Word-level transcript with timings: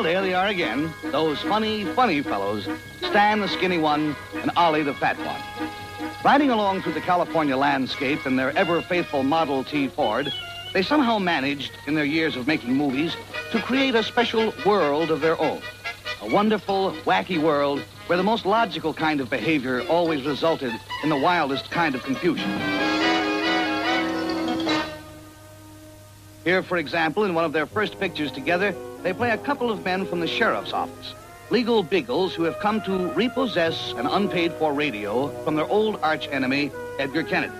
Well, 0.00 0.10
there 0.10 0.22
they 0.22 0.32
are 0.32 0.46
again. 0.46 0.94
Those 1.02 1.42
funny, 1.42 1.84
funny 1.84 2.22
fellows. 2.22 2.66
Stan, 3.00 3.40
the 3.40 3.48
skinny 3.48 3.76
one, 3.76 4.16
and 4.32 4.50
Ollie, 4.56 4.82
the 4.82 4.94
fat 4.94 5.18
one. 5.18 6.08
Riding 6.24 6.48
along 6.48 6.80
through 6.80 6.94
the 6.94 7.02
California 7.02 7.54
landscape 7.54 8.24
in 8.24 8.36
their 8.36 8.56
ever 8.56 8.80
faithful 8.80 9.22
Model 9.22 9.62
T 9.62 9.88
Ford, 9.88 10.32
they 10.72 10.80
somehow 10.80 11.18
managed, 11.18 11.72
in 11.86 11.96
their 11.96 12.06
years 12.06 12.34
of 12.34 12.46
making 12.46 12.74
movies, 12.74 13.14
to 13.52 13.60
create 13.60 13.94
a 13.94 14.02
special 14.02 14.54
world 14.64 15.10
of 15.10 15.20
their 15.20 15.38
own. 15.38 15.60
A 16.22 16.32
wonderful, 16.32 16.92
wacky 17.04 17.38
world 17.38 17.80
where 18.06 18.16
the 18.16 18.22
most 18.22 18.46
logical 18.46 18.94
kind 18.94 19.20
of 19.20 19.28
behavior 19.28 19.82
always 19.86 20.24
resulted 20.24 20.72
in 21.02 21.10
the 21.10 21.18
wildest 21.18 21.70
kind 21.70 21.94
of 21.94 22.02
confusion. 22.04 22.48
Here, 26.42 26.62
for 26.62 26.78
example, 26.78 27.24
in 27.24 27.34
one 27.34 27.44
of 27.44 27.52
their 27.52 27.66
first 27.66 28.00
pictures 28.00 28.32
together, 28.32 28.74
they 29.02 29.12
play 29.12 29.30
a 29.30 29.38
couple 29.38 29.70
of 29.70 29.84
men 29.84 30.06
from 30.06 30.20
the 30.20 30.26
sheriff's 30.26 30.72
office. 30.72 31.14
Legal 31.50 31.82
beagles 31.82 32.34
who 32.34 32.44
have 32.44 32.58
come 32.60 32.80
to 32.82 33.10
repossess 33.12 33.92
an 33.96 34.06
unpaid 34.06 34.52
for 34.52 34.72
radio 34.72 35.28
from 35.44 35.56
their 35.56 35.66
old 35.66 35.98
arch 36.02 36.28
enemy, 36.28 36.70
Edgar 36.98 37.24
Kennedy. 37.24 37.54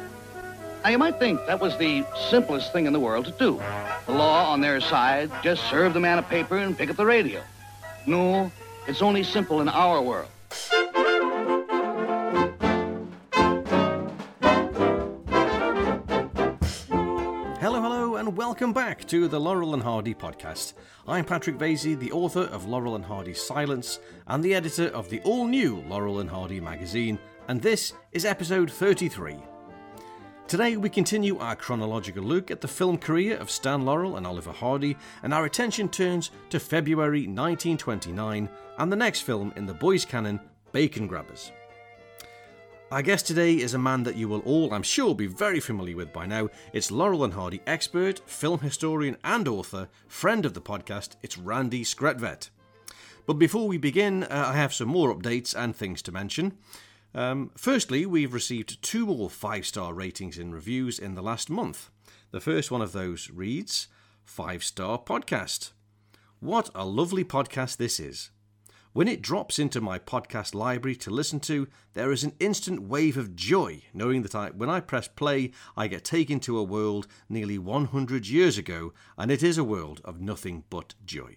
Now, 0.84 0.90
you 0.90 0.98
might 0.98 1.18
think 1.18 1.44
that 1.46 1.60
was 1.60 1.76
the 1.76 2.04
simplest 2.30 2.72
thing 2.72 2.86
in 2.86 2.92
the 2.92 3.00
world 3.00 3.26
to 3.26 3.32
do. 3.32 3.60
The 4.06 4.12
law 4.12 4.50
on 4.50 4.60
their 4.60 4.80
side, 4.80 5.30
just 5.42 5.68
serve 5.68 5.92
the 5.92 6.00
man 6.00 6.18
a 6.18 6.22
paper 6.22 6.56
and 6.56 6.76
pick 6.76 6.88
up 6.88 6.96
the 6.96 7.04
radio. 7.04 7.42
No, 8.06 8.50
it's 8.86 9.02
only 9.02 9.22
simple 9.22 9.60
in 9.60 9.68
our 9.68 10.00
world. 10.00 10.28
Welcome 18.50 18.72
back 18.72 19.06
to 19.06 19.28
the 19.28 19.38
Laurel 19.38 19.74
and 19.74 19.82
Hardy 19.84 20.12
podcast. 20.12 20.72
I'm 21.06 21.24
Patrick 21.24 21.56
Vasey, 21.56 21.96
the 21.96 22.10
author 22.10 22.46
of 22.46 22.66
Laurel 22.66 22.96
and 22.96 23.04
Hardy 23.04 23.32
Silents 23.32 24.00
and 24.26 24.42
the 24.42 24.56
editor 24.56 24.88
of 24.88 25.08
the 25.08 25.20
all 25.20 25.46
new 25.46 25.84
Laurel 25.88 26.18
and 26.18 26.28
Hardy 26.28 26.58
magazine, 26.58 27.16
and 27.46 27.62
this 27.62 27.92
is 28.10 28.24
episode 28.24 28.68
33. 28.68 29.36
Today, 30.48 30.76
we 30.76 30.90
continue 30.90 31.38
our 31.38 31.54
chronological 31.54 32.24
look 32.24 32.50
at 32.50 32.60
the 32.60 32.66
film 32.66 32.98
career 32.98 33.36
of 33.36 33.52
Stan 33.52 33.84
Laurel 33.84 34.16
and 34.16 34.26
Oliver 34.26 34.52
Hardy, 34.52 34.96
and 35.22 35.32
our 35.32 35.44
attention 35.44 35.88
turns 35.88 36.32
to 36.48 36.58
February 36.58 37.28
1929 37.28 38.48
and 38.78 38.92
the 38.92 38.96
next 38.96 39.20
film 39.20 39.52
in 39.54 39.64
the 39.64 39.74
boys' 39.74 40.04
canon, 40.04 40.40
Bacon 40.72 41.06
Grabbers. 41.06 41.52
Our 42.90 43.02
guest 43.02 43.28
today 43.28 43.54
is 43.54 43.74
a 43.74 43.78
man 43.78 44.02
that 44.02 44.16
you 44.16 44.26
will 44.26 44.40
all, 44.40 44.74
I'm 44.74 44.82
sure, 44.82 45.14
be 45.14 45.28
very 45.28 45.60
familiar 45.60 45.94
with 45.94 46.12
by 46.12 46.26
now. 46.26 46.48
It's 46.72 46.90
Laurel 46.90 47.22
and 47.22 47.32
Hardy 47.32 47.60
expert, 47.64 48.20
film 48.28 48.58
historian, 48.58 49.16
and 49.22 49.46
author, 49.46 49.88
friend 50.08 50.44
of 50.44 50.54
the 50.54 50.60
podcast. 50.60 51.14
It's 51.22 51.38
Randy 51.38 51.84
Skretvedt. 51.84 52.50
But 53.26 53.34
before 53.34 53.68
we 53.68 53.78
begin, 53.78 54.24
uh, 54.24 54.46
I 54.48 54.56
have 54.56 54.74
some 54.74 54.88
more 54.88 55.14
updates 55.14 55.54
and 55.56 55.74
things 55.74 56.02
to 56.02 56.10
mention. 56.10 56.58
Um, 57.14 57.52
firstly, 57.56 58.06
we've 58.06 58.34
received 58.34 58.82
two 58.82 59.06
more 59.06 59.30
five 59.30 59.66
star 59.66 59.94
ratings 59.94 60.36
in 60.36 60.50
reviews 60.50 60.98
in 60.98 61.14
the 61.14 61.22
last 61.22 61.48
month. 61.48 61.90
The 62.32 62.40
first 62.40 62.72
one 62.72 62.82
of 62.82 62.90
those 62.90 63.30
reads 63.30 63.86
Five 64.24 64.64
star 64.64 64.98
podcast. 64.98 65.70
What 66.40 66.70
a 66.74 66.84
lovely 66.84 67.22
podcast 67.22 67.76
this 67.76 68.00
is. 68.00 68.30
When 68.92 69.06
it 69.06 69.22
drops 69.22 69.60
into 69.60 69.80
my 69.80 70.00
podcast 70.00 70.52
library 70.52 70.96
to 70.96 71.10
listen 71.10 71.38
to, 71.40 71.68
there 71.94 72.10
is 72.10 72.24
an 72.24 72.34
instant 72.40 72.82
wave 72.82 73.16
of 73.16 73.36
joy 73.36 73.82
knowing 73.94 74.22
that 74.22 74.34
I, 74.34 74.50
when 74.50 74.68
I 74.68 74.80
press 74.80 75.06
play, 75.06 75.52
I 75.76 75.86
get 75.86 76.04
taken 76.04 76.40
to 76.40 76.58
a 76.58 76.64
world 76.64 77.06
nearly 77.28 77.56
100 77.56 78.26
years 78.26 78.58
ago, 78.58 78.92
and 79.16 79.30
it 79.30 79.44
is 79.44 79.56
a 79.58 79.62
world 79.62 80.00
of 80.04 80.20
nothing 80.20 80.64
but 80.70 80.94
joy. 81.06 81.36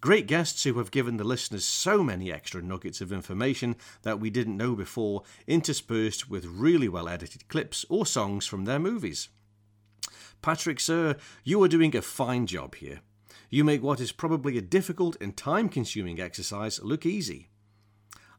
Great 0.00 0.26
guests 0.26 0.64
who 0.64 0.78
have 0.78 0.90
given 0.90 1.18
the 1.18 1.24
listeners 1.24 1.66
so 1.66 2.02
many 2.02 2.32
extra 2.32 2.62
nuggets 2.62 3.02
of 3.02 3.12
information 3.12 3.76
that 4.00 4.18
we 4.18 4.30
didn't 4.30 4.56
know 4.56 4.74
before, 4.74 5.24
interspersed 5.46 6.30
with 6.30 6.46
really 6.46 6.88
well 6.88 7.06
edited 7.06 7.48
clips 7.48 7.84
or 7.90 8.06
songs 8.06 8.46
from 8.46 8.64
their 8.64 8.78
movies. 8.78 9.28
Patrick, 10.40 10.80
sir, 10.80 11.16
you 11.44 11.62
are 11.62 11.68
doing 11.68 11.94
a 11.94 12.00
fine 12.00 12.46
job 12.46 12.76
here. 12.76 13.02
You 13.52 13.64
make 13.64 13.82
what 13.82 14.00
is 14.00 14.12
probably 14.12 14.56
a 14.56 14.62
difficult 14.62 15.14
and 15.20 15.36
time 15.36 15.68
consuming 15.68 16.18
exercise 16.18 16.82
look 16.82 17.04
easy. 17.04 17.50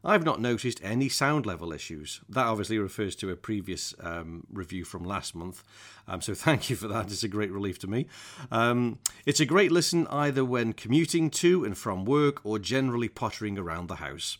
I've 0.04 0.24
not 0.24 0.40
noticed 0.40 0.80
any 0.82 1.08
sound 1.08 1.46
level 1.46 1.72
issues. 1.72 2.20
That 2.28 2.46
obviously 2.46 2.80
refers 2.80 3.14
to 3.16 3.30
a 3.30 3.36
previous 3.36 3.94
um, 4.00 4.44
review 4.52 4.84
from 4.84 5.04
last 5.04 5.36
month. 5.36 5.62
Um, 6.08 6.20
so 6.20 6.34
thank 6.34 6.68
you 6.68 6.74
for 6.74 6.88
that. 6.88 7.12
It's 7.12 7.22
a 7.22 7.28
great 7.28 7.52
relief 7.52 7.78
to 7.78 7.86
me. 7.86 8.08
Um, 8.50 8.98
it's 9.24 9.38
a 9.38 9.46
great 9.46 9.70
listen 9.70 10.08
either 10.08 10.44
when 10.44 10.72
commuting 10.72 11.30
to 11.30 11.64
and 11.64 11.78
from 11.78 12.04
work 12.04 12.44
or 12.44 12.58
generally 12.58 13.08
pottering 13.08 13.56
around 13.56 13.86
the 13.86 13.96
house. 13.96 14.38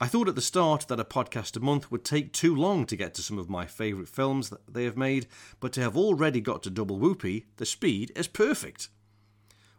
I 0.00 0.08
thought 0.08 0.28
at 0.28 0.34
the 0.34 0.40
start 0.40 0.88
that 0.88 0.98
a 0.98 1.04
podcast 1.04 1.56
a 1.56 1.60
month 1.60 1.92
would 1.92 2.04
take 2.04 2.32
too 2.32 2.56
long 2.56 2.86
to 2.86 2.96
get 2.96 3.14
to 3.14 3.22
some 3.22 3.38
of 3.38 3.48
my 3.48 3.66
favourite 3.66 4.08
films 4.08 4.48
that 4.48 4.74
they 4.74 4.82
have 4.82 4.96
made, 4.96 5.28
but 5.60 5.72
to 5.74 5.80
have 5.80 5.96
already 5.96 6.40
got 6.40 6.64
to 6.64 6.70
double 6.70 6.98
whoopee, 6.98 7.46
the 7.58 7.64
speed 7.64 8.10
is 8.16 8.26
perfect. 8.26 8.88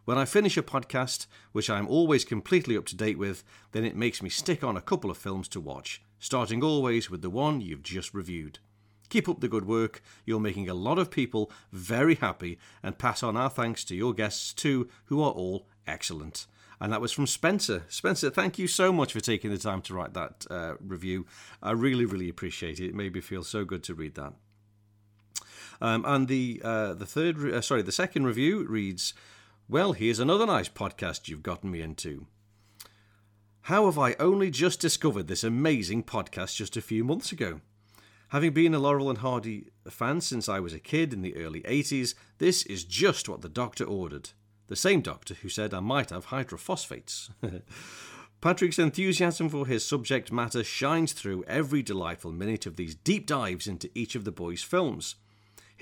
When 0.04 0.18
I 0.18 0.26
finish 0.26 0.58
a 0.58 0.62
podcast, 0.62 1.26
which 1.52 1.70
I 1.70 1.78
am 1.78 1.88
always 1.88 2.26
completely 2.26 2.76
up 2.76 2.84
to 2.86 2.96
date 2.96 3.16
with, 3.16 3.42
then 3.72 3.84
it 3.84 3.96
makes 3.96 4.22
me 4.22 4.28
stick 4.28 4.62
on 4.62 4.76
a 4.76 4.82
couple 4.82 5.10
of 5.10 5.16
films 5.16 5.48
to 5.48 5.60
watch, 5.60 6.02
starting 6.18 6.62
always 6.62 7.10
with 7.10 7.22
the 7.22 7.30
one 7.30 7.62
you've 7.62 7.82
just 7.82 8.12
reviewed. 8.12 8.58
Keep 9.08 9.30
up 9.30 9.40
the 9.40 9.48
good 9.48 9.66
work, 9.66 10.02
you're 10.26 10.40
making 10.40 10.68
a 10.68 10.74
lot 10.74 10.98
of 10.98 11.10
people 11.10 11.50
very 11.72 12.16
happy, 12.16 12.58
and 12.82 12.98
pass 12.98 13.22
on 13.22 13.34
our 13.34 13.48
thanks 13.48 13.82
to 13.84 13.96
your 13.96 14.12
guests 14.12 14.52
too, 14.52 14.90
who 15.06 15.22
are 15.22 15.32
all 15.32 15.66
excellent. 15.86 16.46
And 16.80 16.92
that 16.92 17.00
was 17.00 17.12
from 17.12 17.26
Spencer. 17.26 17.84
Spencer, 17.88 18.28
thank 18.28 18.58
you 18.58 18.66
so 18.66 18.92
much 18.92 19.14
for 19.14 19.20
taking 19.20 19.50
the 19.50 19.58
time 19.58 19.80
to 19.82 19.94
write 19.94 20.12
that 20.12 20.44
uh, 20.50 20.74
review. 20.80 21.24
I 21.62 21.70
really, 21.70 22.04
really 22.04 22.28
appreciate 22.28 22.78
it. 22.78 22.88
It 22.88 22.94
made 22.94 23.14
me 23.14 23.22
feel 23.22 23.42
so 23.42 23.64
good 23.64 23.82
to 23.84 23.94
read 23.94 24.16
that. 24.16 24.34
Um, 25.80 26.04
and 26.06 26.28
the 26.28 26.60
uh, 26.62 26.92
the 26.94 27.06
third, 27.06 27.38
uh, 27.38 27.62
sorry, 27.62 27.82
the 27.82 27.92
second 27.92 28.26
review 28.26 28.66
reads. 28.66 29.14
Well, 29.66 29.94
here's 29.94 30.18
another 30.18 30.44
nice 30.44 30.68
podcast 30.68 31.26
you've 31.26 31.42
gotten 31.42 31.70
me 31.70 31.80
into. 31.80 32.26
How 33.62 33.86
have 33.86 33.98
I 33.98 34.14
only 34.20 34.50
just 34.50 34.78
discovered 34.78 35.26
this 35.26 35.42
amazing 35.42 36.02
podcast 36.02 36.56
just 36.56 36.76
a 36.76 36.82
few 36.82 37.02
months 37.02 37.32
ago? 37.32 37.62
Having 38.28 38.52
been 38.52 38.74
a 38.74 38.78
Laurel 38.78 39.08
and 39.08 39.20
Hardy 39.20 39.70
fan 39.88 40.20
since 40.20 40.50
I 40.50 40.60
was 40.60 40.74
a 40.74 40.78
kid 40.78 41.14
in 41.14 41.22
the 41.22 41.34
early 41.36 41.62
80s, 41.62 42.14
this 42.36 42.64
is 42.64 42.84
just 42.84 43.26
what 43.26 43.40
the 43.40 43.48
doctor 43.48 43.84
ordered. 43.84 44.30
The 44.66 44.76
same 44.76 45.00
doctor 45.00 45.32
who 45.32 45.48
said 45.48 45.72
I 45.72 45.80
might 45.80 46.10
have 46.10 46.26
hydrophosphates. 46.26 47.30
Patrick's 48.42 48.78
enthusiasm 48.78 49.48
for 49.48 49.66
his 49.66 49.82
subject 49.82 50.30
matter 50.30 50.62
shines 50.62 51.14
through 51.14 51.44
every 51.44 51.82
delightful 51.82 52.32
minute 52.32 52.66
of 52.66 52.76
these 52.76 52.94
deep 52.94 53.26
dives 53.26 53.66
into 53.66 53.90
each 53.94 54.14
of 54.14 54.24
the 54.24 54.32
boys' 54.32 54.62
films. 54.62 55.14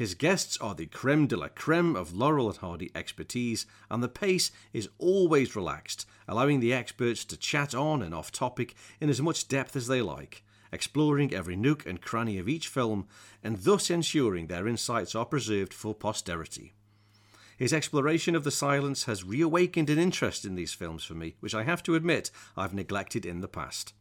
His 0.03 0.15
guests 0.15 0.57
are 0.57 0.75
the 0.75 0.87
creme 0.87 1.29
de 1.29 1.37
la 1.37 1.47
creme 1.47 1.95
of 1.95 2.13
Laurel 2.13 2.49
and 2.49 2.59
Hardy 2.59 2.91
expertise, 2.93 3.67
and 3.89 4.03
the 4.03 4.09
pace 4.09 4.51
is 4.73 4.89
always 4.99 5.55
relaxed, 5.55 6.09
allowing 6.27 6.59
the 6.59 6.73
experts 6.73 7.25
to 7.27 7.37
chat 7.37 7.73
on 7.73 8.03
and 8.03 8.13
off 8.13 8.33
topic 8.33 8.75
in 9.01 9.09
as 9.09 9.23
much 9.23 9.47
depth 9.47 9.77
as 9.77 9.87
they 9.87 10.03
like, 10.03 10.43
exploring 10.73 11.33
every 11.33 11.55
nook 11.55 11.87
and 11.87 12.01
cranny 12.01 12.37
of 12.37 12.49
each 12.49 12.67
film, 12.67 13.07
and 13.45 13.59
thus 13.59 13.91
ensuring 13.91 14.49
their 14.49 14.67
insights 14.67 15.15
are 15.15 15.25
preserved 15.25 15.73
for 15.73 15.95
posterity. 15.95 16.73
His 17.57 17.73
exploration 17.73 18.35
of 18.35 18.43
the 18.43 18.51
silents 18.51 19.05
has 19.05 19.23
reawakened 19.23 19.89
an 19.89 20.01
interest 20.01 20.45
in 20.45 20.57
these 20.57 20.75
films 20.75 21.05
for 21.05 21.15
me, 21.15 21.37
which 21.39 21.55
I 21.55 21.63
have 21.63 21.85
to 21.85 21.95
admit 21.95 22.33
I've 22.57 22.75
neglected 22.75 23.25
in 23.25 23.41
the 23.41 23.47
past. 23.47 23.93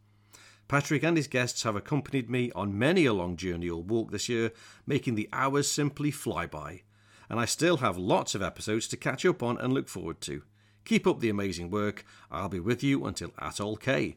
Patrick 0.71 1.03
and 1.03 1.17
his 1.17 1.27
guests 1.27 1.63
have 1.63 1.75
accompanied 1.75 2.29
me 2.29 2.49
on 2.55 2.79
many 2.79 3.05
a 3.05 3.11
long 3.11 3.35
journey 3.35 3.69
or 3.69 3.83
walk 3.83 4.09
this 4.09 4.29
year, 4.29 4.53
making 4.87 5.15
the 5.15 5.27
hours 5.33 5.69
simply 5.69 6.11
fly 6.11 6.45
by. 6.45 6.83
And 7.29 7.41
I 7.41 7.43
still 7.43 7.77
have 7.77 7.97
lots 7.97 8.35
of 8.35 8.41
episodes 8.41 8.87
to 8.87 8.95
catch 8.95 9.25
up 9.25 9.43
on 9.43 9.57
and 9.57 9.73
look 9.73 9.89
forward 9.89 10.21
to. 10.21 10.43
Keep 10.85 11.07
up 11.07 11.19
the 11.19 11.29
amazing 11.29 11.71
work. 11.71 12.05
I'll 12.31 12.47
be 12.47 12.61
with 12.61 12.83
you 12.83 13.05
until 13.05 13.33
Atoll 13.37 13.75
K. 13.75 14.15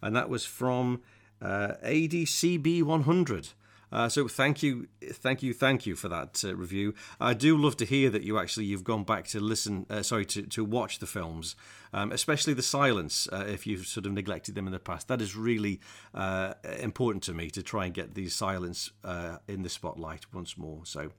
And 0.00 0.16
that 0.16 0.30
was 0.30 0.46
from 0.46 1.02
uh, 1.42 1.74
ADCB100. 1.84 3.52
Uh, 3.92 4.08
so 4.08 4.26
thank 4.26 4.62
you, 4.62 4.88
thank 5.12 5.42
you, 5.42 5.52
thank 5.52 5.86
you 5.86 5.94
for 5.94 6.08
that 6.08 6.42
uh, 6.44 6.56
review. 6.56 6.94
I 7.20 7.34
do 7.34 7.56
love 7.56 7.76
to 7.76 7.84
hear 7.84 8.08
that 8.10 8.22
you 8.22 8.38
actually 8.38 8.64
you've 8.66 8.84
gone 8.84 9.04
back 9.04 9.26
to 9.28 9.40
listen, 9.40 9.86
uh, 9.90 10.02
sorry, 10.02 10.24
to, 10.26 10.42
to 10.42 10.64
watch 10.64 10.98
the 10.98 11.06
films, 11.06 11.54
um, 11.92 12.10
especially 12.10 12.54
the 12.54 12.62
silents. 12.62 13.28
Uh, 13.32 13.44
if 13.46 13.66
you've 13.66 13.86
sort 13.86 14.06
of 14.06 14.12
neglected 14.12 14.54
them 14.54 14.66
in 14.66 14.72
the 14.72 14.78
past, 14.78 15.08
that 15.08 15.20
is 15.20 15.36
really 15.36 15.80
uh, 16.14 16.54
important 16.80 17.22
to 17.24 17.34
me 17.34 17.50
to 17.50 17.62
try 17.62 17.84
and 17.84 17.94
get 17.94 18.14
the 18.14 18.26
silents 18.26 18.90
uh, 19.04 19.36
in 19.46 19.62
the 19.62 19.68
spotlight 19.68 20.24
once 20.32 20.56
more. 20.56 20.80
So 20.84 21.10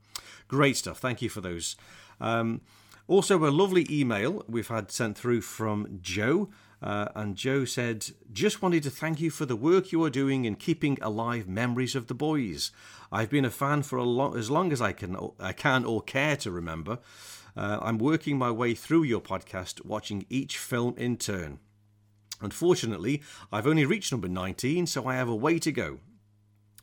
great 0.48 0.78
stuff. 0.78 0.98
Thank 0.98 1.22
you 1.22 1.30
for 1.30 1.42
those. 1.42 1.76
Um, 2.20 2.62
also, 3.08 3.38
a 3.46 3.52
lovely 3.52 3.86
email 3.90 4.46
we've 4.48 4.70
had 4.70 4.90
sent 4.90 5.18
through 5.18 5.42
from 5.42 6.00
Joe. 6.02 6.50
Uh, 6.84 7.08
and 7.16 7.38
Joe 7.38 7.64
said, 7.64 8.10
Just 8.34 8.62
wanted 8.62 8.84
to 8.84 8.90
thank 8.90 9.22
you 9.22 9.30
for 9.30 9.46
the 9.46 9.56
work 9.56 9.94
you 9.94 10.04
are 10.04 10.10
doing 10.10 10.44
in 10.44 10.56
keeping 10.56 10.98
alive 11.02 11.48
memories 11.48 11.96
of 11.96 12.08
the 12.08 12.14
boys. 12.14 12.72
I've 13.10 13.30
been 13.30 13.46
a 13.46 13.50
fan 13.50 13.84
for 13.84 13.98
a 13.98 14.04
lo- 14.04 14.36
as 14.36 14.52
long 14.52 14.74
as 14.74 14.82
I 14.82 14.92
can, 14.92 15.16
I 15.40 15.54
can 15.54 15.86
or 15.86 16.02
care 16.02 16.36
to 16.38 16.52
remember. 16.52 17.00
Uh, 17.56 17.80
I'm 17.82 18.00
working 18.00 18.38
my 18.38 18.52
way 18.52 18.76
through 18.76 19.04
your 19.04 19.22
podcast, 19.22 19.86
watching 19.86 20.26
each 20.30 20.58
film 20.58 20.96
in 20.98 21.16
turn. 21.16 21.60
Unfortunately, 22.42 23.24
I've 23.50 23.68
only 23.68 23.86
reached 23.86 24.12
number 24.12 24.28
19, 24.28 24.86
so 24.88 25.08
I 25.08 25.16
have 25.16 25.30
a 25.30 25.36
way 25.36 25.60
to 25.60 25.72
go. 25.72 26.00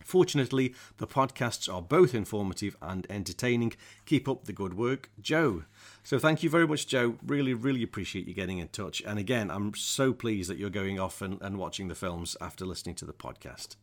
Fortunately, 0.03 0.75
the 0.97 1.07
podcasts 1.07 1.73
are 1.73 1.83
both 1.83 2.15
informative 2.15 2.75
and 2.81 3.07
entertaining. 3.11 3.75
Keep 4.07 4.29
up 4.29 4.45
the 4.45 4.55
good 4.55 4.75
work, 4.75 5.11
Joe. 5.21 5.65
So 6.03 6.19
thank 6.19 6.43
you 6.43 6.51
very 6.51 6.67
much, 6.67 6.87
Joe. 6.87 7.17
Really, 7.25 7.55
really 7.55 7.83
appreciate 7.83 8.27
you 8.27 8.35
getting 8.35 8.59
in 8.59 8.69
touch. 8.69 9.03
And 9.07 9.19
again, 9.19 9.51
I'm 9.51 9.75
so 9.75 10.13
pleased 10.13 10.51
that 10.51 10.59
you're 10.59 10.71
going 10.71 10.99
off 10.99 11.23
and, 11.23 11.41
and 11.41 11.59
watching 11.59 11.89
the 11.89 11.95
films 11.95 12.37
after 12.41 12.65
listening 12.65 12.95
to 12.97 13.05
the 13.05 13.13
podcast. 13.13 13.77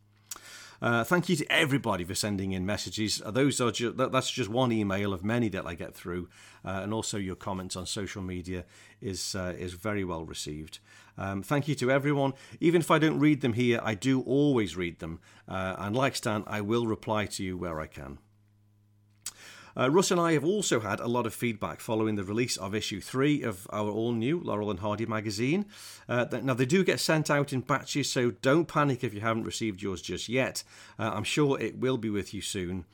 Uh, 0.80 1.02
thank 1.02 1.28
you 1.28 1.34
to 1.34 1.52
everybody 1.52 2.04
for 2.04 2.14
sending 2.14 2.52
in 2.52 2.64
messages. 2.64 3.20
Uh, 3.24 3.30
those 3.32 3.60
are 3.60 3.72
ju- 3.72 3.92
that's 3.92 4.30
just 4.30 4.48
one 4.48 4.70
email 4.70 5.12
of 5.12 5.24
many 5.24 5.48
that 5.48 5.66
I 5.66 5.74
get 5.74 5.92
through, 5.94 6.28
uh, 6.64 6.80
and 6.82 6.94
also 6.94 7.18
your 7.18 7.34
comments 7.34 7.74
on 7.74 7.84
social 7.86 8.22
media 8.22 8.64
is 9.00 9.34
uh, 9.34 9.54
is 9.58 9.72
very 9.74 10.04
well 10.04 10.24
received. 10.24 10.78
Um, 11.16 11.42
thank 11.42 11.66
you 11.66 11.74
to 11.76 11.90
everyone. 11.90 12.32
Even 12.60 12.80
if 12.80 12.92
I 12.92 13.00
don't 13.00 13.18
read 13.18 13.40
them 13.40 13.54
here, 13.54 13.80
I 13.82 13.94
do 13.94 14.20
always 14.22 14.76
read 14.76 15.00
them, 15.00 15.18
uh, 15.48 15.74
and 15.78 15.96
like 15.96 16.14
Stan, 16.14 16.44
I 16.46 16.60
will 16.60 16.86
reply 16.86 17.26
to 17.26 17.42
you 17.42 17.56
where 17.56 17.80
I 17.80 17.88
can. 17.88 18.18
Uh, 19.78 19.88
Russ 19.88 20.10
and 20.10 20.20
I 20.20 20.32
have 20.32 20.44
also 20.44 20.80
had 20.80 20.98
a 20.98 21.06
lot 21.06 21.24
of 21.26 21.32
feedback 21.32 21.80
following 21.80 22.16
the 22.16 22.24
release 22.24 22.56
of 22.56 22.74
issue 22.74 23.00
three 23.00 23.42
of 23.42 23.68
our 23.72 23.88
all 23.88 24.12
new 24.12 24.40
Laurel 24.40 24.70
and 24.70 24.80
Hardy 24.80 25.06
magazine. 25.06 25.66
Uh, 26.08 26.26
now, 26.42 26.54
they 26.54 26.66
do 26.66 26.82
get 26.82 26.98
sent 26.98 27.30
out 27.30 27.52
in 27.52 27.60
batches, 27.60 28.10
so 28.10 28.32
don't 28.32 28.66
panic 28.66 29.04
if 29.04 29.14
you 29.14 29.20
haven't 29.20 29.44
received 29.44 29.80
yours 29.80 30.02
just 30.02 30.28
yet. 30.28 30.64
Uh, 30.98 31.12
I'm 31.14 31.24
sure 31.24 31.60
it 31.60 31.78
will 31.78 31.96
be 31.96 32.10
with 32.10 32.34
you 32.34 32.40
soon. 32.40 32.86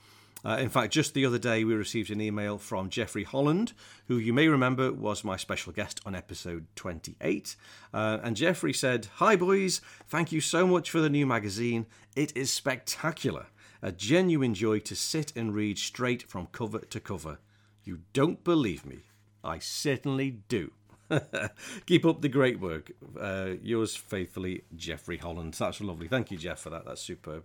Uh, 0.45 0.59
in 0.61 0.69
fact, 0.69 0.93
just 0.93 1.15
the 1.15 1.25
other 1.25 1.39
day, 1.39 1.65
we 1.65 1.73
received 1.73 2.11
an 2.11 2.21
email 2.21 2.59
from 2.59 2.91
Jeffrey 2.91 3.25
Holland, 3.25 3.73
who 4.09 4.19
you 4.19 4.35
may 4.35 4.47
remember 4.47 4.93
was 4.93 5.25
my 5.25 5.39
special 5.39 5.73
guest 5.73 6.03
on 6.05 6.15
episode 6.15 6.67
28. 6.77 7.57
Uh, 7.95 8.19
and 8.23 8.37
Jeffrey 8.37 8.75
said, 8.75 9.09
Hi, 9.15 9.37
boys. 9.37 9.81
Thank 10.07 10.33
you 10.33 10.43
so 10.43 10.67
much 10.67 10.91
for 10.91 11.01
the 11.01 11.09
new 11.09 11.25
magazine. 11.25 11.87
It 12.15 12.37
is 12.37 12.53
spectacular 12.53 13.47
a 13.85 13.93
genuine 13.93 14.55
joy 14.55 14.79
to 14.79 14.97
sit 14.97 15.31
and 15.37 15.55
read 15.55 15.79
straight 15.79 16.23
from 16.23 16.47
cover 16.47 16.79
to 16.79 16.99
cover. 16.99 17.39
You 17.85 18.01
don't 18.15 18.43
believe 18.43 18.87
me? 18.87 19.01
I 19.45 19.59
certainly 19.59 20.39
do. 20.49 20.73
Keep 21.87 22.07
up 22.07 22.23
the 22.23 22.31
great 22.31 22.61
work. 22.61 22.93
Uh, 23.21 23.51
yours 23.63 23.95
faithfully, 23.95 24.63
Jeffrey 24.75 25.19
Holland. 25.19 25.53
That's 25.53 25.83
lovely. 25.83 26.09
Thank 26.09 26.31
you, 26.31 26.39
Jeff, 26.39 26.61
for 26.61 26.71
that. 26.71 26.87
That's 26.87 27.03
superb. 27.03 27.45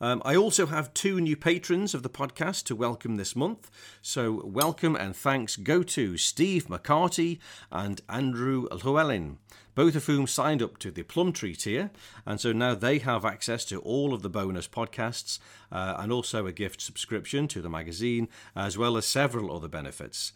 Um, 0.00 0.20
I 0.24 0.36
also 0.36 0.66
have 0.66 0.92
two 0.92 1.20
new 1.20 1.36
patrons 1.36 1.94
of 1.94 2.02
the 2.02 2.10
podcast 2.10 2.64
to 2.64 2.76
welcome 2.76 3.16
this 3.16 3.34
month. 3.34 3.70
So, 4.02 4.42
welcome 4.44 4.94
and 4.94 5.16
thanks 5.16 5.56
go 5.56 5.82
to 5.84 6.18
Steve 6.18 6.66
McCarty 6.66 7.38
and 7.72 8.02
Andrew 8.08 8.68
Llewellyn, 8.70 9.38
both 9.74 9.96
of 9.96 10.04
whom 10.04 10.26
signed 10.26 10.62
up 10.62 10.78
to 10.78 10.90
the 10.90 11.02
Plumtree 11.02 11.54
tier. 11.54 11.90
And 12.26 12.38
so 12.38 12.52
now 12.52 12.74
they 12.74 12.98
have 12.98 13.24
access 13.24 13.64
to 13.66 13.80
all 13.80 14.12
of 14.12 14.20
the 14.20 14.28
bonus 14.28 14.68
podcasts 14.68 15.38
uh, 15.72 15.94
and 15.98 16.12
also 16.12 16.46
a 16.46 16.52
gift 16.52 16.82
subscription 16.82 17.48
to 17.48 17.62
the 17.62 17.70
magazine, 17.70 18.28
as 18.54 18.76
well 18.76 18.98
as 18.98 19.06
several 19.06 19.54
other 19.54 19.68
benefits. 19.68 20.32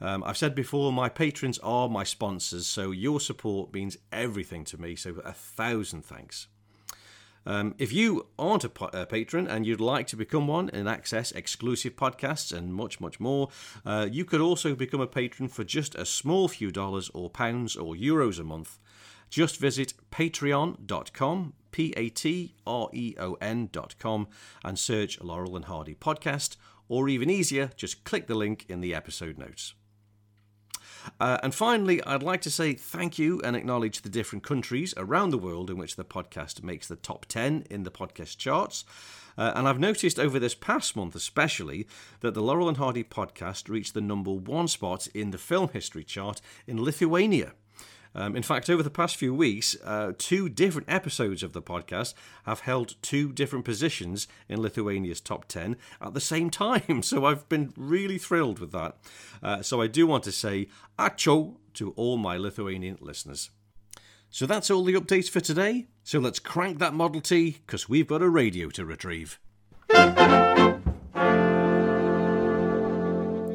Um, 0.00 0.24
I've 0.24 0.38
said 0.38 0.54
before, 0.54 0.92
my 0.92 1.08
patrons 1.08 1.58
are 1.58 1.88
my 1.88 2.04
sponsors, 2.04 2.66
so 2.66 2.90
your 2.90 3.20
support 3.20 3.72
means 3.72 3.98
everything 4.12 4.64
to 4.64 4.80
me. 4.80 4.96
So, 4.96 5.20
a 5.24 5.32
thousand 5.32 6.06
thanks. 6.06 6.46
Um, 7.48 7.74
if 7.78 7.94
you 7.94 8.26
aren't 8.38 8.64
a, 8.64 8.70
a, 8.92 9.06
patron 9.06 9.48
and 9.48 9.66
you'd 9.66 9.80
like 9.80 10.06
to 10.08 10.16
become 10.16 10.46
one 10.46 10.68
and 10.68 10.86
access 10.86 11.32
exclusive 11.32 11.96
podcasts 11.96 12.52
and 12.52 12.74
much, 12.74 13.00
much 13.00 13.18
more, 13.18 13.48
uh, 13.86 14.06
you 14.10 14.26
could 14.26 14.42
also 14.42 14.74
become 14.74 15.00
a 15.00 15.06
patron 15.06 15.48
for 15.48 15.64
just 15.64 15.94
a 15.94 16.04
small 16.04 16.48
few 16.48 16.70
dollars 16.70 17.10
or 17.14 17.30
pounds 17.30 17.74
or 17.74 17.94
euros 17.94 18.38
a 18.38 18.44
month. 18.44 18.78
Just 19.30 19.58
visit 19.58 19.94
patreon.com, 20.10 21.54
P 21.70 21.94
A 21.96 22.10
T 22.10 22.54
R 22.66 22.90
E 22.92 23.14
O 23.18 23.38
N.com, 23.40 24.28
and 24.62 24.78
search 24.78 25.18
Laurel 25.22 25.56
and 25.56 25.64
Hardy 25.64 25.94
Podcast, 25.94 26.56
or 26.86 27.08
even 27.08 27.30
easier, 27.30 27.70
just 27.76 28.04
click 28.04 28.26
the 28.26 28.34
link 28.34 28.66
in 28.68 28.82
the 28.82 28.94
episode 28.94 29.38
notes. 29.38 29.72
Uh, 31.20 31.38
and 31.42 31.54
finally, 31.54 32.02
I'd 32.04 32.22
like 32.22 32.40
to 32.42 32.50
say 32.50 32.74
thank 32.74 33.18
you 33.18 33.40
and 33.42 33.56
acknowledge 33.56 34.02
the 34.02 34.08
different 34.08 34.44
countries 34.44 34.94
around 34.96 35.30
the 35.30 35.38
world 35.38 35.70
in 35.70 35.78
which 35.78 35.96
the 35.96 36.04
podcast 36.04 36.62
makes 36.62 36.88
the 36.88 36.96
top 36.96 37.26
10 37.26 37.66
in 37.70 37.82
the 37.82 37.90
podcast 37.90 38.36
charts. 38.38 38.84
Uh, 39.36 39.52
and 39.54 39.68
I've 39.68 39.78
noticed 39.78 40.18
over 40.18 40.38
this 40.38 40.54
past 40.54 40.96
month, 40.96 41.14
especially, 41.14 41.86
that 42.20 42.34
the 42.34 42.42
Laurel 42.42 42.68
and 42.68 42.76
Hardy 42.76 43.04
podcast 43.04 43.68
reached 43.68 43.94
the 43.94 44.00
number 44.00 44.32
one 44.32 44.66
spot 44.66 45.06
in 45.14 45.30
the 45.30 45.38
film 45.38 45.68
history 45.72 46.02
chart 46.02 46.40
in 46.66 46.82
Lithuania. 46.82 47.52
Um, 48.14 48.36
in 48.36 48.42
fact, 48.42 48.70
over 48.70 48.82
the 48.82 48.90
past 48.90 49.16
few 49.16 49.34
weeks, 49.34 49.76
uh, 49.84 50.12
two 50.18 50.48
different 50.48 50.88
episodes 50.90 51.42
of 51.42 51.52
the 51.52 51.62
podcast 51.62 52.14
have 52.44 52.60
held 52.60 52.94
two 53.02 53.32
different 53.32 53.64
positions 53.64 54.26
in 54.48 54.60
Lithuania's 54.60 55.20
top 55.20 55.46
10 55.46 55.76
at 56.00 56.14
the 56.14 56.20
same 56.20 56.50
time. 56.66 57.02
So 57.02 57.24
I've 57.24 57.48
been 57.48 57.72
really 57.76 58.18
thrilled 58.18 58.58
with 58.58 58.72
that. 58.72 58.96
Uh, 59.42 59.62
so 59.62 59.80
I 59.80 59.86
do 59.86 60.06
want 60.06 60.24
to 60.24 60.32
say 60.32 60.68
acho 60.98 61.56
to 61.74 61.92
all 61.92 62.16
my 62.16 62.36
Lithuanian 62.36 62.98
listeners. 63.00 63.50
So 64.30 64.46
that's 64.46 64.70
all 64.70 64.84
the 64.84 64.94
updates 64.94 65.30
for 65.30 65.40
today. 65.40 65.86
So 66.04 66.18
let's 66.18 66.38
crank 66.38 66.78
that 66.78 66.92
Model 66.94 67.20
T 67.20 67.58
because 67.66 67.88
we've 67.88 68.06
got 68.06 68.22
a 68.22 68.28
radio 68.28 68.68
to 68.70 68.84
retrieve. 68.84 69.38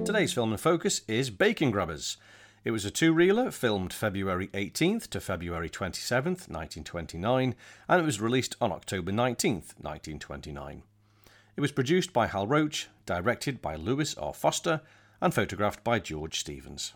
Today's 0.05 0.33
film 0.33 0.51
in 0.51 0.57
focus 0.57 1.01
is 1.07 1.29
Bacon 1.29 1.71
Grabbers. 1.71 2.17
It 2.65 2.71
was 2.71 2.85
a 2.85 2.91
two 2.91 3.11
reeler 3.11 3.51
filmed 3.51 3.91
February 3.91 4.47
18th 4.47 5.09
to 5.09 5.19
February 5.19 5.69
27th, 5.69 6.47
1929, 6.47 7.55
and 7.89 8.01
it 8.01 8.05
was 8.05 8.21
released 8.21 8.55
on 8.61 8.71
October 8.71 9.11
19th, 9.11 9.75
1929. 9.81 10.83
It 11.57 11.61
was 11.61 11.73
produced 11.73 12.13
by 12.13 12.27
Hal 12.27 12.47
Roach, 12.47 12.87
directed 13.05 13.61
by 13.61 13.75
Lewis 13.75 14.15
R. 14.17 14.33
Foster, 14.33 14.79
and 15.19 15.33
photographed 15.33 15.83
by 15.83 15.99
George 15.99 16.39
Stevens. 16.39 16.93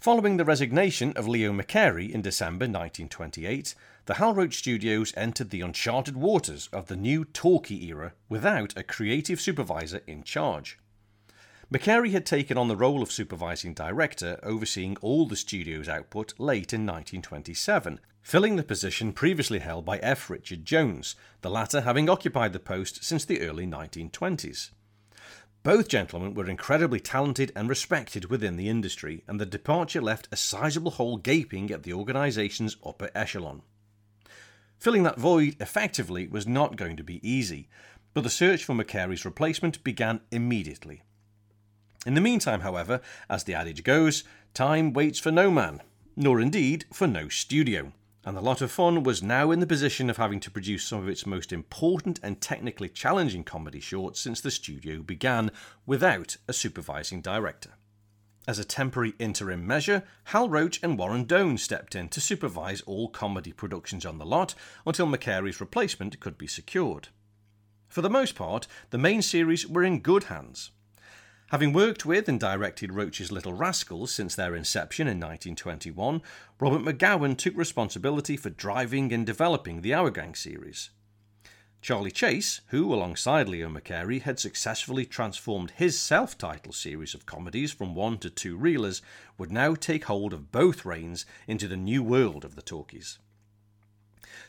Following 0.00 0.38
the 0.38 0.44
resignation 0.44 1.12
of 1.12 1.28
Leo 1.28 1.52
McCarey 1.52 2.10
in 2.10 2.20
December 2.20 2.64
1928, 2.64 3.76
the 4.06 4.14
Hal 4.14 4.34
Roach 4.34 4.56
Studios 4.56 5.12
entered 5.16 5.50
the 5.50 5.60
uncharted 5.60 6.16
waters 6.16 6.68
of 6.72 6.86
the 6.86 6.96
new 6.96 7.24
talkie 7.24 7.86
era 7.86 8.14
without 8.28 8.76
a 8.76 8.82
creative 8.82 9.40
supervisor 9.40 10.00
in 10.08 10.24
charge. 10.24 10.78
McCarey 11.70 12.12
had 12.12 12.24
taken 12.24 12.56
on 12.56 12.68
the 12.68 12.76
role 12.76 13.02
of 13.02 13.12
supervising 13.12 13.74
director, 13.74 14.40
overseeing 14.42 14.96
all 15.02 15.26
the 15.26 15.36
studio's 15.36 15.86
output 15.86 16.32
late 16.38 16.72
in 16.72 16.86
1927, 16.86 18.00
filling 18.22 18.56
the 18.56 18.62
position 18.62 19.12
previously 19.12 19.58
held 19.58 19.84
by 19.84 19.98
F. 19.98 20.30
Richard 20.30 20.64
Jones, 20.64 21.14
the 21.42 21.50
latter 21.50 21.82
having 21.82 22.08
occupied 22.08 22.54
the 22.54 22.58
post 22.58 23.04
since 23.04 23.26
the 23.26 23.42
early 23.42 23.66
1920s. 23.66 24.70
Both 25.62 25.88
gentlemen 25.88 26.32
were 26.32 26.48
incredibly 26.48 27.00
talented 27.00 27.52
and 27.54 27.68
respected 27.68 28.30
within 28.30 28.56
the 28.56 28.70
industry, 28.70 29.22
and 29.28 29.38
the 29.38 29.44
departure 29.44 30.00
left 30.00 30.26
a 30.32 30.36
sizable 30.36 30.92
hole 30.92 31.18
gaping 31.18 31.70
at 31.70 31.82
the 31.82 31.92
organisation's 31.92 32.78
upper 32.82 33.10
echelon. 33.14 33.60
Filling 34.78 35.02
that 35.02 35.18
void 35.18 35.56
effectively 35.60 36.28
was 36.28 36.46
not 36.46 36.76
going 36.76 36.96
to 36.96 37.04
be 37.04 37.28
easy, 37.28 37.68
but 38.14 38.22
the 38.22 38.30
search 38.30 38.64
for 38.64 38.74
McCarey's 38.74 39.26
replacement 39.26 39.84
began 39.84 40.22
immediately. 40.30 41.02
In 42.06 42.14
the 42.14 42.20
meantime, 42.20 42.60
however, 42.60 43.00
as 43.28 43.44
the 43.44 43.54
adage 43.54 43.82
goes, 43.82 44.24
time 44.54 44.92
waits 44.92 45.18
for 45.18 45.30
no 45.30 45.50
man, 45.50 45.82
nor 46.16 46.40
indeed 46.40 46.84
for 46.92 47.06
no 47.06 47.28
studio. 47.28 47.92
And 48.24 48.36
the 48.36 48.42
lot 48.42 48.60
of 48.60 48.70
fun 48.70 49.02
was 49.02 49.22
now 49.22 49.50
in 49.50 49.60
the 49.60 49.66
position 49.66 50.10
of 50.10 50.16
having 50.16 50.40
to 50.40 50.50
produce 50.50 50.84
some 50.84 51.00
of 51.00 51.08
its 51.08 51.26
most 51.26 51.52
important 51.52 52.20
and 52.22 52.40
technically 52.40 52.88
challenging 52.88 53.42
comedy 53.42 53.80
shorts 53.80 54.20
since 54.20 54.40
the 54.40 54.50
studio 54.50 55.02
began, 55.02 55.50
without 55.86 56.36
a 56.46 56.52
supervising 56.52 57.20
director. 57.20 57.70
As 58.46 58.58
a 58.58 58.64
temporary 58.64 59.14
interim 59.18 59.66
measure, 59.66 60.04
Hal 60.24 60.48
Roach 60.48 60.80
and 60.82 60.98
Warren 60.98 61.24
Doan 61.24 61.58
stepped 61.58 61.94
in 61.94 62.08
to 62.08 62.20
supervise 62.20 62.80
all 62.82 63.08
comedy 63.08 63.52
productions 63.52 64.06
on 64.06 64.18
the 64.18 64.24
lot 64.24 64.54
until 64.86 65.06
McCarey's 65.06 65.60
replacement 65.60 66.18
could 66.20 66.38
be 66.38 66.46
secured. 66.46 67.08
For 67.88 68.02
the 68.02 68.10
most 68.10 68.34
part, 68.34 68.66
the 68.90 68.98
main 68.98 69.20
series 69.20 69.66
were 69.66 69.84
in 69.84 70.00
good 70.00 70.24
hands. 70.24 70.70
Having 71.50 71.72
worked 71.72 72.04
with 72.04 72.28
and 72.28 72.38
directed 72.38 72.92
Roach's 72.92 73.32
Little 73.32 73.54
Rascals 73.54 74.14
since 74.14 74.34
their 74.34 74.54
inception 74.54 75.06
in 75.06 75.16
1921, 75.16 76.20
Robert 76.60 76.82
McGowan 76.82 77.38
took 77.38 77.56
responsibility 77.56 78.36
for 78.36 78.50
driving 78.50 79.14
and 79.14 79.24
developing 79.24 79.80
the 79.80 79.94
Our 79.94 80.10
Gang 80.10 80.34
series. 80.34 80.90
Charlie 81.80 82.10
Chase, 82.10 82.60
who, 82.66 82.92
alongside 82.92 83.48
Leo 83.48 83.70
McCarey, 83.70 84.20
had 84.20 84.38
successfully 84.38 85.06
transformed 85.06 85.70
his 85.70 85.98
self 85.98 86.36
titled 86.36 86.74
series 86.74 87.14
of 87.14 87.24
comedies 87.24 87.72
from 87.72 87.94
one 87.94 88.18
to 88.18 88.28
two 88.28 88.58
reelers, 88.58 89.00
would 89.38 89.50
now 89.50 89.74
take 89.74 90.04
hold 90.04 90.34
of 90.34 90.52
both 90.52 90.84
reins 90.84 91.24
into 91.46 91.66
the 91.66 91.78
new 91.78 92.02
world 92.02 92.44
of 92.44 92.56
the 92.56 92.62
talkies. 92.62 93.18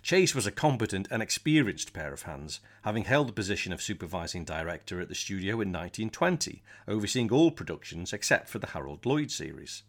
Chase 0.02 0.34
was 0.34 0.48
a 0.48 0.52
competent 0.52 1.08
and 1.12 1.22
experienced 1.22 1.94
pair 1.94 2.14
of 2.14 2.24
hands, 2.24 2.62
having 2.84 3.04
held 3.04 3.28
the 3.28 3.34
position 3.34 3.74
of 3.74 3.82
supervising 3.82 4.46
director 4.46 5.02
at 5.02 5.10
the 5.10 5.16
studio 5.16 5.56
in 5.56 5.72
1920, 5.72 6.64
overseeing 6.88 7.32
all 7.32 7.52
productions 7.52 8.14
except 8.14 8.50
for 8.50 8.60
the 8.60 8.68
Harold 8.68 9.06
Lloyd 9.06 9.30
series. 9.30 9.84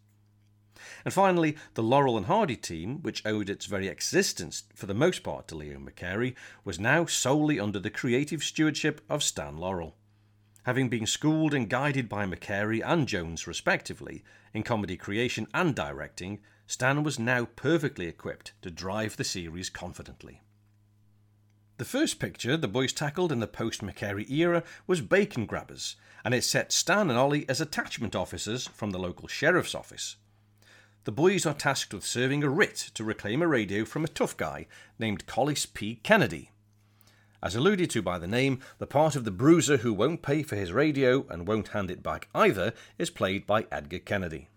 And 1.05 1.13
finally, 1.13 1.55
the 1.75 1.83
Laurel 1.83 2.17
and 2.17 2.25
Hardy 2.25 2.55
team, 2.55 3.01
which 3.01 3.25
owed 3.25 3.49
its 3.49 3.65
very 3.65 3.87
existence 3.87 4.63
for 4.73 4.85
the 4.85 4.93
most 4.93 5.23
part 5.23 5.47
to 5.47 5.55
Leo 5.55 5.79
McCarey, 5.79 6.35
was 6.63 6.79
now 6.79 7.05
solely 7.05 7.59
under 7.59 7.79
the 7.79 7.89
creative 7.89 8.43
stewardship 8.43 9.01
of 9.09 9.23
Stan 9.23 9.57
Laurel. 9.57 9.95
Having 10.63 10.89
been 10.89 11.07
schooled 11.07 11.53
and 11.53 11.69
guided 11.69 12.07
by 12.07 12.25
McCarey 12.25 12.81
and 12.85 13.07
Jones 13.07 13.47
respectively 13.47 14.23
in 14.53 14.63
comedy 14.63 14.97
creation 14.97 15.47
and 15.53 15.75
directing, 15.75 16.39
Stan 16.71 17.03
was 17.03 17.19
now 17.19 17.43
perfectly 17.57 18.07
equipped 18.07 18.53
to 18.61 18.71
drive 18.71 19.17
the 19.17 19.25
series 19.25 19.69
confidently. 19.69 20.39
The 21.75 21.83
first 21.83 22.17
picture 22.17 22.55
the 22.55 22.69
boys 22.69 22.93
tackled 22.93 23.29
in 23.29 23.41
the 23.41 23.45
post 23.45 23.81
McCarey 23.81 24.29
era 24.31 24.63
was 24.87 25.01
Bacon 25.01 25.45
Grabbers, 25.45 25.97
and 26.23 26.33
it 26.33 26.45
set 26.45 26.71
Stan 26.71 27.09
and 27.09 27.19
Ollie 27.19 27.45
as 27.49 27.59
attachment 27.59 28.15
officers 28.15 28.67
from 28.67 28.91
the 28.91 28.99
local 28.99 29.27
sheriff's 29.27 29.75
office. 29.75 30.15
The 31.03 31.11
boys 31.11 31.45
are 31.45 31.53
tasked 31.53 31.93
with 31.93 32.05
serving 32.05 32.41
a 32.41 32.49
writ 32.49 32.77
to 32.93 33.03
reclaim 33.03 33.41
a 33.41 33.49
radio 33.49 33.83
from 33.83 34.05
a 34.05 34.07
tough 34.07 34.37
guy 34.37 34.67
named 34.97 35.27
Collis 35.27 35.65
P. 35.65 35.95
Kennedy. 36.03 36.51
As 37.43 37.53
alluded 37.53 37.89
to 37.89 38.01
by 38.01 38.17
the 38.17 38.27
name, 38.27 38.61
the 38.77 38.87
part 38.87 39.17
of 39.17 39.25
the 39.25 39.31
bruiser 39.31 39.75
who 39.75 39.93
won't 39.93 40.21
pay 40.21 40.41
for 40.41 40.55
his 40.55 40.71
radio 40.71 41.25
and 41.27 41.49
won't 41.49 41.75
hand 41.75 41.91
it 41.91 42.01
back 42.01 42.29
either 42.33 42.73
is 42.97 43.09
played 43.09 43.45
by 43.45 43.65
Edgar 43.73 43.99
Kennedy. 43.99 44.47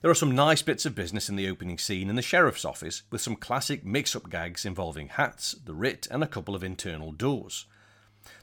There 0.00 0.10
are 0.10 0.14
some 0.14 0.34
nice 0.34 0.62
bits 0.62 0.86
of 0.86 0.94
business 0.94 1.28
in 1.28 1.36
the 1.36 1.48
opening 1.48 1.78
scene 1.78 2.08
in 2.08 2.16
the 2.16 2.22
sheriff's 2.22 2.64
office, 2.64 3.02
with 3.10 3.20
some 3.20 3.36
classic 3.36 3.84
mix 3.84 4.14
up 4.16 4.30
gags 4.30 4.64
involving 4.64 5.08
hats, 5.08 5.52
the 5.64 5.74
writ, 5.74 6.06
and 6.10 6.22
a 6.22 6.28
couple 6.28 6.54
of 6.54 6.64
internal 6.64 7.12
doors. 7.12 7.66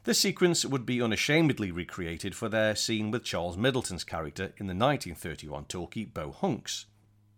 This 0.03 0.19
sequence 0.19 0.65
would 0.65 0.86
be 0.86 1.01
unashamedly 1.01 1.72
recreated 1.72 2.36
for 2.36 2.50
their 2.50 2.75
scene 2.75 3.12
with 3.12 3.24
Charles 3.24 3.58
Middleton's 3.58 4.03
character 4.03 4.53
in 4.58 4.67
the 4.67 4.75
1931 4.75 5.65
talkie 5.65 6.05
Beau 6.05 6.31
Hunks. 6.31 6.86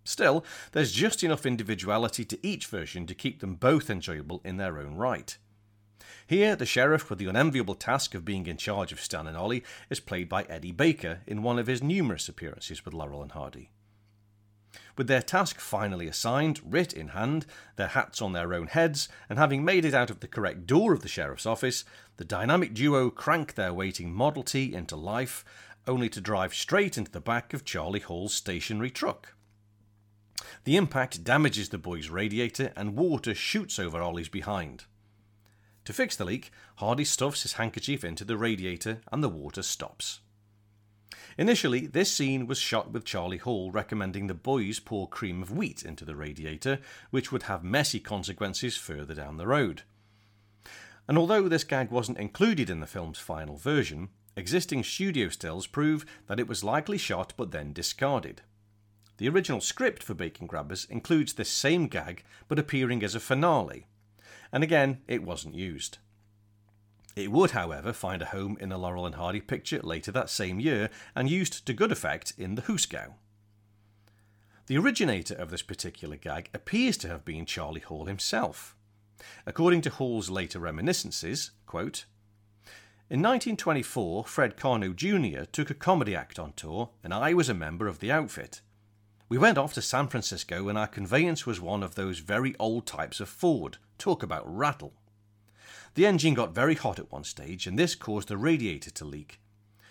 Still, 0.03 0.43
there's 0.71 0.91
just 0.91 1.23
enough 1.23 1.45
individuality 1.45 2.25
to 2.25 2.39
each 2.45 2.65
version 2.65 3.05
to 3.05 3.13
keep 3.13 3.39
them 3.39 3.55
both 3.55 3.89
enjoyable 3.89 4.41
in 4.43 4.57
their 4.57 4.79
own 4.79 4.95
right. 4.95 5.37
Here, 6.25 6.55
the 6.55 6.65
sheriff 6.65 7.09
with 7.09 7.19
the 7.19 7.27
unenviable 7.27 7.75
task 7.75 8.15
of 8.15 8.25
being 8.25 8.47
in 8.47 8.57
charge 8.57 8.91
of 8.91 9.01
Stan 9.01 9.27
and 9.27 9.37
Ollie 9.37 9.63
is 9.89 9.99
played 9.99 10.27
by 10.27 10.43
Eddie 10.43 10.71
Baker 10.71 11.21
in 11.27 11.43
one 11.43 11.59
of 11.59 11.67
his 11.67 11.83
numerous 11.83 12.27
appearances 12.27 12.83
with 12.83 12.93
Laurel 12.93 13.21
and 13.21 13.33
Hardy. 13.33 13.69
With 14.97 15.07
their 15.07 15.21
task 15.21 15.59
finally 15.59 16.07
assigned, 16.07 16.59
writ 16.63 16.93
in 16.93 17.09
hand, 17.09 17.45
their 17.75 17.87
hats 17.87 18.21
on 18.21 18.33
their 18.33 18.53
own 18.53 18.67
heads, 18.67 19.07
and 19.29 19.39
having 19.39 19.63
made 19.63 19.85
it 19.85 19.93
out 19.93 20.09
of 20.09 20.19
the 20.19 20.27
correct 20.27 20.67
door 20.67 20.93
of 20.93 21.01
the 21.01 21.07
sheriff's 21.07 21.45
office, 21.45 21.85
the 22.17 22.25
dynamic 22.25 22.73
duo 22.73 23.09
crank 23.09 23.55
their 23.55 23.73
waiting 23.73 24.13
Model 24.13 24.43
T 24.43 24.73
into 24.73 24.95
life, 24.95 25.45
only 25.87 26.09
to 26.09 26.21
drive 26.21 26.53
straight 26.53 26.97
into 26.97 27.11
the 27.11 27.21
back 27.21 27.53
of 27.53 27.65
Charlie 27.65 27.99
Hall's 27.99 28.33
stationary 28.33 28.91
truck. 28.91 29.35
The 30.63 30.75
impact 30.75 31.23
damages 31.23 31.69
the 31.69 31.77
boy's 31.77 32.09
radiator, 32.09 32.73
and 32.75 32.95
water 32.95 33.33
shoots 33.33 33.79
over 33.79 34.01
Ollie's 34.01 34.29
behind. 34.29 34.85
To 35.85 35.93
fix 35.93 36.15
the 36.15 36.25
leak, 36.25 36.51
Hardy 36.75 37.05
stuffs 37.05 37.41
his 37.41 37.53
handkerchief 37.53 38.03
into 38.03 38.23
the 38.23 38.37
radiator, 38.37 39.01
and 39.11 39.23
the 39.23 39.29
water 39.29 39.63
stops. 39.63 40.19
Initially, 41.37 41.87
this 41.87 42.11
scene 42.11 42.47
was 42.47 42.57
shot 42.57 42.91
with 42.91 43.05
Charlie 43.05 43.37
Hall 43.37 43.71
recommending 43.71 44.27
the 44.27 44.33
boys 44.33 44.79
pour 44.79 45.07
cream 45.07 45.41
of 45.41 45.51
wheat 45.51 45.83
into 45.83 46.05
the 46.05 46.15
radiator, 46.15 46.79
which 47.09 47.31
would 47.31 47.43
have 47.43 47.63
messy 47.63 47.99
consequences 47.99 48.77
further 48.77 49.13
down 49.13 49.37
the 49.37 49.47
road. 49.47 49.83
And 51.07 51.17
although 51.17 51.47
this 51.47 51.63
gag 51.63 51.91
wasn't 51.91 52.19
included 52.19 52.69
in 52.69 52.79
the 52.79 52.87
film's 52.87 53.19
final 53.19 53.57
version, 53.57 54.09
existing 54.35 54.83
studio 54.83 55.29
stills 55.29 55.67
prove 55.67 56.05
that 56.27 56.39
it 56.39 56.47
was 56.47 56.63
likely 56.63 56.97
shot 56.97 57.33
but 57.35 57.51
then 57.51 57.73
discarded. 57.73 58.41
The 59.17 59.29
original 59.29 59.61
script 59.61 60.03
for 60.03 60.13
Bacon 60.13 60.47
Grabbers 60.47 60.85
includes 60.89 61.33
this 61.33 61.49
same 61.49 61.87
gag 61.87 62.23
but 62.47 62.59
appearing 62.59 63.03
as 63.03 63.15
a 63.15 63.19
finale, 63.19 63.85
and 64.51 64.63
again, 64.63 65.01
it 65.07 65.23
wasn't 65.23 65.55
used. 65.55 65.97
It 67.15 67.31
would, 67.31 67.51
however, 67.51 67.93
find 67.93 68.21
a 68.21 68.27
home 68.27 68.57
in 68.59 68.71
a 68.71 68.77
Laurel 68.77 69.05
and 69.05 69.15
Hardy 69.15 69.41
picture 69.41 69.81
later 69.81 70.11
that 70.11 70.29
same 70.29 70.59
year 70.59 70.89
and 71.15 71.29
used 71.29 71.65
to 71.65 71.73
good 71.73 71.91
effect 71.91 72.33
in 72.37 72.55
the 72.55 72.63
Hoose-Gow. 72.63 73.15
The 74.67 74.77
originator 74.77 75.35
of 75.35 75.49
this 75.49 75.61
particular 75.61 76.15
gag 76.15 76.49
appears 76.53 76.97
to 76.97 77.09
have 77.09 77.25
been 77.25 77.45
Charlie 77.45 77.81
Hall 77.81 78.05
himself. 78.05 78.75
According 79.45 79.81
to 79.81 79.89
Hall's 79.89 80.29
later 80.29 80.59
reminiscences, 80.59 81.51
quote, 81.65 82.05
in 83.11 83.19
1924, 83.19 84.23
Fred 84.23 84.55
Karno 84.55 84.95
Jr. 84.95 85.43
took 85.43 85.69
a 85.69 85.73
comedy 85.73 86.15
act 86.15 86.39
on 86.39 86.53
tour, 86.53 86.91
and 87.03 87.13
I 87.13 87.33
was 87.33 87.49
a 87.49 87.53
member 87.53 87.87
of 87.87 87.99
the 87.99 88.09
outfit. 88.09 88.61
We 89.27 89.37
went 89.37 89.57
off 89.57 89.73
to 89.73 89.81
San 89.81 90.07
Francisco, 90.07 90.69
and 90.69 90.77
our 90.77 90.87
conveyance 90.87 91.45
was 91.45 91.59
one 91.59 91.83
of 91.83 91.95
those 91.95 92.19
very 92.19 92.55
old 92.57 92.87
types 92.87 93.19
of 93.19 93.27
Ford. 93.27 93.79
Talk 93.97 94.23
about 94.23 94.43
rattle. 94.45 94.93
The 95.95 96.05
engine 96.05 96.33
got 96.33 96.55
very 96.55 96.75
hot 96.75 96.99
at 96.99 97.11
one 97.11 97.23
stage, 97.25 97.67
and 97.67 97.77
this 97.77 97.95
caused 97.95 98.29
the 98.29 98.37
radiator 98.37 98.91
to 98.91 99.05
leak. 99.05 99.39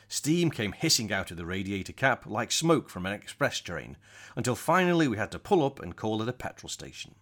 Steam 0.08 0.50
came 0.50 0.72
hissing 0.72 1.12
out 1.12 1.30
of 1.30 1.36
the 1.36 1.46
radiator 1.46 1.92
cap 1.92 2.26
like 2.26 2.50
smoke 2.50 2.88
from 2.88 3.06
an 3.06 3.12
express 3.12 3.60
train, 3.60 3.96
until 4.34 4.56
finally 4.56 5.06
we 5.06 5.16
had 5.16 5.30
to 5.30 5.38
pull 5.38 5.64
up 5.64 5.78
and 5.78 5.96
call 5.96 6.22
at 6.22 6.28
a 6.28 6.32
petrol 6.32 6.68
station. 6.68 7.14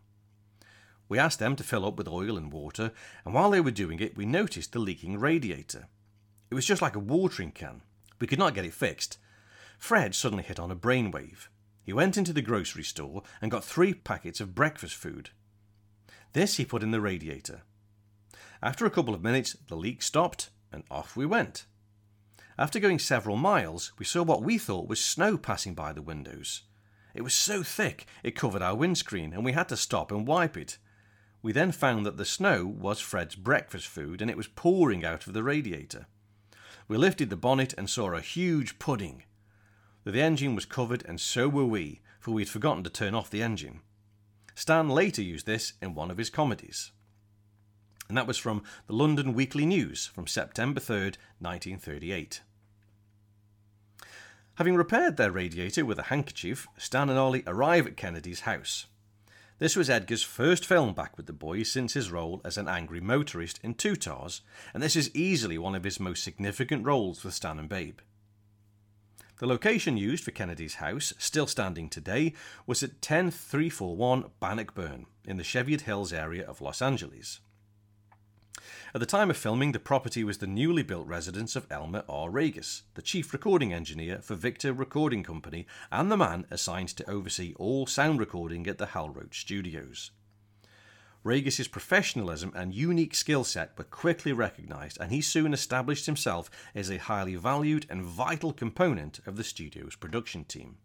We 1.09 1.19
asked 1.19 1.39
them 1.39 1.57
to 1.57 1.65
fill 1.65 1.85
up 1.85 1.97
with 1.97 2.09
oil 2.09 2.37
and 2.37 2.53
water, 2.53 2.93
and 3.25 3.35
while 3.35 3.51
they 3.51 3.61
were 3.61 3.71
doing 3.71 3.99
it, 4.01 4.17
we 4.17 4.27
noticed 4.27 4.73
the 4.73 4.79
leaking 4.79 5.19
radiator. 5.19 5.89
It 6.51 6.55
was 6.55 6.67
just 6.67 6.81
like 6.81 6.97
a 6.97 7.01
watering 7.01 7.51
can. 7.51 7.83
We 8.21 8.27
could 8.27 8.39
not 8.39 8.55
get 8.55 8.65
it 8.65 8.75
fixed. 8.75 9.19
Fred 9.79 10.15
suddenly 10.15 10.45
hit 10.45 10.59
on 10.59 10.71
a 10.71 10.77
brainwave. 10.77 11.49
He 11.83 11.93
went 11.93 12.17
into 12.17 12.33
the 12.33 12.43
grocery 12.43 12.85
store 12.85 13.23
and 13.41 13.51
got 13.51 13.65
three 13.65 13.95
packets 13.95 14.41
of 14.41 14.55
breakfast 14.55 14.95
food. 14.95 15.31
This 16.33 16.57
he 16.57 16.65
put 16.65 16.83
in 16.83 16.91
the 16.91 17.01
radiator. 17.01 17.63
After 18.61 18.87
a 18.87 18.91
couple 18.91 19.15
of 19.15 19.23
minutes, 19.23 19.57
the 19.69 19.77
leak 19.77 20.03
stopped, 20.03 20.51
and 20.73 20.83
off 20.91 21.17
we 21.17 21.25
went. 21.25 21.67
After 22.59 22.81
going 22.81 22.99
several 22.99 23.37
miles, 23.37 23.93
we 23.99 24.05
saw 24.05 24.25
what 24.25 24.43
we 24.43 24.59
thought 24.59 24.89
was 24.89 25.03
snow 25.03 25.39
passing 25.39 25.75
by 25.75 25.93
the 25.93 26.03
windows. 26.03 26.63
It 27.15 27.23
was 27.23 27.35
so 27.35 27.63
thick 27.63 28.07
it 28.25 28.35
covered 28.35 28.63
our 28.63 28.75
windscreen, 28.75 29.33
and 29.33 29.45
we 29.45 29.53
had 29.53 29.69
to 29.69 29.77
stop 29.77 30.11
and 30.11 30.27
wipe 30.27 30.57
it. 30.57 30.79
We 31.41 31.53
then 31.53 31.71
found 31.71 32.05
that 32.05 32.17
the 32.17 32.25
snow 32.25 32.67
was 32.67 32.99
Fred's 32.99 33.37
breakfast 33.37 33.87
food, 33.87 34.21
and 34.21 34.29
it 34.29 34.37
was 34.37 34.49
pouring 34.49 35.05
out 35.05 35.29
of 35.29 35.35
the 35.35 35.45
radiator. 35.45 36.07
We 36.89 36.97
lifted 36.97 37.31
the 37.31 37.37
bonnet 37.37 37.75
and 37.79 37.89
saw 37.89 38.11
a 38.11 38.21
huge 38.21 38.81
pudding. 38.81 39.23
The 40.03 40.21
engine 40.21 40.57
was 40.57 40.65
covered, 40.65 41.05
and 41.07 41.21
so 41.21 41.49
were 41.49 41.65
we, 41.65 42.01
for 42.19 42.33
we 42.33 42.43
had 42.43 42.49
forgotten 42.49 42.83
to 42.83 42.91
turn 42.91 43.15
off 43.15 43.31
the 43.31 43.43
engine. 43.43 43.83
Stan 44.57 44.89
later 44.89 45.23
used 45.23 45.47
this 45.47 45.75
in 45.81 45.95
one 45.95 46.11
of 46.11 46.19
his 46.19 46.31
comedies 46.31 46.91
and 48.09 48.17
that 48.17 48.27
was 48.27 48.39
from 48.39 48.63
the 48.87 48.95
London 48.95 49.35
Weekly 49.35 49.67
News 49.67 50.07
from 50.07 50.27
September 50.27 50.81
3rd, 50.81 51.17
1938. 51.41 52.41
Having 54.55 54.77
repaired 54.77 55.17
their 55.17 55.31
radiator 55.31 55.85
with 55.85 55.99
a 55.99 56.05
handkerchief, 56.05 56.67
Stan 56.77 57.09
and 57.09 57.19
Ollie 57.19 57.45
arrive 57.47 57.87
at 57.87 57.97
Kennedy's 57.97 58.41
house. 58.41 58.87
This 59.59 59.77
was 59.77 59.91
Edgar's 59.91 60.23
first 60.23 60.65
film 60.65 60.95
back 60.95 61.17
with 61.17 61.27
the 61.27 61.33
boys 61.33 61.71
since 61.71 61.95
his 61.95 62.11
role 62.11 62.41
as 62.45 62.57
an 62.57 62.69
angry 62.69 63.01
motorist 63.01 63.61
in 63.63 63.75
Two 63.75 63.97
Tars, 63.97 64.43
and 64.73 64.83
this 64.83 64.97
is 64.97 65.15
easily 65.15 65.59
one 65.59 65.75
of 65.75 65.85
his 65.85 66.01
most 66.01 66.23
significant 66.23 66.87
roles 66.87 67.25
with 67.25 67.35
Stan 67.35 67.59
and 67.59 67.69
Babe. 67.69 67.99
The 69.39 69.47
location 69.47 69.97
used 69.97 70.25
for 70.25 70.33
Kennedy's 70.33 70.77
house, 70.77 71.13
still 71.19 71.47
standing 71.47 71.89
today, 71.89 72.35
was 72.67 72.83
at 72.83 73.01
10341 73.01 74.31
Bannockburn 74.41 75.07
in 75.25 75.37
the 75.37 75.45
Cheviot 75.45 75.83
Hills 75.83 76.13
area 76.13 76.45
of 76.45 76.61
Los 76.61 76.83
Angeles. 76.83 77.41
At 78.95 79.01
the 79.01 79.07
time 79.07 79.29
of 79.29 79.37
filming, 79.37 79.73
the 79.73 79.79
property 79.79 80.25
was 80.25 80.39
the 80.39 80.47
newly 80.47 80.83
built 80.83 81.07
residence 81.07 81.55
of 81.55 81.67
Elmer 81.71 82.05
R. 82.09 82.31
Raguse, 82.31 82.85
the 82.95 83.03
chief 83.03 83.35
recording 83.35 83.71
engineer 83.71 84.21
for 84.23 84.35
Victor 84.35 84.73
Recording 84.73 85.23
Company 85.23 85.67
and 85.93 86.11
the 86.11 86.17
man 86.17 86.47
assigned 86.51 86.89
to 86.97 87.11
oversee 87.11 87.53
all 87.59 87.87
sound 87.87 88.19
recording 88.19 88.67
at 88.67 88.79
the 88.79 88.87
Hal 88.87 89.11
Roach 89.11 89.43
Studios. 89.43 90.11
Raguse' 91.23 91.71
professionalism 91.71 92.51
and 92.55 92.75
unique 92.75 93.15
skill 93.15 93.45
set 93.45 93.77
were 93.77 93.85
quickly 93.85 94.33
recognised, 94.33 94.97
and 94.99 95.13
he 95.13 95.21
soon 95.21 95.53
established 95.53 96.07
himself 96.07 96.51
as 96.75 96.91
a 96.91 96.97
highly 96.97 97.35
valued 97.35 97.85
and 97.91 98.03
vital 98.03 98.55
component 98.55 99.21
of 99.27 99.37
the 99.37 99.45
studio's 99.45 99.97
production 99.97 100.45
team. 100.45 100.79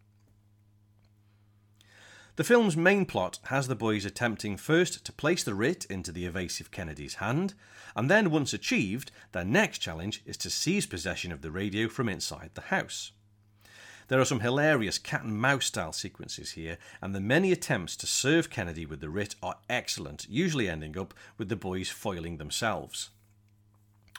The 2.36 2.42
film's 2.42 2.76
main 2.76 3.06
plot 3.06 3.38
has 3.44 3.68
the 3.68 3.76
boys 3.76 4.04
attempting 4.04 4.56
first 4.56 5.04
to 5.04 5.12
place 5.12 5.44
the 5.44 5.54
writ 5.54 5.84
into 5.84 6.10
the 6.10 6.26
evasive 6.26 6.72
Kennedy's 6.72 7.14
hand, 7.14 7.54
and 7.94 8.10
then, 8.10 8.28
once 8.28 8.52
achieved, 8.52 9.12
their 9.30 9.44
next 9.44 9.78
challenge 9.78 10.20
is 10.26 10.36
to 10.38 10.50
seize 10.50 10.84
possession 10.84 11.30
of 11.30 11.42
the 11.42 11.52
radio 11.52 11.88
from 11.88 12.08
inside 12.08 12.50
the 12.54 12.62
house. 12.62 13.12
There 14.08 14.20
are 14.20 14.24
some 14.24 14.40
hilarious 14.40 14.98
cat 14.98 15.22
and 15.22 15.40
mouse 15.40 15.66
style 15.66 15.92
sequences 15.92 16.52
here, 16.52 16.76
and 17.00 17.14
the 17.14 17.20
many 17.20 17.52
attempts 17.52 17.94
to 17.98 18.06
serve 18.08 18.50
Kennedy 18.50 18.84
with 18.84 19.00
the 19.00 19.10
writ 19.10 19.36
are 19.40 19.58
excellent, 19.70 20.26
usually 20.28 20.68
ending 20.68 20.98
up 20.98 21.14
with 21.38 21.48
the 21.48 21.56
boys 21.56 21.88
foiling 21.88 22.38
themselves. 22.38 23.10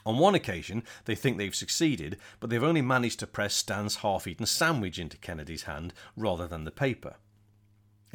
On 0.06 0.16
one 0.16 0.34
occasion, 0.34 0.84
they 1.04 1.14
think 1.14 1.36
they've 1.36 1.54
succeeded, 1.54 2.16
but 2.40 2.48
they've 2.48 2.62
only 2.62 2.80
managed 2.80 3.20
to 3.20 3.26
press 3.26 3.54
Stan's 3.54 3.96
half 3.96 4.26
eaten 4.26 4.46
sandwich 4.46 4.98
into 4.98 5.18
Kennedy's 5.18 5.64
hand 5.64 5.92
rather 6.16 6.46
than 6.46 6.64
the 6.64 6.70
paper. 6.70 7.16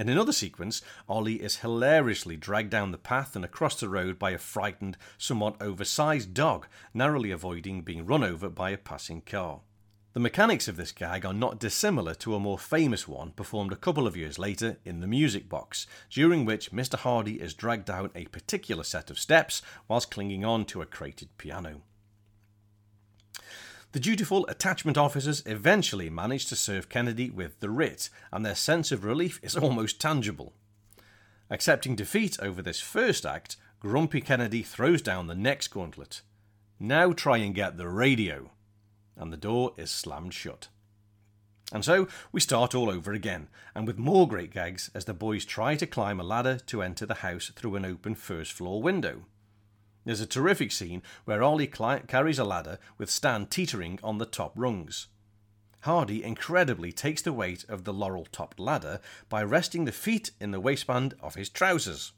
In 0.01 0.09
another 0.09 0.31
sequence, 0.31 0.81
Ollie 1.07 1.43
is 1.43 1.57
hilariously 1.57 2.35
dragged 2.35 2.71
down 2.71 2.89
the 2.89 2.97
path 2.97 3.35
and 3.35 3.45
across 3.45 3.79
the 3.79 3.87
road 3.87 4.17
by 4.17 4.31
a 4.31 4.39
frightened, 4.39 4.97
somewhat 5.19 5.61
oversized 5.61 6.33
dog, 6.33 6.65
narrowly 6.91 7.29
avoiding 7.29 7.83
being 7.83 8.07
run 8.07 8.23
over 8.23 8.49
by 8.49 8.71
a 8.71 8.79
passing 8.79 9.21
car. 9.21 9.59
The 10.13 10.19
mechanics 10.19 10.67
of 10.67 10.75
this 10.75 10.91
gag 10.91 11.23
are 11.23 11.35
not 11.35 11.59
dissimilar 11.59 12.15
to 12.15 12.33
a 12.33 12.39
more 12.39 12.57
famous 12.57 13.07
one 13.07 13.29
performed 13.33 13.71
a 13.71 13.75
couple 13.75 14.07
of 14.07 14.17
years 14.17 14.39
later 14.39 14.79
in 14.83 15.01
The 15.01 15.07
Music 15.07 15.47
Box, 15.47 15.85
during 16.09 16.45
which 16.45 16.71
Mr. 16.71 16.97
Hardy 16.97 17.39
is 17.39 17.53
dragged 17.53 17.85
down 17.85 18.09
a 18.15 18.25
particular 18.25 18.83
set 18.83 19.11
of 19.11 19.19
steps 19.19 19.61
whilst 19.87 20.09
clinging 20.09 20.43
on 20.43 20.65
to 20.65 20.81
a 20.81 20.87
crated 20.87 21.29
piano. 21.37 21.83
The 23.91 23.99
dutiful 23.99 24.45
attachment 24.47 24.97
officers 24.97 25.43
eventually 25.45 26.09
manage 26.09 26.45
to 26.47 26.55
serve 26.55 26.89
Kennedy 26.89 27.29
with 27.29 27.59
the 27.59 27.69
writ, 27.69 28.09
and 28.31 28.45
their 28.45 28.55
sense 28.55 28.91
of 28.91 29.03
relief 29.03 29.39
is 29.43 29.55
almost 29.57 29.99
tangible. 29.99 30.53
Accepting 31.49 31.95
defeat 31.95 32.39
over 32.41 32.61
this 32.61 32.79
first 32.79 33.25
act, 33.25 33.57
Grumpy 33.79 34.21
Kennedy 34.21 34.63
throws 34.63 35.01
down 35.01 35.27
the 35.27 35.35
next 35.35 35.67
gauntlet. 35.69 36.21
Now 36.79 37.11
try 37.11 37.37
and 37.37 37.53
get 37.53 37.77
the 37.77 37.89
radio 37.89 38.51
and 39.21 39.31
the 39.31 39.37
door 39.37 39.73
is 39.77 39.91
slammed 39.91 40.33
shut. 40.33 40.67
And 41.71 41.85
so 41.85 42.07
we 42.31 42.41
start 42.41 42.75
all 42.75 42.89
over 42.89 43.13
again, 43.13 43.47
and 43.73 43.87
with 43.87 43.97
more 43.97 44.27
great 44.27 44.51
gags 44.51 44.89
as 44.93 45.05
the 45.05 45.13
boys 45.13 45.45
try 45.45 45.75
to 45.75 45.87
climb 45.87 46.19
a 46.19 46.23
ladder 46.23 46.57
to 46.67 46.81
enter 46.81 47.05
the 47.05 47.15
house 47.15 47.51
through 47.55 47.75
an 47.75 47.85
open 47.85 48.15
first 48.15 48.51
floor 48.51 48.81
window. 48.81 49.21
There's 50.03 50.21
a 50.21 50.25
terrific 50.25 50.71
scene 50.71 51.03
where 51.25 51.43
Ollie 51.43 51.67
carries 51.67 52.39
a 52.39 52.43
ladder 52.43 52.79
with 52.97 53.09
Stan 53.09 53.45
teetering 53.45 53.99
on 54.03 54.17
the 54.17 54.25
top 54.25 54.53
rungs. 54.55 55.07
Hardy 55.81 56.23
incredibly 56.23 56.91
takes 56.91 57.21
the 57.21 57.33
weight 57.33 57.65
of 57.67 57.83
the 57.83 57.93
laurel 57.93 58.27
topped 58.31 58.59
ladder 58.59 58.99
by 59.29 59.43
resting 59.43 59.85
the 59.85 59.91
feet 59.91 60.31
in 60.39 60.51
the 60.51 60.59
waistband 60.59 61.15
of 61.21 61.35
his 61.35 61.49
trousers. 61.49 62.13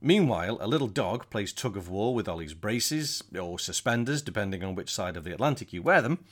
Meanwhile, 0.00 0.58
a 0.60 0.68
little 0.68 0.86
dog 0.86 1.28
plays 1.28 1.52
tug 1.52 1.76
of 1.76 1.88
war 1.88 2.14
with 2.14 2.28
Ollie's 2.28 2.54
braces, 2.54 3.22
or 3.38 3.58
suspenders, 3.58 4.22
depending 4.22 4.62
on 4.62 4.74
which 4.74 4.94
side 4.94 5.16
of 5.16 5.24
the 5.24 5.32
Atlantic 5.32 5.72
you 5.72 5.82
wear 5.82 6.00
them. 6.00 6.24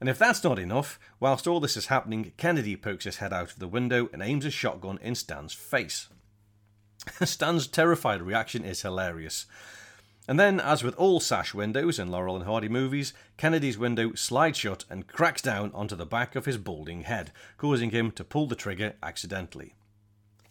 And 0.00 0.08
if 0.08 0.18
that's 0.18 0.42
not 0.42 0.58
enough, 0.58 0.98
whilst 1.20 1.46
all 1.46 1.60
this 1.60 1.76
is 1.76 1.86
happening, 1.86 2.32
Kennedy 2.36 2.76
pokes 2.76 3.04
his 3.04 3.18
head 3.18 3.32
out 3.32 3.52
of 3.52 3.58
the 3.58 3.68
window 3.68 4.08
and 4.12 4.22
aims 4.22 4.44
a 4.44 4.50
shotgun 4.50 4.98
in 5.00 5.14
Stan's 5.14 5.52
face. 5.52 6.08
Stan's 7.22 7.66
terrified 7.66 8.22
reaction 8.22 8.64
is 8.64 8.82
hilarious. 8.82 9.46
And 10.26 10.40
then, 10.40 10.58
as 10.58 10.82
with 10.82 10.94
all 10.96 11.20
sash 11.20 11.52
windows 11.52 11.98
in 11.98 12.10
Laurel 12.10 12.36
and 12.36 12.46
Hardy 12.46 12.68
movies, 12.68 13.12
Kennedy's 13.36 13.76
window 13.76 14.14
slides 14.14 14.58
shut 14.58 14.84
and 14.88 15.06
cracks 15.06 15.42
down 15.42 15.70
onto 15.74 15.94
the 15.94 16.06
back 16.06 16.34
of 16.34 16.46
his 16.46 16.56
balding 16.56 17.02
head, 17.02 17.30
causing 17.58 17.90
him 17.90 18.10
to 18.12 18.24
pull 18.24 18.46
the 18.46 18.56
trigger 18.56 18.94
accidentally. 19.02 19.74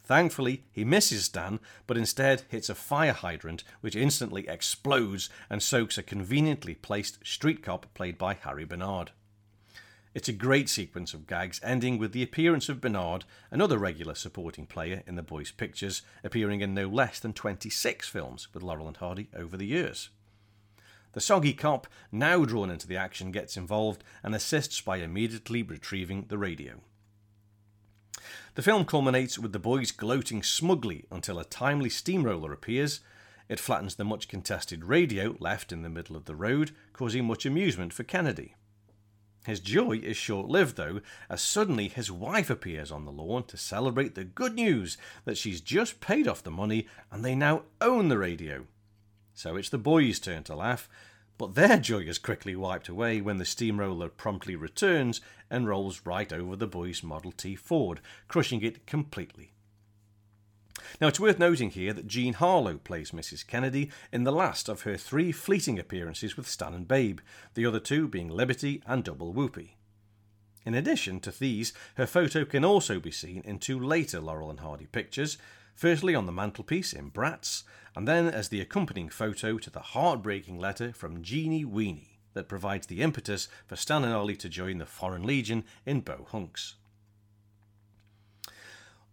Thankfully, 0.04 0.64
he 0.70 0.84
misses 0.84 1.24
Stan, 1.24 1.58
but 1.86 1.96
instead 1.96 2.42
hits 2.48 2.68
a 2.68 2.74
fire 2.74 3.14
hydrant, 3.14 3.64
which 3.80 3.96
instantly 3.96 4.46
explodes 4.46 5.30
and 5.50 5.62
soaks 5.62 5.98
a 5.98 6.02
conveniently 6.02 6.74
placed 6.74 7.26
street 7.26 7.62
cop 7.62 7.92
played 7.94 8.18
by 8.18 8.34
Harry 8.34 8.64
Bernard. 8.64 9.12
It's 10.14 10.28
a 10.28 10.32
great 10.32 10.68
sequence 10.68 11.12
of 11.12 11.26
gags, 11.26 11.60
ending 11.64 11.98
with 11.98 12.12
the 12.12 12.22
appearance 12.22 12.68
of 12.68 12.80
Bernard, 12.80 13.24
another 13.50 13.78
regular 13.78 14.14
supporting 14.14 14.64
player 14.64 15.02
in 15.08 15.16
the 15.16 15.22
boys' 15.22 15.50
pictures, 15.50 16.02
appearing 16.22 16.60
in 16.60 16.72
no 16.72 16.86
less 16.86 17.18
than 17.18 17.32
26 17.32 18.08
films 18.08 18.46
with 18.54 18.62
Laurel 18.62 18.86
and 18.86 18.96
Hardy 18.96 19.28
over 19.34 19.56
the 19.56 19.66
years. 19.66 20.10
The 21.14 21.20
soggy 21.20 21.52
cop, 21.52 21.88
now 22.12 22.44
drawn 22.44 22.70
into 22.70 22.86
the 22.86 22.96
action, 22.96 23.32
gets 23.32 23.56
involved 23.56 24.04
and 24.22 24.36
assists 24.36 24.80
by 24.80 24.98
immediately 24.98 25.64
retrieving 25.64 26.26
the 26.28 26.38
radio. 26.38 26.80
The 28.54 28.62
film 28.62 28.84
culminates 28.84 29.36
with 29.36 29.52
the 29.52 29.58
boys 29.58 29.90
gloating 29.90 30.44
smugly 30.44 31.06
until 31.10 31.40
a 31.40 31.44
timely 31.44 31.90
steamroller 31.90 32.52
appears. 32.52 33.00
It 33.48 33.58
flattens 33.58 33.96
the 33.96 34.04
much 34.04 34.28
contested 34.28 34.84
radio 34.84 35.36
left 35.40 35.72
in 35.72 35.82
the 35.82 35.88
middle 35.88 36.14
of 36.14 36.26
the 36.26 36.36
road, 36.36 36.70
causing 36.92 37.24
much 37.24 37.44
amusement 37.44 37.92
for 37.92 38.04
Kennedy. 38.04 38.54
His 39.44 39.60
joy 39.60 39.98
is 40.02 40.16
short 40.16 40.48
lived, 40.48 40.76
though, 40.76 41.00
as 41.28 41.42
suddenly 41.42 41.88
his 41.88 42.10
wife 42.10 42.48
appears 42.48 42.90
on 42.90 43.04
the 43.04 43.12
lawn 43.12 43.44
to 43.44 43.56
celebrate 43.56 44.14
the 44.14 44.24
good 44.24 44.54
news 44.54 44.96
that 45.24 45.36
she's 45.36 45.60
just 45.60 46.00
paid 46.00 46.26
off 46.26 46.42
the 46.42 46.50
money 46.50 46.88
and 47.10 47.24
they 47.24 47.34
now 47.34 47.64
own 47.80 48.08
the 48.08 48.18
radio. 48.18 48.66
So 49.34 49.56
it's 49.56 49.68
the 49.68 49.78
boys' 49.78 50.18
turn 50.18 50.44
to 50.44 50.56
laugh, 50.56 50.88
but 51.36 51.54
their 51.54 51.78
joy 51.78 52.00
is 52.00 52.18
quickly 52.18 52.54
wiped 52.54 52.88
away 52.88 53.20
when 53.20 53.38
the 53.38 53.44
steamroller 53.44 54.08
promptly 54.08 54.56
returns 54.56 55.20
and 55.50 55.68
rolls 55.68 56.02
right 56.04 56.32
over 56.32 56.56
the 56.56 56.66
boys' 56.66 57.02
Model 57.02 57.32
T 57.32 57.56
Ford, 57.56 58.00
crushing 58.28 58.62
it 58.62 58.86
completely. 58.86 59.53
Now, 61.00 61.08
it's 61.08 61.20
worth 61.20 61.38
noting 61.38 61.70
here 61.70 61.92
that 61.92 62.06
Jean 62.06 62.34
Harlow 62.34 62.78
plays 62.78 63.10
Mrs. 63.10 63.46
Kennedy 63.46 63.90
in 64.12 64.24
the 64.24 64.32
last 64.32 64.68
of 64.68 64.82
her 64.82 64.96
three 64.96 65.32
fleeting 65.32 65.78
appearances 65.78 66.36
with 66.36 66.48
Stan 66.48 66.74
and 66.74 66.88
Babe, 66.88 67.20
the 67.54 67.66
other 67.66 67.80
two 67.80 68.08
being 68.08 68.28
Liberty 68.28 68.82
and 68.86 69.04
Double 69.04 69.32
Whoopee. 69.32 69.76
In 70.64 70.74
addition 70.74 71.20
to 71.20 71.30
these, 71.30 71.72
her 71.96 72.06
photo 72.06 72.44
can 72.44 72.64
also 72.64 72.98
be 72.98 73.10
seen 73.10 73.42
in 73.44 73.58
two 73.58 73.78
later 73.78 74.20
Laurel 74.20 74.50
and 74.50 74.60
Hardy 74.60 74.86
pictures, 74.86 75.36
firstly 75.74 76.14
on 76.14 76.26
the 76.26 76.32
mantelpiece 76.32 76.92
in 76.92 77.10
Brats, 77.10 77.64
and 77.94 78.08
then 78.08 78.28
as 78.28 78.48
the 78.48 78.60
accompanying 78.60 79.08
photo 79.08 79.58
to 79.58 79.70
the 79.70 79.80
heartbreaking 79.80 80.58
letter 80.58 80.92
from 80.92 81.22
Jeannie 81.22 81.64
Weenie 81.64 82.18
that 82.32 82.48
provides 82.48 82.86
the 82.86 83.02
impetus 83.02 83.48
for 83.66 83.76
Stan 83.76 84.04
and 84.04 84.12
Ollie 84.12 84.36
to 84.36 84.48
join 84.48 84.78
the 84.78 84.86
Foreign 84.86 85.22
Legion 85.22 85.64
in 85.86 86.00
Beau 86.00 86.26
Hunks. 86.30 86.74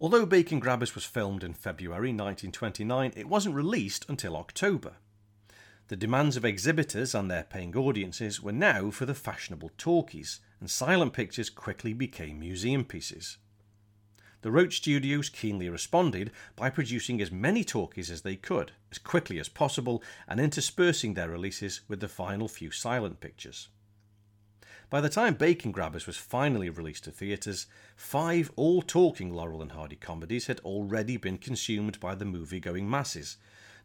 Although 0.02 0.26
Bacon 0.26 0.60
Grabbers 0.60 0.96
was 0.96 1.06
filmed 1.06 1.44
in 1.44 1.54
February 1.54 2.10
1929, 2.10 3.14
it 3.16 3.30
wasn't 3.30 3.56
released 3.56 4.06
until 4.10 4.36
October. 4.36 4.96
The 5.88 5.96
demands 5.96 6.36
of 6.36 6.44
exhibitors 6.44 7.16
and 7.16 7.32
their 7.32 7.44
paying 7.44 7.78
audiences 7.78 8.42
were 8.42 8.52
now 8.52 8.92
for 8.92 9.06
the 9.06 9.16
fashionable 9.16 9.72
talkies, 9.78 10.42
and 10.60 10.70
silent 10.70 11.14
pictures 11.14 11.50
quickly 11.50 11.94
became 11.94 12.40
museum 12.40 12.84
pieces 12.84 13.38
the 14.42 14.52
Roach 14.52 14.78
Studios 14.78 15.30
keenly 15.30 15.70
responded 15.70 16.32
by 16.56 16.70
producing 16.70 17.22
as 17.22 17.32
many 17.32 17.64
talkies 17.64 18.10
as 18.10 18.22
they 18.22 18.36
could, 18.36 18.72
as 18.92 18.98
quickly 18.98 19.40
as 19.40 19.50
possible, 19.50 20.02
and 20.28 20.40
interspersing 20.40 21.14
their 21.14 21.30
releases 21.30 21.82
with 21.88 22.00
the 22.00 22.08
final 22.08 22.48
few 22.48 22.72
silent 22.72 23.20
pictures. 23.20 23.70
By 24.92 25.00
the 25.00 25.08
time 25.08 25.36
Bacon 25.36 25.72
Grabbers 25.72 26.06
was 26.06 26.18
finally 26.18 26.70
released 26.70 27.06
to 27.06 27.12
theatres, 27.12 27.66
five 27.96 28.52
all 28.58 28.82
talking 28.82 29.34
Laurel 29.34 29.62
and 29.62 29.72
Hardy 29.72 29.96
comedies 29.96 30.48
had 30.48 30.60
already 30.66 31.16
been 31.16 31.38
consumed 31.38 31.98
by 32.02 32.14
the 32.14 32.26
movie 32.26 32.60
going 32.60 32.90
masses, 32.90 33.38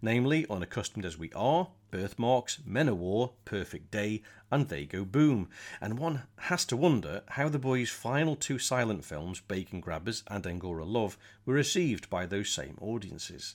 namely 0.02 0.46
Unaccustomed 0.50 1.04
as 1.04 1.16
We 1.16 1.30
Are, 1.30 1.68
Birthmarks, 1.92 2.58
Men 2.66 2.88
o' 2.88 2.94
War, 2.94 3.34
Perfect 3.44 3.92
Day, 3.92 4.24
and 4.50 4.68
They 4.68 4.84
Go 4.84 5.04
Boom. 5.04 5.48
And 5.80 5.96
one 5.96 6.24
has 6.38 6.64
to 6.64 6.76
wonder 6.76 7.22
how 7.28 7.48
the 7.50 7.60
boys' 7.60 7.88
final 7.88 8.34
two 8.34 8.58
silent 8.58 9.04
films, 9.04 9.38
Bacon 9.38 9.78
Grabbers 9.78 10.24
and 10.26 10.44
Angora 10.44 10.84
Love, 10.84 11.16
were 11.44 11.54
received 11.54 12.10
by 12.10 12.26
those 12.26 12.50
same 12.50 12.76
audiences. 12.80 13.54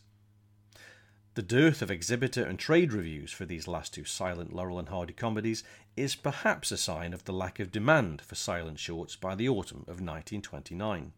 The 1.34 1.42
dearth 1.42 1.82
of 1.82 1.90
exhibitor 1.90 2.44
and 2.44 2.60
trade 2.60 2.92
reviews 2.92 3.32
for 3.32 3.46
these 3.46 3.66
last 3.66 3.94
two 3.94 4.04
silent 4.04 4.52
Laurel 4.52 4.80
and 4.80 4.90
Hardy 4.90 5.14
comedies 5.14 5.64
is 5.96 6.16
perhaps 6.16 6.72
a 6.72 6.78
sign 6.78 7.14
of 7.14 7.26
the 7.26 7.34
lack 7.34 7.60
of 7.60 7.72
demand 7.72 8.22
for 8.22 8.36
silent 8.36 8.80
shorts 8.80 9.16
by 9.16 9.36
the 9.36 9.50
autumn 9.50 9.82
of 9.82 10.00
1929. 10.00 11.14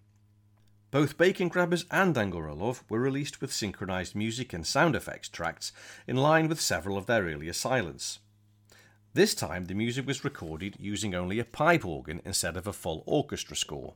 Both 0.91 1.17
Bacon 1.17 1.47
Grabbers 1.47 1.85
and 1.89 2.15
Angora 2.17 2.53
Love 2.53 2.83
were 2.87 2.99
released 2.99 3.41
with 3.41 3.51
synchronized 3.51 4.15
music 4.15 4.53
and 4.53 4.65
sound 4.65 4.95
effects 4.95 5.27
tracks 5.27 5.71
in 6.05 6.17
line 6.17 6.47
with 6.47 6.61
several 6.61 6.97
of 6.97 7.07
their 7.07 7.23
earlier 7.23 7.53
silents. 7.53 8.19
This 9.15 9.35
time 9.35 9.65
the 9.65 9.73
music 9.73 10.07
was 10.07 10.23
recorded 10.23 10.75
using 10.79 11.15
only 11.15 11.39
a 11.39 11.45
pipe 11.45 11.85
organ 11.85 12.21
instead 12.25 12.57
of 12.57 12.67
a 12.67 12.73
full 12.73 13.03
orchestra 13.05 13.55
score. 13.55 13.95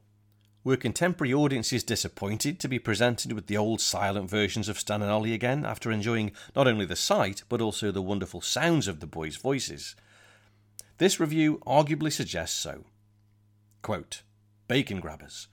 Were 0.64 0.78
contemporary 0.78 1.34
audiences 1.34 1.84
disappointed 1.84 2.60
to 2.60 2.68
be 2.68 2.80
presented 2.80 3.32
with 3.32 3.48
the 3.48 3.58
old 3.58 3.80
silent 3.80 4.30
versions 4.30 4.68
of 4.68 4.80
Stan 4.80 5.02
and 5.02 5.12
Ollie 5.12 5.34
again 5.34 5.66
after 5.66 5.92
enjoying 5.92 6.34
not 6.56 6.68
only 6.68 6.86
the 6.86 6.96
sight 6.96 7.44
but 7.48 7.62
also 7.62 7.92
the 7.92 8.02
wonderful 8.02 8.42
sounds 8.42 8.88
of 8.88 9.00
the 9.00 9.08
boys' 9.08 9.38
voices? 9.38 9.96
This 10.98 11.20
review 11.20 11.62
arguably 11.66 12.12
suggests 12.12 12.58
so. 12.58 12.86
Quote, 13.82 14.24
Bacon 14.68 15.00
Grabbers. 15.00 15.48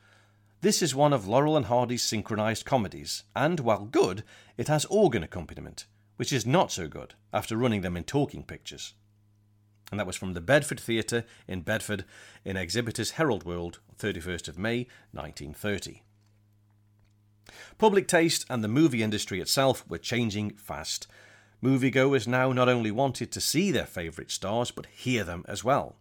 This 0.61 0.81
is 0.81 0.95
one 0.95 1.13
of 1.13 1.29
Laurel 1.29 1.57
and 1.57 1.67
Hardy's 1.67 2.03
synchronized 2.03 2.65
comedies, 2.65 3.25
and 3.37 3.61
while 3.61 3.85
good, 3.85 4.25
it 4.57 4.69
has 4.69 4.87
organ 4.87 5.23
accompaniment, 5.23 5.87
which 6.17 6.33
is 6.33 6.47
not 6.47 6.73
so 6.73 6.89
good 6.89 7.15
after 7.33 7.57
running 7.57 7.83
them 7.83 7.97
in 7.97 8.05
talking 8.05 8.43
pictures 8.43 8.95
and 9.95 10.01
that 10.01 10.07
was 10.07 10.17
from 10.17 10.33
the 10.33 10.41
Bedford 10.41 10.81
Theatre 10.81 11.25
in 11.47 11.61
Bedford 11.61 12.05
in 12.45 12.57
Exhibitors 12.57 13.13
Herald 13.13 13.45
World, 13.45 13.79
31st 13.99 14.49
of 14.49 14.59
May 14.59 14.89
1930. 15.13 16.03
Public 17.79 18.09
taste 18.09 18.45
and 18.51 18.65
the 18.65 18.69
movie 18.69 19.05
industry 19.05 19.41
itself 19.41 19.85
were 19.89 19.99
changing 19.99 20.51
fast. 20.57 21.07
Moviegoers 21.65 22.27
now 22.27 22.53
not 22.53 22.69
only 22.69 22.91
wanted 22.91 23.33
to 23.33 23.41
see 23.41 23.71
their 23.71 23.87
favourite 23.87 24.31
stars, 24.31 24.71
but 24.71 24.85
hear 24.85 25.25
them 25.25 25.47
as 25.49 25.65
well. 25.65 25.97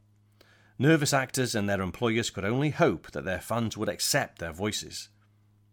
Nervous 0.78 1.14
actors 1.14 1.56
and 1.56 1.70
their 1.70 1.80
employers 1.80 2.30
could 2.30 2.44
only 2.44 2.72
hope 2.72 3.12
that 3.12 3.24
their 3.24 3.40
fans 3.40 3.78
would 3.78 3.88
accept 3.88 4.40
their 4.40 4.52
voices. 4.52 5.08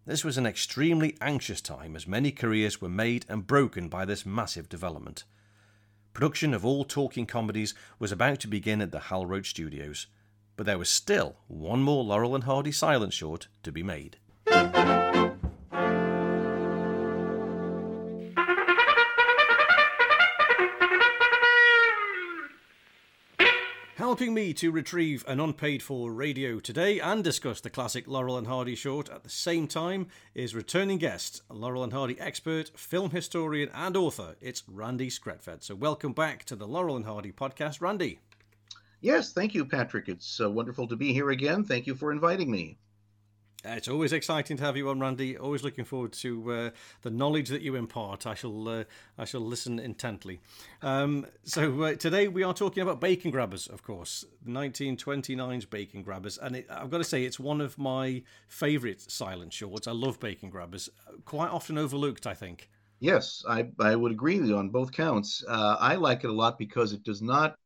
This 0.06 0.22
was 0.24 0.38
an 0.38 0.46
extremely 0.46 1.16
anxious 1.20 1.60
time 1.60 1.96
as 1.96 2.06
many 2.06 2.30
careers 2.30 2.80
were 2.80 2.88
made 2.88 3.26
and 3.28 3.48
broken 3.48 3.88
by 3.88 4.04
this 4.04 4.24
massive 4.24 4.68
development. 4.68 5.24
Production 6.12 6.54
of 6.54 6.64
all 6.64 6.84
talking 6.84 7.26
comedies 7.26 7.74
was 7.98 8.12
about 8.12 8.38
to 8.40 8.48
begin 8.48 8.80
at 8.80 8.92
the 8.92 9.00
Hal 9.00 9.26
Roach 9.26 9.50
Studios, 9.50 10.06
but 10.56 10.66
there 10.66 10.78
was 10.78 10.88
still 10.88 11.38
one 11.48 11.82
more 11.82 12.04
Laurel 12.04 12.36
and 12.36 12.44
Hardy 12.44 12.70
silent 12.70 13.12
short 13.12 13.48
to 13.64 13.72
be 13.72 13.82
made. 13.82 14.18
Helping 24.10 24.34
me 24.34 24.52
to 24.54 24.72
retrieve 24.72 25.24
an 25.28 25.38
unpaid 25.38 25.84
for 25.84 26.12
radio 26.12 26.58
today 26.58 26.98
and 26.98 27.22
discuss 27.22 27.60
the 27.60 27.70
classic 27.70 28.08
Laurel 28.08 28.36
and 28.36 28.48
Hardy 28.48 28.74
short 28.74 29.08
at 29.08 29.22
the 29.22 29.30
same 29.30 29.68
time 29.68 30.08
is 30.34 30.52
returning 30.52 30.98
guest, 30.98 31.42
Laurel 31.48 31.84
and 31.84 31.92
Hardy 31.92 32.18
expert, 32.18 32.72
film 32.76 33.10
historian, 33.12 33.70
and 33.72 33.96
author. 33.96 34.34
It's 34.40 34.64
Randy 34.66 35.10
Skretvedt. 35.10 35.62
So, 35.62 35.76
welcome 35.76 36.12
back 36.12 36.42
to 36.46 36.56
the 36.56 36.66
Laurel 36.66 36.96
and 36.96 37.04
Hardy 37.04 37.30
podcast, 37.30 37.80
Randy. 37.80 38.18
Yes, 39.00 39.32
thank 39.32 39.54
you, 39.54 39.64
Patrick. 39.64 40.08
It's 40.08 40.40
uh, 40.40 40.50
wonderful 40.50 40.88
to 40.88 40.96
be 40.96 41.12
here 41.12 41.30
again. 41.30 41.62
Thank 41.62 41.86
you 41.86 41.94
for 41.94 42.10
inviting 42.10 42.50
me. 42.50 42.78
Uh, 43.62 43.72
it's 43.72 43.88
always 43.88 44.14
exciting 44.14 44.56
to 44.56 44.64
have 44.64 44.74
you 44.74 44.88
on, 44.88 45.00
Randy. 45.00 45.36
Always 45.36 45.62
looking 45.62 45.84
forward 45.84 46.12
to 46.14 46.52
uh, 46.52 46.70
the 47.02 47.10
knowledge 47.10 47.50
that 47.50 47.60
you 47.60 47.74
impart. 47.74 48.26
I 48.26 48.32
shall, 48.32 48.68
uh, 48.68 48.84
I 49.18 49.26
shall 49.26 49.42
listen 49.42 49.78
intently. 49.78 50.40
Um, 50.80 51.26
so 51.44 51.82
uh, 51.82 51.94
today 51.94 52.26
we 52.28 52.42
are 52.42 52.54
talking 52.54 52.82
about 52.82 53.02
Bacon 53.02 53.30
Grabbers, 53.30 53.66
of 53.66 53.82
course, 53.82 54.24
1929's 54.48 55.66
Bacon 55.66 56.02
Grabbers, 56.02 56.38
and 56.38 56.56
it, 56.56 56.66
I've 56.70 56.88
got 56.88 56.98
to 56.98 57.04
say 57.04 57.24
it's 57.24 57.38
one 57.38 57.60
of 57.60 57.76
my 57.76 58.22
favourite 58.48 59.02
silent 59.02 59.52
shorts. 59.52 59.86
I 59.86 59.92
love 59.92 60.18
Bacon 60.18 60.48
Grabbers. 60.48 60.88
Quite 61.26 61.50
often 61.50 61.76
overlooked, 61.76 62.26
I 62.26 62.32
think. 62.32 62.70
Yes, 62.98 63.44
I, 63.46 63.68
I 63.78 63.94
would 63.94 64.12
agree 64.12 64.40
with 64.40 64.48
you 64.48 64.56
on 64.56 64.70
both 64.70 64.90
counts. 64.90 65.44
Uh, 65.46 65.76
I 65.78 65.96
like 65.96 66.24
it 66.24 66.30
a 66.30 66.32
lot 66.32 66.58
because 66.58 66.94
it 66.94 67.04
does 67.04 67.20
not. 67.20 67.56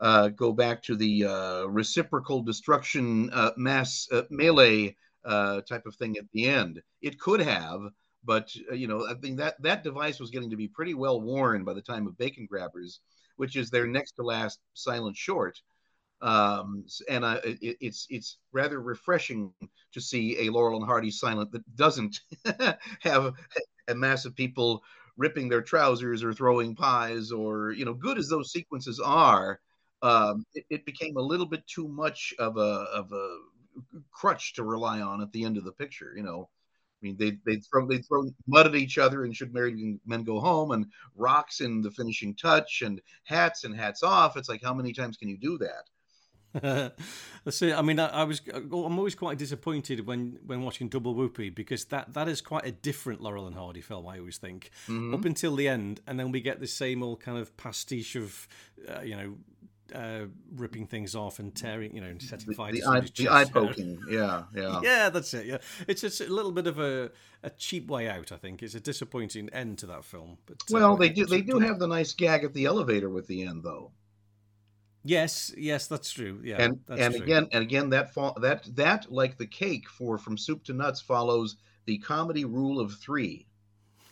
Uh, 0.00 0.28
go 0.28 0.50
back 0.50 0.82
to 0.82 0.96
the 0.96 1.66
reciprocal 1.68 2.40
destruction 2.40 3.30
mass 3.58 4.08
melee 4.30 4.96
uh, 5.24 5.60
type 5.62 5.86
of 5.86 5.94
thing 5.96 6.16
at 6.16 6.24
the 6.32 6.46
end. 6.46 6.82
It 7.02 7.18
could 7.18 7.40
have, 7.40 7.82
but 8.24 8.54
uh, 8.70 8.74
you 8.74 8.86
know, 8.86 9.06
I 9.06 9.14
think 9.14 9.38
that 9.38 9.60
that 9.62 9.84
device 9.84 10.20
was 10.20 10.30
getting 10.30 10.50
to 10.50 10.56
be 10.56 10.68
pretty 10.68 10.94
well 10.94 11.20
worn 11.20 11.64
by 11.64 11.74
the 11.74 11.82
time 11.82 12.06
of 12.06 12.18
Bacon 12.18 12.46
Grabbers, 12.46 13.00
which 13.36 13.56
is 13.56 13.70
their 13.70 13.86
next 13.86 14.12
to 14.12 14.22
last 14.22 14.60
silent 14.74 15.16
short. 15.16 15.60
Um, 16.22 16.84
and 17.08 17.24
uh, 17.24 17.40
it, 17.44 17.78
it's 17.80 18.06
it's 18.10 18.38
rather 18.52 18.80
refreshing 18.80 19.52
to 19.92 20.00
see 20.00 20.46
a 20.46 20.52
Laurel 20.52 20.76
and 20.76 20.86
Hardy 20.86 21.10
silent 21.10 21.50
that 21.52 21.76
doesn't 21.76 22.20
have 23.00 23.32
a 23.88 23.94
mass 23.94 24.26
of 24.26 24.36
people 24.36 24.82
ripping 25.16 25.48
their 25.48 25.62
trousers 25.62 26.22
or 26.22 26.32
throwing 26.32 26.74
pies 26.74 27.32
or 27.32 27.72
you 27.72 27.84
know, 27.84 27.94
good 27.94 28.18
as 28.18 28.28
those 28.28 28.52
sequences 28.52 29.00
are. 29.00 29.60
Um, 30.02 30.46
it, 30.54 30.64
it, 30.70 30.86
became 30.86 31.18
a 31.18 31.22
little 31.22 31.44
bit 31.44 31.66
too 31.66 31.86
much 31.86 32.32
of 32.38 32.56
a 32.56 32.86
of 32.94 33.12
a 33.12 33.38
crutch 34.10 34.54
to 34.54 34.64
rely 34.64 35.00
on 35.00 35.20
at 35.20 35.32
the 35.32 35.44
end 35.44 35.56
of 35.56 35.64
the 35.64 35.72
picture. 35.72 36.12
You 36.16 36.22
know, 36.22 36.48
I 37.02 37.06
mean, 37.06 37.16
they 37.16 37.38
they 37.46 37.60
throw 37.60 37.86
they 37.86 37.98
throw 37.98 38.30
mud 38.46 38.66
at 38.66 38.74
each 38.74 38.98
other 38.98 39.24
and 39.24 39.34
should 39.34 39.54
married 39.54 40.00
men 40.06 40.24
go 40.24 40.40
home 40.40 40.70
and 40.72 40.86
rocks 41.16 41.60
in 41.60 41.82
the 41.82 41.90
finishing 41.90 42.34
touch 42.34 42.82
and 42.82 43.00
hats 43.24 43.64
and 43.64 43.74
hats 43.74 44.02
off. 44.02 44.36
It's 44.36 44.48
like 44.48 44.62
how 44.62 44.74
many 44.74 44.92
times 44.92 45.16
can 45.16 45.28
you 45.28 45.38
do 45.38 45.58
that? 45.58 45.84
That's 47.44 47.62
it. 47.62 47.74
I 47.74 47.82
mean, 47.82 48.00
I, 48.00 48.08
I, 48.08 48.24
was 48.24 48.42
I'm 48.52 48.98
always 48.98 49.14
quite 49.14 49.38
disappointed 49.38 50.04
when 50.06 50.38
when 50.44 50.62
watching 50.62 50.88
Double 50.88 51.14
Whoopee 51.14 51.50
because 51.50 51.84
that 51.86 52.12
that 52.14 52.28
is 52.28 52.40
quite 52.40 52.66
a 52.66 52.72
different 52.72 53.20
Laurel 53.20 53.46
and 53.46 53.54
Hardy 53.54 53.80
film. 53.80 54.08
I 54.08 54.18
always 54.18 54.38
think 54.38 54.70
mm-hmm. 54.88 55.14
up 55.14 55.24
until 55.24 55.54
the 55.54 55.68
end, 55.68 56.00
and 56.08 56.18
then 56.18 56.32
we 56.32 56.40
get 56.40 56.58
the 56.58 56.66
same 56.66 57.04
old 57.04 57.20
kind 57.20 57.38
of 57.38 57.56
pastiche 57.56 58.16
of 58.16 58.48
uh, 58.88 59.00
you 59.02 59.16
know 59.16 59.36
uh, 59.94 60.26
ripping 60.54 60.86
things 60.86 61.14
off 61.14 61.38
and 61.38 61.54
tearing, 61.54 61.94
you 61.94 62.00
know, 62.00 62.14
setting 62.18 62.52
fire 62.54 62.72
the, 62.72 62.80
the, 62.80 62.88
eye, 62.88 63.00
the 63.00 63.28
eye 63.28 63.44
poking. 63.44 63.98
Yeah, 64.08 64.44
yeah, 64.54 64.80
yeah. 64.82 65.10
That's 65.10 65.32
it. 65.34 65.46
Yeah, 65.46 65.58
it's 65.86 66.00
just 66.00 66.20
a 66.20 66.26
little 66.26 66.52
bit 66.52 66.66
of 66.66 66.78
a, 66.78 67.10
a 67.42 67.50
cheap 67.50 67.88
way 67.88 68.08
out. 68.08 68.32
I 68.32 68.36
think 68.36 68.62
it's 68.62 68.74
a 68.74 68.80
disappointing 68.80 69.48
end 69.50 69.78
to 69.78 69.86
that 69.86 70.04
film. 70.04 70.38
But 70.46 70.56
uh, 70.62 70.72
well, 70.72 70.92
uh, 70.94 70.96
they 70.96 71.08
do 71.08 71.26
they 71.26 71.42
do 71.42 71.58
have 71.58 71.78
the 71.78 71.86
nice 71.86 72.12
gag 72.12 72.44
at 72.44 72.54
the 72.54 72.66
elevator 72.66 73.10
with 73.10 73.26
the 73.26 73.42
end, 73.42 73.62
though. 73.64 73.92
Yes, 75.02 75.52
yes, 75.56 75.86
that's 75.86 76.12
true. 76.12 76.40
Yeah, 76.44 76.62
and 76.62 76.80
and 76.88 77.14
true. 77.14 77.22
again 77.22 77.48
and 77.52 77.62
again 77.62 77.90
that 77.90 78.14
that 78.40 78.68
that 78.76 79.10
like 79.10 79.38
the 79.38 79.46
cake 79.46 79.88
for 79.88 80.18
from 80.18 80.36
soup 80.36 80.64
to 80.64 80.74
nuts 80.74 81.00
follows 81.00 81.56
the 81.86 81.98
comedy 81.98 82.44
rule 82.44 82.78
of 82.78 82.94
three. 82.98 83.46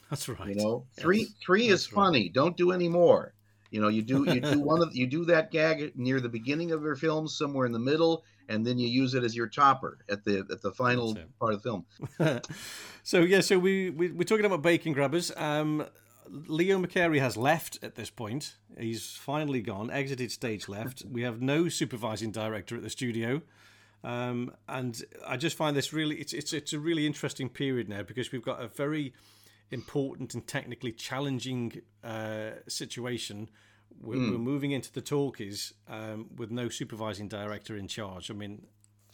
That's 0.08 0.28
right. 0.28 0.48
You 0.48 0.54
know, 0.54 0.86
three 0.98 1.20
yes, 1.20 1.34
three 1.44 1.68
is 1.68 1.86
funny. 1.86 2.22
Right. 2.22 2.32
Don't 2.32 2.56
do 2.56 2.72
any 2.72 2.88
more. 2.88 3.34
You 3.70 3.80
know, 3.80 3.88
you 3.88 4.02
do 4.02 4.24
you 4.32 4.40
do 4.40 4.60
one 4.60 4.82
of 4.82 4.94
you 4.96 5.06
do 5.06 5.24
that 5.26 5.50
gag 5.50 5.92
near 5.96 6.20
the 6.20 6.28
beginning 6.28 6.72
of 6.72 6.82
your 6.82 6.96
film, 6.96 7.28
somewhere 7.28 7.66
in 7.66 7.72
the 7.72 7.78
middle, 7.78 8.24
and 8.48 8.66
then 8.66 8.78
you 8.78 8.88
use 8.88 9.14
it 9.14 9.24
as 9.24 9.36
your 9.36 9.46
topper 9.46 9.98
at 10.08 10.24
the 10.24 10.46
at 10.50 10.62
the 10.62 10.72
final 10.72 11.16
part 11.38 11.54
of 11.54 11.62
the 11.62 11.68
film. 11.68 12.40
so 13.02 13.20
yeah, 13.20 13.40
so 13.40 13.58
we, 13.58 13.90
we 13.90 14.10
we're 14.10 14.24
talking 14.24 14.46
about 14.46 14.62
bacon 14.62 14.92
grabbers. 14.92 15.30
Um, 15.36 15.86
Leo 16.30 16.78
McCarey 16.78 17.20
has 17.20 17.36
left 17.36 17.78
at 17.82 17.94
this 17.94 18.10
point. 18.10 18.56
He's 18.78 19.10
finally 19.12 19.62
gone, 19.62 19.90
exited 19.90 20.30
stage 20.30 20.68
left. 20.68 21.02
We 21.10 21.22
have 21.22 21.40
no 21.40 21.68
supervising 21.68 22.32
director 22.32 22.76
at 22.76 22.82
the 22.82 22.90
studio. 22.90 23.42
Um, 24.04 24.52
and 24.68 25.02
I 25.26 25.36
just 25.36 25.56
find 25.56 25.76
this 25.76 25.92
really 25.92 26.16
it's 26.16 26.32
it's 26.32 26.52
it's 26.52 26.72
a 26.72 26.78
really 26.78 27.06
interesting 27.06 27.48
period 27.48 27.88
now 27.88 28.02
because 28.02 28.30
we've 28.30 28.44
got 28.44 28.62
a 28.62 28.68
very 28.68 29.12
important 29.70 30.34
and 30.34 30.46
technically 30.46 30.92
challenging 30.92 31.82
uh, 32.02 32.50
situation. 32.66 33.50
We're, 34.00 34.16
mm. 34.16 34.32
we're, 34.32 34.38
moving 34.38 34.70
into 34.70 34.92
the 34.92 35.00
talkies 35.00 35.74
um, 35.88 36.28
with 36.36 36.50
no 36.50 36.68
supervising 36.68 37.28
director 37.28 37.76
in 37.76 37.88
charge. 37.88 38.30
I 38.30 38.34
mean, 38.34 38.66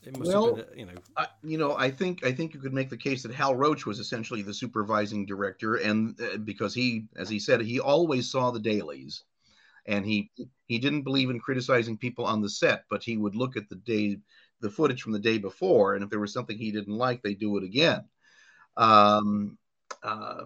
it 0.07 0.19
must 0.19 0.31
well, 0.31 0.57
have 0.57 0.71
been, 0.71 0.79
you 0.79 0.87
know, 0.87 1.01
I, 1.17 1.27
you 1.43 1.59
know, 1.59 1.77
I 1.77 1.91
think 1.91 2.25
I 2.25 2.33
think 2.33 2.53
you 2.53 2.61
could 2.61 2.75
make 2.75 2.91
the 2.91 2.97
case 2.97 3.23
that 3.23 3.35
Hal 3.35 3.55
Roach 3.55 3.87
was 3.87 3.99
essentially 3.99 4.43
the 4.43 4.53
supervising 4.53 5.25
director, 5.25 5.77
and 5.77 6.21
uh, 6.21 6.37
because 6.39 6.75
he, 6.75 7.07
as 7.17 7.29
he 7.29 7.39
said, 7.39 7.63
he 7.63 7.81
always 7.81 8.31
saw 8.31 8.51
the 8.51 8.61
dailies, 8.61 9.23
and 9.87 10.05
he 10.05 10.31
he 10.67 10.79
didn't 10.79 11.03
believe 11.03 11.31
in 11.31 11.41
criticizing 11.41 11.97
people 11.97 12.27
on 12.27 12.43
the 12.43 12.51
set, 12.51 12.85
but 12.91 13.03
he 13.03 13.17
would 13.17 13.35
look 13.35 13.57
at 13.57 13.69
the 13.71 13.77
day, 13.77 14.19
the 14.61 14.71
footage 14.71 15.03
from 15.03 15.13
the 15.13 15.19
day 15.19 15.39
before, 15.39 15.95
and 15.95 16.05
if 16.05 16.11
there 16.11 16.21
was 16.21 16.33
something 16.33 16.59
he 16.59 16.73
didn't 16.73 16.97
like, 16.97 17.23
they 17.23 17.35
do 17.35 17.57
it 17.57 17.65
again. 17.65 18.05
Um, 18.77 19.57
uh, 20.03 20.45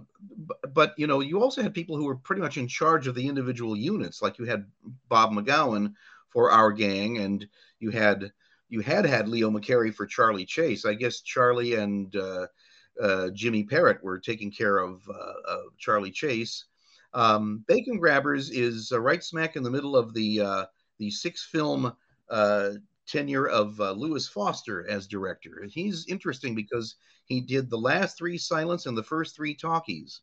but 0.74 0.94
you 0.96 1.06
know, 1.06 1.20
you 1.20 1.42
also 1.42 1.62
had 1.62 1.74
people 1.74 1.96
who 1.96 2.04
were 2.04 2.16
pretty 2.16 2.42
much 2.42 2.56
in 2.56 2.68
charge 2.68 3.06
of 3.06 3.14
the 3.14 3.26
individual 3.26 3.76
units. 3.76 4.22
Like 4.22 4.38
you 4.38 4.44
had 4.44 4.66
Bob 5.08 5.32
McGowan 5.32 5.94
for 6.28 6.50
our 6.50 6.72
gang, 6.72 7.18
and 7.18 7.46
you 7.80 7.90
had 7.90 8.32
you 8.68 8.80
had 8.80 9.06
had 9.06 9.28
Leo 9.28 9.50
McCarey 9.50 9.94
for 9.94 10.06
Charlie 10.06 10.44
Chase. 10.44 10.84
I 10.84 10.94
guess 10.94 11.20
Charlie 11.20 11.74
and 11.74 12.14
uh, 12.14 12.46
uh, 13.00 13.30
Jimmy 13.30 13.64
Parrott 13.64 14.02
were 14.02 14.18
taking 14.18 14.50
care 14.50 14.78
of, 14.78 15.08
uh, 15.08 15.52
of 15.52 15.76
Charlie 15.78 16.10
Chase. 16.10 16.64
Um, 17.14 17.64
Bacon 17.66 17.98
Grabbers 17.98 18.50
is 18.50 18.92
uh, 18.92 19.00
right 19.00 19.24
smack 19.24 19.56
in 19.56 19.62
the 19.62 19.70
middle 19.70 19.96
of 19.96 20.12
the 20.14 20.66
the 20.98 21.10
six 21.10 21.44
film 21.44 21.92
tenure 23.08 23.46
of 23.48 23.80
uh, 23.80 23.92
Lewis 23.92 24.28
Foster 24.28 24.88
as 24.88 25.06
director. 25.06 25.66
He's 25.70 26.06
interesting 26.06 26.54
because 26.54 26.96
he 27.24 27.40
did 27.40 27.68
the 27.68 27.78
last 27.78 28.16
three 28.16 28.38
silents 28.38 28.86
and 28.86 28.96
the 28.96 29.02
first 29.02 29.34
three 29.34 29.54
talkies. 29.54 30.20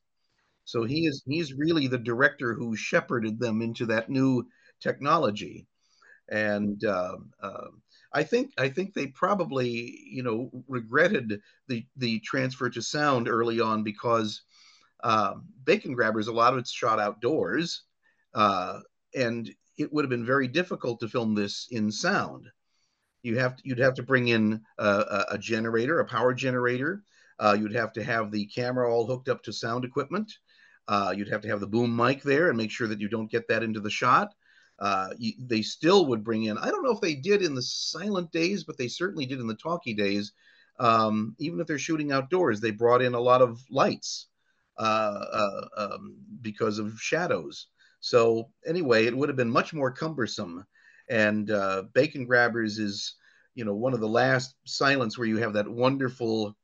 So 0.65 0.83
he 0.83 1.05
is 1.05 1.23
he's 1.27 1.53
really 1.53 1.87
the 1.87 1.97
director 1.97 2.53
who 2.53 2.75
shepherded 2.75 3.39
them 3.39 3.61
into 3.61 3.85
that 3.87 4.09
new 4.09 4.47
technology. 4.79 5.67
And 6.29 6.83
uh, 6.83 7.17
uh, 7.41 7.67
I 8.11 8.23
think 8.23 8.53
I 8.57 8.69
think 8.69 8.93
they 8.93 9.07
probably 9.07 9.99
you 10.09 10.23
know 10.23 10.49
regretted 10.67 11.41
the 11.67 11.85
the 11.97 12.19
transfer 12.21 12.69
to 12.69 12.81
sound 12.81 13.27
early 13.27 13.59
on 13.59 13.83
because 13.83 14.41
um, 15.03 15.45
Bacon 15.65 15.93
Grabbers 15.93 16.27
a 16.27 16.33
lot 16.33 16.53
of 16.53 16.59
it's 16.59 16.71
shot 16.71 16.99
outdoors, 16.99 17.83
uh, 18.33 18.79
and 19.13 19.53
it 19.77 19.93
would 19.93 20.03
have 20.03 20.09
been 20.09 20.25
very 20.25 20.47
difficult 20.47 20.99
to 21.01 21.07
film 21.07 21.35
this 21.35 21.67
in 21.69 21.91
sound. 21.91 22.47
You 23.25 23.39
have 23.39 23.55
to, 23.55 23.63
you'd 23.65 23.79
have 23.79 23.95
to 23.95 24.03
bring 24.03 24.27
in 24.27 24.61
a, 24.77 25.25
a 25.31 25.37
generator, 25.37 25.99
a 25.99 26.05
power 26.05 26.33
generator. 26.33 27.03
Uh, 27.39 27.57
you'd 27.59 27.75
have 27.75 27.91
to 27.93 28.03
have 28.03 28.31
the 28.31 28.45
camera 28.45 28.89
all 28.89 29.07
hooked 29.07 29.29
up 29.29 29.43
to 29.43 29.51
sound 29.51 29.83
equipment. 29.83 30.31
Uh, 30.87 31.13
you'd 31.15 31.27
have 31.31 31.41
to 31.41 31.47
have 31.47 31.59
the 31.59 31.67
boom 31.67 31.95
mic 31.95 32.21
there 32.21 32.49
and 32.49 32.57
make 32.57 32.71
sure 32.71 32.87
that 32.87 33.01
you 33.01 33.09
don't 33.09 33.31
get 33.31 33.47
that 33.47 33.63
into 33.63 33.79
the 33.79 33.89
shot. 33.89 34.33
Uh, 34.77 35.09
you, 35.17 35.33
they 35.39 35.61
still 35.61 36.05
would 36.05 36.23
bring 36.23 36.43
in, 36.43 36.57
I 36.57 36.69
don't 36.69 36.83
know 36.83 36.91
if 36.91 37.01
they 37.01 37.15
did 37.15 37.41
in 37.41 37.55
the 37.55 37.61
silent 37.61 38.31
days, 38.31 38.63
but 38.63 38.77
they 38.77 38.87
certainly 38.87 39.25
did 39.25 39.39
in 39.39 39.47
the 39.47 39.55
talkie 39.55 39.95
days. 39.95 40.33
Um, 40.79 41.35
even 41.39 41.59
if 41.59 41.67
they're 41.67 41.79
shooting 41.79 42.11
outdoors, 42.11 42.59
they 42.59 42.71
brought 42.71 43.01
in 43.01 43.15
a 43.15 43.19
lot 43.19 43.41
of 43.41 43.59
lights 43.71 44.27
uh, 44.77 45.25
uh, 45.31 45.61
um, 45.77 46.17
because 46.41 46.77
of 46.77 46.99
shadows. 46.99 47.67
So, 48.01 48.49
anyway, 48.67 49.05
it 49.05 49.17
would 49.17 49.29
have 49.29 49.37
been 49.37 49.49
much 49.49 49.73
more 49.73 49.91
cumbersome. 49.91 50.65
And 51.09 51.51
uh, 51.51 51.83
Bacon 51.93 52.25
Grabbers 52.25 52.79
is, 52.79 53.15
you 53.53 53.65
know, 53.65 53.73
one 53.73 53.93
of 53.93 53.99
the 53.99 54.07
last 54.07 54.55
silents 54.67 55.17
where 55.17 55.27
you 55.27 55.37
have 55.37 55.53
that 55.53 55.69
wonderful 55.69 56.55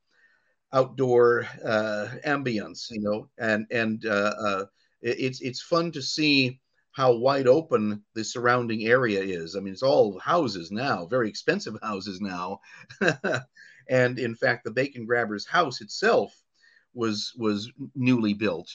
outdoor 0.72 1.46
uh, 1.64 2.08
ambience, 2.26 2.90
you 2.90 3.00
know, 3.00 3.28
and 3.38 3.66
and 3.70 4.06
uh, 4.06 4.34
uh, 4.38 4.64
it's 5.02 5.40
it's 5.40 5.62
fun 5.62 5.92
to 5.92 6.02
see 6.02 6.60
how 6.92 7.12
wide 7.12 7.46
open 7.46 8.02
the 8.14 8.24
surrounding 8.24 8.84
area 8.86 9.20
is. 9.20 9.56
I 9.56 9.60
mean, 9.60 9.72
it's 9.72 9.82
all 9.82 10.18
houses 10.18 10.70
now, 10.70 11.06
very 11.06 11.28
expensive 11.28 11.76
houses 11.82 12.20
now, 12.20 12.60
and 13.88 14.18
in 14.18 14.34
fact, 14.34 14.64
the 14.64 14.70
Bacon 14.70 15.06
Grabbers 15.06 15.46
house 15.46 15.80
itself 15.80 16.34
was 16.94 17.32
was 17.36 17.70
newly 17.94 18.34
built. 18.34 18.70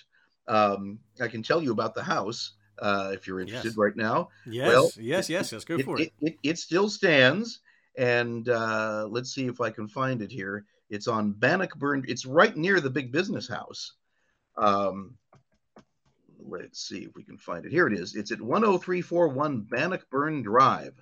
Um, 0.48 1.00
I 1.22 1.28
can 1.28 1.44
tell 1.44 1.62
you 1.62 1.72
about 1.72 1.94
the 1.94 2.04
house 2.04 2.54
uh, 2.80 3.12
if 3.14 3.28
you're 3.28 3.40
interested 3.40 3.70
Yes. 3.70 3.78
right 3.78 3.96
now. 3.96 4.30
Yes, 4.46 4.68
Well, 4.68 4.92
yes, 4.98 5.30
yes, 5.30 5.52
yes. 5.52 5.64
Go 5.64 5.80
for 5.80 6.00
it. 6.00 6.12
It, 6.22 6.28
it, 6.28 6.38
it 6.44 6.58
still 6.60 6.90
stands, 6.90 7.60
and 7.98 8.48
uh, 8.50 9.08
let's 9.10 9.34
see 9.34 9.48
if 9.48 9.62
I 9.62 9.70
can 9.70 9.88
find 9.88 10.22
it 10.22 10.32
here. 10.32 10.66
It's 10.90 11.08
on 11.08 11.34
Bannockburn. 11.34 12.06
It's 12.08 12.26
right 12.26 12.56
near 12.56 12.80
the 12.80 12.90
big 12.90 13.12
business 13.12 13.48
house. 13.48 13.94
Um, 14.58 15.16
let's 16.40 16.80
see 16.88 17.00
if 17.00 17.16
we 17.16 17.24
can 17.24 17.38
find 17.38 17.66
it. 17.66 17.72
Here 17.72 17.88
it 17.88 17.94
is. 17.94 18.16
It's 18.16 18.32
at 18.32 18.40
10341 18.40 19.62
Bannockburn 19.62 20.44
Drive. 20.44 20.94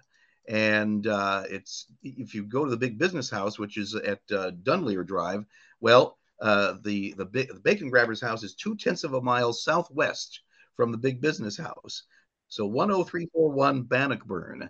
And 0.48 1.08
uh, 1.08 1.44
it's 1.50 1.88
if 2.04 2.36
you 2.36 2.44
go 2.44 2.66
to 2.66 2.72
the 2.72 2.78
big 2.78 2.98
business 3.00 3.30
house, 3.30 3.58
which 3.58 3.78
is 3.78 3.96
at 3.96 4.20
uh, 4.32 4.52
Dunleer 4.64 5.04
Drive, 5.04 5.46
well, 5.82 6.18
uh, 6.40 6.76
the 6.84 7.14
the, 7.18 7.26
the 7.26 7.60
Bacon 7.64 7.90
Grabbers 7.90 8.22
house 8.22 8.44
is 8.44 8.54
two 8.54 8.76
tenths 8.76 9.04
of 9.04 9.14
a 9.14 9.22
mile 9.22 9.54
southwest 9.54 10.42
from 10.76 10.92
the 10.92 10.98
big 10.98 11.22
business 11.22 11.58
house. 11.58 12.04
So 12.48 12.68
10341 12.68 13.84
Bannockburn. 13.84 14.70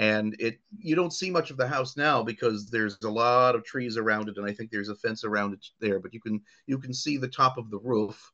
And 0.00 0.36
it 0.38 0.60
you 0.78 0.94
don't 0.94 1.12
see 1.12 1.28
much 1.28 1.50
of 1.50 1.56
the 1.56 1.66
house 1.66 1.96
now 1.96 2.22
because 2.22 2.70
there's 2.70 2.96
a 3.02 3.10
lot 3.10 3.56
of 3.56 3.64
trees 3.64 3.96
around 3.96 4.28
it, 4.28 4.36
and 4.36 4.46
I 4.46 4.52
think 4.52 4.70
there's 4.70 4.90
a 4.90 4.94
fence 4.94 5.24
around 5.24 5.54
it 5.54 5.66
there. 5.80 5.98
But 5.98 6.14
you 6.14 6.20
can 6.20 6.40
you 6.66 6.78
can 6.78 6.94
see 6.94 7.16
the 7.16 7.26
top 7.26 7.58
of 7.58 7.68
the 7.68 7.80
roof. 7.80 8.30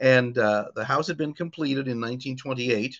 And 0.00 0.36
uh, 0.38 0.68
the 0.74 0.84
house 0.84 1.06
had 1.06 1.18
been 1.18 1.34
completed 1.34 1.88
in 1.88 2.00
1928, 2.00 2.98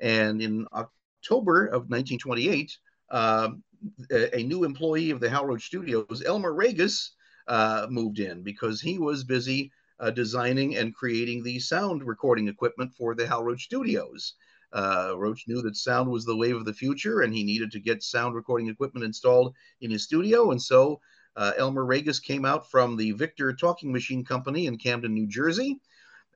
and 0.00 0.42
in 0.42 0.66
October 0.72 1.66
of 1.66 1.88
1928, 1.88 2.76
um, 3.10 3.62
a, 4.10 4.38
a 4.38 4.42
new 4.42 4.64
employee 4.64 5.10
of 5.10 5.20
the 5.20 5.30
Hal 5.30 5.46
Roach 5.46 5.64
Studios, 5.64 6.22
Elmer 6.26 6.52
Raguse, 6.52 7.10
uh, 7.46 7.86
moved 7.88 8.18
in 8.18 8.42
because 8.42 8.80
he 8.80 8.98
was 8.98 9.24
busy 9.24 9.70
uh, 10.00 10.10
designing 10.10 10.76
and 10.76 10.94
creating 10.94 11.42
the 11.42 11.58
sound 11.58 12.04
recording 12.04 12.48
equipment 12.48 12.92
for 12.94 13.14
the 13.14 13.26
Hal 13.26 13.44
Roach 13.44 13.64
Studios. 13.64 14.34
Uh, 14.72 15.14
Roach 15.16 15.48
knew 15.48 15.62
that 15.62 15.76
sound 15.76 16.10
was 16.10 16.24
the 16.24 16.36
wave 16.36 16.56
of 16.56 16.64
the 16.64 16.72
future, 16.72 17.22
and 17.22 17.32
he 17.32 17.42
needed 17.42 17.70
to 17.72 17.80
get 17.80 18.02
sound 18.02 18.34
recording 18.34 18.68
equipment 18.68 19.04
installed 19.04 19.54
in 19.80 19.90
his 19.90 20.04
studio. 20.04 20.50
And 20.50 20.60
so 20.60 21.00
uh, 21.36 21.52
Elmer 21.56 21.84
Raguse 21.84 22.22
came 22.22 22.44
out 22.44 22.70
from 22.70 22.96
the 22.96 23.12
Victor 23.12 23.52
Talking 23.54 23.92
Machine 23.92 24.24
Company 24.24 24.66
in 24.66 24.76
Camden, 24.76 25.14
New 25.14 25.26
Jersey, 25.26 25.80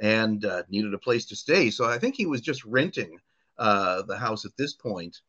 and 0.00 0.44
uh, 0.44 0.62
needed 0.68 0.94
a 0.94 0.98
place 0.98 1.26
to 1.26 1.36
stay. 1.36 1.70
So 1.70 1.84
I 1.84 1.98
think 1.98 2.14
he 2.14 2.26
was 2.26 2.40
just 2.40 2.64
renting 2.64 3.18
uh, 3.58 4.02
the 4.02 4.16
house 4.16 4.44
at 4.44 4.56
this 4.56 4.74
point. 4.74 5.20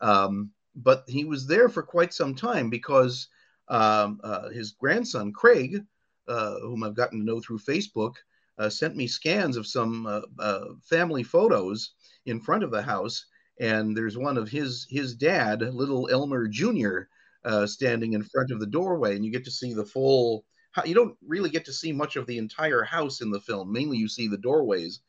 Um, 0.00 0.50
but 0.74 1.04
he 1.08 1.24
was 1.24 1.46
there 1.46 1.68
for 1.68 1.82
quite 1.82 2.12
some 2.12 2.34
time 2.34 2.70
because 2.70 3.28
um, 3.68 4.20
uh, 4.24 4.48
his 4.50 4.72
grandson, 4.72 5.32
Craig, 5.32 5.84
whom 6.28 6.84
I've 6.84 6.94
gotten 6.94 7.18
to 7.18 7.24
know 7.24 7.40
through 7.40 7.58
Facebook, 7.58 8.14
uh, 8.58 8.68
sent 8.68 8.96
me 8.96 9.06
scans 9.06 9.56
of 9.56 9.66
some 9.66 10.06
uh, 10.06 10.20
uh, 10.38 10.64
family 10.82 11.22
photos 11.22 11.92
in 12.26 12.40
front 12.40 12.64
of 12.64 12.70
the 12.70 12.82
house. 12.82 13.26
And 13.60 13.96
there's 13.96 14.16
one 14.16 14.36
of 14.36 14.48
his 14.48 14.86
his 14.88 15.14
dad, 15.14 15.62
little 15.62 16.08
Elmer 16.08 16.46
Jr., 16.46 17.00
uh, 17.44 17.66
standing 17.66 18.12
in 18.12 18.22
front 18.22 18.50
of 18.50 18.60
the 18.60 18.66
doorway, 18.66 19.16
and 19.16 19.24
you 19.24 19.32
get 19.32 19.44
to 19.44 19.50
see 19.50 19.74
the 19.74 19.84
full. 19.84 20.44
You 20.84 20.94
don't 20.94 21.16
really 21.26 21.50
get 21.50 21.64
to 21.64 21.72
see 21.72 21.92
much 21.92 22.14
of 22.14 22.26
the 22.26 22.38
entire 22.38 22.84
house 22.84 23.20
in 23.20 23.30
the 23.30 23.40
film. 23.40 23.72
Mainly, 23.72 23.96
you 23.96 24.06
see 24.08 24.28
the 24.28 24.38
doorways, 24.38 25.00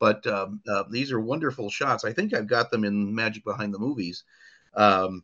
but 0.00 0.26
um, 0.26 0.60
uh, 0.68 0.82
these 0.90 1.12
are 1.12 1.20
wonderful 1.20 1.70
shots. 1.70 2.04
I 2.04 2.12
think 2.12 2.34
I've 2.34 2.48
got 2.48 2.72
them 2.72 2.82
in 2.82 3.14
Magic 3.14 3.44
Behind 3.44 3.72
the 3.72 3.78
Movies. 3.78 4.24
Um, 4.74 5.22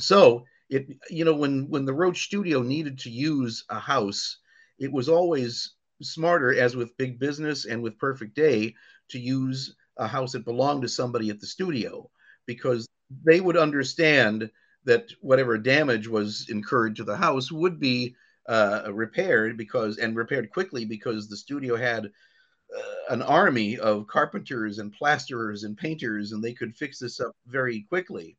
so 0.00 0.46
it, 0.68 0.88
you 1.10 1.24
know, 1.24 1.34
when 1.34 1.68
when 1.70 1.84
the 1.84 1.92
Roach 1.92 2.24
Studio 2.24 2.62
needed 2.62 2.98
to 3.00 3.10
use 3.10 3.64
a 3.68 3.78
house, 3.78 4.38
it 4.78 4.92
was 4.92 5.08
always 5.08 5.74
smarter, 6.02 6.54
as 6.54 6.76
with 6.76 6.96
Big 6.96 7.18
Business 7.18 7.64
and 7.64 7.82
with 7.82 7.98
Perfect 7.98 8.34
Day, 8.34 8.74
to 9.10 9.18
use 9.18 9.74
a 9.96 10.06
house 10.06 10.32
that 10.32 10.44
belonged 10.44 10.82
to 10.82 10.88
somebody 10.88 11.30
at 11.30 11.40
the 11.40 11.46
studio 11.46 12.10
because 12.46 12.86
they 13.24 13.40
would 13.40 13.56
understand 13.56 14.50
that 14.84 15.10
whatever 15.20 15.56
damage 15.56 16.08
was 16.08 16.48
incurred 16.50 16.96
to 16.96 17.04
the 17.04 17.16
house 17.16 17.50
would 17.50 17.80
be 17.80 18.14
uh, 18.48 18.82
repaired 18.92 19.56
because 19.56 19.98
and 19.98 20.16
repaired 20.16 20.50
quickly 20.50 20.84
because 20.84 21.28
the 21.28 21.36
studio 21.36 21.76
had 21.76 22.06
uh, 22.06 22.80
an 23.10 23.22
army 23.22 23.78
of 23.78 24.06
carpenters 24.06 24.78
and 24.78 24.92
plasterers 24.92 25.64
and 25.64 25.76
painters 25.76 26.32
and 26.32 26.42
they 26.42 26.52
could 26.52 26.76
fix 26.76 26.98
this 26.98 27.20
up 27.20 27.32
very 27.46 27.86
quickly. 27.88 28.36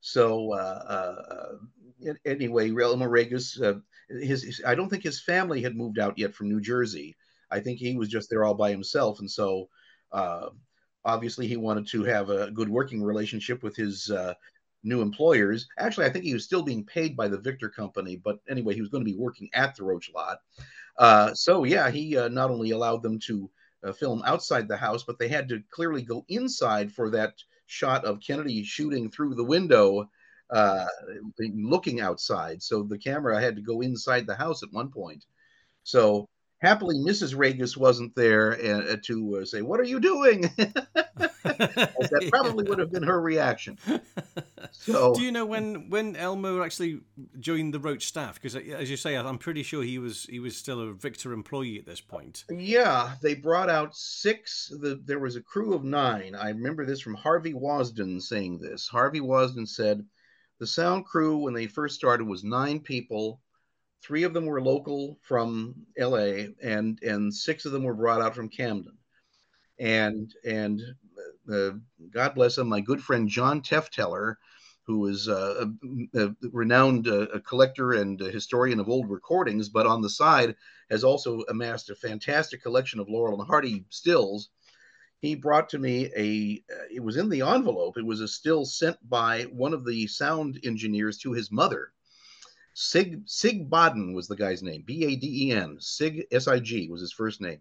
So 0.00 0.52
uh, 0.52 0.56
uh, 0.86 1.56
anyway, 2.24 2.70
Elmer 2.70 3.08
Raguse, 3.08 3.60
uh, 3.62 3.80
his, 4.08 4.42
his 4.42 4.62
I 4.66 4.74
don't 4.74 4.88
think 4.88 5.02
his 5.02 5.20
family 5.20 5.62
had 5.62 5.76
moved 5.76 5.98
out 5.98 6.18
yet 6.18 6.34
from 6.34 6.48
New 6.48 6.60
Jersey. 6.60 7.16
I 7.50 7.60
think 7.60 7.78
he 7.78 7.96
was 7.96 8.08
just 8.08 8.28
there 8.30 8.44
all 8.44 8.54
by 8.54 8.70
himself, 8.70 9.20
and 9.20 9.30
so 9.30 9.68
uh, 10.12 10.48
obviously 11.04 11.46
he 11.46 11.56
wanted 11.56 11.86
to 11.88 12.04
have 12.04 12.30
a 12.30 12.50
good 12.50 12.68
working 12.68 13.02
relationship 13.02 13.62
with 13.62 13.76
his 13.76 14.10
uh, 14.10 14.34
new 14.84 15.00
employers. 15.00 15.66
Actually, 15.78 16.06
I 16.06 16.10
think 16.10 16.24
he 16.24 16.34
was 16.34 16.44
still 16.44 16.62
being 16.62 16.84
paid 16.84 17.16
by 17.16 17.28
the 17.28 17.38
Victor 17.38 17.68
Company, 17.68 18.16
but 18.16 18.38
anyway, 18.48 18.74
he 18.74 18.80
was 18.80 18.90
going 18.90 19.04
to 19.04 19.10
be 19.10 19.16
working 19.16 19.48
at 19.54 19.74
the 19.76 19.84
Roach 19.84 20.10
lot. 20.14 20.38
Uh, 20.98 21.32
so 21.34 21.64
yeah, 21.64 21.90
he 21.90 22.16
uh, 22.16 22.28
not 22.28 22.50
only 22.50 22.70
allowed 22.70 23.02
them 23.02 23.18
to 23.20 23.50
uh, 23.84 23.92
film 23.92 24.22
outside 24.26 24.68
the 24.68 24.76
house, 24.76 25.04
but 25.04 25.18
they 25.18 25.28
had 25.28 25.48
to 25.48 25.62
clearly 25.70 26.02
go 26.02 26.24
inside 26.28 26.92
for 26.92 27.10
that 27.10 27.34
shot 27.66 28.04
of 28.04 28.20
Kennedy 28.20 28.64
shooting 28.64 29.10
through 29.10 29.34
the 29.34 29.44
window, 29.44 30.10
uh, 30.50 30.86
looking 31.38 32.00
outside. 32.00 32.62
So 32.62 32.82
the 32.82 32.98
camera 32.98 33.40
had 33.40 33.56
to 33.56 33.62
go 33.62 33.80
inside 33.80 34.26
the 34.26 34.34
house 34.34 34.62
at 34.62 34.72
one 34.72 34.90
point. 34.90 35.24
So 35.84 36.28
happily, 36.58 36.96
Mrs. 36.96 37.34
Raguse 37.34 37.76
wasn't 37.76 38.14
there 38.14 38.52
uh, 38.52 38.96
to 39.04 39.38
uh, 39.40 39.44
say, 39.44 39.62
"What 39.62 39.80
are 39.80 39.84
you 39.84 40.00
doing?" 40.00 40.42
that 41.58 42.28
probably 42.30 42.64
would 42.64 42.78
have 42.78 42.90
been 42.90 43.02
her 43.02 43.20
reaction. 43.20 43.78
So 44.70 45.14
Do 45.14 45.22
you 45.22 45.32
know 45.32 45.46
when 45.46 45.90
when 45.90 46.16
Elmo 46.16 46.62
actually 46.62 47.00
joined 47.38 47.74
the 47.74 47.80
Roach 47.80 48.06
staff? 48.06 48.34
Because 48.34 48.56
as 48.56 48.90
you 48.90 48.96
say, 48.96 49.16
I'm 49.16 49.38
pretty 49.38 49.62
sure 49.62 49.82
he 49.82 49.98
was 49.98 50.24
he 50.24 50.40
was 50.40 50.56
still 50.56 50.80
a 50.80 50.92
Victor 50.92 51.32
employee 51.32 51.78
at 51.78 51.86
this 51.86 52.00
point. 52.00 52.44
Yeah, 52.50 53.14
they 53.22 53.34
brought 53.34 53.70
out 53.70 53.96
six. 53.96 54.70
The, 54.80 55.00
there 55.04 55.18
was 55.18 55.36
a 55.36 55.42
crew 55.42 55.74
of 55.74 55.84
nine. 55.84 56.34
I 56.34 56.48
remember 56.48 56.84
this 56.86 57.00
from 57.00 57.14
Harvey 57.14 57.54
Wasden 57.54 58.20
saying 58.20 58.58
this. 58.58 58.88
Harvey 58.88 59.20
Wasden 59.20 59.66
said 59.66 60.04
the 60.58 60.66
sound 60.66 61.06
crew, 61.06 61.38
when 61.38 61.54
they 61.54 61.66
first 61.66 61.94
started, 61.94 62.26
was 62.26 62.44
nine 62.44 62.80
people. 62.80 63.40
Three 64.02 64.24
of 64.24 64.32
them 64.32 64.46
were 64.46 64.62
local 64.62 65.18
from 65.22 65.74
LA, 65.98 66.46
and 66.62 67.00
and 67.02 67.34
six 67.34 67.64
of 67.64 67.72
them 67.72 67.84
were 67.84 67.94
brought 67.94 68.20
out 68.20 68.34
from 68.34 68.48
Camden. 68.48 68.96
And 69.78 70.32
and 70.44 70.80
uh, 71.52 71.70
God 72.10 72.34
bless 72.34 72.58
him, 72.58 72.68
my 72.68 72.80
good 72.80 73.02
friend 73.02 73.28
John 73.28 73.60
Tefteller, 73.62 74.36
who 74.88 75.06
is 75.06 75.28
uh, 75.28 75.66
a, 76.14 76.20
a 76.24 76.34
renowned 76.50 77.08
uh, 77.08 77.28
a 77.28 77.40
collector 77.40 77.92
and 77.92 78.18
historian 78.18 78.80
of 78.80 78.88
old 78.88 79.10
recordings, 79.10 79.68
but 79.68 79.86
on 79.86 80.00
the 80.00 80.10
side 80.10 80.56
has 80.90 81.04
also 81.04 81.42
amassed 81.48 81.90
a 81.90 81.94
fantastic 81.94 82.62
collection 82.62 82.98
of 82.98 83.08
Laurel 83.08 83.40
and 83.40 83.48
Hardy 83.48 83.84
stills. 83.90 84.48
He 85.20 85.34
brought 85.34 85.68
to 85.70 85.78
me 85.78 86.10
a. 86.16 86.62
Uh, 86.72 86.84
it 86.92 87.02
was 87.02 87.16
in 87.16 87.28
the 87.28 87.42
envelope. 87.42 87.96
It 87.96 88.06
was 88.06 88.20
a 88.20 88.28
still 88.28 88.64
sent 88.64 88.96
by 89.08 89.42
one 89.44 89.74
of 89.74 89.84
the 89.84 90.06
sound 90.06 90.60
engineers 90.64 91.18
to 91.18 91.32
his 91.32 91.50
mother. 91.50 91.92
Sig 92.74 93.22
Sig 93.26 93.68
Baden 93.68 94.14
was 94.14 94.28
the 94.28 94.36
guy's 94.36 94.62
name. 94.62 94.82
B 94.86 95.04
A 95.04 95.16
D 95.16 95.48
E 95.48 95.52
N. 95.52 95.76
Sig 95.80 96.26
S 96.30 96.46
I 96.46 96.60
G 96.60 96.88
was 96.88 97.00
his 97.00 97.12
first 97.12 97.40
name, 97.40 97.60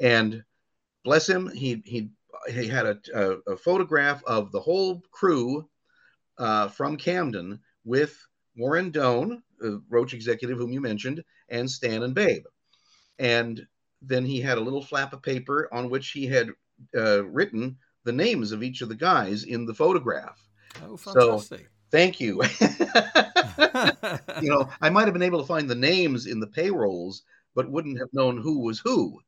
and 0.00 0.44
bless 1.04 1.28
him, 1.28 1.50
he 1.50 1.82
he 1.84 2.10
he 2.48 2.66
had 2.66 2.86
a, 2.86 2.98
a, 3.14 3.52
a 3.52 3.56
photograph 3.56 4.22
of 4.24 4.52
the 4.52 4.60
whole 4.60 5.02
crew 5.10 5.68
uh, 6.38 6.68
from 6.68 6.96
Camden 6.96 7.60
with 7.84 8.16
Warren 8.56 8.90
Doan, 8.90 9.42
the 9.58 9.82
Roach 9.88 10.14
executive 10.14 10.58
whom 10.58 10.72
you 10.72 10.80
mentioned, 10.80 11.22
and 11.48 11.70
Stan 11.70 12.02
and 12.02 12.14
Babe. 12.14 12.44
And 13.18 13.66
then 14.00 14.24
he 14.24 14.40
had 14.40 14.58
a 14.58 14.62
little 14.62 14.82
flap 14.82 15.12
of 15.12 15.22
paper 15.22 15.68
on 15.72 15.88
which 15.90 16.10
he 16.10 16.26
had 16.26 16.50
uh, 16.96 17.24
written 17.24 17.76
the 18.04 18.12
names 18.12 18.52
of 18.52 18.62
each 18.62 18.82
of 18.82 18.88
the 18.88 18.94
guys 18.94 19.44
in 19.44 19.66
the 19.66 19.74
photograph. 19.74 20.38
Oh, 20.84 20.96
fantastic. 20.96 21.60
So, 21.60 21.66
thank 21.90 22.20
you. 22.20 22.42
you 24.40 24.50
know, 24.50 24.68
I 24.80 24.90
might 24.90 25.04
have 25.04 25.12
been 25.12 25.22
able 25.22 25.40
to 25.40 25.46
find 25.46 25.68
the 25.68 25.74
names 25.74 26.26
in 26.26 26.40
the 26.40 26.46
payrolls, 26.46 27.22
but 27.54 27.70
wouldn't 27.70 27.98
have 27.98 28.12
known 28.12 28.38
who 28.38 28.60
was 28.60 28.78
who. 28.78 29.20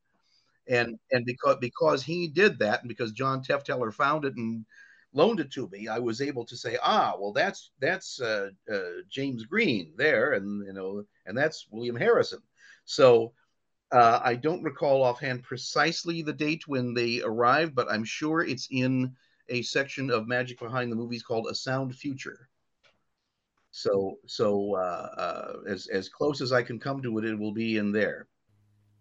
And 0.69 0.99
and 1.13 1.27
because 1.27 1.57
because 1.61 2.03
he 2.03 2.27
did 2.29 2.59
that, 2.61 2.81
and 2.81 2.89
because 2.89 3.13
John 3.13 3.43
Tefteller 3.43 3.93
found 3.93 4.25
it 4.25 4.35
and 4.37 4.65
loaned 5.13 5.41
it 5.41 5.51
to 5.53 5.69
me, 5.69 5.89
I 5.89 5.99
was 5.99 6.23
able 6.23 6.45
to 6.47 6.57
say, 6.57 6.79
ah, 6.83 7.15
well, 7.19 7.33
that's 7.33 7.71
that's 7.81 8.21
uh, 8.21 8.49
uh, 8.73 9.03
James 9.11 9.45
Green 9.45 9.93
there, 9.97 10.33
and 10.33 10.67
you 10.67 10.73
know, 10.73 11.05
and 11.27 11.37
that's 11.37 11.67
William 11.71 11.97
Harrison. 11.97 12.41
So 12.87 13.33
uh, 13.93 14.21
I 14.23 14.35
don't 14.35 14.63
recall 14.63 15.03
offhand 15.03 15.43
precisely 15.43 16.23
the 16.23 16.33
date 16.33 16.67
when 16.67 16.95
they 16.95 17.21
arrived, 17.23 17.75
but 17.75 17.91
I'm 17.91 18.05
sure 18.05 18.43
it's 18.43 18.69
in 18.71 19.15
a 19.49 19.63
section 19.63 20.11
of 20.11 20.27
Magic 20.27 20.59
Behind 20.59 20.91
the 20.91 20.97
Movies 20.97 21.23
called 21.23 21.47
A 21.49 21.55
Sound 21.55 21.95
Future. 21.95 22.49
So 23.71 24.19
so 24.27 24.77
uh, 24.77 25.11
uh, 25.19 25.53
as 25.69 25.89
as 25.89 26.09
close 26.09 26.41
as 26.41 26.53
I 26.53 26.63
can 26.63 26.79
come 26.79 27.03
to 27.03 27.19
it, 27.19 27.25
it 27.25 27.39
will 27.39 27.53
be 27.53 27.77
in 27.77 27.93
there. 27.93 28.29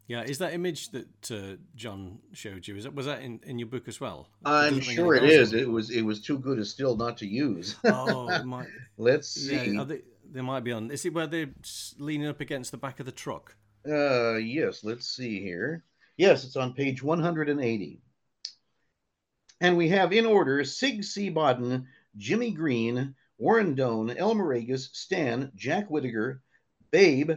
Yeah, 0.08 0.24
is 0.24 0.40
that 0.40 0.54
image 0.54 0.90
that 0.90 1.32
uh, 1.32 1.58
John 1.76 2.20
showed 2.34 2.68
you? 2.68 2.76
Is 2.76 2.86
it 2.86 2.94
was 2.94 3.06
that 3.06 3.22
in, 3.22 3.40
in 3.44 3.58
your 3.58 3.68
book 3.68 3.88
as 3.88 4.02
well? 4.02 4.28
I'm 4.44 4.82
sure 4.82 5.16
it 5.16 5.24
is. 5.24 5.54
It 5.54 5.70
was 5.70 5.92
it 5.92 6.02
was 6.02 6.22
too 6.22 6.40
good 6.40 6.60
a 6.60 6.66
still 6.66 6.98
not 6.98 7.18
to 7.20 7.28
use. 7.28 7.76
oh, 7.86 8.44
might. 8.44 8.68
Let's 8.98 9.30
see. 9.30 9.74
Yeah, 9.74 9.84
they, 9.86 10.02
they 10.30 10.42
might 10.42 10.64
be 10.64 10.72
on. 10.72 10.92
Is 10.92 11.06
it 11.06 11.14
where 11.14 11.28
they're 11.28 11.54
leaning 11.98 12.28
up 12.28 12.42
against 12.42 12.72
the 12.72 12.78
back 12.78 13.00
of 13.00 13.06
the 13.06 13.12
truck? 13.12 13.56
Uh, 13.88 14.36
yes. 14.36 14.84
Let's 14.84 15.08
see 15.08 15.42
here. 15.42 15.84
Yes, 16.18 16.44
it's 16.44 16.56
on 16.56 16.74
page 16.74 17.02
180. 17.02 18.02
And 19.62 19.78
we 19.78 19.90
have 19.90 20.14
in 20.14 20.26
order 20.26 20.64
Sig 20.64 21.04
C. 21.04 21.30
Baden, 21.30 21.88
Jimmy 22.18 22.52
Green, 22.52 23.16
Warren 23.38 23.76
Doane, 23.76 24.16
Elmer 24.18 24.46
Raguse, 24.46 24.90
Stan, 24.94 25.52
Jack 25.56 25.90
Whittaker, 25.90 26.42
Babe, 26.92 27.32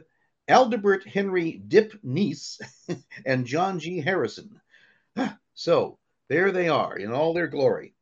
Aldebert 0.49 1.07
Henry 1.07 1.63
Dip 1.67 1.93
Neese, 2.05 2.61
and 3.27 3.47
John 3.47 3.79
G. 3.79 4.01
Harrison. 4.01 4.61
So 5.59 5.99
there 6.29 6.53
they 6.53 6.69
are 6.69 6.99
in 6.99 7.13
all 7.13 7.33
their 7.33 7.47
glory. 7.47 7.95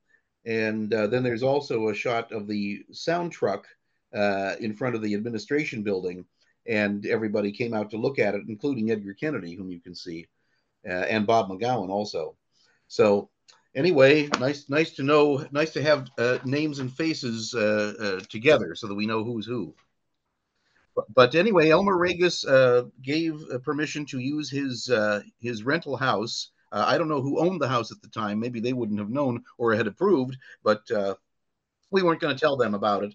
And 0.44 0.92
uh, 0.92 1.06
then 1.06 1.22
there's 1.22 1.44
also 1.44 1.88
a 1.88 1.94
shot 1.94 2.32
of 2.32 2.48
the 2.48 2.84
sound 2.90 3.30
truck 3.30 3.68
uh, 4.12 4.56
in 4.58 4.74
front 4.74 4.96
of 4.96 5.02
the 5.02 5.14
administration 5.14 5.84
building, 5.84 6.24
and 6.66 7.06
everybody 7.06 7.52
came 7.52 7.74
out 7.74 7.90
to 7.90 7.96
look 7.96 8.18
at 8.18 8.34
it, 8.34 8.42
including 8.48 8.90
Edgar 8.90 9.14
Kennedy, 9.14 9.54
whom 9.54 9.70
you 9.70 9.80
can 9.80 9.94
see, 9.94 10.26
uh, 10.88 10.92
and 10.92 11.26
Bob 11.26 11.48
McGowan 11.48 11.90
also. 11.90 12.36
So 12.88 13.30
anyway, 13.74 14.28
nice, 14.40 14.68
nice 14.68 14.92
to 14.92 15.02
know, 15.02 15.46
nice 15.50 15.72
to 15.72 15.82
have 15.82 16.08
uh, 16.18 16.38
names 16.44 16.78
and 16.78 16.92
faces 16.92 17.54
uh, 17.54 17.94
uh, 18.00 18.20
together 18.28 18.74
so 18.74 18.86
that 18.86 18.94
we 18.94 19.06
know 19.06 19.24
who's 19.24 19.46
who. 19.46 19.74
But, 21.14 21.34
anyway, 21.34 21.70
Elmer 21.70 21.96
Raguse 21.96 22.46
uh, 22.46 22.88
gave 23.02 23.34
uh, 23.52 23.58
permission 23.58 24.06
to 24.06 24.18
use 24.20 24.48
his 24.48 24.90
his 25.40 25.64
rental 25.64 25.96
house. 25.96 26.50
I 26.70 26.98
don't 26.98 27.08
know 27.08 27.22
who 27.22 27.38
owned 27.38 27.60
the 27.60 27.68
house 27.68 27.92
at 27.92 28.02
the 28.02 28.08
time. 28.08 28.40
Maybe 28.40 28.58
they 28.58 28.72
wouldn't 28.72 28.98
have 28.98 29.10
known 29.10 29.44
or 29.58 29.74
had 29.74 29.86
approved, 29.86 30.36
but 30.64 30.82
we 31.92 32.02
weren't 32.02 32.20
going 32.20 32.34
to 32.34 32.40
tell 32.40 32.56
them 32.56 32.74
about 32.74 33.04
it. 33.04 33.14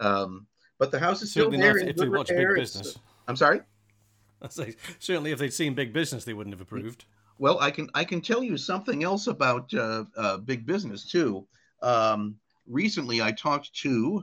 Um, 0.00 0.47
but 0.78 0.90
the 0.90 0.98
house 0.98 1.22
is 1.22 1.32
certainly 1.32 1.58
still 1.58 1.74
there. 1.74 1.80
Not, 1.80 1.88
if 1.88 1.96
they 1.96 2.08
watch 2.08 2.28
big 2.28 2.54
business. 2.54 2.98
I'm 3.26 3.36
sorry. 3.36 3.60
Say, 4.50 4.76
certainly, 4.98 5.32
if 5.32 5.38
they'd 5.38 5.52
seen 5.52 5.74
big 5.74 5.92
business, 5.92 6.24
they 6.24 6.34
wouldn't 6.34 6.54
have 6.54 6.60
approved. 6.60 7.04
Well, 7.38 7.58
I 7.60 7.70
can 7.70 7.88
I 7.94 8.04
can 8.04 8.20
tell 8.20 8.42
you 8.42 8.56
something 8.56 9.04
else 9.04 9.26
about 9.26 9.72
uh, 9.74 10.38
big 10.38 10.66
business 10.66 11.08
too. 11.10 11.46
Um, 11.82 12.36
recently, 12.66 13.20
I 13.22 13.32
talked 13.32 13.74
to 13.82 14.22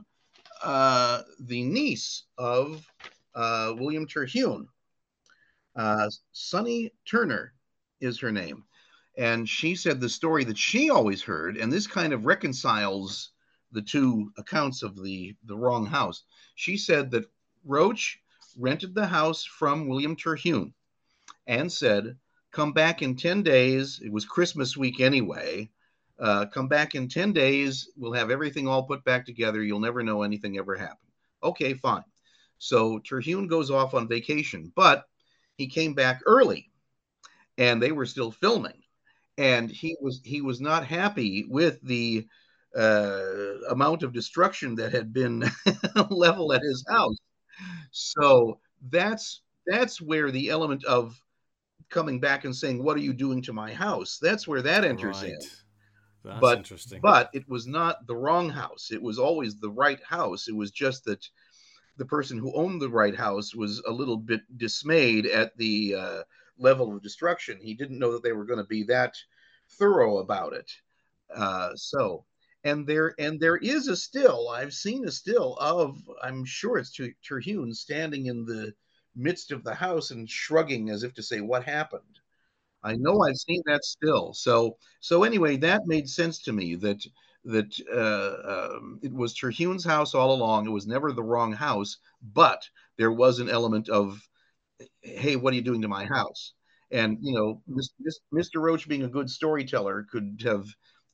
uh, 0.62 1.22
the 1.40 1.62
niece 1.62 2.24
of 2.38 2.86
uh, 3.34 3.74
William 3.76 4.06
Terhune. 4.06 4.68
Uh, 5.74 6.08
Sunny 6.32 6.92
Turner 7.08 7.52
is 8.00 8.18
her 8.20 8.32
name. 8.32 8.64
And 9.18 9.48
she 9.48 9.74
said 9.74 10.00
the 10.00 10.08
story 10.08 10.44
that 10.44 10.58
she 10.58 10.90
always 10.90 11.22
heard, 11.22 11.56
and 11.56 11.72
this 11.72 11.86
kind 11.86 12.12
of 12.12 12.26
reconciles 12.26 13.30
the 13.72 13.82
two 13.82 14.30
accounts 14.36 14.82
of 14.82 15.02
the, 15.02 15.34
the 15.44 15.56
wrong 15.56 15.86
house. 15.86 16.24
She 16.56 16.76
said 16.76 17.12
that 17.12 17.30
Roach 17.64 18.18
rented 18.58 18.94
the 18.94 19.06
house 19.06 19.44
from 19.44 19.88
William 19.88 20.16
Terhune 20.16 20.74
and 21.46 21.70
said, 21.70 22.16
Come 22.50 22.72
back 22.72 23.02
in 23.02 23.16
10 23.16 23.42
days. 23.42 24.00
It 24.02 24.10
was 24.10 24.24
Christmas 24.24 24.76
week 24.76 24.98
anyway. 24.98 25.70
Uh, 26.18 26.46
come 26.46 26.66
back 26.66 26.94
in 26.94 27.08
10 27.08 27.34
days. 27.34 27.90
We'll 27.96 28.14
have 28.14 28.30
everything 28.30 28.66
all 28.66 28.84
put 28.84 29.04
back 29.04 29.26
together. 29.26 29.62
You'll 29.62 29.80
never 29.80 30.02
know 30.02 30.22
anything 30.22 30.56
ever 30.56 30.74
happened. 30.74 31.10
Okay, 31.42 31.74
fine. 31.74 32.04
So 32.58 32.98
Terhune 33.00 33.46
goes 33.46 33.70
off 33.70 33.92
on 33.92 34.08
vacation, 34.08 34.72
but 34.74 35.04
he 35.58 35.66
came 35.66 35.92
back 35.92 36.22
early 36.24 36.70
and 37.58 37.82
they 37.82 37.92
were 37.92 38.06
still 38.06 38.32
filming. 38.32 38.82
And 39.36 39.70
he 39.70 39.94
was 40.00 40.22
he 40.24 40.40
was 40.40 40.62
not 40.62 40.86
happy 40.86 41.44
with 41.46 41.82
the 41.82 42.26
uh, 42.76 43.58
amount 43.70 44.02
of 44.02 44.12
destruction 44.12 44.74
that 44.76 44.92
had 44.92 45.12
been 45.12 45.44
leveled 46.10 46.54
at 46.54 46.62
his 46.62 46.84
house. 46.88 47.16
So 47.90 48.60
that's 48.90 49.42
that's 49.66 50.00
where 50.00 50.30
the 50.30 50.50
element 50.50 50.84
of 50.84 51.20
coming 51.88 52.20
back 52.20 52.44
and 52.44 52.54
saying, 52.54 52.82
"What 52.82 52.96
are 52.96 53.00
you 53.00 53.12
doing 53.12 53.42
to 53.42 53.52
my 53.52 53.72
house?" 53.72 54.18
That's 54.20 54.46
where 54.46 54.62
that 54.62 54.84
enters 54.84 55.22
right. 55.22 55.32
in. 55.32 55.38
That's 56.24 56.40
but, 56.40 56.58
interesting. 56.58 57.00
But 57.00 57.30
it 57.32 57.48
was 57.48 57.66
not 57.66 58.06
the 58.06 58.16
wrong 58.16 58.50
house. 58.50 58.90
It 58.90 59.00
was 59.00 59.18
always 59.18 59.56
the 59.56 59.70
right 59.70 60.02
house. 60.02 60.48
It 60.48 60.56
was 60.56 60.70
just 60.72 61.04
that 61.04 61.26
the 61.96 62.04
person 62.04 62.36
who 62.38 62.54
owned 62.54 62.80
the 62.82 62.90
right 62.90 63.14
house 63.14 63.54
was 63.54 63.80
a 63.86 63.92
little 63.92 64.16
bit 64.16 64.40
dismayed 64.58 65.26
at 65.26 65.56
the 65.56 65.94
uh, 65.94 66.22
level 66.58 66.94
of 66.94 67.02
destruction. 67.02 67.58
He 67.60 67.74
didn't 67.74 67.98
know 67.98 68.12
that 68.12 68.22
they 68.22 68.32
were 68.32 68.44
going 68.44 68.58
to 68.58 68.64
be 68.64 68.82
that 68.84 69.14
thorough 69.78 70.18
about 70.18 70.52
it. 70.52 70.70
Uh, 71.34 71.70
so, 71.74 72.24
and 72.66 72.86
there 72.86 73.14
and 73.18 73.40
there 73.40 73.56
is 73.56 73.88
a 73.88 73.96
still. 73.96 74.48
I've 74.48 74.74
seen 74.74 75.06
a 75.06 75.12
still 75.12 75.56
of. 75.60 75.98
I'm 76.22 76.44
sure 76.44 76.78
it's 76.78 76.98
Terhune 77.26 77.72
standing 77.74 78.26
in 78.26 78.44
the 78.44 78.74
midst 79.14 79.52
of 79.52 79.64
the 79.64 79.74
house 79.74 80.10
and 80.10 80.28
shrugging 80.28 80.90
as 80.90 81.02
if 81.04 81.14
to 81.14 81.22
say, 81.22 81.40
"What 81.40 81.64
happened?" 81.64 82.20
I 82.82 82.96
know 82.96 83.22
I've 83.22 83.36
seen 83.36 83.62
that 83.66 83.84
still. 83.84 84.32
So 84.34 84.78
so 85.00 85.24
anyway, 85.24 85.56
that 85.58 85.86
made 85.86 86.08
sense 86.08 86.42
to 86.44 86.52
me 86.52 86.74
that 86.76 87.04
that 87.44 87.72
uh, 87.92 88.76
um, 88.76 89.00
it 89.02 89.12
was 89.12 89.34
Terhune's 89.34 89.84
house 89.84 90.14
all 90.14 90.34
along. 90.34 90.66
It 90.66 90.70
was 90.70 90.86
never 90.86 91.12
the 91.12 91.22
wrong 91.22 91.52
house, 91.52 91.98
but 92.22 92.62
there 92.98 93.12
was 93.12 93.38
an 93.38 93.48
element 93.48 93.88
of, 93.88 94.20
hey, 95.02 95.36
what 95.36 95.52
are 95.52 95.56
you 95.56 95.62
doing 95.62 95.82
to 95.82 95.88
my 95.88 96.04
house? 96.04 96.54
And 96.90 97.18
you 97.20 97.34
know, 97.34 97.62
Mr. 98.34 98.60
Roach, 98.60 98.88
being 98.88 99.04
a 99.04 99.08
good 99.08 99.30
storyteller, 99.30 100.06
could 100.10 100.42
have 100.44 100.66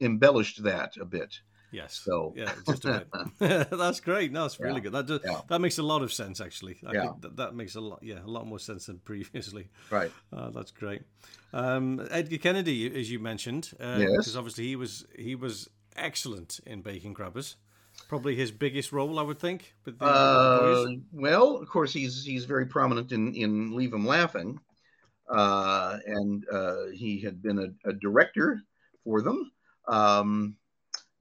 embellished 0.02 0.62
that 0.64 0.96
a 0.96 1.04
bit. 1.04 1.40
Yes. 1.72 1.98
So 2.04 2.34
yeah, 2.36 2.52
just 2.66 2.84
a 2.84 3.06
bit. 3.40 3.70
that's 3.70 4.00
great. 4.00 4.30
No, 4.30 4.42
that's 4.42 4.60
really 4.60 4.74
yeah. 4.74 4.80
good. 4.80 4.92
That 4.92 5.06
does, 5.06 5.20
yeah. 5.24 5.40
that 5.48 5.60
makes 5.60 5.78
a 5.78 5.82
lot 5.82 6.02
of 6.02 6.12
sense 6.12 6.40
actually. 6.40 6.76
I 6.86 6.92
yeah. 6.92 7.12
That, 7.20 7.36
that, 7.36 7.54
makes 7.54 7.74
a 7.74 7.80
lot 7.80 8.00
yeah 8.02 8.18
a 8.24 8.28
lot 8.28 8.46
more 8.46 8.58
sense 8.58 8.86
than 8.86 8.98
previously. 9.04 9.68
Right. 9.90 10.12
Uh, 10.32 10.50
that's 10.50 10.70
great. 10.70 11.02
Um, 11.54 12.06
Edgar 12.10 12.38
Kennedy, 12.38 12.94
as 12.98 13.10
you 13.10 13.18
mentioned, 13.18 13.72
uh, 13.80 13.96
yes. 13.98 14.10
because 14.10 14.36
obviously 14.36 14.66
he 14.66 14.76
was 14.76 15.06
he 15.18 15.34
was 15.34 15.68
excellent 15.96 16.60
in 16.66 16.82
Bacon 16.82 17.14
Grabbers. 17.14 17.56
Probably 18.08 18.34
his 18.34 18.50
biggest 18.50 18.92
role, 18.92 19.18
I 19.18 19.22
would 19.22 19.38
think. 19.38 19.74
With 19.84 19.98
the, 19.98 20.04
uh, 20.04 20.86
well, 21.12 21.56
of 21.56 21.68
course, 21.68 21.92
he's 21.92 22.24
he's 22.24 22.44
very 22.44 22.66
prominent 22.66 23.12
in 23.12 23.34
in 23.34 23.74
Leave 23.74 23.94
'Em 23.94 24.06
Laughing, 24.06 24.60
uh, 25.30 25.98
and 26.06 26.44
uh, 26.50 26.86
he 26.92 27.20
had 27.20 27.42
been 27.42 27.58
a, 27.58 27.88
a 27.88 27.92
director 27.94 28.60
for 29.04 29.22
them. 29.22 29.50
Um, 29.88 30.56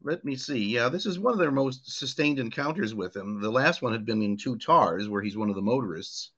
let 0.03 0.25
me 0.25 0.35
see. 0.35 0.65
Yeah, 0.65 0.89
this 0.89 1.05
is 1.05 1.19
one 1.19 1.33
of 1.33 1.39
their 1.39 1.51
most 1.51 1.97
sustained 1.97 2.39
encounters 2.39 2.93
with 2.95 3.15
him. 3.15 3.41
The 3.41 3.51
last 3.51 3.81
one 3.81 3.93
had 3.93 4.05
been 4.05 4.21
in 4.21 4.37
Two 4.37 4.57
Tars, 4.57 5.07
where 5.09 5.21
he's 5.21 5.37
one 5.37 5.49
of 5.49 5.55
the 5.55 5.61
motorists. 5.61 6.31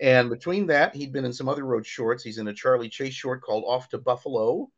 And 0.00 0.28
between 0.30 0.66
that, 0.66 0.94
he'd 0.96 1.12
been 1.12 1.24
in 1.24 1.32
some 1.32 1.48
other 1.48 1.64
road 1.64 1.86
shorts. 1.86 2.24
He's 2.24 2.38
in 2.38 2.48
a 2.48 2.54
Charlie 2.54 2.88
Chase 2.88 3.14
short 3.14 3.42
called 3.42 3.64
Off 3.66 3.88
to 3.90 3.98
Buffalo. 3.98 4.70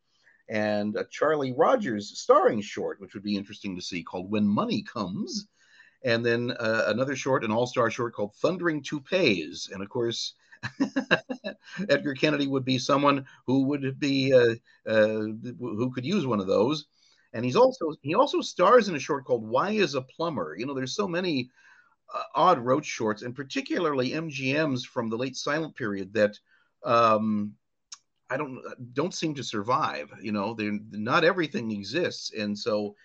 and 0.47 0.95
a 0.95 1.05
Charlie 1.05 1.53
Rogers 1.53 2.19
starring 2.19 2.61
short, 2.61 2.99
which 2.99 3.13
would 3.13 3.23
be 3.23 3.35
interesting 3.35 3.75
to 3.75 3.81
see, 3.81 4.03
called 4.03 4.29
When 4.29 4.47
Money 4.47 4.83
Comes. 4.83 5.47
And 6.03 6.23
then 6.23 6.51
uh, 6.51 6.83
another 6.87 7.15
short, 7.15 7.43
an 7.43 7.51
all 7.51 7.65
star 7.65 7.89
short 7.89 8.13
called 8.13 8.35
Thundering 8.35 8.83
Toupees. 8.83 9.69
And 9.73 9.81
of 9.81 9.89
course, 9.89 10.35
Edgar 11.89 12.13
Kennedy 12.13 12.47
would 12.47 12.65
be 12.65 12.77
someone 12.77 13.25
who 13.45 13.63
would 13.63 13.99
be 13.99 14.33
uh, 14.33 14.55
uh, 14.89 15.27
who 15.59 15.91
could 15.93 16.05
use 16.05 16.25
one 16.25 16.39
of 16.39 16.47
those. 16.47 16.85
And 17.33 17.43
he's 17.43 17.55
also 17.55 17.93
he 18.01 18.15
also 18.15 18.41
stars 18.41 18.87
in 18.87 18.95
a 18.95 18.99
short 18.99 19.25
called 19.25 19.47
Why 19.47 19.71
Is 19.71 19.95
a 19.95 20.01
Plumber. 20.01 20.55
You 20.57 20.65
know, 20.65 20.73
there's 20.73 20.95
so 20.95 21.07
many 21.07 21.49
uh, 22.13 22.23
odd 22.33 22.59
Roach 22.59 22.85
shorts, 22.85 23.23
and 23.23 23.35
particularly 23.35 24.11
MGMs 24.11 24.85
from 24.85 25.09
the 25.09 25.17
late 25.17 25.35
silent 25.35 25.75
period 25.75 26.13
that 26.13 26.37
um, 26.83 27.53
I 28.29 28.37
don't 28.37 28.61
don't 28.93 29.13
seem 29.13 29.35
to 29.35 29.43
survive. 29.43 30.11
You 30.21 30.31
know, 30.31 30.53
they're 30.53 30.79
not 30.91 31.23
everything 31.23 31.71
exists, 31.71 32.31
and 32.33 32.57
so 32.57 32.95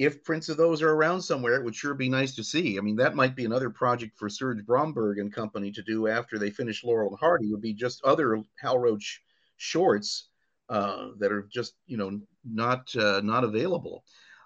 if 0.00 0.24
prints 0.24 0.48
of 0.48 0.56
those 0.56 0.80
are 0.80 0.94
around 0.94 1.20
somewhere, 1.20 1.56
it 1.56 1.62
would 1.62 1.76
sure 1.76 1.92
be 1.92 2.08
nice 2.08 2.34
to 2.34 2.42
see. 2.42 2.78
I 2.78 2.80
mean, 2.80 2.96
that 2.96 3.14
might 3.14 3.36
be 3.36 3.44
another 3.44 3.68
project 3.68 4.18
for 4.18 4.30
Serge 4.30 4.64
Bromberg 4.64 5.18
and 5.18 5.30
company 5.30 5.70
to 5.72 5.82
do 5.82 6.08
after 6.08 6.38
they 6.38 6.48
finish 6.48 6.82
Laurel 6.82 7.10
and 7.10 7.18
Hardy. 7.18 7.50
Would 7.50 7.60
be 7.60 7.74
just 7.74 8.02
other 8.02 8.42
Hal 8.58 8.78
Roach 8.78 9.22
shorts 9.58 10.30
uh, 10.70 11.08
that 11.18 11.30
are 11.30 11.46
just 11.52 11.74
you 11.86 11.98
know 11.98 12.18
not 12.50 12.96
uh, 12.96 13.20
not 13.22 13.44
available. 13.44 14.02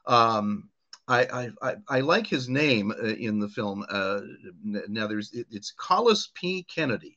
Um, 0.06 0.70
I, 1.06 1.50
I, 1.62 1.76
I 1.88 2.00
like 2.00 2.26
his 2.26 2.48
name 2.48 2.90
uh, 2.90 3.06
in 3.06 3.38
the 3.38 3.48
film. 3.48 3.84
Uh, 3.88 4.22
now 4.64 5.06
there's 5.06 5.32
it, 5.32 5.46
it's 5.52 5.72
Collis 5.76 6.32
P. 6.34 6.64
Kennedy. 6.64 7.16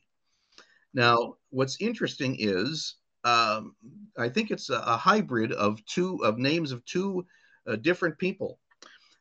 Now 0.94 1.34
what's 1.50 1.80
interesting 1.80 2.36
is 2.38 2.94
um, 3.24 3.74
I 4.16 4.28
think 4.28 4.52
it's 4.52 4.70
a, 4.70 4.78
a, 4.78 4.96
hybrid 4.96 5.50
of 5.50 5.84
two 5.86 6.22
of 6.24 6.38
names 6.38 6.70
of 6.70 6.84
two 6.84 7.26
uh, 7.68 7.76
different 7.76 8.18
people. 8.18 8.58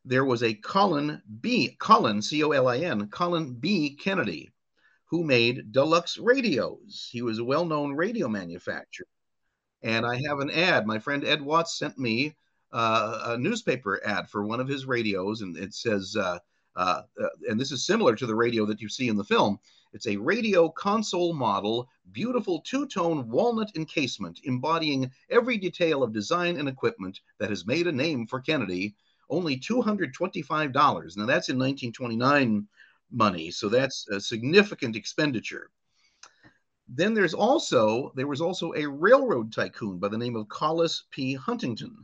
There 0.06 0.26
was 0.26 0.41
a 0.41 0.54
Colin 0.54 1.22
B. 1.41 1.76
Colin 1.80 2.22
C 2.22 2.43
O 2.43 2.52
L 2.52 2.68
I 2.68 2.78
N 2.78 3.08
Colin 3.10 3.54
B. 3.54 3.95
Kennedy, 3.95 4.52
who 5.06 5.24
made 5.24 5.72
deluxe 5.72 6.18
radios. 6.18 7.10
He 7.12 7.22
was 7.22 7.39
a 7.39 7.43
well-known 7.43 7.93
radio 7.93 8.28
manufacturer. 8.28 9.08
And 9.84 10.06
I 10.06 10.16
have 10.28 10.39
an 10.39 10.50
ad. 10.50 10.88
My 10.88 11.00
friend 11.00 11.24
Ed 11.24 11.41
Watts 11.41 11.78
sent 11.78 11.98
me 11.98 12.36
uh, 12.72 13.22
a 13.26 13.38
newspaper 13.38 14.02
ad 14.06 14.30
for 14.30 14.45
one 14.45 14.60
of 14.60 14.68
his 14.68 14.86
radios, 14.86 15.41
and 15.41 15.56
it 15.58 15.74
says, 15.74 16.16
uh, 16.18 16.39
uh, 16.76 17.02
uh, 17.22 17.28
and 17.50 17.60
this 17.60 17.72
is 17.72 17.86
similar 17.86 18.16
to 18.16 18.26
the 18.26 18.36
radio 18.36 18.66
that 18.66 18.82
you 18.82 18.89
see 18.89 19.08
in 19.08 19.18
the 19.18 19.24
film. 19.24 19.60
It's 19.94 20.08
a 20.08 20.18
radio 20.18 20.70
console 20.70 21.34
model, 21.34 21.90
beautiful 22.12 22.62
two 22.62 22.88
tone 22.88 23.28
walnut 23.30 23.72
encasement 23.76 24.42
embodying 24.44 25.12
every 25.30 25.58
detail 25.58 26.04
of 26.04 26.14
design 26.14 26.58
and 26.58 26.68
equipment 26.68 27.22
that 27.40 27.50
has 27.50 27.66
made 27.66 27.88
a 27.88 27.92
name 27.92 28.28
for 28.28 28.40
Kennedy. 28.40 28.96
Only 29.30 29.58
$225. 29.58 30.74
Now, 31.18 31.26
that's 31.26 31.50
in 31.50 31.58
1929 31.58 32.68
money, 33.12 33.52
so 33.52 33.70
that's 33.70 34.08
a 34.10 34.20
significant 34.20 34.96
expenditure. 34.96 35.70
Then 36.88 37.14
there's 37.14 37.34
also 37.34 38.14
there 38.16 38.28
was 38.28 38.42
also 38.42 38.74
a 38.74 38.86
railroad 38.86 39.52
tycoon 39.52 40.00
by 40.00 40.08
the 40.08 40.18
name 40.18 40.36
of 40.36 40.48
Collis 40.48 41.04
P. 41.12 41.34
Huntington. 41.34 41.96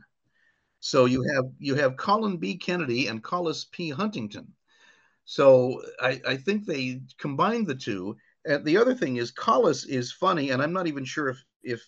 So 0.80 1.06
you 1.06 1.22
have 1.34 1.46
you 1.58 1.74
have 1.74 1.96
Colin 1.96 2.36
B. 2.36 2.56
Kennedy 2.56 3.06
and 3.06 3.22
Collis 3.22 3.66
P. 3.72 3.88
Huntington. 3.88 4.52
So 5.24 5.82
I, 6.00 6.20
I 6.26 6.36
think 6.36 6.66
they 6.66 7.00
combined 7.18 7.66
the 7.66 7.74
two. 7.74 8.16
And 8.46 8.64
the 8.64 8.76
other 8.76 8.94
thing 8.94 9.16
is 9.16 9.30
Collis 9.30 9.84
is 9.84 10.12
funny, 10.12 10.50
and 10.50 10.62
I'm 10.62 10.72
not 10.72 10.86
even 10.86 11.04
sure 11.04 11.30
if 11.30 11.42
if 11.62 11.82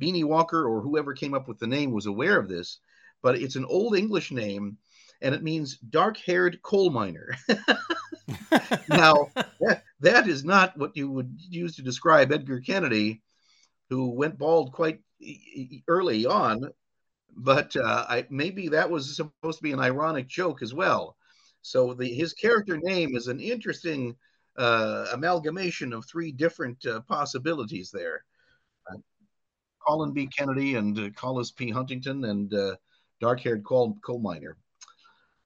Beanie 0.00 0.24
Walker 0.24 0.66
or 0.66 0.80
whoever 0.80 1.12
came 1.12 1.34
up 1.34 1.48
with 1.48 1.58
the 1.58 1.66
name 1.66 1.92
was 1.92 2.06
aware 2.06 2.38
of 2.38 2.48
this, 2.48 2.78
but 3.22 3.36
it's 3.36 3.56
an 3.56 3.66
old 3.66 3.96
English 3.96 4.30
name, 4.30 4.78
and 5.20 5.34
it 5.34 5.42
means 5.42 5.76
dark-haired 5.76 6.62
coal 6.62 6.90
miner. 6.90 7.34
now 8.88 9.30
that, 9.60 9.82
that 10.00 10.28
is 10.28 10.44
not 10.44 10.78
what 10.78 10.96
you 10.96 11.10
would 11.10 11.36
use 11.36 11.76
to 11.76 11.82
describe 11.82 12.32
Edgar 12.32 12.60
Kennedy, 12.60 13.22
who 13.90 14.10
went 14.10 14.38
bald 14.38 14.72
quite 14.72 15.00
early 15.88 16.24
on 16.24 16.70
but 17.38 17.76
uh, 17.76 18.04
I, 18.08 18.26
maybe 18.30 18.68
that 18.68 18.90
was 18.90 19.14
supposed 19.14 19.58
to 19.58 19.62
be 19.62 19.72
an 19.72 19.80
ironic 19.80 20.26
joke 20.26 20.62
as 20.62 20.74
well. 20.74 21.16
So 21.62 21.94
the 21.94 22.12
his 22.12 22.32
character 22.32 22.78
name 22.78 23.16
is 23.16 23.28
an 23.28 23.40
interesting 23.40 24.16
uh, 24.56 25.06
amalgamation 25.12 25.92
of 25.92 26.04
three 26.06 26.32
different 26.32 26.84
uh, 26.86 27.00
possibilities 27.02 27.90
there. 27.90 28.24
Uh, 28.90 28.98
Colin 29.86 30.12
B. 30.12 30.26
Kennedy 30.26 30.74
and 30.74 30.98
uh, 30.98 31.10
Collis 31.16 31.50
P. 31.50 31.70
Huntington 31.70 32.24
and 32.24 32.52
uh, 32.52 32.76
dark-haired 33.20 33.64
coal, 33.64 33.96
coal 34.04 34.18
miner. 34.18 34.56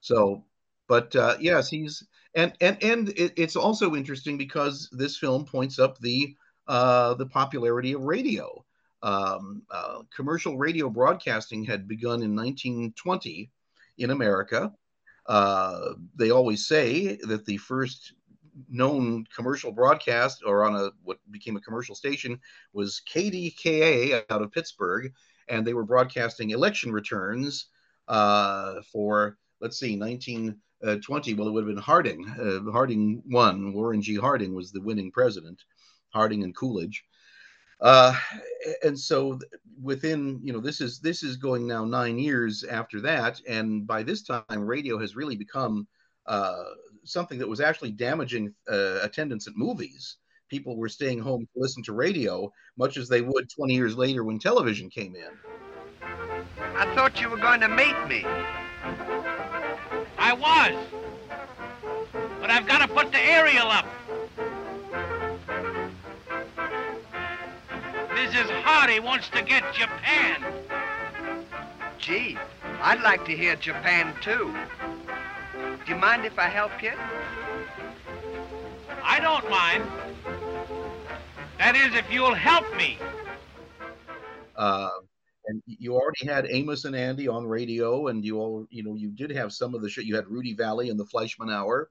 So, 0.00 0.44
but 0.88 1.14
uh, 1.14 1.36
yes, 1.40 1.68
he's 1.68 2.04
and 2.34 2.52
and 2.60 2.82
and 2.82 3.08
it, 3.10 3.32
it's 3.36 3.56
also 3.56 3.94
interesting 3.94 4.38
because 4.38 4.88
this 4.92 5.16
film 5.16 5.44
points 5.44 5.78
up 5.78 5.98
the 5.98 6.34
the 6.68 7.28
popularity 7.30 7.92
of 7.92 8.02
radio 8.02 8.64
um, 9.02 9.62
uh, 9.70 10.02
commercial 10.14 10.56
radio 10.56 10.88
broadcasting 10.88 11.64
had 11.64 11.88
begun 11.88 12.22
in 12.22 12.34
1920 12.36 13.50
in 13.98 14.10
America. 14.10 14.72
Uh, 15.26 15.94
they 16.16 16.30
always 16.30 16.66
say 16.66 17.16
that 17.22 17.44
the 17.46 17.56
first 17.58 18.14
known 18.68 19.24
commercial 19.34 19.72
broadcast 19.72 20.42
or 20.44 20.64
on 20.64 20.76
a 20.76 20.90
what 21.04 21.18
became 21.30 21.56
a 21.56 21.60
commercial 21.60 21.94
station 21.94 22.38
was 22.72 23.00
KDKA 23.12 24.24
out 24.30 24.42
of 24.42 24.52
Pittsburgh, 24.52 25.12
and 25.48 25.66
they 25.66 25.74
were 25.74 25.84
broadcasting 25.84 26.50
election 26.50 26.92
returns 26.92 27.66
uh, 28.08 28.82
for 28.92 29.38
let's 29.60 29.78
see 29.78 29.96
1920. 29.98 31.34
Well, 31.34 31.48
it 31.48 31.50
would 31.52 31.64
have 31.64 31.74
been 31.74 31.82
Harding. 31.82 32.28
Uh, 32.28 32.70
Harding 32.70 33.22
won. 33.26 33.72
Warren 33.72 34.02
G. 34.02 34.16
Harding 34.16 34.54
was 34.54 34.72
the 34.72 34.80
winning 34.82 35.10
president. 35.10 35.62
Harding 36.10 36.42
and 36.42 36.54
Coolidge. 36.54 37.04
Uh, 37.82 38.14
and 38.84 38.98
so 38.98 39.38
within 39.82 40.40
you 40.44 40.52
know 40.52 40.60
this 40.60 40.80
is 40.80 41.00
this 41.00 41.24
is 41.24 41.36
going 41.36 41.66
now 41.66 41.84
nine 41.84 42.18
years 42.18 42.62
after 42.64 43.00
that. 43.00 43.40
And 43.48 43.86
by 43.86 44.02
this 44.04 44.22
time 44.22 44.44
radio 44.50 44.98
has 44.98 45.16
really 45.16 45.36
become 45.36 45.86
uh, 46.26 46.62
something 47.04 47.38
that 47.38 47.48
was 47.48 47.60
actually 47.60 47.90
damaging 47.90 48.54
uh, 48.70 49.00
attendance 49.02 49.48
at 49.48 49.56
movies. 49.56 50.18
People 50.48 50.76
were 50.76 50.88
staying 50.88 51.18
home 51.18 51.40
to 51.40 51.60
listen 51.60 51.82
to 51.84 51.92
radio 51.92 52.52
much 52.78 52.96
as 52.96 53.08
they 53.08 53.20
would 53.20 53.50
20 53.50 53.74
years 53.74 53.96
later 53.96 54.22
when 54.22 54.38
television 54.38 54.88
came 54.88 55.16
in. 55.16 55.30
I 56.76 56.94
thought 56.94 57.20
you 57.20 57.28
were 57.28 57.36
going 57.36 57.60
to 57.60 57.68
meet 57.68 57.96
me. 58.06 58.24
I 60.18 60.32
was. 60.34 60.76
But 62.40 62.50
i've 62.50 62.66
got 62.66 62.78
to 62.78 62.88
put 62.88 63.12
the 63.12 63.20
aerial 63.20 63.66
up 63.68 63.86
Mrs. 68.32 68.62
Hardy 68.62 68.98
wants 68.98 69.28
to 69.28 69.42
get 69.42 69.62
Japan. 69.74 70.42
Gee, 71.98 72.38
I'd 72.80 73.02
like 73.02 73.26
to 73.26 73.36
hear 73.36 73.56
Japan 73.56 74.14
too. 74.22 74.56
Do 75.84 75.92
you 75.92 76.00
mind 76.00 76.24
if 76.24 76.38
I 76.38 76.48
help 76.48 76.82
you? 76.82 76.92
I 79.02 79.20
don't 79.20 79.50
mind. 79.50 79.84
That 81.58 81.76
is, 81.76 81.94
if 81.94 82.10
you'll 82.10 82.32
help 82.32 82.74
me. 82.74 82.96
Uh, 84.56 84.88
and 85.48 85.62
you 85.66 85.94
already 85.94 86.24
had 86.24 86.46
Amos 86.48 86.86
and 86.86 86.96
Andy 86.96 87.28
on 87.28 87.44
radio, 87.44 88.06
and 88.06 88.24
you 88.24 88.38
all, 88.38 88.66
you 88.70 88.82
know, 88.82 88.94
you 88.94 89.10
did 89.10 89.30
have 89.32 89.52
some 89.52 89.74
of 89.74 89.82
the 89.82 89.90
show. 89.90 90.00
You 90.00 90.16
had 90.16 90.26
Rudy 90.26 90.54
Vallee 90.54 90.88
and 90.88 90.98
the 90.98 91.04
Fleischmann 91.04 91.50
Hour, 91.50 91.90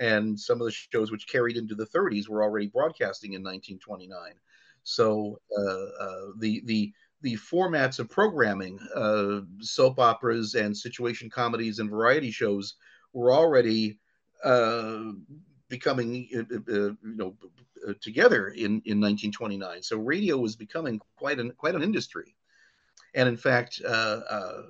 and 0.00 0.40
some 0.40 0.60
of 0.60 0.64
the 0.66 0.72
shows 0.72 1.12
which 1.12 1.28
carried 1.28 1.56
into 1.56 1.76
the 1.76 1.86
30s 1.86 2.28
were 2.28 2.42
already 2.42 2.66
broadcasting 2.66 3.34
in 3.34 3.44
1929. 3.44 4.34
So 4.84 5.40
uh, 5.56 6.04
uh, 6.04 6.26
the 6.38 6.62
the 6.64 6.92
the 7.20 7.34
formats 7.36 7.98
of 7.98 8.08
programming, 8.08 8.78
uh, 8.94 9.40
soap 9.60 9.98
operas 9.98 10.54
and 10.54 10.76
situation 10.76 11.28
comedies 11.28 11.78
and 11.78 11.90
variety 11.90 12.30
shows, 12.30 12.76
were 13.12 13.32
already 13.32 13.98
becoming 15.68 16.28
you 16.30 16.96
know 17.02 17.36
together 18.00 18.48
in 18.48 18.82
in 18.84 19.00
1929. 19.00 19.82
So 19.82 19.98
radio 19.98 20.36
was 20.38 20.56
becoming 20.56 21.00
quite 21.16 21.38
an 21.38 21.52
quite 21.52 21.74
an 21.74 21.82
industry. 21.82 22.34
And 23.14 23.28
in 23.28 23.36
fact, 23.36 23.80
uh, 23.84 24.20
uh, 24.28 24.62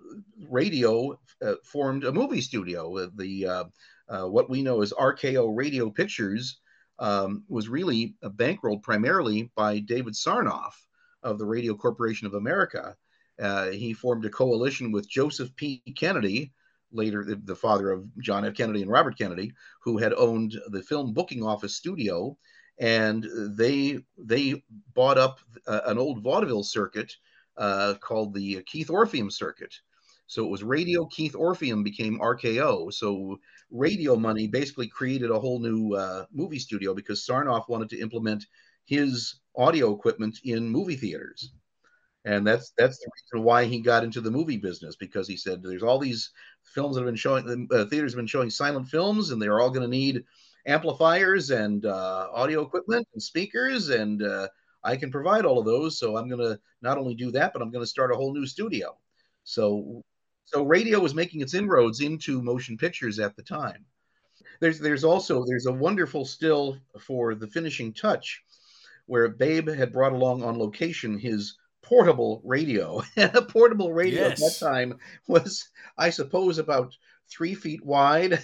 radio 0.48 1.18
uh, 1.42 1.54
formed 1.64 2.04
a 2.04 2.12
movie 2.12 2.40
studio. 2.40 3.10
The 3.16 3.68
what 4.08 4.48
we 4.48 4.62
know 4.62 4.80
as 4.80 4.92
RKO 4.92 5.54
Radio 5.54 5.90
Pictures 5.90 6.60
um, 6.98 7.44
was 7.48 7.68
really 7.68 8.14
bankrolled 8.22 8.82
primarily 8.82 9.50
by 9.54 9.78
David 9.78 10.14
Sarnoff 10.14 10.74
of 11.22 11.38
the 11.38 11.46
Radio 11.46 11.74
Corporation 11.74 12.26
of 12.26 12.34
America. 12.34 12.96
Uh, 13.40 13.68
he 13.68 13.92
formed 13.92 14.24
a 14.24 14.30
coalition 14.30 14.90
with 14.90 15.08
Joseph 15.08 15.54
P. 15.56 15.82
Kennedy, 15.96 16.52
later 16.90 17.24
the, 17.24 17.36
the, 17.36 17.54
father 17.54 17.90
of 17.90 18.04
John 18.18 18.44
F. 18.44 18.54
Kennedy 18.54 18.82
and 18.82 18.90
Robert 18.90 19.16
Kennedy, 19.16 19.52
who 19.80 19.98
had 19.98 20.12
owned 20.14 20.58
the 20.68 20.82
film 20.82 21.12
booking 21.12 21.42
office 21.42 21.76
studio, 21.76 22.36
and 22.80 23.26
they 23.56 23.98
they 24.16 24.62
bought 24.94 25.18
up 25.18 25.40
uh, 25.66 25.80
an 25.86 25.98
old 25.98 26.22
vaudeville 26.22 26.64
circuit 26.64 27.12
uh, 27.56 27.94
called 28.00 28.34
the 28.34 28.62
Keith 28.62 28.90
Orpheum 28.90 29.30
Circuit. 29.30 29.74
So 30.26 30.44
it 30.44 30.50
was 30.50 30.62
Radio 30.62 31.06
Keith 31.06 31.34
Orpheum 31.34 31.82
became 31.82 32.20
RKO. 32.20 32.92
So 32.92 33.38
radio 33.70 34.16
money 34.16 34.46
basically 34.46 34.88
created 34.88 35.30
a 35.30 35.38
whole 35.38 35.58
new 35.58 35.94
uh, 35.94 36.24
movie 36.32 36.58
studio 36.58 36.94
because 36.94 37.26
Sarnoff 37.26 37.68
wanted 37.68 37.90
to 37.90 38.00
implement 38.00 38.46
his 38.86 39.40
audio 39.56 39.94
equipment 39.94 40.38
in 40.44 40.68
movie 40.68 40.96
theaters. 40.96 41.52
And 42.24 42.46
that's 42.46 42.72
that's 42.76 42.98
the 42.98 43.10
reason 43.14 43.44
why 43.44 43.64
he 43.64 43.80
got 43.80 44.04
into 44.04 44.20
the 44.20 44.30
movie 44.30 44.56
business 44.56 44.96
because 44.96 45.28
he 45.28 45.36
said 45.36 45.62
there's 45.62 45.82
all 45.82 45.98
these 45.98 46.30
films 46.62 46.94
that 46.94 47.02
have 47.02 47.06
been 47.08 47.16
showing 47.16 47.46
the 47.46 47.76
uh, 47.76 47.84
theaters 47.86 48.12
have 48.12 48.18
been 48.18 48.26
showing 48.26 48.50
silent 48.50 48.88
films 48.88 49.30
and 49.30 49.40
they're 49.40 49.60
all 49.60 49.70
going 49.70 49.82
to 49.82 49.88
need 49.88 50.24
amplifiers 50.66 51.50
and 51.50 51.86
uh, 51.86 52.28
audio 52.32 52.62
equipment 52.62 53.06
and 53.14 53.22
speakers 53.22 53.88
and 53.88 54.22
uh, 54.22 54.48
I 54.82 54.96
can 54.96 55.10
provide 55.10 55.44
all 55.44 55.58
of 55.58 55.64
those. 55.64 55.98
So 55.98 56.16
I'm 56.16 56.28
going 56.28 56.40
to 56.40 56.58
not 56.82 56.98
only 56.98 57.14
do 57.14 57.30
that, 57.32 57.52
but 57.52 57.62
I'm 57.62 57.70
going 57.70 57.82
to 57.82 57.88
start 57.88 58.12
a 58.12 58.16
whole 58.16 58.34
new 58.34 58.46
studio. 58.46 58.96
So 59.44 60.02
so 60.52 60.62
radio 60.62 60.98
was 60.98 61.14
making 61.14 61.42
its 61.42 61.54
inroads 61.54 62.00
into 62.00 62.40
motion 62.40 62.78
pictures 62.78 63.18
at 63.18 63.36
the 63.36 63.42
time. 63.42 63.84
There's 64.60 64.78
there's 64.78 65.04
also 65.04 65.44
there's 65.46 65.66
a 65.66 65.72
wonderful 65.72 66.24
still 66.24 66.78
for 67.00 67.34
the 67.34 67.46
finishing 67.46 67.92
touch 67.92 68.42
where 69.06 69.28
Babe 69.28 69.68
had 69.68 69.92
brought 69.92 70.12
along 70.12 70.42
on 70.42 70.58
location 70.58 71.18
his 71.18 71.56
portable 71.82 72.40
radio. 72.44 73.02
a 73.16 73.42
portable 73.42 73.92
radio 73.92 74.28
yes. 74.28 74.42
at 74.42 74.60
that 74.60 74.66
time 74.66 74.98
was, 75.26 75.68
I 75.96 76.10
suppose, 76.10 76.58
about 76.58 76.96
three 77.30 77.54
feet 77.54 77.84
wide 77.84 78.40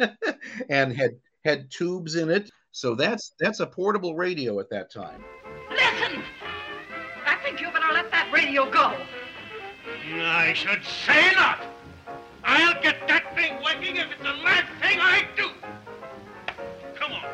and 0.68 0.92
had 0.92 1.12
had 1.44 1.70
tubes 1.70 2.16
in 2.16 2.30
it. 2.30 2.50
So 2.72 2.94
that's 2.94 3.32
that's 3.38 3.60
a 3.60 3.66
portable 3.66 4.16
radio 4.16 4.58
at 4.58 4.70
that 4.70 4.90
time. 4.90 5.24
Listen! 5.70 6.22
I 7.24 7.36
think 7.44 7.60
you 7.60 7.70
better 7.70 7.92
let 7.92 8.10
that 8.10 8.30
radio 8.32 8.68
go. 8.70 8.96
I 10.14 10.52
should 10.54 10.82
say 10.84 11.32
not. 11.34 11.60
I'll 12.44 12.80
get 12.82 13.06
that 13.08 13.34
thing 13.34 13.62
working 13.62 13.96
if 13.96 14.10
it's 14.10 14.22
the 14.22 14.32
last 14.42 14.72
thing 14.80 14.98
I 15.00 15.26
do. 15.36 15.50
Come 16.94 17.12
on. 17.12 17.24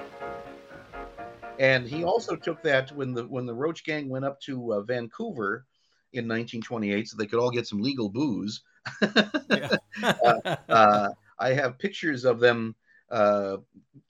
And 1.58 1.86
he 1.86 2.02
also 2.04 2.34
took 2.34 2.62
that 2.64 2.90
when 2.92 3.14
the 3.14 3.24
when 3.26 3.46
the 3.46 3.54
Roach 3.54 3.84
Gang 3.84 4.08
went 4.08 4.24
up 4.24 4.40
to 4.42 4.74
uh, 4.74 4.80
Vancouver 4.82 5.66
in 6.12 6.24
1928, 6.24 7.08
so 7.08 7.16
they 7.16 7.26
could 7.26 7.38
all 7.38 7.50
get 7.50 7.66
some 7.66 7.80
legal 7.80 8.08
booze. 8.08 8.62
uh, 9.02 10.56
uh, 10.68 11.08
I 11.38 11.52
have 11.52 11.78
pictures 11.78 12.24
of 12.24 12.40
them 12.40 12.74
uh, 13.10 13.58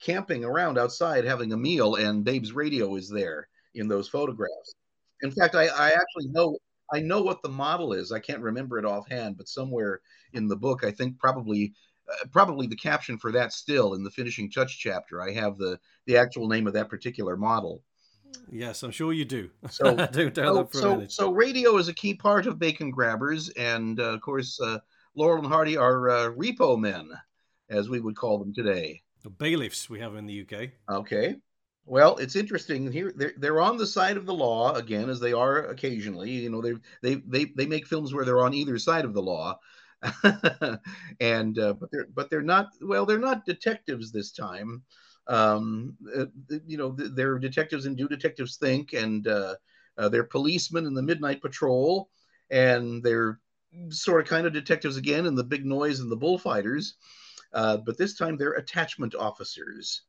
camping 0.01 0.43
around 0.43 0.77
outside 0.77 1.25
having 1.25 1.53
a 1.53 1.57
meal, 1.57 1.95
and 1.95 2.25
Babe's 2.25 2.51
radio 2.51 2.95
is 2.95 3.09
there 3.09 3.47
in 3.75 3.87
those 3.87 4.09
photographs. 4.09 4.75
In 5.21 5.31
fact, 5.31 5.55
I, 5.55 5.67
I 5.67 5.91
actually 5.91 6.27
know 6.31 6.57
I 6.93 6.99
know 6.99 7.21
what 7.21 7.41
the 7.41 7.49
model 7.49 7.93
is. 7.93 8.11
I 8.11 8.19
can't 8.19 8.41
remember 8.41 8.77
it 8.77 8.85
offhand, 8.85 9.37
but 9.37 9.47
somewhere 9.47 10.01
in 10.33 10.47
the 10.47 10.55
book, 10.55 10.83
I 10.83 10.91
think 10.91 11.17
probably 11.19 11.73
uh, 12.09 12.27
probably 12.31 12.67
the 12.67 12.75
caption 12.75 13.17
for 13.17 13.31
that 13.31 13.51
still 13.51 13.95
in 13.95 14.03
the 14.03 14.11
finishing 14.11 14.51
touch 14.51 14.77
chapter. 14.77 15.21
I 15.21 15.31
have 15.31 15.57
the 15.57 15.79
the 16.05 16.17
actual 16.17 16.47
name 16.47 16.67
of 16.67 16.73
that 16.73 16.89
particular 16.89 17.35
model. 17.35 17.81
Yes, 18.51 18.83
I'm 18.83 18.91
sure 18.91 19.13
you 19.13 19.25
do. 19.25 19.49
So, 19.69 19.95
do 20.11 20.31
so, 20.33 20.69
so, 20.71 21.07
so, 21.07 21.31
radio 21.31 21.77
is 21.77 21.87
a 21.87 21.93
key 21.93 22.13
part 22.13 22.47
of 22.47 22.59
Bacon 22.59 22.91
Grabbers, 22.91 23.49
and 23.49 23.99
uh, 23.99 24.13
of 24.13 24.21
course, 24.21 24.59
uh, 24.59 24.79
Laurel 25.15 25.39
and 25.39 25.47
Hardy 25.47 25.77
are 25.77 26.09
uh, 26.09 26.29
repo 26.31 26.77
men, 26.77 27.09
as 27.69 27.89
we 27.89 27.99
would 27.99 28.15
call 28.15 28.37
them 28.37 28.53
today. 28.53 29.01
The 29.23 29.29
bailiffs 29.29 29.89
we 29.89 29.99
have 29.99 30.15
in 30.15 30.25
the 30.25 30.41
UK. 30.41 30.69
Okay. 30.89 31.37
Well, 31.85 32.17
it's 32.17 32.35
interesting 32.35 32.91
here. 32.91 33.13
They're, 33.15 33.33
they're 33.37 33.61
on 33.61 33.77
the 33.77 33.85
side 33.85 34.17
of 34.17 34.25
the 34.25 34.33
law 34.33 34.73
again, 34.73 35.09
as 35.09 35.19
they 35.19 35.33
are 35.33 35.65
occasionally. 35.67 36.31
You 36.31 36.49
know, 36.49 36.61
they 36.61 36.73
they 37.01 37.15
they 37.27 37.45
they 37.55 37.65
make 37.67 37.85
films 37.85 38.13
where 38.13 38.25
they're 38.25 38.43
on 38.43 38.53
either 38.55 38.77
side 38.79 39.05
of 39.05 39.13
the 39.13 39.21
law, 39.21 39.59
and 41.19 41.59
uh, 41.59 41.73
but 41.73 41.89
they're 41.91 42.07
but 42.13 42.29
they're 42.29 42.41
not. 42.41 42.69
Well, 42.81 43.05
they're 43.05 43.19
not 43.19 43.45
detectives 43.45 44.11
this 44.11 44.31
time. 44.31 44.83
Um, 45.27 45.95
uh, 46.15 46.25
you 46.65 46.77
know, 46.77 46.89
they're 46.91 47.37
detectives 47.39 47.85
and 47.85 47.95
do 47.97 48.07
detectives 48.07 48.57
think, 48.57 48.93
and 48.93 49.27
uh, 49.27 49.55
uh, 49.97 50.09
they're 50.09 50.23
policemen 50.23 50.85
in 50.87 50.95
the 50.95 51.03
midnight 51.03 51.41
patrol, 51.41 52.09
and 52.49 53.03
they're 53.03 53.39
sort 53.89 54.21
of 54.21 54.27
kind 54.27 54.47
of 54.47 54.53
detectives 54.53 54.97
again 54.97 55.25
in 55.27 55.35
the 55.35 55.43
big 55.43 55.65
noise 55.65 55.99
and 55.99 56.11
the 56.11 56.15
bullfighters. 56.17 56.95
Uh, 57.53 57.77
but 57.77 57.97
this 57.97 58.15
time 58.17 58.37
they're 58.37 58.53
attachment 58.53 59.13
officers 59.15 60.01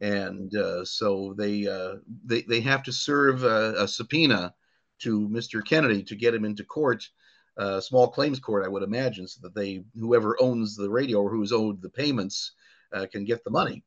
and 0.00 0.54
uh, 0.54 0.84
so 0.84 1.34
they, 1.36 1.66
uh, 1.66 1.96
they 2.24 2.42
they 2.42 2.60
have 2.60 2.82
to 2.82 2.92
serve 2.92 3.44
a, 3.44 3.74
a, 3.78 3.88
subpoena 3.88 4.54
to 4.98 5.28
Mr. 5.28 5.64
Kennedy 5.64 6.02
to 6.02 6.14
get 6.14 6.34
him 6.34 6.44
into 6.44 6.64
court, 6.64 7.08
uh, 7.56 7.80
small 7.80 8.08
claims 8.08 8.38
court, 8.38 8.64
I 8.64 8.68
would 8.68 8.82
imagine, 8.82 9.26
so 9.26 9.40
that 9.42 9.54
they 9.54 9.84
whoever 9.98 10.36
owns 10.40 10.76
the 10.76 10.90
radio 10.90 11.22
or 11.22 11.30
who's 11.30 11.52
owed 11.52 11.80
the 11.80 11.88
payments 11.88 12.52
uh, 12.92 13.06
can 13.10 13.24
get 13.24 13.42
the 13.44 13.50
money. 13.50 13.82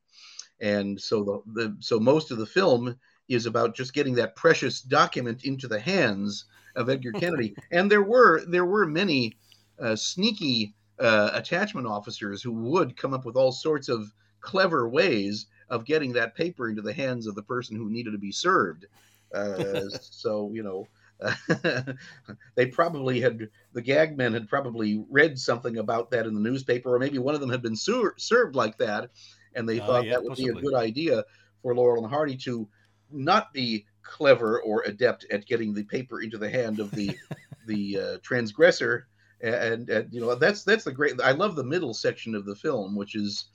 And 0.61 0.99
so 0.99 1.23
the, 1.23 1.53
the 1.53 1.77
so 1.79 1.99
most 1.99 2.31
of 2.31 2.37
the 2.37 2.45
film 2.45 2.95
is 3.27 3.45
about 3.45 3.75
just 3.75 3.93
getting 3.93 4.15
that 4.15 4.35
precious 4.35 4.81
document 4.81 5.45
into 5.45 5.67
the 5.67 5.79
hands 5.79 6.45
of 6.75 6.89
Edgar 6.89 7.11
Kennedy. 7.11 7.55
and 7.71 7.89
there 7.89 8.03
were 8.03 8.43
there 8.45 8.65
were 8.65 8.87
many 8.87 9.37
uh, 9.79 9.95
sneaky 9.95 10.73
uh, 10.99 11.29
attachment 11.33 11.87
officers 11.87 12.41
who 12.41 12.51
would 12.51 12.97
come 12.97 13.13
up 13.13 13.25
with 13.25 13.35
all 13.35 13.51
sorts 13.51 13.87
of 13.89 14.11
clever 14.41 14.89
ways 14.89 15.47
of 15.69 15.85
getting 15.85 16.13
that 16.13 16.35
paper 16.35 16.69
into 16.69 16.81
the 16.81 16.93
hands 16.93 17.27
of 17.27 17.35
the 17.35 17.43
person 17.43 17.75
who 17.75 17.89
needed 17.89 18.11
to 18.11 18.17
be 18.17 18.31
served. 18.31 18.85
Uh, 19.33 19.81
so 20.01 20.51
you 20.53 20.63
know. 20.63 20.87
they 22.55 22.67
probably 22.67 23.19
had 23.19 23.49
the 23.73 23.81
gag 23.81 24.15
men 24.15 24.31
had 24.31 24.47
probably 24.47 25.03
read 25.09 25.37
something 25.37 25.75
about 25.77 26.09
that 26.09 26.25
in 26.25 26.33
the 26.33 26.39
newspaper, 26.39 26.95
or 26.95 26.97
maybe 26.97 27.17
one 27.17 27.35
of 27.35 27.41
them 27.41 27.49
had 27.49 27.61
been 27.61 27.75
ser- 27.75 28.13
served 28.15 28.55
like 28.55 28.77
that, 28.77 29.09
and 29.53 29.67
they 29.67 29.81
uh, 29.81 29.85
thought 29.85 30.05
yeah, 30.05 30.11
that 30.11 30.23
would 30.23 30.29
possibly. 30.29 30.53
be 30.53 30.57
a 30.57 30.61
good 30.61 30.75
idea 30.75 31.25
for 31.61 31.75
Laurel 31.75 32.05
and 32.05 32.09
Hardy 32.09 32.37
to 32.37 32.69
not 33.11 33.51
be 33.53 33.85
clever 34.01 34.61
or 34.61 34.83
adept 34.83 35.25
at 35.31 35.45
getting 35.45 35.73
the 35.73 35.83
paper 35.83 36.21
into 36.21 36.37
the 36.37 36.49
hand 36.49 36.79
of 36.79 36.91
the 36.91 37.17
the 37.67 37.99
uh, 37.99 38.17
transgressor 38.23 39.07
and, 39.41 39.89
and 39.89 40.11
you 40.11 40.19
know 40.19 40.35
that's 40.35 40.63
that's 40.63 40.83
the 40.83 40.91
great 40.91 41.19
i 41.21 41.31
love 41.31 41.55
the 41.55 41.63
middle 41.63 41.93
section 41.93 42.35
of 42.35 42.45
the 42.45 42.55
film 42.55 42.95
which 42.95 43.15
is 43.15 43.45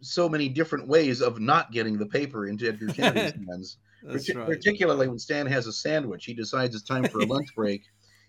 so 0.00 0.28
many 0.28 0.48
different 0.48 0.88
ways 0.88 1.20
of 1.20 1.40
not 1.40 1.72
getting 1.72 1.98
the 1.98 2.06
paper 2.06 2.46
into 2.46 2.68
Edgar 2.68 2.88
Kennedy's 2.88 3.32
hands. 3.48 3.78
Partic- 4.04 4.36
right. 4.36 4.46
Particularly 4.46 5.08
when 5.08 5.18
Stan 5.18 5.46
has 5.46 5.66
a 5.66 5.72
sandwich, 5.72 6.24
he 6.24 6.34
decides 6.34 6.74
it's 6.74 6.84
time 6.84 7.04
for 7.04 7.20
a 7.20 7.26
lunch 7.26 7.48
break, 7.56 7.82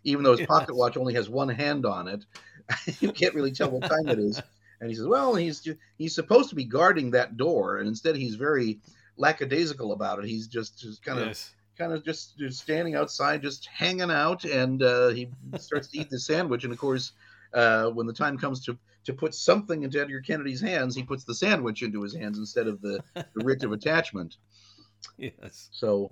even 0.04 0.24
though 0.24 0.32
his 0.32 0.42
yes. 0.42 0.48
pocket 0.48 0.76
watch 0.76 0.98
only 0.98 1.14
has 1.14 1.30
one 1.30 1.50
hand 1.50 1.86
on 1.86 2.08
it. 2.08 2.26
you 3.00 3.12
can't 3.12 3.36
really 3.36 3.52
tell 3.52 3.70
what 3.70 3.84
time 3.84 4.08
it 4.08 4.20
is. 4.20 4.42
And 4.80 4.90
he 4.90 4.96
says, 4.96 5.08
"Well, 5.08 5.36
he's 5.36 5.68
he's 5.98 6.16
supposed 6.16 6.50
to 6.50 6.56
be 6.56 6.66
guarding 6.66 7.12
that 7.12 7.38
door, 7.38 7.78
and 7.78 7.88
instead 7.88 8.16
he's 8.16 8.36
very 8.36 8.80
lackadaisical 9.18 9.92
about 9.92 10.20
it. 10.20 10.26
He's 10.26 10.48
just 10.48 10.80
just 10.80 11.04
kind 11.04 11.20
of." 11.20 11.28
Yes. 11.28 11.52
Kind 11.78 11.92
of 11.92 12.06
just, 12.06 12.38
just 12.38 12.62
standing 12.62 12.96
outside, 12.96 13.42
just 13.42 13.66
hanging 13.66 14.10
out, 14.10 14.46
and 14.46 14.82
uh, 14.82 15.10
he 15.10 15.28
starts 15.58 15.90
to 15.90 16.00
eat 16.00 16.10
the 16.10 16.18
sandwich. 16.18 16.64
And 16.64 16.72
of 16.72 16.80
course, 16.80 17.12
uh, 17.54 17.88
when 17.88 18.08
the 18.08 18.14
time 18.14 18.38
comes 18.38 18.64
to 18.64 18.78
to 19.06 19.14
put 19.14 19.34
something 19.34 19.84
into 19.84 20.02
Edgar 20.02 20.22
Kennedy's 20.22 20.62
hands, 20.62 20.96
he 20.96 21.04
puts 21.04 21.24
the 21.24 21.36
sandwich 21.36 21.82
into 21.82 22.02
his 22.02 22.16
hands 22.16 22.38
instead 22.38 22.68
of 22.68 22.82
the, 22.82 23.04
the 23.14 23.46
writ 23.46 23.64
of 23.64 23.72
attachment. 23.72 24.38
Yes. 25.18 25.70
So, 25.72 26.12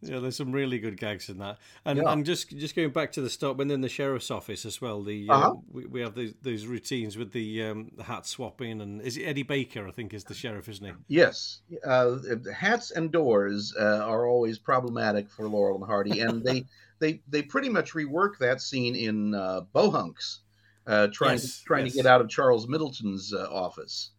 yeah, 0.00 0.20
there's 0.20 0.36
some 0.36 0.52
really 0.52 0.78
good 0.78 0.98
gags 0.98 1.28
in 1.28 1.38
that, 1.38 1.58
and 1.84 1.98
yeah. 1.98 2.04
I'm 2.08 2.24
just 2.24 2.48
just 2.50 2.74
going 2.74 2.90
back 2.90 3.12
to 3.12 3.20
the 3.20 3.28
start 3.28 3.58
when 3.58 3.70
in 3.70 3.82
the 3.82 3.88
sheriff's 3.88 4.30
office 4.30 4.64
as 4.64 4.80
well. 4.80 5.02
The 5.02 5.28
uh, 5.28 5.34
uh-huh. 5.34 5.54
we, 5.70 5.86
we 5.86 6.00
have 6.00 6.14
these 6.14 6.34
those 6.40 6.64
routines 6.64 7.18
with 7.18 7.32
the 7.32 7.62
um, 7.64 7.90
the 7.94 8.04
hat 8.04 8.26
swapping, 8.26 8.80
and 8.80 9.02
is 9.02 9.18
it 9.18 9.24
Eddie 9.24 9.42
Baker? 9.42 9.86
I 9.86 9.90
think 9.90 10.14
is 10.14 10.24
the 10.24 10.34
sheriff, 10.34 10.68
isn't 10.68 10.86
he? 10.86 10.92
Yes. 11.08 11.60
Uh, 11.84 12.16
hats 12.54 12.90
and 12.90 13.12
doors 13.12 13.74
uh, 13.78 13.98
are 13.98 14.26
always 14.26 14.58
problematic 14.58 15.30
for 15.30 15.46
Laurel 15.48 15.76
and 15.76 15.86
Hardy, 15.86 16.20
and 16.20 16.42
they 16.42 16.64
they 16.98 17.20
they 17.28 17.42
pretty 17.42 17.68
much 17.68 17.92
rework 17.92 18.38
that 18.38 18.62
scene 18.62 18.96
in 18.96 19.34
uh, 19.34 19.62
Beau 19.72 19.90
Hunks 19.90 20.40
uh, 20.86 21.08
trying 21.08 21.32
yes, 21.32 21.58
to, 21.58 21.64
trying 21.64 21.84
yes. 21.84 21.94
to 21.94 22.02
get 22.02 22.06
out 22.06 22.20
of 22.20 22.28
Charles 22.28 22.68
Middleton's 22.68 23.32
uh, 23.32 23.48
office. 23.50 24.10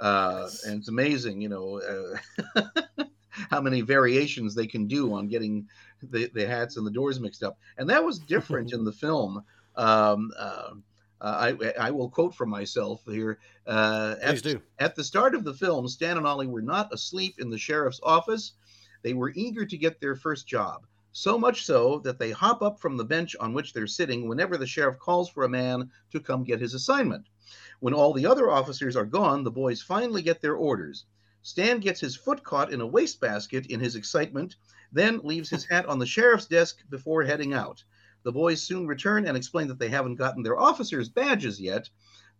Uh, 0.00 0.42
yes. 0.44 0.64
And 0.64 0.78
it's 0.78 0.88
amazing, 0.88 1.40
you 1.40 1.48
know, 1.48 2.18
uh, 2.56 2.62
how 3.30 3.60
many 3.60 3.80
variations 3.80 4.54
they 4.54 4.66
can 4.66 4.86
do 4.86 5.14
on 5.14 5.28
getting 5.28 5.66
the, 6.02 6.30
the 6.34 6.46
hats 6.46 6.76
and 6.76 6.86
the 6.86 6.90
doors 6.90 7.20
mixed 7.20 7.42
up. 7.42 7.58
And 7.78 7.88
that 7.90 8.04
was 8.04 8.18
different 8.18 8.72
in 8.72 8.84
the 8.84 8.92
film. 9.04 9.44
Um, 9.76 10.32
uh, 10.38 10.70
I, 11.20 11.56
I 11.80 11.90
will 11.90 12.08
quote 12.08 12.34
from 12.34 12.48
myself 12.48 13.02
here. 13.06 13.38
Uh, 13.66 14.14
Please 14.22 14.38
at, 14.38 14.42
do. 14.42 14.62
At 14.78 14.94
the 14.94 15.02
start 15.02 15.34
of 15.34 15.42
the 15.44 15.54
film, 15.54 15.88
Stan 15.88 16.16
and 16.16 16.26
Ollie 16.26 16.46
were 16.46 16.62
not 16.62 16.92
asleep 16.92 17.36
in 17.38 17.50
the 17.50 17.58
sheriff's 17.58 18.00
office. 18.02 18.52
They 19.02 19.14
were 19.14 19.32
eager 19.34 19.64
to 19.64 19.76
get 19.76 20.00
their 20.00 20.14
first 20.14 20.46
job 20.46 20.84
so 21.12 21.38
much 21.38 21.64
so 21.64 21.98
that 22.00 22.18
they 22.18 22.30
hop 22.30 22.62
up 22.62 22.78
from 22.78 22.96
the 22.96 23.04
bench 23.04 23.34
on 23.40 23.52
which 23.52 23.72
they're 23.72 23.86
sitting 23.86 24.28
whenever 24.28 24.56
the 24.56 24.66
sheriff 24.66 24.98
calls 24.98 25.28
for 25.28 25.44
a 25.44 25.48
man 25.48 25.90
to 26.12 26.20
come 26.20 26.44
get 26.44 26.60
his 26.60 26.74
assignment. 26.74 27.26
When 27.80 27.94
all 27.94 28.12
the 28.12 28.26
other 28.26 28.50
officers 28.50 28.96
are 28.96 29.06
gone, 29.06 29.44
the 29.44 29.50
boys 29.50 29.80
finally 29.80 30.22
get 30.22 30.40
their 30.40 30.56
orders. 30.56 31.06
Stan 31.42 31.80
gets 31.80 32.00
his 32.00 32.16
foot 32.16 32.44
caught 32.44 32.72
in 32.72 32.80
a 32.80 32.86
wastebasket 32.86 33.66
in 33.66 33.80
his 33.80 33.96
excitement, 33.96 34.56
then 34.92 35.20
leaves 35.24 35.48
his 35.48 35.64
hat 35.64 35.86
on 35.86 35.98
the 35.98 36.06
sheriff's 36.06 36.46
desk 36.46 36.78
before 36.90 37.22
heading 37.22 37.54
out. 37.54 37.82
The 38.24 38.32
boys 38.32 38.60
soon 38.62 38.86
return 38.86 39.26
and 39.26 39.36
explain 39.36 39.68
that 39.68 39.78
they 39.78 39.88
haven't 39.88 40.16
gotten 40.16 40.42
their 40.42 40.58
officers' 40.58 41.08
badges 41.08 41.60
yet. 41.60 41.88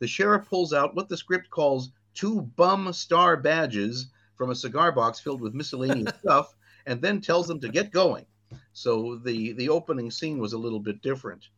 The 0.01 0.07
sheriff 0.07 0.49
pulls 0.49 0.73
out 0.73 0.95
what 0.95 1.09
the 1.09 1.17
script 1.17 1.49
calls 1.51 1.91
two 2.15 2.43
bum 2.43 2.93
star 2.93 3.37
badges 3.37 4.09
from 4.35 4.51
a 4.51 4.55
cigar 4.55 4.93
box 4.93 5.21
filled 5.21 5.41
with 5.41 5.55
miscellaneous 5.55 6.13
stuff 6.21 6.55
and 6.87 7.01
then 7.01 7.21
tells 7.21 7.47
them 7.47 7.61
to 7.61 7.69
get 7.69 7.93
going. 7.93 8.27
So 8.73 9.17
the 9.17 9.53
the 9.53 9.69
opening 9.69 10.11
scene 10.11 10.39
was 10.39 10.53
a 10.53 10.59
little 10.59 10.81
bit 10.81 11.03
different. 11.03 11.49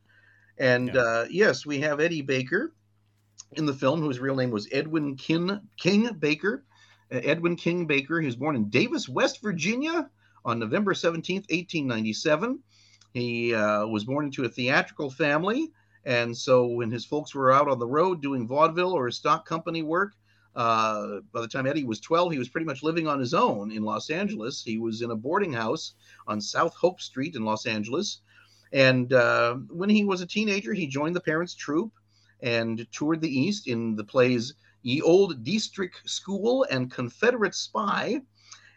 And 0.58 0.94
Yeah. 0.94 1.00
uh, 1.00 1.26
yes, 1.30 1.64
we 1.66 1.80
have 1.80 2.00
Eddie 2.00 2.22
Baker 2.22 2.74
in 3.52 3.66
the 3.66 3.74
film, 3.74 4.00
whose 4.00 4.20
real 4.20 4.36
name 4.36 4.50
was 4.50 4.68
Edwin 4.72 5.16
Kin, 5.16 5.60
King 5.76 6.12
Baker. 6.18 6.64
Uh, 7.12 7.20
Edwin 7.24 7.56
King 7.56 7.86
Baker. 7.86 8.20
He 8.20 8.26
was 8.26 8.36
born 8.36 8.56
in 8.56 8.68
Davis, 8.70 9.08
West 9.08 9.42
Virginia 9.42 10.08
on 10.44 10.58
November 10.58 10.94
17th, 10.94 11.48
1897. 11.50 12.60
He 13.12 13.54
uh, 13.54 13.86
was 13.86 14.04
born 14.04 14.26
into 14.26 14.44
a 14.44 14.48
theatrical 14.48 15.10
family. 15.10 15.72
And 16.04 16.36
so 16.36 16.66
when 16.66 16.90
his 16.90 17.04
folks 17.04 17.34
were 17.34 17.52
out 17.52 17.68
on 17.68 17.78
the 17.78 17.86
road 17.86 18.22
doing 18.22 18.46
vaudeville 18.46 18.92
or 18.92 19.10
stock 19.10 19.44
company 19.46 19.82
work, 19.82 20.12
uh, 20.60 21.20
by 21.32 21.40
the 21.40 21.48
time 21.48 21.66
Eddie 21.66 21.84
was 21.84 22.00
12, 22.00 22.32
he 22.32 22.38
was 22.38 22.50
pretty 22.50 22.66
much 22.66 22.82
living 22.82 23.08
on 23.08 23.18
his 23.18 23.32
own 23.32 23.72
in 23.72 23.82
Los 23.82 24.10
Angeles. 24.10 24.62
He 24.62 24.76
was 24.76 25.00
in 25.00 25.10
a 25.10 25.16
boarding 25.16 25.54
house 25.54 25.94
on 26.26 26.38
South 26.38 26.74
Hope 26.74 27.00
Street 27.00 27.34
in 27.34 27.46
Los 27.46 27.64
Angeles. 27.64 28.20
And 28.70 29.10
uh, 29.14 29.54
when 29.70 29.88
he 29.88 30.04
was 30.04 30.20
a 30.20 30.26
teenager, 30.26 30.74
he 30.74 30.86
joined 30.86 31.16
the 31.16 31.22
parents' 31.22 31.54
troupe 31.54 31.94
and 32.42 32.86
toured 32.92 33.22
the 33.22 33.38
East 33.40 33.68
in 33.68 33.96
the 33.96 34.04
plays 34.04 34.52
Ye 34.82 35.00
Old 35.00 35.44
District 35.44 35.98
School 36.04 36.66
and 36.70 36.90
Confederate 36.90 37.54
Spy. 37.54 38.20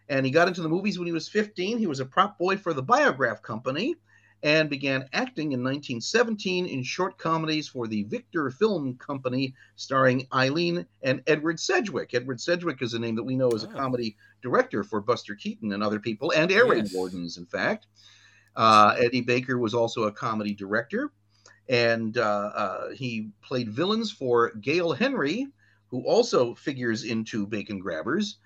And 0.07 0.25
he 0.25 0.31
got 0.31 0.47
into 0.47 0.61
the 0.61 0.69
movies 0.69 0.97
when 0.97 1.07
he 1.07 1.11
was 1.11 1.27
15. 1.27 1.77
He 1.77 1.87
was 1.87 1.99
a 1.99 2.05
prop 2.05 2.37
boy 2.37 2.55
for 2.55 2.73
the 2.73 2.81
Biograph 2.81 3.41
Company 3.41 3.97
and 4.43 4.69
began 4.69 5.07
acting 5.13 5.53
in 5.53 5.63
1917 5.63 6.65
in 6.65 6.83
short 6.83 7.17
comedies 7.17 7.67
for 7.67 7.87
the 7.87 8.03
Victor 8.03 8.51
Film 8.51 8.95
Company, 8.97 9.53
starring 9.77 10.27
Eileen 10.33 10.85
and 11.01 11.23
Edward 11.27 11.59
Sedgwick. 11.59 12.13
Edward 12.13 12.41
Sedgwick 12.41 12.81
is 12.81 12.93
a 12.93 12.99
name 12.99 13.15
that 13.15 13.23
we 13.23 13.35
know 13.37 13.49
as 13.51 13.63
a 13.63 13.69
Oh. 13.69 13.71
comedy 13.71 14.17
director 14.41 14.83
for 14.83 14.99
Buster 14.99 15.33
Keaton 15.33 15.71
and 15.71 15.81
other 15.81 15.99
people, 15.99 16.31
and 16.35 16.51
Air 16.51 16.65
Raid 16.67 16.83
Yes. 16.85 16.93
Wardens, 16.93 17.37
in 17.37 17.45
fact. 17.45 17.87
Uh, 18.55 18.95
Eddie 18.99 19.21
Baker 19.21 19.57
was 19.57 19.73
also 19.73 20.03
a 20.03 20.11
comedy 20.11 20.53
director, 20.53 21.11
and 21.69 22.17
uh, 22.17 22.21
uh, 22.21 22.89
he 22.91 23.29
played 23.41 23.69
villains 23.69 24.11
for 24.11 24.51
Gail 24.55 24.91
Henry, 24.91 25.47
who 25.87 26.01
also 26.03 26.53
figures 26.53 27.05
into 27.05 27.47
Bacon 27.47 27.79
Grabbers. 27.79 28.37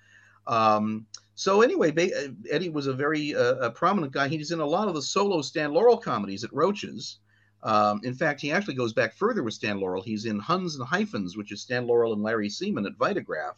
Um, 0.46 1.06
so 1.38 1.62
anyway, 1.62 1.92
ba- 1.92 2.12
uh, 2.16 2.28
Eddie 2.50 2.68
was 2.68 2.88
a 2.88 2.92
very 2.92 3.32
uh, 3.32 3.54
a 3.60 3.70
prominent 3.70 4.12
guy. 4.12 4.26
He's 4.26 4.50
in 4.50 4.58
a 4.58 4.66
lot 4.66 4.88
of 4.88 4.94
the 4.94 5.02
solo 5.02 5.40
Stan 5.40 5.72
Laurel 5.72 5.96
comedies 5.96 6.42
at 6.42 6.52
Roaches. 6.52 7.20
Um, 7.62 8.00
in 8.02 8.12
fact, 8.12 8.40
he 8.40 8.50
actually 8.50 8.74
goes 8.74 8.92
back 8.92 9.14
further 9.14 9.44
with 9.44 9.54
Stan 9.54 9.78
Laurel. 9.78 10.02
He's 10.02 10.24
in 10.24 10.40
Huns 10.40 10.74
and 10.74 10.84
Hyphens, 10.84 11.36
which 11.36 11.52
is 11.52 11.62
Stan 11.62 11.86
Laurel 11.86 12.12
and 12.12 12.24
Larry 12.24 12.48
Semon 12.48 12.86
at 12.86 12.98
Vitagraph. 12.98 13.54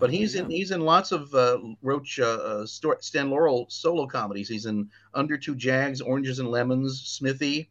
But 0.00 0.08
Oh, 0.08 0.12
he's 0.12 0.34
yeah. 0.34 0.44
in 0.44 0.50
he's 0.50 0.70
in 0.70 0.80
lots 0.80 1.12
of 1.12 1.34
uh, 1.34 1.58
Roach 1.82 2.18
uh, 2.18 2.64
uh, 2.64 2.66
Stan 2.66 3.28
Laurel 3.28 3.66
solo 3.68 4.06
comedies. 4.06 4.48
He's 4.48 4.64
in 4.64 4.88
Under 5.12 5.36
Two 5.36 5.54
Jags, 5.54 6.00
Oranges 6.00 6.38
and 6.38 6.50
Lemons, 6.50 6.98
Smithy, 7.04 7.68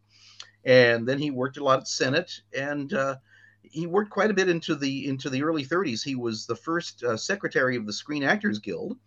and 0.64 1.08
then 1.08 1.18
he 1.18 1.32
worked 1.32 1.58
a 1.58 1.64
lot 1.64 1.80
at 1.80 1.88
Sennett, 1.88 2.42
and 2.56 2.94
uh, 2.94 3.16
he 3.64 3.88
worked 3.88 4.12
quite 4.12 4.30
a 4.30 4.36
bit 4.36 4.50
into 4.50 4.76
the 4.76 5.08
into 5.08 5.32
the 5.32 5.42
early 5.42 5.66
30s. 5.66 6.04
He 6.04 6.14
was 6.14 6.46
the 6.46 6.56
first 6.56 7.04
uh, 7.04 7.18
secretary 7.18 7.76
of 7.76 7.88
the 7.88 7.94
Screen 7.94 8.22
Actors 8.24 8.60
Guild. 8.60 8.98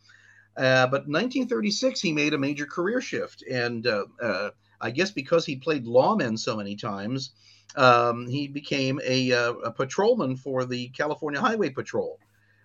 Uh, 0.57 0.87
but 0.87 1.07
in 1.07 1.13
1936, 1.13 2.01
he 2.01 2.13
made 2.13 2.33
a 2.33 2.39
major 2.39 2.67
career 2.67 3.01
shift, 3.01 3.43
and 3.51 3.87
uh, 3.87 4.05
uh, 4.23 4.51
I 4.81 4.91
guess 4.91 5.11
because 5.11 5.45
he 5.45 5.57
played 5.57 5.85
lawmen 5.85 6.39
so 6.39 6.57
many 6.57 6.77
times, 6.77 7.33
um, 7.77 8.29
he 8.29 8.47
became 8.47 9.01
a, 9.05 9.33
uh, 9.33 9.53
a 9.55 9.73
patrolman 9.73 10.37
for 10.37 10.65
the 10.65 10.89
California 10.89 11.41
Highway 11.41 11.71
Patrol, 11.71 12.21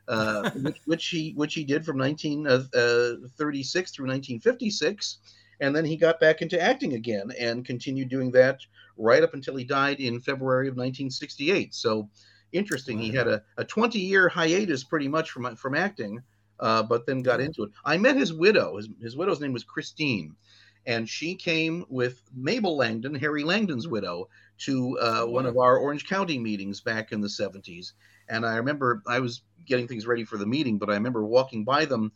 uh, 0.07 0.51
which, 0.61 0.77
which 0.85 1.07
he 1.07 1.33
which 1.35 1.55
he 1.55 1.63
did 1.63 1.83
from 1.83 1.97
1936 1.97 3.91
through 3.91 4.07
1956, 4.07 5.17
and 5.59 5.75
then 5.75 5.85
he 5.85 5.97
got 5.97 6.19
back 6.19 6.43
into 6.43 6.61
acting 6.61 6.93
again 6.93 7.31
and 7.39 7.65
continued 7.65 8.09
doing 8.09 8.29
that 8.31 8.59
right 8.97 9.23
up 9.23 9.33
until 9.33 9.55
he 9.55 9.63
died 9.63 9.99
in 9.99 10.19
February 10.19 10.67
of 10.67 10.73
1968. 10.73 11.73
So 11.73 12.07
interesting. 12.51 12.99
He 12.99 13.11
had 13.11 13.27
a, 13.27 13.41
a 13.57 13.65
20 13.65 13.99
year 13.99 14.29
hiatus 14.29 14.83
pretty 14.83 15.07
much 15.07 15.31
from 15.31 15.55
from 15.55 15.75
acting, 15.75 16.21
uh, 16.59 16.83
but 16.83 17.05
then 17.05 17.21
got 17.21 17.39
into 17.39 17.63
it. 17.63 17.71
I 17.85 17.97
met 17.97 18.15
his 18.15 18.33
widow. 18.33 18.77
His, 18.77 18.89
his 19.01 19.17
widow's 19.17 19.39
name 19.39 19.53
was 19.53 19.63
Christine, 19.63 20.35
and 20.85 21.07
she 21.07 21.35
came 21.35 21.85
with 21.89 22.21
Mabel 22.35 22.77
Langdon, 22.77 23.15
Harry 23.15 23.43
Langdon's 23.43 23.87
widow, 23.87 24.29
to 24.59 24.97
uh, 24.99 25.25
one 25.25 25.45
of 25.45 25.57
our 25.57 25.77
Orange 25.77 26.05
County 26.05 26.37
meetings 26.37 26.81
back 26.81 27.11
in 27.11 27.21
the 27.21 27.27
70s. 27.27 27.93
And 28.27 28.45
I 28.45 28.57
remember 28.57 29.01
I 29.07 29.19
was 29.19 29.41
getting 29.65 29.87
things 29.87 30.05
ready 30.05 30.25
for 30.25 30.37
the 30.37 30.45
meeting, 30.45 30.77
but 30.77 30.89
I 30.89 30.93
remember 30.93 31.25
walking 31.25 31.63
by 31.63 31.85
them, 31.85 32.11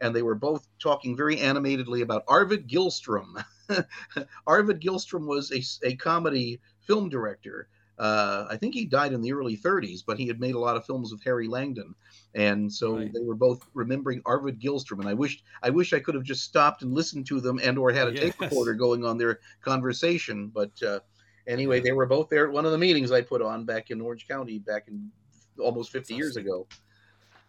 and 0.00 0.14
they 0.14 0.22
were 0.22 0.34
both 0.34 0.66
talking 0.78 1.16
very 1.16 1.38
animatedly 1.38 2.02
about 2.02 2.24
Arvid 2.28 2.68
Gillstrom. 2.68 3.42
Arvid 4.46 4.80
Gillstrom 4.80 5.26
was 5.26 5.50
a, 5.52 5.88
a 5.88 5.96
comedy 5.96 6.60
film 6.86 7.08
director. 7.08 7.68
Uh, 7.98 8.46
I 8.50 8.56
think 8.56 8.74
he 8.74 8.84
died 8.84 9.12
in 9.14 9.22
the 9.22 9.32
early 9.32 9.56
30s, 9.56 10.02
but 10.06 10.18
he 10.18 10.26
had 10.26 10.38
made 10.38 10.54
a 10.54 10.58
lot 10.58 10.76
of 10.76 10.84
films 10.84 11.12
with 11.12 11.24
Harry 11.24 11.48
Langdon, 11.48 11.94
and 12.34 12.70
so 12.72 12.96
Right. 12.96 13.10
they 13.12 13.20
were 13.22 13.34
both 13.34 13.66
remembering 13.72 14.20
Arvid 14.26 14.60
Gillstrom. 14.60 15.00
And 15.00 15.08
I 15.08 15.14
wish 15.14 15.42
I 15.62 15.70
wish 15.70 15.92
I 15.94 16.00
could 16.00 16.14
have 16.14 16.24
just 16.24 16.44
stopped 16.44 16.82
and 16.82 16.92
listened 16.92 17.26
to 17.28 17.40
them, 17.40 17.58
and 17.62 17.78
or 17.78 17.90
had 17.92 18.08
a 18.08 18.12
tape 18.14 18.38
recorder 18.40 18.74
going 18.74 19.04
on 19.04 19.16
their 19.16 19.40
conversation. 19.62 20.48
But 20.48 20.72
uh, 20.82 21.00
anyway, 21.46 21.80
they 21.80 21.92
were 21.92 22.04
both 22.06 22.28
there 22.28 22.46
at 22.46 22.52
one 22.52 22.66
of 22.66 22.72
the 22.72 22.78
meetings 22.78 23.10
I 23.12 23.22
put 23.22 23.40
on 23.40 23.64
back 23.64 23.90
in 23.90 24.00
Orange 24.02 24.28
County 24.28 24.58
back 24.58 24.88
in 24.88 25.10
almost 25.58 25.90
50 25.90 26.14
years 26.14 26.36
ago. 26.36 26.66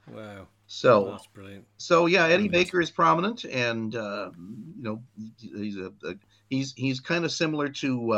Wow. 0.09 0.47
So 0.67 1.11
That's 1.11 1.27
brilliant. 1.27 1.65
so 1.77 2.05
yeah, 2.05 2.25
Eddie. 2.27 2.47
Baker 2.47 2.79
is 2.81 2.89
prominent, 2.91 3.43
and 3.45 3.95
uh, 3.95 4.31
you 4.37 4.83
know 4.83 5.01
he's 5.39 5.77
a, 5.77 5.91
a 6.05 6.15
he's 6.49 6.73
he's 6.77 6.99
kind 7.01 7.25
of 7.25 7.31
similar 7.31 7.67
to 7.69 8.13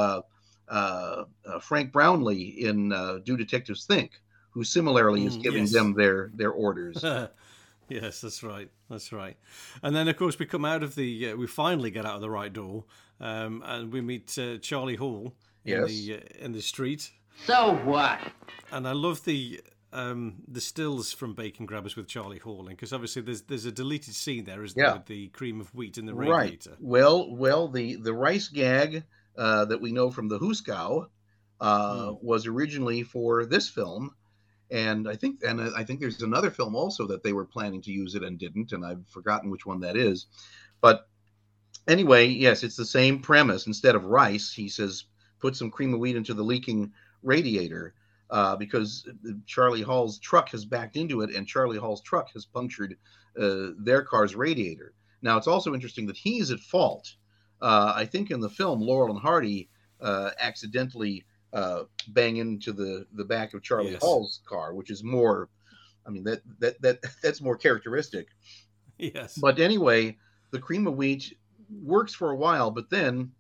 uh, 0.69 1.23
uh, 1.45 1.59
Frank 1.59 1.91
Brownlee 1.91 2.55
in 2.65 2.91
uh, 2.93 3.19
Do 3.23 3.35
Detectives 3.37 3.85
Think, 3.85 4.11
who 4.51 4.63
similarly 4.63 5.25
is 5.25 5.37
Mm, 5.37 5.43
giving 5.43 5.61
yes. 5.63 5.73
them 5.73 5.93
their 5.93 6.31
their 6.33 6.51
orders. 6.51 7.03
yes, 7.89 8.21
that's 8.21 8.43
right. 8.43 8.69
That's 8.89 9.11
right. 9.11 9.37
And 9.83 9.95
then, 9.95 10.07
of 10.07 10.17
course, 10.17 10.37
we 10.39 10.45
come 10.45 10.65
out 10.65 10.83
of 10.83 10.95
the. 10.95 11.31
Uh, 11.31 11.35
we 11.35 11.47
finally 11.47 11.91
get 11.91 12.05
out 12.05 12.15
of 12.15 12.21
the 12.21 12.29
right 12.29 12.51
door, 12.51 12.85
um, 13.19 13.63
and 13.65 13.91
we 13.91 14.01
meet 14.01 14.37
uh, 14.37 14.57
Charlie 14.57 14.95
Hall 14.95 15.33
in 15.65 15.71
Yes. 15.81 15.87
the 15.89 16.15
uh, 16.15 16.45
in 16.45 16.51
the 16.53 16.61
street. 16.61 17.11
So 17.45 17.75
what? 17.85 18.19
And 18.71 18.87
I 18.87 18.91
love 18.91 19.23
the 19.25 19.61
um, 19.93 20.35
the 20.47 20.61
stills 20.61 21.13
from 21.13 21.33
Bacon 21.33 21.65
Grabbers 21.65 21.95
with 21.95 22.07
Charlie 22.07 22.37
Hall, 22.39 22.63
because 22.67 22.93
obviously 22.93 23.21
there's 23.23 23.43
there's 23.43 23.65
a 23.65 23.71
deleted 23.71 24.13
scene 24.13 24.43
there, 24.45 24.63
isn't 24.63 24.77
Yeah. 24.79 24.89
there, 24.89 24.97
with 24.97 25.05
the 25.07 25.27
cream 25.29 25.59
of 25.61 25.73
wheat 25.73 25.97
in 25.97 26.05
the 26.05 26.13
radiator. 26.13 26.71
right. 26.71 26.77
Well, 26.79 27.35
well, 27.35 27.67
the 27.67 27.95
the 27.95 28.13
rice 28.13 28.47
gag 28.49 29.03
uh, 29.39 29.65
that 29.65 29.81
we 29.81 29.91
know 29.91 30.11
from 30.11 30.27
the 30.27 30.37
Hoose-Gow 30.37 31.07
uh, 31.61 32.09
Mm. 32.11 32.23
was 32.23 32.45
originally 32.45 33.03
for 33.03 33.45
this 33.45 33.69
film, 33.69 34.11
and 34.69 35.07
I 35.09 35.15
think 35.15 35.43
and 35.43 35.61
I 35.61 35.83
think 35.83 35.99
there's 35.99 36.21
another 36.21 36.51
film 36.51 36.75
also 36.75 37.07
that 37.07 37.23
they 37.23 37.33
were 37.33 37.45
planning 37.45 37.81
to 37.83 37.91
use 37.91 38.15
it 38.15 38.23
and 38.23 38.37
didn't, 38.37 38.71
and 38.71 38.85
I've 38.85 39.07
forgotten 39.07 39.49
which 39.49 39.65
one 39.65 39.79
that 39.81 39.97
is. 39.97 40.27
But 40.81 41.07
anyway, 41.87 42.27
yes, 42.27 42.63
it's 42.63 42.75
the 42.77 42.85
same 42.85 43.19
premise. 43.19 43.67
Instead 43.67 43.95
of 43.95 44.05
rice, 44.05 44.53
he 44.53 44.69
says, 44.69 45.05
put 45.39 45.55
some 45.55 45.71
cream 45.71 45.93
of 45.93 45.99
wheat 45.99 46.15
into 46.15 46.33
the 46.33 46.43
leaking 46.43 46.91
radiator. 47.23 47.93
Uh, 48.31 48.55
because 48.55 49.09
Charlie 49.47 49.81
Hall's 49.81 50.19
truck 50.19 50.49
has 50.49 50.63
backed 50.63 50.95
into 50.95 51.21
it, 51.21 51.35
and 51.35 51.47
Charlie 51.47 51.79
Hall's 51.79 52.03
truck 52.03 52.31
has 52.33 52.45
punctured 52.45 52.95
uh, 53.41 53.73
their 53.79 54.03
car's 54.03 54.35
radiator. 54.35 54.93
Now, 55.23 55.35
it's 55.37 55.47
also 55.47 55.73
interesting 55.73 56.05
that 56.07 56.17
he's 56.17 56.51
at 56.51 56.59
fault. 56.59 57.15
Uh, 57.61 57.93
I 57.95 58.05
think 58.05 58.31
in 58.31 58.39
the 58.39 58.49
film, 58.49 58.81
Laurel 58.81 59.11
and 59.11 59.19
Hardy 59.19 59.69
uh, 60.01 60.31
accidentally 60.39 61.25
uh, 61.53 61.83
bang 62.09 62.37
into 62.37 62.71
the 62.71 63.05
the 63.13 63.25
back 63.25 63.53
of 63.53 63.61
Charlie 63.61 63.91
Yes. 63.91 64.01
Hall's 64.01 64.41
car, 64.45 64.73
which 64.73 64.89
is 64.89 65.03
more. 65.03 65.49
I 66.05 66.11
mean 66.11 66.23
that 66.23 66.41
that 66.59 66.81
that 66.81 66.99
that's 67.23 67.41
more 67.41 67.57
characteristic. 67.57 68.27
Yes. 68.97 69.37
But 69.37 69.59
anyway, 69.59 70.17
the 70.51 70.59
cream 70.59 70.87
of 70.87 70.95
wheat 70.95 71.37
works 71.83 72.13
for 72.13 72.31
a 72.31 72.35
while, 72.35 72.71
but 72.71 72.89
then 72.89 73.31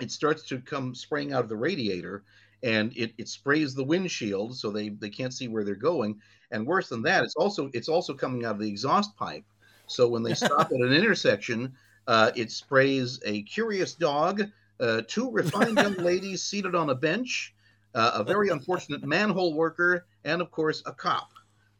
it 0.00 0.10
starts 0.10 0.42
to 0.48 0.58
come 0.58 0.94
spraying 0.94 1.32
out 1.32 1.44
of 1.44 1.48
the 1.48 1.56
radiator 1.56 2.24
and 2.62 2.92
it, 2.96 3.12
it 3.18 3.28
sprays 3.28 3.74
the 3.74 3.84
windshield 3.84 4.56
so 4.56 4.70
they, 4.70 4.90
they 4.90 5.08
can't 5.08 5.32
see 5.32 5.48
where 5.48 5.64
they're 5.64 5.74
going. 5.74 6.20
And 6.50 6.66
worse 6.66 6.88
than 6.88 7.02
that, 7.02 7.24
it's 7.24 7.36
also 7.36 7.70
it's 7.72 7.88
also 7.88 8.12
coming 8.12 8.44
out 8.44 8.56
of 8.56 8.60
the 8.60 8.68
exhaust 8.68 9.16
pipe. 9.16 9.44
So 9.86 10.08
when 10.08 10.22
they 10.22 10.34
stop 10.34 10.66
at 10.66 10.72
an 10.72 10.92
intersection, 10.92 11.72
uh, 12.10 12.32
it 12.34 12.50
sprays 12.50 13.20
a 13.24 13.42
curious 13.42 13.94
dog, 13.94 14.42
uh, 14.80 15.00
two 15.06 15.30
refined 15.30 15.76
young 15.76 15.94
ladies 16.10 16.42
seated 16.42 16.74
on 16.74 16.90
a 16.90 16.94
bench, 16.94 17.54
uh, 17.94 18.10
a 18.14 18.24
very 18.24 18.48
unfortunate 18.48 19.04
manhole 19.04 19.54
worker, 19.54 20.06
and 20.24 20.42
of 20.42 20.50
course 20.50 20.82
a 20.86 20.92
cop. 20.92 21.30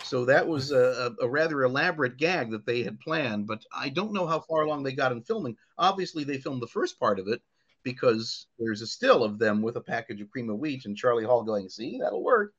So 0.05 0.24
that 0.26 0.47
was 0.47 0.70
a, 0.70 1.12
a, 1.20 1.24
a 1.24 1.28
rather 1.28 1.64
elaborate 1.64 2.16
gag 2.16 2.53
that 2.53 2.64
they 2.64 2.85
had 2.85 3.01
planned, 3.01 3.49
but 3.49 3.64
I 3.76 3.89
don't 3.89 4.12
know 4.12 4.24
how 4.24 4.39
far 4.39 4.62
along 4.62 4.85
they 4.85 4.93
got 4.93 5.11
in 5.11 5.20
filming. 5.20 5.57
Obviously, 5.78 6.22
they 6.22 6.39
filmed 6.39 6.62
the 6.62 6.68
first 6.68 7.01
part 7.01 7.18
of 7.18 7.26
it 7.26 7.43
because 7.83 8.47
there's 8.57 8.83
a 8.83 8.87
still 8.87 9.24
of 9.24 9.41
them 9.41 9.62
with 9.62 9.78
a 9.78 9.81
package 9.81 10.20
of 10.20 10.31
cream 10.31 10.49
of 10.49 10.61
wheat 10.61 10.85
and 10.85 10.97
Charlie 10.97 11.24
Hall 11.24 11.43
going, 11.43 11.68
"See, 11.68 11.99
that'll 12.01 12.22
work." 12.22 12.55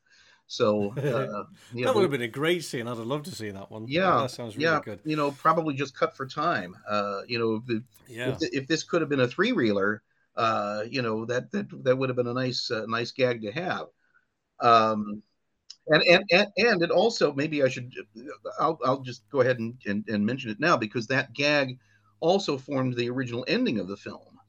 So 0.52 0.94
uh, 0.98 1.44
yeah, 1.74 1.86
that 1.86 1.96
would 1.96 2.02
have 2.02 2.12
been 2.12 2.22
a 2.22 2.28
great 2.28 2.64
scene. 2.66 2.86
I'd 2.88 2.98
have 2.98 3.08
loved 3.08 3.26
to 3.26 3.32
see 3.32 3.52
that 3.52 3.72
one. 3.72 3.88
yeah, 3.88 4.22
that 4.24 4.32
sounds 4.32 4.58
really 4.58 4.68
yeah, 4.68 4.80
good. 4.82 5.00
you 5.06 5.16
know, 5.16 5.32
probably 5.32 5.74
just 5.76 5.98
cut 5.98 6.16
for 6.18 6.26
time. 6.28 6.76
Uh, 6.90 7.22
you 7.26 7.40
know, 7.40 7.64
if, 7.70 7.84
Yeah, 8.10 8.36
if, 8.42 8.54
if 8.54 8.68
this 8.68 8.84
could 8.84 9.02
have 9.02 9.10
been 9.10 9.22
a 9.22 9.28
three 9.30 9.54
reeler, 9.54 10.04
uh, 10.36 10.84
you 10.90 11.02
know, 11.02 11.26
that 11.26 11.52
that 11.52 11.68
that 11.86 11.98
would 11.98 12.10
have 12.10 12.18
been 12.18 12.28
a 12.28 12.34
nice 12.34 12.70
uh, 12.70 12.86
nice 12.88 13.12
gag 13.12 13.42
to 13.44 13.52
have. 13.54 13.86
Um, 14.62 15.24
and, 15.88 16.04
and 16.04 16.24
and 16.32 16.48
and 16.58 16.84
it 16.84 16.92
also 16.92 17.34
maybe 17.34 17.64
I 17.64 17.70
should 17.70 17.94
I'll 18.60 18.80
I'll 18.86 19.02
just 19.02 19.24
go 19.32 19.42
ahead 19.42 19.60
and, 19.60 19.76
and, 19.86 20.08
and 20.10 20.26
mention 20.26 20.52
it 20.52 20.60
now 20.60 20.78
because 20.78 21.08
that 21.08 21.34
gag 21.34 21.80
also 22.20 22.58
formed 22.58 22.96
the 22.96 23.10
original 23.10 23.46
ending 23.48 23.80
of 23.80 23.88
the 23.88 23.98
film. 23.98 24.40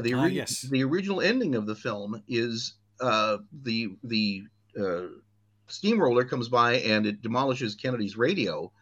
The 0.00 0.14
Ah, 0.14 0.22
ori- 0.22 0.34
yes. 0.34 0.66
the 0.70 0.84
original 0.84 1.20
ending 1.20 1.54
of 1.54 1.66
the 1.66 1.74
film 1.74 2.22
is 2.28 2.74
uh, 3.00 3.38
the 3.62 3.96
the 4.04 4.44
uh, 4.78 5.06
steamroller 5.66 6.24
comes 6.24 6.48
by 6.48 6.74
and 6.74 7.06
it 7.06 7.22
demolishes 7.22 7.74
Kennedy's 7.74 8.16
radio, 8.16 8.72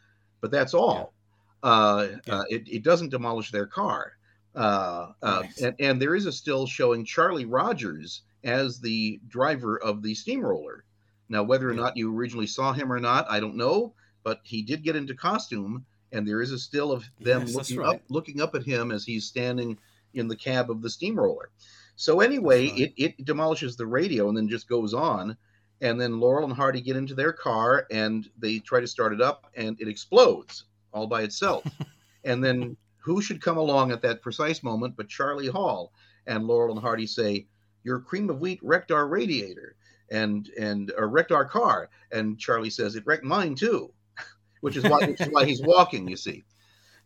but 0.41 0.51
that's 0.51 0.75
all. 0.75 1.15
Uh, 1.63 2.09
Yeah. 2.27 2.35
uh, 2.35 2.45
it, 2.49 2.69
it 2.69 2.83
doesn't 2.83 3.11
demolish 3.11 3.51
their 3.51 3.67
car. 3.67 4.13
Uh, 4.55 5.13
uh, 5.23 5.41
Right. 5.43 5.59
and, 5.63 5.75
and 5.79 6.03
there 6.03 6.15
is 6.15 6.27
a 6.27 6.33
still 6.33 6.67
showing 6.67 7.05
Charlie 7.05 7.45
Rogers 7.45 8.23
as 8.45 8.81
the 8.81 9.21
driver 9.29 9.79
of 9.81 10.03
the 10.03 10.15
steamroller. 10.15 10.85
Now, 11.29 11.43
whether 11.43 11.69
or 11.69 11.75
Yeah. 11.75 11.81
not 11.83 11.97
you 11.97 12.15
originally 12.15 12.47
saw 12.47 12.73
him 12.73 12.93
or 12.93 13.01
not, 13.01 13.27
I 13.31 13.41
don't 13.41 13.57
know, 13.57 13.95
but 14.23 14.41
he 14.45 14.63
did 14.63 14.83
get 14.83 14.97
into 14.97 15.15
costume, 15.15 15.85
and 16.13 16.27
there 16.27 16.41
is 16.41 16.53
a 16.53 16.59
still 16.59 16.91
of 16.93 17.05
them 17.21 17.43
Yes, 17.43 17.55
looking 17.55 17.79
right. 17.79 17.97
up, 17.97 18.03
looking 18.09 18.41
up 18.41 18.55
at 18.55 18.63
him 18.65 18.91
as 18.93 19.05
he's 19.05 19.27
standing 19.27 19.79
in 20.15 20.29
the 20.29 20.37
cab 20.37 20.71
of 20.71 20.81
the 20.81 20.89
steamroller. 20.91 21.51
So 21.97 22.21
anyway, 22.21 22.69
right. 22.69 22.81
it, 22.81 22.93
it 22.97 23.25
demolishes 23.25 23.77
the 23.77 23.87
radio 23.87 24.29
and 24.29 24.37
then 24.37 24.49
just 24.49 24.69
goes 24.69 24.95
on. 24.95 25.37
And 25.81 26.01
then 26.01 26.19
Laurel 26.19 26.45
and 26.45 26.53
Hardy 26.53 26.81
get 26.81 26.97
into 26.97 27.15
their 27.15 27.33
car 27.33 27.87
and 27.91 28.29
they 28.39 28.59
try 28.59 28.81
to 28.81 28.87
start 28.87 29.13
it 29.13 29.21
up, 29.21 29.47
and 29.55 29.81
it 29.81 29.89
explodes 29.89 30.65
all 30.93 31.07
by 31.07 31.23
itself. 31.23 31.65
and 32.25 32.43
then 32.43 32.77
who 32.99 33.23
should 33.23 33.41
come 33.41 33.57
along 33.57 33.93
at 33.93 34.03
that 34.03 34.23
precise 34.23 34.63
moment 34.63 34.97
but 34.97 35.09
Charlie 35.09 35.49
Hall? 35.49 35.93
And 36.27 36.47
Laurel 36.47 36.73
and 36.75 36.81
Hardy 36.81 37.07
say, 37.07 37.47
"Your 37.85 38.01
cream 38.01 38.29
of 38.29 38.41
wheat 38.41 38.61
wrecked 38.63 38.91
our 38.91 39.07
radiator, 39.07 39.77
and 40.11 40.49
and 40.61 40.93
or 40.99 41.09
wrecked 41.09 41.33
our 41.33 41.45
car." 41.47 41.89
And 42.13 42.39
Charlie 42.39 42.71
says, 42.71 42.97
"It 42.97 43.07
wrecked 43.07 43.25
mine 43.25 43.55
too," 43.55 43.93
which 44.61 44.77
is 44.77 44.85
why 44.85 45.07
which 45.07 45.21
is 45.21 45.29
why 45.31 45.45
he's 45.45 45.63
walking. 45.63 46.09
You 46.09 46.17
see. 46.17 46.45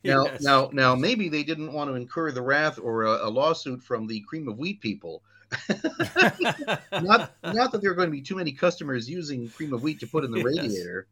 Now, 0.05 0.25
Yes. 0.25 0.43
now, 0.43 0.69
now, 0.73 0.97
maybe 0.97 1.29
they 1.29 1.45
didn't 1.45 1.73
want 1.73 1.89
to 1.89 1.95
incur 1.95 2.33
the 2.33 2.43
wrath 2.43 2.77
or 2.81 3.05
a, 3.05 3.29
a 3.29 3.31
lawsuit 3.31 3.81
from 3.81 4.09
the 4.09 4.19
cream 4.23 4.49
of 4.49 4.59
wheat 4.59 4.81
people. 4.81 5.23
Not, 7.01 7.33
not 7.43 7.73
that 7.73 7.81
there 7.83 7.91
are 7.91 7.95
going 7.95 8.09
to 8.09 8.13
be 8.13 8.23
too 8.23 8.37
many 8.37 8.53
customers 8.53 9.09
using 9.09 9.51
cream 9.51 9.73
of 9.73 9.83
wheat 9.83 10.01
to 10.01 10.07
put 10.07 10.25
in 10.25 10.31
the 10.31 10.39
Yes. 10.45 10.59
radiator, 10.59 11.07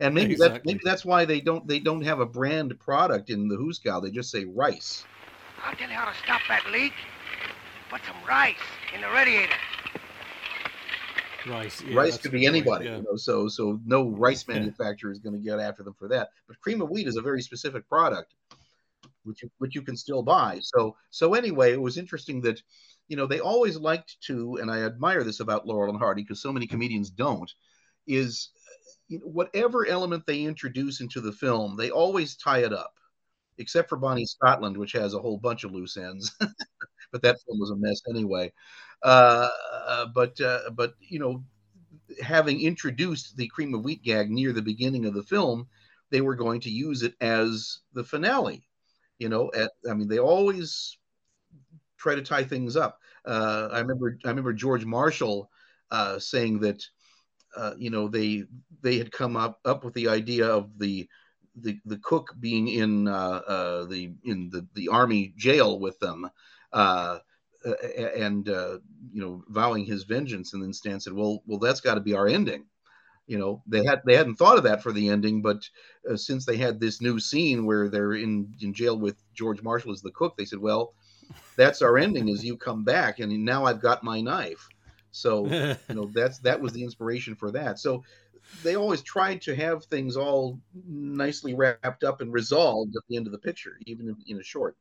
and 0.00 0.14
maybe 0.14 0.34
that 0.36 0.46
Exactly. 0.46 0.72
maybe 0.72 0.80
that's 0.84 1.04
why 1.04 1.24
they 1.24 1.40
don't 1.40 1.66
they 1.66 1.78
don't 1.78 2.02
have 2.02 2.20
a 2.20 2.26
brand 2.26 2.78
product 2.80 3.30
in 3.30 3.48
the 3.48 3.56
Hoose-Gow. 3.56 4.00
They 4.00 4.10
just 4.10 4.30
say 4.30 4.44
rice. 4.44 5.04
I'll 5.62 5.74
tell 5.74 5.88
you 5.88 5.94
how 5.94 6.10
to 6.10 6.16
stop 6.18 6.40
that 6.48 6.64
leak. 6.70 6.92
Put 7.90 8.00
some 8.04 8.16
rice 8.26 8.56
in 8.94 9.00
the 9.00 9.08
radiator. 9.10 9.52
Rice, 11.48 11.82
yeah, 11.86 11.96
rice 11.96 12.18
could 12.18 12.32
be 12.32 12.46
anybody, 12.46 12.86
yeah. 12.86 12.96
you 12.96 13.02
know. 13.02 13.16
So 13.16 13.48
so 13.48 13.80
no 13.86 14.10
rice 14.16 14.44
Yeah. 14.48 14.58
manufacturer 14.58 15.12
is 15.12 15.18
going 15.18 15.34
to 15.34 15.40
get 15.40 15.60
after 15.60 15.82
them 15.82 15.94
for 15.94 16.08
that. 16.08 16.30
But 16.48 16.60
cream 16.60 16.82
of 16.82 16.90
wheat 16.90 17.06
is 17.06 17.16
a 17.16 17.22
very 17.22 17.40
specific 17.40 17.88
product, 17.88 18.34
which 19.24 19.42
you, 19.42 19.50
which 19.58 19.74
you 19.74 19.82
can 19.82 19.96
still 19.96 20.22
buy. 20.22 20.58
So 20.62 20.96
so 21.10 21.34
anyway, 21.34 21.72
it 21.72 21.80
was 21.80 21.98
interesting 21.98 22.40
that 22.42 22.60
you 23.08 23.16
know 23.16 23.26
they 23.26 23.40
always 23.40 23.76
liked 23.76 24.16
to, 24.22 24.56
and 24.56 24.70
I 24.70 24.82
admire 24.82 25.24
this 25.24 25.40
about 25.40 25.66
Laurel 25.66 25.90
and 25.90 25.98
Hardy 25.98 26.22
because 26.22 26.42
so 26.42 26.52
many 26.52 26.66
comedians 26.66 27.10
don't, 27.10 27.50
is 28.06 28.50
you 29.08 29.18
know, 29.18 29.26
whatever 29.26 29.86
element 29.86 30.24
they 30.26 30.42
introduce 30.42 31.00
into 31.00 31.20
the 31.20 31.32
film, 31.32 31.76
they 31.76 31.90
always 31.90 32.36
tie 32.36 32.58
it 32.58 32.72
up, 32.72 32.94
except 33.58 33.88
for 33.88 33.96
Bonnie 33.96 34.26
Scotland, 34.26 34.76
which 34.76 34.92
has 34.92 35.14
a 35.14 35.18
whole 35.18 35.38
bunch 35.38 35.64
of 35.64 35.72
loose 35.72 35.96
ends. 35.96 36.34
but 37.12 37.22
that 37.22 37.38
film 37.46 37.58
was 37.58 37.70
a 37.70 37.76
mess 37.76 38.00
anyway. 38.08 38.52
Uh, 39.02 39.48
uh, 39.86 40.06
but 40.14 40.40
uh, 40.40 40.70
but 40.72 40.94
you 41.00 41.18
know, 41.18 41.44
having 42.22 42.60
introduced 42.60 43.36
the 43.36 43.48
cream 43.48 43.74
of 43.74 43.84
wheat 43.84 44.02
gag 44.02 44.30
near 44.30 44.52
the 44.52 44.62
beginning 44.62 45.06
of 45.06 45.14
the 45.14 45.22
film, 45.22 45.66
they 46.10 46.20
were 46.20 46.36
going 46.36 46.60
to 46.60 46.70
use 46.70 47.02
it 47.02 47.14
as 47.20 47.80
the 47.92 48.04
finale. 48.04 48.66
You 49.18 49.28
know, 49.28 49.50
at, 49.54 49.70
I 49.88 49.94
mean, 49.94 50.08
they 50.08 50.18
always 50.18 50.98
try 52.06 52.14
to 52.14 52.22
tie 52.22 52.44
things 52.44 52.76
up. 52.76 53.00
Uh, 53.24 53.68
I 53.72 53.80
remember 53.80 54.16
I 54.24 54.28
remember 54.28 54.52
George 54.52 54.84
Marshall 54.84 55.50
uh, 55.90 56.18
saying 56.20 56.60
that 56.60 56.84
uh, 57.56 57.72
you 57.76 57.90
know 57.90 58.06
they 58.06 58.44
they 58.80 58.98
had 58.98 59.10
come 59.10 59.36
up 59.36 59.58
up 59.64 59.84
with 59.84 59.94
the 59.94 60.08
idea 60.08 60.46
of 60.46 60.78
the 60.78 61.08
the, 61.62 61.78
the 61.86 61.98
cook 61.98 62.34
being 62.38 62.68
in 62.68 63.08
uh, 63.08 63.40
uh, 63.48 63.84
the 63.86 64.12
in 64.24 64.50
the, 64.50 64.66
the 64.74 64.88
army 64.88 65.34
jail 65.36 65.80
with 65.80 65.98
them 65.98 66.30
and 66.72 67.22
uh, 68.48 68.78
you 69.12 69.20
know 69.20 69.42
vowing 69.48 69.84
his 69.84 70.04
vengeance 70.04 70.52
and 70.52 70.62
then 70.62 70.72
Stan 70.72 71.00
said 71.00 71.12
well 71.12 71.42
well 71.46 71.58
that's 71.58 71.80
got 71.80 71.94
to 71.94 72.00
be 72.00 72.14
our 72.14 72.28
ending 72.28 72.66
you 73.26 73.38
know 73.38 73.62
they 73.66 73.84
had 73.84 74.00
they 74.06 74.14
hadn't 74.14 74.36
thought 74.36 74.58
of 74.58 74.64
that 74.64 74.82
for 74.82 74.92
the 74.92 75.08
ending 75.08 75.42
but 75.42 75.68
uh, 76.08 76.16
since 76.16 76.44
they 76.44 76.56
had 76.56 76.78
this 76.78 77.00
new 77.00 77.18
scene 77.18 77.66
where 77.66 77.88
they're 77.88 78.12
in 78.12 78.54
in 78.60 78.72
jail 78.72 78.96
with 78.96 79.16
George 79.34 79.62
Marshall 79.62 79.92
as 79.92 80.02
the 80.02 80.12
cook 80.12 80.36
they 80.36 80.44
said 80.44 80.60
well 80.60 80.94
that's 81.56 81.82
our 81.82 81.98
ending 81.98 82.28
is 82.28 82.44
you 82.44 82.56
come 82.56 82.84
back 82.84 83.18
and 83.20 83.44
now 83.44 83.64
I've 83.64 83.80
got 83.80 84.04
my 84.04 84.20
knife 84.20 84.70
so 85.10 85.56
you 85.88 85.96
know 85.96 86.10
that's 86.14 86.38
that 86.40 86.60
was 86.60 86.72
the 86.72 86.82
inspiration 86.84 87.34
for 87.36 87.50
that 87.52 87.78
so 87.78 88.04
they 88.62 88.76
always 88.76 89.02
tried 89.02 89.42
to 89.42 89.54
have 89.54 89.84
things 89.86 90.16
all 90.16 90.60
nicely 90.86 91.54
wrapped 91.54 92.04
up 92.04 92.20
and 92.20 92.32
resolved 92.32 92.94
at 92.96 93.02
the 93.08 93.16
end 93.16 93.26
of 93.26 93.32
the 93.32 93.38
picture 93.38 93.78
even 93.86 94.16
in, 94.26 94.40
a 94.40 94.42
short 94.42 94.76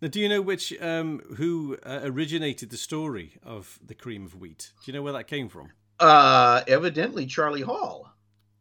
Now, 0.00 0.08
do 0.08 0.18
you 0.20 0.28
know 0.28 0.40
which 0.40 0.72
um, 0.80 1.20
who 1.36 1.76
uh, 1.84 2.00
originated 2.04 2.70
the 2.70 2.76
story 2.76 3.34
of 3.42 3.78
the 3.84 3.94
cream 3.94 4.24
of 4.24 4.34
wheat? 4.34 4.72
Do 4.82 4.90
you 4.90 4.96
know 4.96 5.02
where 5.02 5.12
that 5.12 5.26
came 5.26 5.48
from? 5.48 5.72
uh 6.00 6.62
evidently 6.66 7.26
charlie 7.26 7.60
hall 7.62 8.12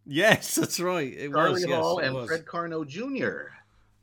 Yes, 0.05 0.55
that's 0.55 0.79
right. 0.79 1.11
It 1.13 1.31
charlie 1.31 1.63
was. 1.63 1.65
yes, 1.65 1.93
hall 1.93 1.97
it 1.97 2.05
and 2.05 2.19
fred 2.19 2.45
karno 2.45 2.85
jr 2.85 3.51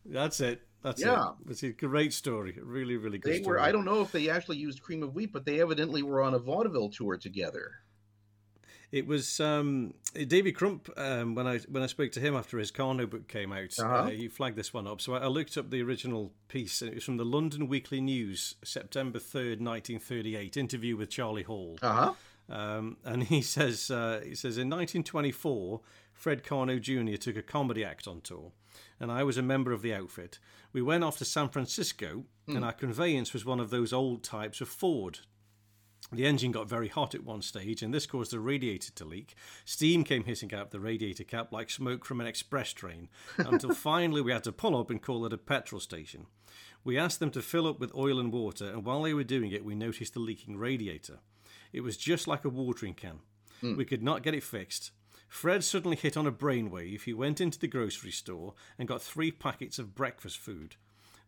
That's 0.05 0.41
it. 0.41 0.66
That's 0.83 1.01
Yeah. 1.01 1.31
it. 1.45 1.51
It's 1.51 1.63
a 1.63 1.73
great 1.73 2.13
story. 2.13 2.59
Really, 2.63 2.97
really 2.97 3.19
good 3.19 3.33
they 3.33 3.43
story. 3.43 3.59
were 3.59 3.63
i 3.63 3.73
don't 3.73 3.85
know 3.85 4.01
if 4.03 4.13
they 4.13 4.29
actually 4.31 4.57
used 4.59 4.83
cream 4.83 5.03
of 5.03 5.15
wheat 5.15 5.33
but 5.33 5.45
they 5.45 5.61
evidently 5.61 6.03
were 6.03 6.23
on 6.23 6.35
a 6.35 6.39
vaudeville 6.39 6.91
tour 6.91 7.17
together 7.17 7.81
It 8.93 9.07
was 9.07 9.41
um, 9.41 9.95
David 10.15 10.53
Crump 10.55 10.89
um, 10.97 11.35
when 11.35 11.47
I 11.47 11.59
when 11.69 11.83
I 11.83 11.89
spoke 11.89 12.13
to 12.13 12.21
him 12.21 12.37
after 12.37 12.57
his 12.59 12.71
Karno 12.71 13.11
book 13.11 13.27
came 13.27 13.53
out. 13.53 13.75
Uh-huh. 13.79 13.95
Uh, 13.95 14.07
he 14.11 14.29
flagged 14.29 14.57
this 14.57 14.73
one 14.73 14.87
up, 14.87 15.01
so 15.01 15.15
I, 15.15 15.19
I 15.19 15.27
looked 15.27 15.57
up 15.59 15.71
the 15.71 15.83
original 15.83 16.33
piece. 16.49 16.81
and 16.83 16.91
It 16.93 16.95
was 16.95 17.05
from 17.05 17.17
the 17.17 17.25
London 17.25 17.67
Weekly 17.67 18.01
News, 18.01 18.55
September 18.63 19.19
third, 19.19 19.61
nineteen 19.61 19.99
thirty-eight. 19.99 20.57
Interview 20.57 20.97
with 20.97 21.11
Charlie 21.11 21.43
Hall, 21.43 21.79
uh-huh 21.83 22.15
um, 22.49 22.97
and 23.05 23.25
he 23.25 23.43
says 23.43 23.91
uh, 23.91 24.21
he 24.25 24.37
says 24.37 24.57
in 24.57 24.69
nineteen 24.69 25.03
twenty-four, 25.03 25.81
Fred 26.13 26.45
Karno 26.45 26.81
Jr. 26.81 27.17
took 27.17 27.37
a 27.37 27.43
comedy 27.43 27.85
act 27.85 28.07
on 28.07 28.21
tour, 28.21 28.53
and 29.01 29.11
I 29.11 29.25
was 29.25 29.37
a 29.37 29.43
member 29.43 29.73
of 29.73 29.83
the 29.83 29.95
outfit. 29.95 30.39
We 30.73 30.83
went 30.83 31.05
off 31.05 31.19
to 31.19 31.25
San 31.25 31.49
Francisco, 31.49 32.25
and 32.47 32.59
hmm. 32.59 32.65
our 32.65 32.73
conveyance 32.73 33.33
was 33.33 33.45
one 33.45 33.61
of 33.61 33.71
those 33.71 33.93
old 33.93 34.23
types 34.23 34.61
of 34.61 34.69
Ford 34.69 35.21
the 36.13 36.27
engine 36.27 36.53
got 36.53 36.69
very 36.69 36.89
hot 36.89 37.15
at 37.15 37.25
one 37.25 37.43
stage, 37.43 37.83
and 37.83 37.93
this 37.93 38.07
caused 38.07 38.31
the 38.31 38.39
radiator 38.39 38.93
to 38.93 39.05
leak. 39.05 39.35
Steam 39.65 40.05
came 40.05 40.25
hissing 40.25 40.55
out 40.55 40.67
of 40.67 40.71
the 40.71 40.79
radiator 40.79 41.25
cap 41.25 41.53
like 41.53 41.69
smoke 41.69 42.05
from 42.05 42.21
an 42.21 42.29
express 42.29 42.73
train, 42.73 43.09
until 43.39 43.75
finally 43.75 44.21
we 44.21 44.31
had 44.31 44.45
to 44.45 44.53
pull 44.53 44.79
up 44.79 44.91
and 44.91 45.03
call 45.03 45.27
at 45.27 45.33
a 45.33 45.39
petrol 45.39 45.81
station. 45.81 46.27
We 46.85 46.97
asked 46.97 47.19
them 47.19 47.33
to 47.33 47.43
fill 47.43 47.67
up 47.67 47.81
with 47.81 47.95
oil 47.95 48.21
and 48.21 48.33
water, 48.33 48.71
and 48.71 48.85
while 48.85 49.03
they 49.03 49.15
were 49.15 49.25
doing 49.25 49.51
it, 49.51 49.65
we 49.65 49.75
noticed 49.75 50.15
the 50.15 50.21
leaking 50.21 50.57
radiator. 50.57 51.19
It 51.73 51.81
was 51.81 51.97
just 51.97 52.29
like 52.29 52.45
a 52.45 52.49
watering 52.49 52.95
can. 52.95 53.19
Hmm. 53.61 53.77
We 53.77 53.85
could 53.85 54.03
not 54.03 54.23
get 54.23 54.35
it 54.35 54.45
fixed. 54.45 54.93
Fred 55.29 55.65
suddenly 55.65 55.97
hit 55.97 56.17
on 56.17 56.27
a 56.27 56.33
brainwave. 56.33 57.03
He 57.03 57.13
went 57.13 57.41
into 57.41 57.59
the 57.59 57.67
grocery 57.67 58.11
store 58.11 58.55
and 58.79 58.89
got 58.89 59.03
three 59.03 59.31
packets 59.31 59.79
of 59.79 59.95
breakfast 59.95 60.39
food. 60.39 60.77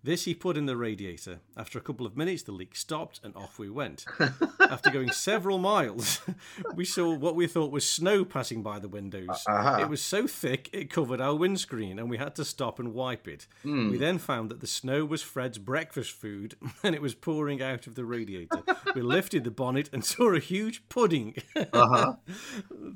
This 0.03 0.25
he 0.25 0.35
put 0.35 0.57
in 0.57 0.67
the 0.67 0.77
radiator. 0.77 1.41
After 1.57 1.79
a 1.79 1.83
couple 1.83 2.07
of 2.07 2.17
minutes, 2.17 2.43
the 2.43 2.53
leak 2.53 2.77
stopped 2.77 3.21
and 3.23 3.35
off 3.35 3.59
we 3.59 3.69
went. 3.69 4.05
After 4.61 4.91
going 4.91 5.11
several 5.11 5.59
miles, 5.59 6.21
we 6.75 6.85
saw 6.85 7.15
what 7.15 7.35
we 7.35 7.47
thought 7.47 7.73
was 7.73 7.89
snow 7.89 8.25
passing 8.25 8.63
by 8.63 8.79
the 8.79 8.89
windows. 8.89 9.45
Uh-huh. 9.47 9.79
It 9.81 9.89
was 9.89 10.01
so 10.01 10.27
thick 10.27 10.71
it 10.73 10.91
covered 10.91 11.21
our 11.21 11.35
windscreen 11.35 11.99
and 11.99 12.09
we 12.09 12.17
had 12.17 12.37
to 12.37 12.45
stop 12.45 12.79
and 12.79 12.95
wipe 12.95 13.27
it. 13.27 13.47
Hmm. 13.63 13.91
We 13.91 13.99
then 13.99 14.19
found 14.19 14.51
that 14.51 14.61
the 14.61 14.67
snow 14.67 15.05
was 15.05 15.23
Fred's 15.23 15.59
breakfast 15.59 16.13
food 16.13 16.55
and 16.83 16.95
it 16.95 17.03
was 17.03 17.15
pouring 17.15 17.61
out 17.61 17.87
of 17.87 17.95
the 17.95 18.05
radiator. 18.05 18.63
we 18.95 19.03
lifted 19.03 19.45
the 19.45 19.51
bonnet 19.51 19.91
and 19.93 20.05
saw 20.05 20.33
a 20.33 20.41
huge 20.41 20.89
pudding. 20.89 21.35
uh-huh 21.73 22.15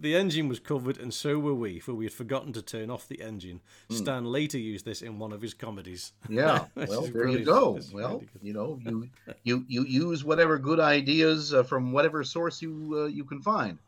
the 0.03 0.17
engine 0.17 0.49
was 0.49 0.59
covered, 0.59 0.99
and 0.99 1.15
so 1.15 1.39
were 1.39 1.55
we, 1.55 1.79
for 1.79 1.95
we 1.95 2.05
had 2.05 2.13
forgotten 2.13 2.53
to 2.53 2.63
turn 2.63 2.91
off 2.91 3.09
the 3.09 3.23
engine. 3.23 3.61
Hmm. 3.89 3.97
Stan 3.97 4.25
later 4.25 4.59
used 4.59 4.85
this 4.85 5.01
in 5.03 5.19
one 5.19 5.33
of 5.33 5.41
his 5.43 5.55
comedies. 5.55 6.13
Yeah, 6.29 6.67
well, 7.01 7.11
there 7.11 7.29
you 7.29 7.45
go. 7.45 7.79
Well, 7.93 8.23
you 8.43 8.53
know, 8.53 8.79
you 8.85 9.09
you 9.45 9.65
you 9.69 9.85
use 9.85 10.25
whatever 10.25 10.59
good 10.59 10.81
ideas 10.81 11.53
uh, 11.55 11.63
from 11.63 11.93
whatever 11.93 12.23
source 12.25 12.61
you 12.63 13.03
uh, 13.03 13.07
you 13.07 13.25
can 13.25 13.41
find. 13.41 13.79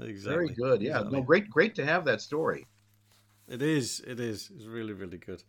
Exactly. 0.00 0.32
Very 0.34 0.48
good. 0.54 0.82
Yeah, 0.82 0.98
exactly. 0.98 1.18
no, 1.18 1.22
great, 1.24 1.50
great 1.50 1.74
to 1.76 1.84
have 1.84 2.04
that 2.04 2.20
story. 2.20 2.66
It 3.48 3.62
is. 3.62 4.00
It 4.06 4.20
is. 4.20 4.50
It's 4.54 4.66
really, 4.66 4.92
really 4.92 5.18
good. 5.18 5.42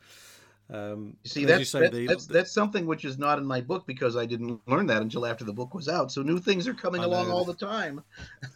Um, 0.71 1.17
You 1.23 1.29
see, 1.29 1.45
that's 1.45 1.59
you 1.59 1.65
say, 1.65 1.79
that- 1.81 1.91
the- 1.93 2.07
that's 2.07 2.27
that's 2.27 2.51
something 2.51 2.85
which 2.85 3.03
is 3.03 3.17
not 3.17 3.39
in 3.39 3.45
my 3.45 3.59
book 3.59 3.87
because 3.87 4.15
I 4.15 4.25
didn't 4.25 4.61
learn 4.67 4.85
that 4.87 5.01
until 5.01 5.25
after 5.25 5.43
the 5.43 5.53
book 5.53 5.73
was 5.73 5.89
out. 5.89 6.11
So 6.11 6.21
new 6.21 6.37
things 6.39 6.67
are 6.67 6.75
coming 6.75 7.03
along 7.03 7.31
all 7.31 7.43
the 7.43 7.55
time. 7.55 8.03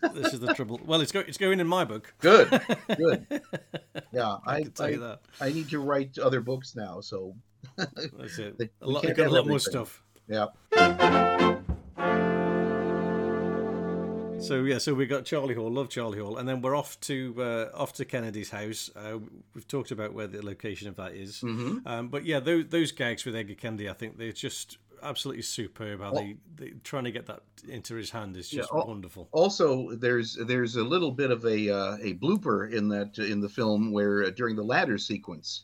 this 0.14 0.34
is 0.34 0.40
the 0.40 0.54
trouble. 0.54 0.80
Well, 0.86 1.02
it's 1.02 1.12
go, 1.12 1.22
it's 1.22 1.40
going 1.40 1.60
in 1.60 1.68
my 1.68 1.86
book. 1.86 2.14
Good, 2.20 2.50
good. 2.98 3.42
Yeah, 4.12 4.38
I 4.46 4.58
I 4.58 4.62
can 4.62 4.72
tell 4.72 4.90
you 4.92 5.04
I, 5.04 5.08
that. 5.08 5.22
I 5.42 5.52
need 5.52 5.70
to 5.70 5.80
write 5.80 6.20
other 6.20 6.40
books 6.42 6.76
now. 6.76 7.02
So 7.02 7.36
That's 7.78 8.38
it. 8.40 8.56
We 8.60 8.70
A 8.82 8.88
lot, 8.88 9.04
got 9.04 9.28
a 9.28 9.30
lot 9.30 9.48
more 9.48 9.60
stuff. 9.60 10.04
yeah, 10.28 10.48
So 14.40 14.64
yeah, 14.66 14.78
so 14.78 14.94
we 14.94 15.06
got 15.06 15.24
Charlie 15.24 15.56
Hall, 15.56 15.72
love 15.72 15.88
Charlie 15.88 16.20
Hall, 16.20 16.38
and 16.38 16.48
then 16.50 16.62
we're 16.62 16.76
off 16.76 17.00
to 17.02 17.34
uh, 17.38 17.70
off 17.74 17.94
to 17.94 18.04
Kennedy's 18.06 18.50
house. 18.50 18.92
Uh, 18.94 19.20
we've 19.56 19.68
talked 19.68 19.92
about 19.92 20.14
where 20.14 20.28
the 20.28 20.46
location 20.46 20.90
of 20.90 20.98
that 20.98 21.14
is. 21.14 21.40
Mhm. 21.40 21.88
um, 21.88 22.10
but 22.10 22.26
yeah, 22.26 22.42
those 22.42 22.66
those 22.68 22.92
gags 22.92 23.24
with 23.24 23.38
Edgar 23.38 23.54
Kennedy, 23.56 23.90
I 23.90 23.94
think 23.94 24.18
they're 24.18 24.34
just 24.34 24.80
absolutely 25.02 25.44
superb. 25.44 26.02
How 26.02 26.12
they, 26.14 26.36
they 26.56 26.74
trying 26.84 27.06
to 27.06 27.12
get 27.12 27.26
that 27.28 27.44
into 27.70 27.96
his 27.96 28.10
hand 28.10 28.36
is 28.36 28.50
just 28.50 28.70
Yeah, 28.74 28.80
al- 28.82 28.88
wonderful. 28.88 29.30
also 29.32 29.96
there's 29.96 30.36
there's 30.46 30.76
a 30.76 30.84
little 30.84 31.12
bit 31.12 31.32
of 31.32 31.46
a 31.46 31.70
uh, 31.70 31.98
a 32.02 32.16
blooper 32.16 32.70
in 32.70 32.90
that 32.90 33.18
in 33.20 33.40
the 33.40 33.50
film 33.50 33.94
where 33.94 34.26
uh, 34.26 34.30
during 34.32 34.58
the 34.58 34.64
ladder 34.64 34.98
sequence 34.98 35.64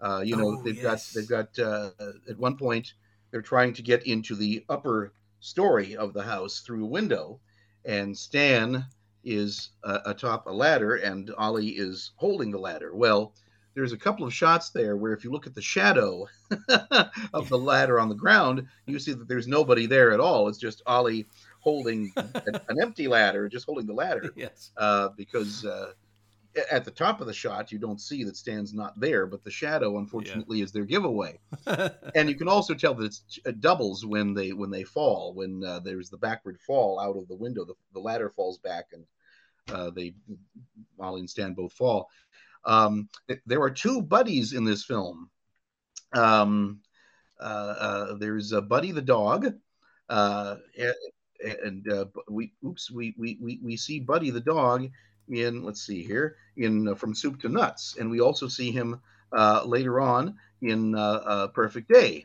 uh, 0.00 0.22
you 0.24 0.36
know 0.36 0.58
Oh, 0.58 0.62
they've 0.62 0.76
yes. 0.76 1.12
got 1.12 1.14
they've 1.14 1.28
got 1.28 1.58
uh, 1.58 1.90
at 2.28 2.38
one 2.38 2.56
point 2.56 2.94
they're 3.30 3.42
trying 3.42 3.72
to 3.74 3.82
get 3.82 4.06
into 4.06 4.34
the 4.34 4.64
upper 4.68 5.12
story 5.40 5.96
of 5.96 6.12
the 6.12 6.22
house 6.22 6.60
through 6.60 6.84
a 6.84 6.88
window 6.88 7.40
and 7.84 8.16
stan 8.16 8.84
is 9.24 9.70
uh, 9.84 9.98
atop 10.06 10.46
a 10.46 10.50
ladder 10.50 10.96
and 10.96 11.32
ollie 11.36 11.68
is 11.68 12.12
holding 12.16 12.50
the 12.50 12.58
ladder 12.58 12.94
well 12.94 13.32
there's 13.74 13.92
a 13.92 13.98
couple 13.98 14.24
of 14.26 14.32
shots 14.32 14.70
there 14.70 14.96
where 14.96 15.12
if 15.12 15.22
you 15.22 15.30
look 15.30 15.46
at 15.46 15.54
the 15.54 15.60
shadow 15.62 16.26
of 17.34 17.48
the 17.48 17.58
ladder 17.58 18.00
on 18.00 18.08
the 18.08 18.14
ground 18.14 18.66
you 18.86 18.98
see 18.98 19.12
that 19.12 19.28
there's 19.28 19.46
nobody 19.46 19.86
there 19.86 20.12
at 20.12 20.20
all 20.20 20.48
it's 20.48 20.58
just 20.58 20.82
ollie 20.86 21.26
holding 21.66 22.12
an, 22.16 22.30
an 22.68 22.80
empty 22.80 23.08
ladder, 23.08 23.48
just 23.48 23.66
holding 23.66 23.86
the 23.86 23.92
ladder, 23.92 24.30
yes. 24.36 24.70
uh, 24.76 25.08
because 25.16 25.64
uh, 25.64 25.90
at 26.70 26.84
the 26.84 26.90
top 26.90 27.20
of 27.20 27.26
the 27.26 27.32
shot 27.32 27.70
you 27.72 27.78
don't 27.78 28.00
see 28.00 28.24
that 28.24 28.36
Stan's 28.36 28.72
not 28.72 28.98
there, 28.98 29.26
but 29.26 29.44
the 29.44 29.50
shadow, 29.50 29.98
unfortunately, 29.98 30.60
is 30.60 30.72
their 30.72 30.84
giveaway. 30.84 31.38
And 32.14 32.28
you 32.28 32.34
can 32.34 32.48
also 32.48 32.74
tell 32.74 32.94
that 32.94 33.04
it's, 33.04 33.38
it 33.44 33.60
doubles 33.60 34.06
when 34.06 34.32
they 34.32 34.52
when 34.52 34.70
they 34.70 34.84
fall. 34.84 35.34
When 35.34 35.62
uh, 35.64 35.80
there's 35.80 36.08
the 36.08 36.16
backward 36.16 36.58
fall 36.60 36.98
out 36.98 37.16
of 37.16 37.28
the 37.28 37.36
window, 37.36 37.64
the, 37.64 37.74
the 37.92 38.00
ladder 38.00 38.30
falls 38.30 38.58
back, 38.58 38.86
and 38.92 39.04
uh, 39.70 39.90
they 39.90 40.14
Molly 40.98 41.20
and 41.20 41.30
Stan 41.30 41.52
both 41.52 41.72
fall. 41.72 42.08
Um, 42.64 43.08
th- 43.28 43.40
there 43.46 43.62
are 43.62 43.70
two 43.70 44.00
buddies 44.00 44.52
in 44.52 44.64
this 44.64 44.84
film. 44.84 45.30
Um, 46.12 46.80
uh, 47.40 47.42
uh, 47.42 48.14
there's 48.14 48.52
uh, 48.52 48.62
Buddy 48.62 48.92
the 48.92 49.02
dog, 49.02 49.52
uh, 50.08 50.56
and, 50.78 50.94
and 51.64 51.92
uh, 51.92 52.04
we 52.28 52.52
oops 52.64 52.90
we, 52.90 53.14
we 53.18 53.38
we 53.40 53.60
we 53.62 53.76
see 53.76 54.00
Buddy 54.00 54.30
the 54.30 54.40
dog 54.40 54.88
in 55.28 55.62
let's 55.64 55.82
see 55.84 56.02
here 56.02 56.36
in 56.56 56.88
uh, 56.88 56.94
From 56.94 57.14
Soup 57.14 57.40
to 57.40 57.48
Nuts, 57.48 57.96
and 57.98 58.10
we 58.10 58.20
also 58.20 58.48
see 58.48 58.70
him 58.70 59.00
uh, 59.32 59.62
later 59.64 60.00
on 60.00 60.36
in 60.62 60.94
uh, 60.94 61.00
uh, 61.00 61.46
Perfect 61.48 61.88
Day, 61.88 62.24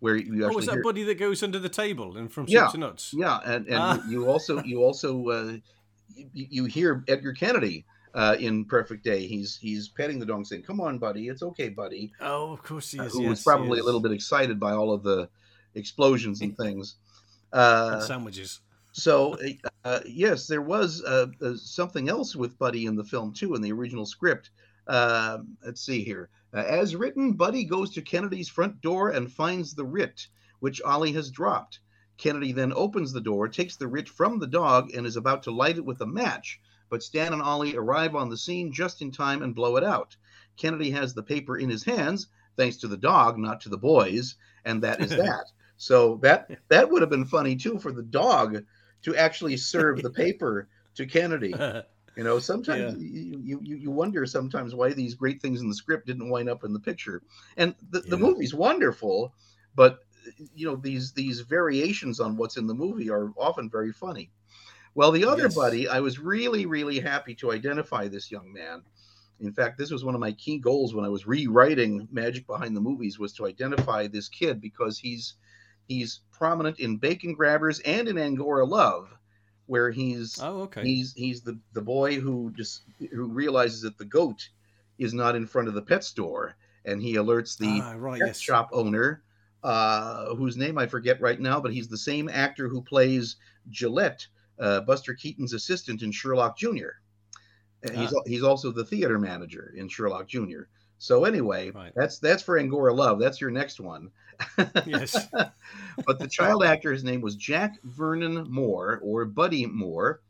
where 0.00 0.16
you 0.16 0.22
actually. 0.22 0.42
Oh, 0.42 0.46
actually 0.48 0.60
is 0.60 0.66
that 0.66 0.72
hear, 0.74 0.82
buddy 0.82 1.02
that 1.04 1.14
goes 1.18 1.42
under 1.42 1.58
the 1.58 1.68
table 1.68 2.16
and 2.16 2.32
from 2.32 2.46
Yeah. 2.48 2.64
soup 2.66 2.72
to 2.72 2.78
nuts? 2.78 3.14
yeah, 3.16 3.38
and 3.44 3.66
and 3.66 3.76
Ah. 3.78 4.02
you 4.08 4.26
also 4.26 4.62
you 4.64 4.82
also 4.82 5.28
uh, 5.28 5.56
you, 6.14 6.26
you 6.50 6.64
hear 6.66 7.04
Edgar 7.08 7.32
Kennedy. 7.32 7.84
Uh, 8.14 8.36
in 8.38 8.66
Perfect 8.66 9.02
Day, 9.02 9.26
he's 9.26 9.56
he's 9.56 9.88
petting 9.88 10.18
the 10.18 10.26
dog, 10.26 10.44
saying, 10.44 10.64
"Come 10.64 10.82
on, 10.82 10.98
buddy, 10.98 11.28
it's 11.28 11.42
okay, 11.42 11.70
buddy." 11.70 12.12
Oh, 12.20 12.52
of 12.52 12.62
course 12.62 12.90
he 12.90 12.98
is. 12.98 13.10
who 13.14 13.22
yes, 13.22 13.28
was 13.30 13.42
probably 13.42 13.78
a 13.80 13.82
little 13.82 14.00
bit 14.00 14.12
excited 14.12 14.60
by 14.60 14.72
all 14.72 14.92
of 14.92 15.02
the 15.02 15.30
explosions 15.74 16.42
and 16.42 16.54
things. 16.54 16.96
And 17.54 17.62
Uh, 17.62 18.00
sandwiches. 18.00 18.60
so, 18.92 19.38
uh, 19.84 20.00
yes, 20.06 20.46
there 20.46 20.62
was 20.62 21.02
uh, 21.02 21.26
uh, 21.40 21.54
something 21.56 22.08
else 22.08 22.36
with 22.36 22.58
Buddy 22.58 22.86
in 22.86 22.96
the 22.96 23.04
film 23.04 23.32
too, 23.32 23.54
in 23.54 23.62
the 23.62 23.72
original 23.72 24.06
script. 24.06 24.50
Um 24.88 25.56
let's 25.64 25.80
see 25.80 26.02
here. 26.02 26.28
Uh, 26.52 26.64
as 26.66 26.96
written, 26.96 27.34
Buddy 27.34 27.64
goes 27.64 27.90
to 27.90 28.02
Kennedy's 28.02 28.48
front 28.48 28.80
door 28.80 29.10
and 29.10 29.32
finds 29.32 29.74
the 29.74 29.84
writ, 29.84 30.26
which 30.58 30.82
Ollie 30.82 31.12
has 31.12 31.30
dropped. 31.30 31.78
Kennedy 32.18 32.52
then 32.52 32.72
opens 32.74 33.12
the 33.12 33.20
door, 33.20 33.48
takes 33.48 33.76
the 33.76 33.86
writ 33.86 34.08
from 34.08 34.38
the 34.38 34.46
dog, 34.46 34.92
and 34.94 35.06
is 35.06 35.16
about 35.16 35.42
to 35.44 35.50
light 35.50 35.76
it 35.76 35.84
with 35.84 36.00
a 36.00 36.06
match. 36.06 36.60
But 36.88 37.02
Stan 37.02 37.32
and 37.32 37.40
Ollie 37.40 37.76
arrive 37.76 38.14
on 38.14 38.28
the 38.28 38.36
scene 38.36 38.72
just 38.72 39.02
in 39.02 39.10
time 39.10 39.42
and 39.42 39.54
blow 39.54 39.76
it 39.76 39.84
out. 39.84 40.16
Kennedy 40.56 40.90
has 40.90 41.14
the 41.14 41.22
paper 41.22 41.56
in 41.56 41.70
his 41.70 41.84
hands, 41.84 42.26
thanks 42.56 42.76
to 42.78 42.88
the 42.88 42.96
dog, 42.96 43.38
not 43.38 43.60
to 43.62 43.68
the 43.68 43.78
boys, 43.78 44.34
and 44.64 44.82
that 44.82 45.00
is 45.00 45.10
that. 45.16 45.46
So 45.76 46.16
that 46.22 46.50
that 46.68 46.90
would 46.90 47.02
have 47.02 47.10
been 47.10 47.24
funny 47.24 47.56
too 47.56 47.78
for 47.78 47.92
the 47.92 48.02
dog 48.02 48.64
to 49.02 49.16
actually 49.16 49.56
serve 49.56 50.02
the 50.02 50.10
paper 50.22 50.68
to 50.94 51.06
Kennedy. 51.06 51.54
You 52.16 52.24
know, 52.24 52.38
sometimes 52.38 52.94
you, 52.94 53.40
you 53.42 53.60
you 53.62 53.76
you 53.76 53.90
wonder 53.90 54.26
sometimes 54.26 54.74
why 54.74 54.92
these 54.92 55.14
great 55.14 55.40
things 55.40 55.62
in 55.62 55.68
the 55.68 55.74
script 55.74 56.06
didn't 56.06 56.28
wind 56.28 56.48
up 56.48 56.62
in 56.64 56.72
the 56.74 56.80
picture. 56.80 57.22
And 57.56 57.74
the, 57.90 58.00
the 58.00 58.18
movie's 58.18 58.54
wonderful, 58.54 59.34
but 59.74 60.00
you 60.54 60.66
know 60.66 60.76
these 60.76 61.12
these 61.12 61.40
variations 61.40 62.20
on 62.20 62.36
what's 62.36 62.56
in 62.58 62.66
the 62.66 62.74
movie 62.74 63.10
are 63.10 63.32
often 63.38 63.70
very 63.70 63.92
funny. 63.92 64.30
Well, 64.94 65.10
the 65.12 65.24
other 65.24 65.44
Yes. 65.44 65.54
buddy, 65.54 65.88
I 65.88 66.00
was 66.00 66.18
really 66.18 66.66
really 66.66 67.00
happy 67.00 67.34
to 67.36 67.52
identify 67.52 68.08
this 68.08 68.30
young 68.30 68.52
man. 68.52 68.82
In 69.40 69.52
fact, 69.52 69.78
this 69.78 69.90
was 69.90 70.04
one 70.04 70.14
of 70.14 70.20
my 70.20 70.32
key 70.32 70.58
goals 70.58 70.94
when 70.94 71.04
I 71.04 71.08
was 71.08 71.26
rewriting 71.26 72.08
Magic 72.12 72.46
Behind 72.46 72.76
the 72.76 72.80
Movies 72.80 73.18
was 73.18 73.32
to 73.34 73.46
identify 73.46 74.06
this 74.06 74.28
kid 74.28 74.60
because 74.60 74.98
he's 74.98 75.34
he's 75.88 76.20
prominent 76.30 76.80
in 76.80 76.96
Bacon 76.96 77.34
Grabbers 77.34 77.80
and 77.80 78.08
in 78.08 78.18
Angora 78.18 78.64
Love, 78.64 79.14
where 79.66 79.90
he's 79.90 80.40
oh, 80.42 80.62
okay. 80.62 80.82
He's 80.82 81.12
he's 81.14 81.42
the 81.42 81.58
the 81.72 81.82
boy 81.82 82.20
who 82.20 82.52
just 82.56 82.82
who 83.12 83.28
realizes 83.28 83.82
that 83.82 83.98
the 83.98 84.04
goat 84.04 84.48
is 84.98 85.14
not 85.14 85.36
in 85.36 85.46
front 85.46 85.68
of 85.68 85.74
the 85.74 85.82
pet 85.82 86.04
store, 86.04 86.56
and 86.84 87.00
he 87.00 87.14
alerts 87.14 87.56
the 87.56 87.80
ah, 87.82 87.94
right, 87.96 88.20
pet 88.20 88.28
yes. 88.28 88.40
shop 88.40 88.70
owner, 88.72 89.22
uh, 89.62 90.34
whose 90.34 90.56
name 90.56 90.78
I 90.78 90.86
forget 90.86 91.20
right 91.20 91.40
now, 91.40 91.60
but 91.60 91.72
he's 91.72 91.88
the 91.88 91.96
same 91.96 92.28
actor 92.28 92.68
who 92.68 92.82
plays 92.82 93.36
Gillette, 93.70 94.26
uh, 94.58 94.80
Buster 94.82 95.14
Keaton's 95.14 95.52
assistant 95.52 96.02
in 96.02 96.12
Sherlock 96.12 96.56
Jr. 96.56 96.98
And 97.82 97.96
he's 97.96 98.14
Ah. 98.14 98.22
he's 98.26 98.42
also 98.42 98.70
the 98.70 98.84
theater 98.84 99.18
manager 99.18 99.72
in 99.76 99.88
Sherlock 99.88 100.28
Jr. 100.28 100.62
So 101.02 101.24
anyway, 101.24 101.70
Right. 101.72 101.90
that's 101.96 102.20
that's 102.20 102.44
for 102.44 102.56
Angora 102.60 102.94
Love. 102.94 103.18
That's 103.18 103.40
your 103.40 103.50
next 103.50 103.80
one. 103.80 104.12
Yes. 104.86 105.26
but 106.06 106.20
the 106.20 106.28
child 106.28 106.62
actor, 106.62 106.92
his 106.92 107.02
name 107.02 107.20
was 107.20 107.34
Jack 107.34 107.74
Vernon 107.82 108.46
Moore 108.48 109.00
or 109.02 109.24
Buddy 109.24 109.66
Moore, 109.66 110.20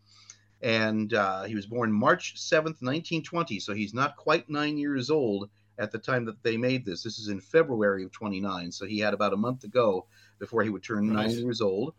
and 0.62 1.12
uh, 1.12 1.42
he 1.42 1.54
was 1.54 1.66
born 1.66 1.92
March 1.92 2.38
seventh, 2.40 2.80
nineteen 2.80 3.22
twenty. 3.22 3.60
So 3.60 3.74
he's 3.74 3.92
not 3.92 4.16
quite 4.16 4.48
nine 4.48 4.78
years 4.78 5.10
old 5.10 5.50
at 5.78 5.92
the 5.92 5.98
time 5.98 6.24
that 6.24 6.42
they 6.42 6.56
made 6.56 6.86
this. 6.86 7.02
This 7.02 7.18
is 7.18 7.28
in 7.28 7.38
February 7.40 8.04
of 8.04 8.10
twenty 8.12 8.40
nine. 8.40 8.72
So 8.72 8.86
he 8.86 8.98
had 8.98 9.12
about 9.12 9.34
a 9.34 9.36
month 9.36 9.60
to 9.60 9.68
go 9.68 10.06
before 10.38 10.62
he 10.62 10.70
would 10.70 10.82
turn 10.82 11.10
Right. 11.10 11.26
nine 11.28 11.38
years 11.38 11.60
old. 11.60 11.92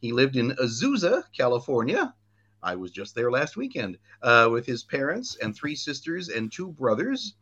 He 0.00 0.10
lived 0.10 0.34
in 0.34 0.50
Azusa, 0.56 1.22
California. 1.32 2.12
I 2.60 2.74
was 2.74 2.90
just 2.90 3.14
there 3.14 3.30
last 3.30 3.56
weekend 3.56 3.98
uh, 4.20 4.48
with 4.50 4.66
his 4.66 4.82
parents 4.82 5.36
and 5.40 5.54
three 5.54 5.76
sisters 5.76 6.28
and 6.28 6.50
two 6.50 6.72
brothers. 6.72 7.34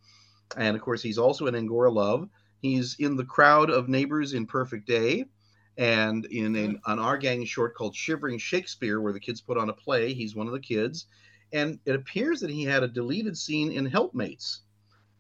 And 0.57 0.77
of 0.77 0.83
course, 0.83 1.03
he's 1.03 1.19
also 1.19 1.47
in 1.47 1.55
Angora 1.55 1.91
Love. 1.91 2.29
He's 2.61 2.97
in 2.99 3.17
the 3.17 3.25
crowd 3.25 3.71
of 3.71 3.89
neighbors 3.89 4.33
in 4.35 4.47
Perfect 4.47 4.87
Day 4.87 5.27
and 5.77 6.25
in 6.27 6.55
an, 6.57 6.81
an 6.87 6.99
our 6.99 7.19
gang 7.19 7.45
short 7.45 7.75
called 7.75 7.95
Shivering 7.97 8.39
Shakespeare, 8.39 9.01
where 9.01 9.13
the 9.13 9.21
kids 9.21 9.41
put 9.41 9.59
on 9.59 9.69
a 9.69 9.73
play. 9.75 10.15
He's 10.15 10.35
one 10.37 10.47
of 10.47 10.53
the 10.53 10.61
kids. 10.61 11.07
And 11.53 11.79
it 11.85 11.95
appears 11.95 12.41
that 12.41 12.51
he 12.51 12.65
had 12.65 12.83
a 12.83 12.89
deleted 12.89 13.37
scene 13.37 13.73
in 13.73 13.87
Helpmates 13.87 14.63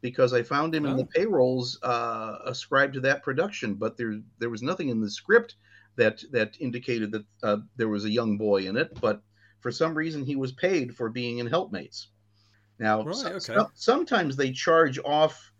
because 0.00 0.32
I 0.32 0.42
found 0.42 0.74
him 0.74 0.84
in 0.86 0.96
the 0.96 1.04
Oh. 1.04 1.08
payrolls 1.14 1.78
uh, 1.82 2.38
ascribed 2.44 2.94
to 2.94 3.00
that 3.00 3.22
production, 3.22 3.74
but 3.74 3.96
there 3.96 4.20
there 4.38 4.50
was 4.50 4.62
nothing 4.62 4.88
in 4.90 5.00
the 5.00 5.10
script 5.10 5.56
that 5.96 6.22
that 6.32 6.56
indicated 6.60 7.12
that 7.12 7.24
uh, 7.42 7.58
there 7.76 7.88
was 7.88 8.04
a 8.04 8.10
young 8.10 8.36
boy 8.38 8.66
in 8.66 8.76
it. 8.76 8.98
But 9.00 9.22
for 9.60 9.72
some 9.72 9.94
reason, 9.94 10.24
he 10.24 10.36
was 10.36 10.52
paid 10.52 10.94
for 10.96 11.08
being 11.10 11.38
in 11.38 11.46
Helpmates. 11.46 12.08
Now, 12.78 13.02
Right, 13.02 13.14
so- 13.16 13.28
okay. 13.28 13.38
so- 13.38 13.70
sometimes 13.74 14.36
they 14.36 14.50
charge 14.52 14.98
off 15.04 15.52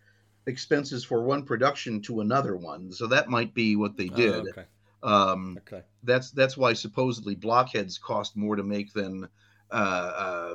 expenses 0.47 1.05
for 1.05 1.23
one 1.25 1.45
production 1.45 2.01
to 2.03 2.21
another 2.21 2.57
one, 2.57 2.93
so 2.93 3.07
that 3.07 3.29
might 3.31 3.55
be 3.55 3.77
what 3.77 3.97
they 3.97 4.11
Oh, 4.11 4.17
did. 4.17 4.49
okay. 4.49 4.65
Um, 5.03 5.59
Okay. 5.67 5.83
that's 6.03 6.31
that's 6.31 6.57
why 6.57 6.73
supposedly 6.73 7.35
blockheads 7.35 7.99
cost 7.99 8.37
more 8.37 8.57
to 8.57 8.63
make 8.63 8.93
than 8.93 9.29
uh, 9.71 9.75
uh, 9.77 10.55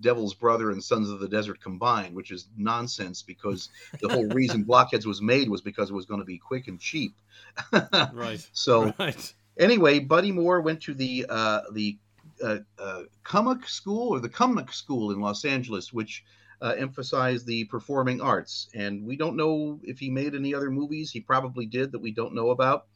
Devil's 0.00 0.34
Brother 0.34 0.70
and 0.72 0.82
Sons 0.82 1.08
of 1.08 1.20
the 1.20 1.28
Desert 1.28 1.60
combined, 1.60 2.14
which 2.14 2.30
is 2.32 2.48
nonsense 2.56 3.22
because 3.22 3.70
the 4.00 4.08
whole 4.08 4.26
reason 4.40 4.62
Blockheads 4.64 5.06
was 5.06 5.22
made 5.22 5.48
was 5.48 5.62
because 5.62 5.88
it 5.90 5.94
was 5.94 6.04
going 6.06 6.20
to 6.20 6.26
be 6.26 6.36
quick 6.36 6.68
and 6.68 6.78
cheap. 6.78 7.14
right. 8.12 8.46
So 8.52 8.92
Right. 8.98 9.34
anyway, 9.56 10.00
Buddy 10.00 10.32
Moore 10.32 10.60
went 10.60 10.82
to 10.82 10.92
the 10.94 11.24
uh, 11.28 11.62
the 11.72 11.96
uh, 12.42 12.58
uh, 12.78 13.02
Cummock 13.24 13.66
School 13.68 14.10
or 14.14 14.20
the 14.20 14.28
Cumnock 14.28 14.72
School 14.72 15.12
in 15.12 15.20
Los 15.20 15.44
Angeles, 15.44 15.92
which 15.92 16.24
uh, 16.60 16.74
emphasized 16.76 17.46
the 17.46 17.64
performing 17.66 18.20
arts. 18.20 18.68
And 18.74 19.04
we 19.04 19.16
don't 19.16 19.36
know 19.36 19.80
if 19.84 19.98
he 19.98 20.10
made 20.10 20.34
any 20.34 20.54
other 20.54 20.70
movies. 20.70 21.10
He 21.10 21.20
probably 21.20 21.66
did 21.66 21.92
that 21.92 22.00
we 22.00 22.12
don't 22.12 22.34
know 22.34 22.50
about. 22.50 22.86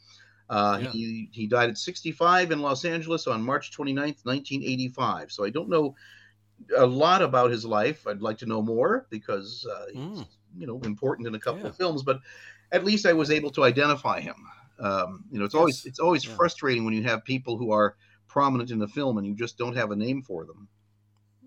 Uh, 0.51 0.78
Yeah. 0.78 0.93
he, 0.93 1.28
he 1.32 1.47
died 1.47 1.70
at 1.70 1.78
65 1.78 2.51
in 2.53 2.61
Los 2.61 2.84
Angeles 2.84 3.26
on 3.26 3.43
March 3.43 3.72
29th, 3.72 4.24
1985. 4.24 5.32
So 5.32 5.45
I 5.45 5.51
don't 5.51 5.68
know 5.70 5.95
a 6.76 6.86
lot 6.86 7.22
about 7.22 7.51
his 7.51 7.64
life. 7.64 8.07
I'd 8.07 8.22
like 8.22 8.38
to 8.38 8.47
know 8.47 8.62
more 8.62 9.07
because 9.11 9.66
uh, 9.70 9.86
he's, 9.93 10.01
Mm. 10.01 10.28
you 10.57 10.66
know, 10.66 10.82
important 10.84 11.26
in 11.28 11.34
a 11.34 11.41
couple 11.41 11.66
Yeah. 11.66 11.70
of 11.70 11.76
films, 11.76 12.03
but 12.03 12.20
at 12.72 12.84
least 12.84 13.07
I 13.07 13.12
was 13.12 13.30
able 13.30 13.51
to 13.53 13.64
identify 13.64 14.20
him. 14.20 14.47
Um, 14.78 15.24
you 15.30 15.38
know, 15.38 15.45
it's 15.45 15.55
always 15.55 15.84
it's 15.84 15.99
always 15.99 16.24
Yeah. 16.24 16.38
frustrating 16.38 16.84
when 16.84 16.95
you 16.95 17.03
have 17.03 17.24
people 17.24 17.59
who 17.59 17.70
are 17.72 17.97
prominent 18.30 18.70
in 18.70 18.78
the 18.78 18.88
film 18.88 19.18
and 19.18 19.26
you 19.26 19.34
just 19.34 19.58
don't 19.58 19.76
have 19.76 19.90
a 19.90 19.96
name 19.96 20.22
for 20.22 20.44
them. 20.44 20.68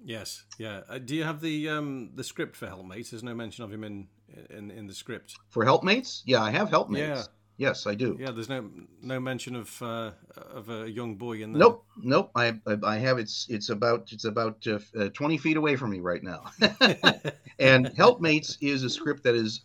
Yes. 0.03 0.43
Yeah. 0.59 0.81
Uh, 0.89 0.97
do 0.97 1.15
you 1.15 1.23
have 1.23 1.39
the 1.39 1.69
um 1.69 2.11
the 2.13 2.23
script 2.23 2.55
for 2.57 2.67
Helpmates? 2.67 3.11
There's 3.11 3.23
no 3.23 3.33
mention 3.33 3.63
of 3.63 3.71
him 3.71 3.83
in 3.83 4.07
in 4.49 4.69
in 4.69 4.87
the 4.87 4.93
script. 4.93 5.35
For 5.49 5.63
helpmates, 5.63 6.23
yeah, 6.25 6.41
I 6.41 6.51
have 6.51 6.69
helpmates. 6.69 7.07
Yeah. 7.07 7.23
Yes, 7.55 7.85
I 7.85 7.93
do. 7.93 8.17
Yeah. 8.19 8.31
There's 8.31 8.49
no 8.49 8.69
no 9.01 9.19
mention 9.19 9.55
of 9.55 9.81
uh, 9.81 10.11
of 10.35 10.69
a 10.69 10.89
young 10.89 11.15
boy 11.15 11.41
in 11.41 11.53
there. 11.53 11.59
Nope, 11.59 11.85
nope. 11.97 12.31
I, 12.35 12.59
I 12.67 12.77
I 12.83 12.97
have 12.97 13.17
it's 13.17 13.47
it's 13.49 13.69
about 13.69 14.11
it's 14.11 14.25
about 14.25 14.65
uh, 14.67 14.79
uh, 14.99 15.09
twenty 15.09 15.37
feet 15.37 15.55
away 15.55 15.77
from 15.77 15.91
me 15.91 16.01
right 16.01 16.23
now. 16.23 16.43
and 17.59 17.91
Helpmates 17.95 18.57
is 18.59 18.83
a 18.83 18.89
script 18.89 19.23
that 19.23 19.35
is 19.35 19.61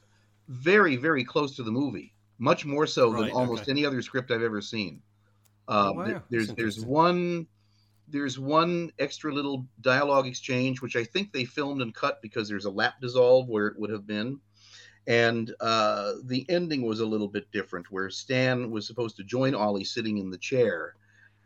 very 0.49 0.97
very 0.97 1.25
close 1.25 1.57
to 1.57 1.65
the 1.65 1.73
movie, 1.73 2.15
much 2.39 2.65
more 2.65 2.87
so 2.87 3.13
than 3.13 3.31
almost 3.31 3.63
okay. 3.63 3.73
any 3.73 3.85
other 3.85 4.03
script 4.03 4.31
I've 4.31 4.43
ever 4.43 4.61
seen. 4.61 5.03
Um, 5.69 5.97
wow, 5.97 6.05
that's 6.05 6.25
there's 6.31 6.49
there's 6.49 6.85
one 6.85 7.47
there's 8.09 8.39
one 8.39 8.91
extra 8.99 9.33
little 9.33 9.67
dialogue 9.83 10.27
exchange 10.27 10.81
which 10.81 10.97
I 10.97 11.05
think 11.05 11.33
they 11.33 11.45
filmed 11.45 11.83
and 11.83 11.95
cut 11.95 12.23
because 12.23 12.49
there's 12.49 12.65
a 12.65 12.71
lap 12.71 12.95
dissolve 13.01 13.49
where 13.49 13.67
it 13.67 13.79
would 13.79 13.91
have 13.91 14.07
been. 14.07 14.41
And 15.07 15.55
uh, 15.61 16.13
the 16.25 16.45
ending 16.51 16.83
was 16.83 17.01
a 17.01 17.07
little 17.07 17.29
bit 17.29 17.51
different, 17.51 17.91
where 17.91 18.11
Stan 18.11 18.71
was 18.71 18.87
supposed 18.87 19.17
to 19.17 19.25
join 19.25 19.55
Ollie 19.55 19.85
sitting 19.85 20.19
in 20.19 20.31
the 20.31 20.37
chair, 20.37 20.97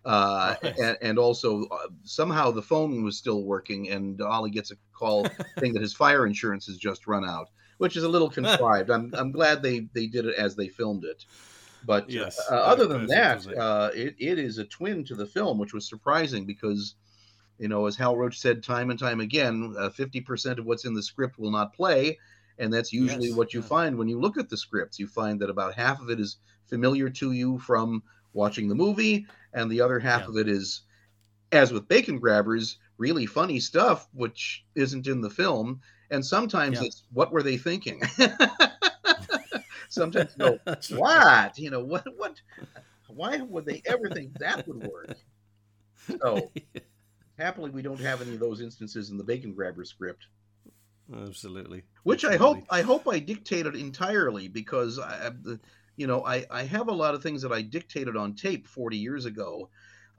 uh, 0.04 0.56
and, 0.82 0.98
and 1.00 1.18
also 1.18 1.66
uh, 1.66 1.86
somehow 2.02 2.50
the 2.50 2.60
phone 2.60 3.04
was 3.04 3.16
still 3.16 3.44
working, 3.44 3.90
and 3.90 4.20
Ollie 4.20 4.50
gets 4.50 4.72
a 4.72 4.76
call 4.92 5.28
saying 5.60 5.74
that 5.74 5.82
his 5.82 5.94
fire 5.94 6.26
insurance 6.26 6.66
has 6.66 6.76
just 6.76 7.06
run 7.06 7.24
out, 7.24 7.50
which 7.78 7.96
is 7.96 8.02
a 8.02 8.08
little 8.08 8.30
contrived. 8.40 8.90
I'm 8.90 9.12
I'm 9.14 9.30
glad 9.30 9.62
they 9.62 9.86
they 9.92 10.08
did 10.08 10.26
it 10.26 10.34
as 10.34 10.56
they 10.56 10.66
filmed 10.66 11.04
it. 11.04 11.24
But 11.85 12.09
Yes, 12.11 12.39
uh, 12.51 12.55
other 12.55 12.87
than 12.87 13.07
that, 13.07 13.47
it? 13.47 13.59
uh, 13.59 13.91
it, 13.95 14.14
it 14.18 14.39
is 14.39 14.59
a 14.59 14.64
twin 14.64 15.05
to 15.05 15.14
the 15.14 15.26
film, 15.26 15.59
which 15.59 15.74
was 15.74 15.89
surprising 15.89 16.47
because, 16.47 16.95
you 17.59 17.68
know, 17.68 17.87
as 17.87 17.97
Hal 17.97 18.16
Roach 18.16 18.39
said 18.39 18.62
time 18.62 18.91
and 18.91 18.99
time 18.99 19.20
again, 19.20 19.74
uh, 19.78 19.91
50% 19.91 20.59
of 20.59 20.64
what's 20.64 20.85
in 20.85 20.95
the 20.95 21.03
script 21.03 21.39
will 21.39 21.51
not 21.51 21.74
play. 21.74 22.18
And 22.59 22.72
that's 22.72 22.93
usually 22.93 23.28
Yes, 23.28 23.37
what 23.37 23.55
you 23.55 23.61
yeah. 23.62 23.66
find 23.68 23.97
when 23.97 24.09
you 24.09 24.20
look 24.20 24.37
at 24.39 24.49
the 24.49 24.57
scripts. 24.57 24.99
You 24.99 25.07
find 25.09 25.41
that 25.41 25.51
about 25.51 25.74
half 25.74 26.01
of 26.01 26.11
it 26.11 26.20
is 26.20 26.37
familiar 26.66 27.09
to 27.11 27.33
you 27.33 27.59
from 27.59 28.03
watching 28.33 28.68
the 28.68 28.74
movie, 28.74 29.26
and 29.53 29.70
the 29.70 29.80
other 29.80 29.99
half 29.99 30.22
Yeah. 30.22 30.28
of 30.28 30.37
it 30.37 30.49
is, 30.49 30.83
as 31.51 31.72
with 31.72 31.89
Bacon 31.89 32.18
Grabbers, 32.18 32.78
really 32.99 33.26
funny 33.26 33.59
stuff, 33.61 34.09
which 34.12 34.64
isn't 34.74 35.07
in 35.07 35.20
the 35.20 35.30
film. 35.30 35.80
And 36.11 36.24
sometimes 36.24 36.80
Yeah. 36.80 36.87
it's 36.87 37.05
what 37.12 37.33
were 37.33 37.43
they 37.43 37.57
thinking? 37.57 38.03
sometimes 39.93 40.34
go, 40.34 40.59
what? 40.90 41.59
You 41.59 41.70
know, 41.70 41.84
what, 41.84 42.07
what, 42.16 42.40
why 43.09 43.38
would 43.38 43.66
they 43.66 43.82
ever 43.86 44.09
think 44.11 44.38
that 44.38 44.66
would 44.66 44.82
work? 44.90 45.14
So, 46.20 46.51
happily, 47.38 47.70
we 47.70 47.82
don't 47.82 48.01
have 48.01 48.22
any 48.22 48.34
of 48.34 48.40
those 48.40 48.61
instances 48.61 49.11
in 49.11 49.18
the 49.18 49.24
Bacon 49.24 49.53
Grabber 49.55 49.84
script 49.84 50.26
Absolutely. 51.14 51.82
which 52.05 52.24
I 52.24 52.36
hope 52.36 52.59
I 52.70 52.80
hope 52.82 53.07
I 53.07 53.18
dictated 53.18 53.76
entirely 53.76 54.49
because 54.49 54.99
I, 54.99 55.28
I- 55.28 55.59
you 55.97 56.07
know, 56.07 56.24
I 56.24 56.47
I 56.51 56.62
have 56.62 56.88
a 56.88 56.93
lot 56.93 57.14
of 57.14 57.22
things 57.22 57.43
that 57.43 57.53
I 57.53 57.61
dictated 57.61 58.16
on 58.16 58.34
tape 58.34 58.66
40 58.66 58.97
years 58.97 59.26
ago, 59.26 59.68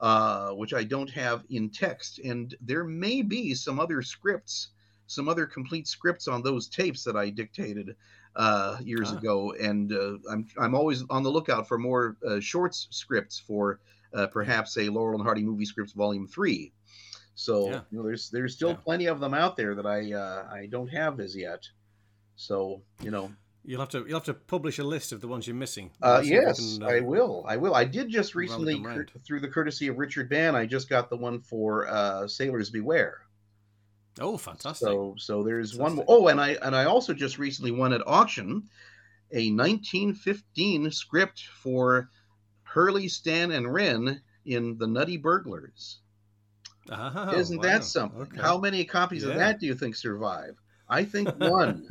uh, 0.00 0.50
which 0.52 0.72
I 0.72 0.84
don't 0.84 1.10
have 1.10 1.42
in 1.50 1.68
text, 1.70 2.20
and 2.20 2.54
there 2.60 2.84
may 2.84 3.22
be 3.22 3.54
some 3.54 3.80
other 3.80 4.00
scripts, 4.00 4.68
some 5.08 5.28
other 5.28 5.46
complete 5.46 5.88
scripts 5.88 6.28
on 6.28 6.42
those 6.42 6.68
tapes 6.68 7.02
that 7.04 7.16
I 7.16 7.28
dictated 7.30 7.96
uh, 8.36 8.78
years 8.82 9.10
Ah. 9.12 9.18
ago, 9.18 9.52
and 9.52 9.92
uh, 9.92 10.18
I'm 10.30 10.46
I'm 10.58 10.74
always 10.74 11.04
on 11.10 11.22
the 11.22 11.30
lookout 11.30 11.68
for 11.68 11.78
more 11.78 12.16
uh, 12.26 12.40
shorts 12.40 12.88
scripts 12.90 13.38
for 13.38 13.80
uh, 14.12 14.26
perhaps 14.28 14.76
a 14.78 14.88
Laurel 14.88 15.14
and 15.18 15.24
Hardy 15.24 15.42
movie 15.42 15.64
scripts 15.64 15.92
volume 15.92 16.26
three. 16.26 16.72
So 17.36 17.68
Yeah. 17.70 17.80
you 17.90 17.98
know, 17.98 18.04
there's 18.04 18.30
there's 18.30 18.54
still 18.54 18.70
Yeah. 18.70 18.76
plenty 18.76 19.06
of 19.06 19.20
them 19.20 19.34
out 19.34 19.56
there 19.56 19.74
that 19.74 19.86
I 19.86 20.12
uh, 20.12 20.48
I 20.52 20.66
don't 20.66 20.88
have 20.88 21.20
as 21.20 21.34
yet. 21.36 21.68
So 22.36 22.82
you 23.02 23.10
know, 23.10 23.32
You'll 23.66 23.80
have 23.80 23.88
to 23.90 24.00
you'll 24.06 24.18
have 24.18 24.24
to 24.24 24.34
publish 24.34 24.78
a 24.78 24.84
list 24.84 25.10
of 25.12 25.20
the 25.22 25.28
ones 25.28 25.46
you're 25.46 25.56
missing. 25.56 25.90
uh, 26.02 26.20
See 26.22 26.34
if 26.34 26.40
we 26.40 26.46
yes, 26.46 26.76
can, 26.78 26.82
I 26.86 27.00
will. 27.00 27.44
I 27.48 27.56
will. 27.56 27.74
I 27.74 27.84
did 27.84 28.10
just 28.10 28.34
recently, 28.34 28.74
through 29.26 29.40
the 29.40 29.48
courtesy 29.48 29.88
of 29.88 29.96
Richard 29.96 30.28
Bann, 30.28 30.54
I 30.54 30.66
just 30.66 30.88
got 30.90 31.08
the 31.08 31.16
one 31.16 31.40
for 31.40 31.88
uh, 31.88 32.28
Sailors 32.28 32.68
Beware. 32.68 33.20
Oh, 34.20 34.36
fantastic! 34.36 34.86
So 34.86 35.14
so 35.18 35.42
there's 35.42 35.76
one. 35.76 36.02
Oh, 36.06 36.28
and 36.28 36.40
I 36.40 36.56
and 36.62 36.74
I 36.76 36.84
also 36.84 37.12
just 37.14 37.38
recently 37.38 37.70
won 37.72 37.92
at 37.92 38.06
auction 38.06 38.62
a 39.32 39.50
1915 39.50 40.90
script 40.92 41.44
for 41.52 42.10
Hurley, 42.62 43.08
Stan, 43.08 43.50
and 43.50 43.72
Wren 43.72 44.22
in 44.46 44.78
The 44.78 44.86
Nutty 44.86 45.16
Burglars. 45.16 45.98
Ah, 46.90 47.32
Isn't 47.32 47.56
wow. 47.58 47.62
that 47.62 47.84
something? 47.84 48.20
Okay. 48.22 48.40
How 48.40 48.58
many 48.58 48.84
copies 48.84 49.24
of 49.24 49.34
that 49.34 49.58
do 49.58 49.66
you 49.66 49.74
think 49.74 49.96
survive? 49.96 50.56
I 50.88 51.04
think 51.04 51.28
one. 51.38 51.88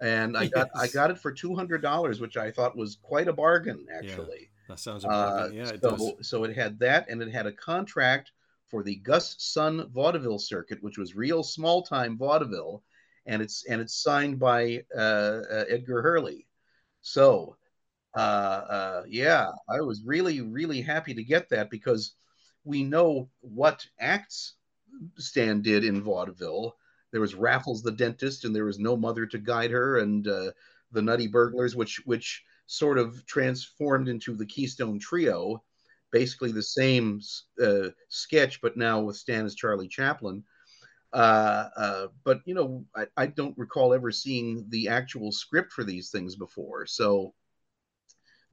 and 0.00 0.36
I 0.36 0.48
got 0.48 0.68
I 0.74 0.88
got 0.88 1.10
it 1.10 1.18
for 1.18 1.32
two 1.32 1.54
hundred 1.54 1.80
dollars, 1.82 2.20
which 2.20 2.36
I 2.36 2.50
thought 2.50 2.76
was 2.76 2.96
quite 3.00 3.28
a 3.28 3.32
bargain, 3.32 3.86
actually. 3.94 4.50
that 4.68 4.78
sounds 4.80 5.04
a 5.04 5.08
Uh, 5.08 5.50
yeah, 5.52 5.68
it 5.68 5.80
so, 5.80 5.90
does. 5.96 6.28
so 6.28 6.44
it 6.44 6.54
had 6.56 6.78
that, 6.80 7.08
and 7.08 7.22
it 7.22 7.30
had 7.30 7.46
a 7.46 7.52
contract 7.52 8.32
for 8.68 8.82
the 8.82 8.96
Gus 8.96 9.36
Sun 9.38 9.90
vaudeville 9.90 10.38
circuit, 10.38 10.82
which 10.82 10.98
was 10.98 11.14
real 11.14 11.42
small 11.42 11.82
time 11.82 12.16
vaudeville, 12.16 12.82
and 13.26 13.42
it's 13.42 13.64
and 13.66 13.80
it's 13.80 14.02
signed 14.02 14.38
by 14.38 14.84
uh, 14.96 15.42
uh, 15.50 15.64
Edgar 15.68 16.02
Hurley. 16.02 16.46
So, 17.02 17.56
uh, 18.16 18.18
uh, 18.18 19.02
yeah, 19.08 19.48
I 19.68 19.80
was 19.80 20.02
really 20.04 20.40
really 20.40 20.80
happy 20.80 21.14
to 21.14 21.24
get 21.24 21.48
that 21.50 21.70
because 21.70 22.14
we 22.64 22.82
know 22.82 23.28
what 23.40 23.86
acts 24.00 24.54
Stan 25.18 25.62
did 25.62 25.84
in 25.84 26.02
vaudeville. 26.02 26.76
There 27.12 27.20
was 27.20 27.34
Raffles 27.34 27.82
the 27.82 27.92
dentist, 27.92 28.44
and 28.44 28.54
there 28.54 28.64
was 28.64 28.78
no 28.78 28.96
mother 28.96 29.26
to 29.26 29.38
guide 29.38 29.70
her, 29.70 29.98
and 29.98 30.26
uh, 30.26 30.50
the 30.90 31.02
Nutty 31.02 31.28
Burglars, 31.28 31.76
which 31.76 32.00
which 32.04 32.42
sort 32.66 32.98
of 32.98 33.24
transformed 33.26 34.08
into 34.08 34.34
the 34.34 34.46
Keystone 34.46 34.98
Trio, 34.98 35.62
basically 36.14 36.52
the 36.52 36.62
same 36.62 37.20
uh, 37.60 37.88
sketch, 38.08 38.60
but 38.62 38.76
now 38.76 39.00
with 39.00 39.16
Stan 39.16 39.44
as 39.44 39.56
Charlie 39.56 39.88
Chaplin. 39.88 40.44
Uh, 41.12 41.68
uh, 41.76 42.06
but 42.22 42.38
you 42.44 42.54
know, 42.54 42.84
I, 42.94 43.06
I 43.16 43.26
don't 43.26 43.58
recall 43.58 43.92
ever 43.92 44.12
seeing 44.12 44.64
the 44.68 44.88
actual 44.88 45.32
script 45.32 45.72
for 45.72 45.82
these 45.82 46.10
things 46.10 46.36
before. 46.36 46.86
So 46.86 47.34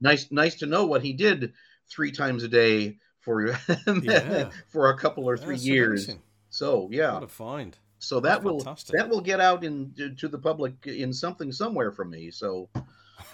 nice, 0.00 0.32
nice 0.32 0.56
to 0.56 0.66
know 0.66 0.86
what 0.86 1.02
he 1.02 1.12
did 1.12 1.52
three 1.88 2.10
times 2.10 2.42
a 2.42 2.48
day 2.48 2.98
for 3.20 3.56
Yeah. 4.02 4.50
for 4.68 4.90
a 4.90 4.98
couple 4.98 5.28
or 5.28 5.36
three 5.36 5.54
That's 5.54 5.64
years. 5.66 6.00
amazing. 6.08 6.22
So 6.50 6.88
yeah, 6.90 7.14
What 7.14 7.22
a 7.22 7.28
find! 7.28 7.78
so 8.00 8.18
that 8.20 8.42
That's 8.42 8.44
will 8.44 8.58
fantastic. 8.58 8.96
that 8.98 9.08
will 9.08 9.20
get 9.20 9.38
out 9.40 9.62
in 9.62 9.94
to 10.18 10.26
the 10.28 10.38
public 10.38 10.74
in 10.86 11.12
something 11.12 11.52
somewhere 11.52 11.92
from 11.92 12.10
me. 12.10 12.32
So 12.32 12.68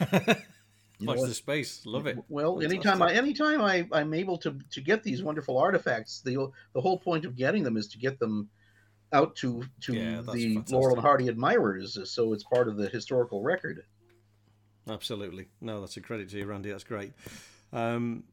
you 0.98 1.06
know 1.06 1.14
Watch 1.14 1.28
the 1.28 1.34
space. 1.34 1.84
Love 1.86 2.06
it. 2.06 2.18
Well, 2.28 2.58
Fantastic. 2.60 2.76
anytime 2.86 3.02
I 3.02 3.12
anytime 3.14 3.60
I, 3.62 3.86
I'm 3.92 4.12
able 4.14 4.36
to 4.38 4.58
to 4.70 4.80
get 4.80 5.02
these 5.02 5.22
wonderful 5.22 5.56
artifacts, 5.58 6.20
the 6.20 6.50
the 6.74 6.80
whole 6.80 6.98
point 6.98 7.24
of 7.24 7.36
getting 7.36 7.62
them 7.62 7.76
is 7.76 7.86
to 7.88 7.98
get 7.98 8.18
them 8.18 8.48
out 9.12 9.34
to 9.36 9.62
to 9.82 9.94
Yeah, 9.94 10.20
the 10.22 10.32
fantastic. 10.54 10.70
Laurel 10.72 10.94
and 10.96 11.02
Hardy 11.02 11.28
admirers, 11.28 11.98
so 12.10 12.32
it's 12.32 12.44
part 12.44 12.68
of 12.68 12.76
the 12.76 12.88
historical 12.88 13.42
record. 13.42 13.84
Absolutely. 14.88 15.48
No, 15.60 15.80
that's 15.80 15.96
a 15.96 16.00
credit 16.00 16.28
to 16.30 16.38
you, 16.38 16.46
Randy. 16.46 16.70
That's 16.70 16.84
great. 16.84 17.12
Um, 17.72 18.24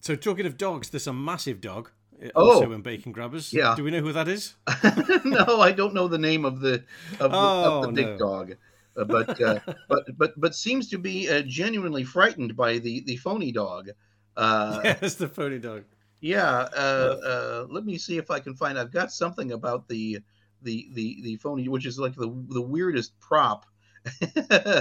so, 0.00 0.14
talking 0.16 0.46
of 0.46 0.56
dogs, 0.58 0.90
there's 0.90 1.06
a 1.06 1.12
massive 1.12 1.60
dog 1.60 1.90
uh, 2.22 2.28
Oh. 2.34 2.52
also 2.54 2.72
in 2.72 2.82
Bacon 2.82 3.12
Grabbers. 3.12 3.52
Yeah. 3.52 3.74
Do 3.76 3.84
we 3.84 3.90
know 3.90 4.00
who 4.00 4.12
that 4.12 4.28
is? 4.28 4.54
no, 5.24 5.60
I 5.60 5.72
don't 5.72 5.94
know 5.94 6.08
the 6.08 6.18
name 6.18 6.44
of 6.44 6.60
the 6.60 6.84
of 7.18 7.18
the, 7.18 7.24
of 7.24 7.32
Oh, 7.34 7.86
the 7.86 7.92
big 7.92 8.06
no. 8.06 8.18
dog, 8.18 8.56
but 8.94 9.40
uh, 9.40 9.58
but 9.88 10.04
but 10.18 10.32
but 10.40 10.54
seems 10.54 10.88
to 10.90 10.98
be 10.98 11.28
uh, 11.28 11.42
genuinely 11.42 12.04
frightened 12.04 12.56
by 12.56 12.78
the 12.78 13.00
the 13.00 13.16
phony 13.16 13.52
dog. 13.52 13.90
Uh, 14.36 14.80
yes, 14.84 15.14
the 15.16 15.28
phony 15.28 15.58
dog. 15.58 15.84
Yeah, 16.20 16.68
uh, 16.76 17.16
uh, 17.26 17.66
let 17.68 17.84
me 17.84 17.98
see 17.98 18.16
if 18.16 18.30
I 18.30 18.38
can 18.38 18.54
find. 18.54 18.78
I've 18.78 18.92
got 18.92 19.12
something 19.12 19.52
about 19.52 19.88
the 19.88 20.20
the 20.62 20.88
the 20.92 21.20
the 21.22 21.36
phony, 21.36 21.68
which 21.68 21.86
is 21.86 21.98
like 21.98 22.14
the 22.14 22.32
the 22.48 22.62
weirdest 22.62 23.18
prop. 23.20 23.66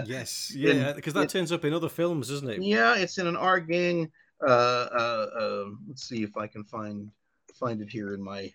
yes, 0.05 0.51
yeah, 0.55 0.93
because 0.93 1.13
that 1.13 1.23
it- 1.23 1.29
turns 1.29 1.51
up 1.51 1.65
in 1.65 1.73
other 1.73 1.89
films, 1.89 2.29
doesn't 2.29 2.49
it? 2.49 2.61
Yeah, 2.61 2.95
it's 2.95 3.17
in 3.17 3.27
an 3.27 3.35
Our 3.35 3.59
Gang. 3.59 4.11
Uh, 4.41 4.87
uh, 4.91 5.27
uh, 5.39 5.65
let's 5.87 6.07
see 6.07 6.23
if 6.23 6.35
I 6.37 6.47
can 6.47 6.63
find 6.63 7.09
find 7.59 7.81
it 7.81 7.89
here 7.89 8.13
in 8.13 8.21
my. 8.23 8.51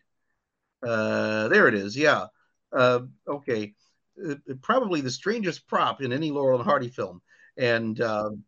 Uh, 0.83 1.49
there 1.49 1.69
it 1.69 1.75
is. 1.75 1.97
Yeah. 1.97 2.27
Uh, 2.73 3.01
okay. 3.29 3.75
Uh, 4.25 4.35
probably 4.63 5.01
the 5.01 5.11
strangest 5.11 5.67
prop 5.67 6.01
in 6.01 6.13
any 6.13 6.31
Laurel 6.31 6.59
and 6.59 6.65
Hardy 6.65 6.89
film, 6.89 7.21
and 7.57 8.01
um 8.01 8.45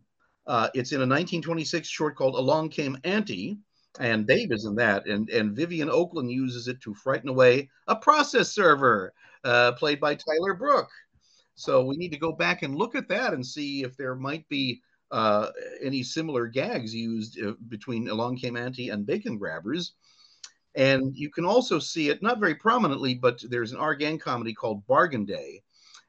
uh, 0.47 0.71
it's 0.75 0.93
in 0.93 1.03
a 1.03 1.07
1926 1.07 1.87
short 1.87 2.17
called 2.17 2.35
"Along 2.35 2.71
Came 2.71 2.97
Auntie," 3.05 3.59
and 4.01 4.27
Babe 4.27 4.51
is 4.53 4.65
in 4.65 4.75
that, 4.77 5.07
and 5.07 5.29
and 5.29 5.55
Vivian 5.55 5.91
Oakland 5.91 6.31
uses 6.31 6.69
it 6.69 6.81
to 6.81 6.95
frighten 6.95 7.29
away 7.29 7.69
a 7.87 7.95
process 7.97 8.51
server, 8.53 9.13
uh, 9.45 9.73
played 9.73 10.01
by 10.01 10.15
Tyler 10.15 10.55
Brooke. 10.55 10.91
So 11.55 11.85
we 11.85 11.97
need 11.97 12.13
to 12.13 12.19
go 12.19 12.33
back 12.33 12.63
and 12.63 12.77
look 12.77 12.95
at 12.95 13.09
that 13.09 13.35
and 13.35 13.45
see 13.45 13.83
if 13.83 13.97
there 13.97 14.15
might 14.15 14.49
be 14.49 14.81
uh, 15.11 15.51
any 15.83 16.03
similar 16.03 16.47
gags 16.47 16.95
used 16.95 17.43
uh, 17.43 17.53
between 17.69 18.09
Along 18.09 18.37
Came 18.37 18.57
Auntie 18.57 18.91
and 18.91 19.05
Bacon 19.05 19.37
Grabbers. 19.37 19.93
And 20.75 21.17
you 21.17 21.31
can 21.31 21.45
also 21.45 21.79
see 21.79 22.09
it, 22.09 22.23
not 22.23 22.39
very 22.39 22.55
prominently, 22.55 23.15
but 23.15 23.43
there's 23.49 23.73
an 23.73 23.79
Our 23.79 23.95
Gang 23.95 24.19
comedy 24.19 24.53
called 24.53 24.87
Bargain 24.87 25.25
Day. 25.25 25.63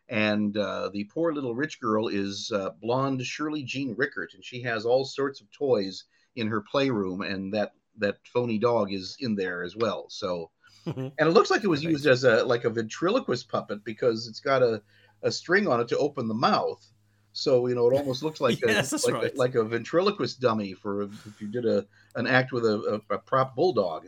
And 0.10 0.58
uh, 0.58 0.90
the 0.92 1.06
poor 1.06 1.34
little 1.34 1.56
rich 1.56 1.80
girl 1.80 2.08
is 2.08 2.52
uh, 2.54 2.72
blonde 2.82 3.24
Shirley 3.24 3.64
Jean 3.64 3.94
Rickert, 3.96 4.34
and 4.34 4.44
she 4.44 4.62
has 4.64 4.86
all 4.86 5.06
sorts 5.06 5.40
of 5.40 5.52
toys 5.52 6.06
in 6.36 6.48
her 6.48 6.62
playroom, 6.62 7.22
and 7.22 7.54
that 7.54 7.74
that 8.00 8.18
phony 8.26 8.58
dog 8.58 8.92
is 8.92 9.18
in 9.20 9.36
there 9.36 9.64
as 9.64 9.76
well. 9.76 10.08
So, 10.10 10.50
and 10.86 11.14
it 11.20 11.30
looks 11.30 11.52
like 11.52 11.64
it 11.64 11.68
was 11.68 11.84
used 11.84 12.08
as 12.08 12.24
a 12.24 12.44
like 12.44 12.66
a 12.66 12.72
ventriloquist 12.72 13.50
puppet 13.50 13.84
because 13.84 14.28
it's 14.28 14.40
got 14.40 14.64
a, 14.64 14.82
a 15.22 15.32
string 15.32 15.68
on 15.68 15.80
it 15.80 15.88
to 15.90 15.98
open 15.98 16.28
the 16.28 16.34
mouth. 16.34 16.84
So 17.32 17.68
you 17.68 17.76
know 17.76 17.88
it 17.90 17.96
almost 17.96 18.24
looks 18.24 18.42
like 18.42 18.60
Yes, 18.62 18.92
a 19.06 19.12
like, 19.12 19.22
right. 19.22 19.34
a 19.36 19.38
like 19.38 19.56
a 19.56 19.64
ventriloquist 19.64 20.40
dummy 20.40 20.74
for 20.74 21.04
if 21.04 21.40
you 21.40 21.48
did 21.48 21.66
a 21.66 21.86
an 22.16 22.26
act 22.26 22.52
with 22.52 22.66
a, 22.66 23.02
a, 23.10 23.16
a 23.16 23.20
prop 23.20 23.56
bulldog. 23.56 24.08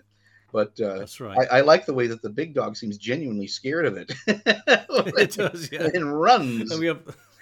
But 0.54 0.80
uh, 0.82 1.00
That's 1.00 1.20
right. 1.22 1.48
I, 1.52 1.60
I 1.60 1.62
like 1.62 1.86
the 1.86 1.94
way 1.94 2.08
that 2.08 2.22
the 2.22 2.30
big 2.30 2.54
dog 2.54 2.76
seems 2.76 2.98
genuinely 2.98 3.48
scared 3.48 3.86
of 3.86 3.96
it. 3.98 4.12
it 4.28 5.32
does, 5.32 5.72
yeah. 5.72 5.88
and 5.94 6.20
runs. 6.20 6.72
And 6.72 6.80
we 6.80 6.88
have 6.88 7.00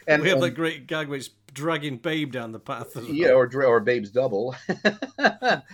And- 0.07 0.22
we 0.22 0.30
have 0.30 0.38
and- 0.38 0.43
that 0.43 0.51
great 0.51 0.86
gag 0.88 1.07
where 1.07 1.18
it's 1.18 1.30
dragging 1.53 1.97
Babe 1.97 2.32
down 2.32 2.51
the 2.51 2.60
path. 2.60 2.95
Well. 2.95 3.05
yeah, 3.05 3.30
or 3.32 3.49
or 3.64 3.80
Babe's 3.80 4.12
double. 4.12 4.55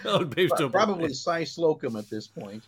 oh, 0.05 0.23
Babe's 0.25 0.51
double. 0.51 0.69
Probably 0.69 1.13
Cy 1.13 1.43
Slocum 1.43 1.95
at 1.95 2.09
this 2.09 2.27
point. 2.27 2.63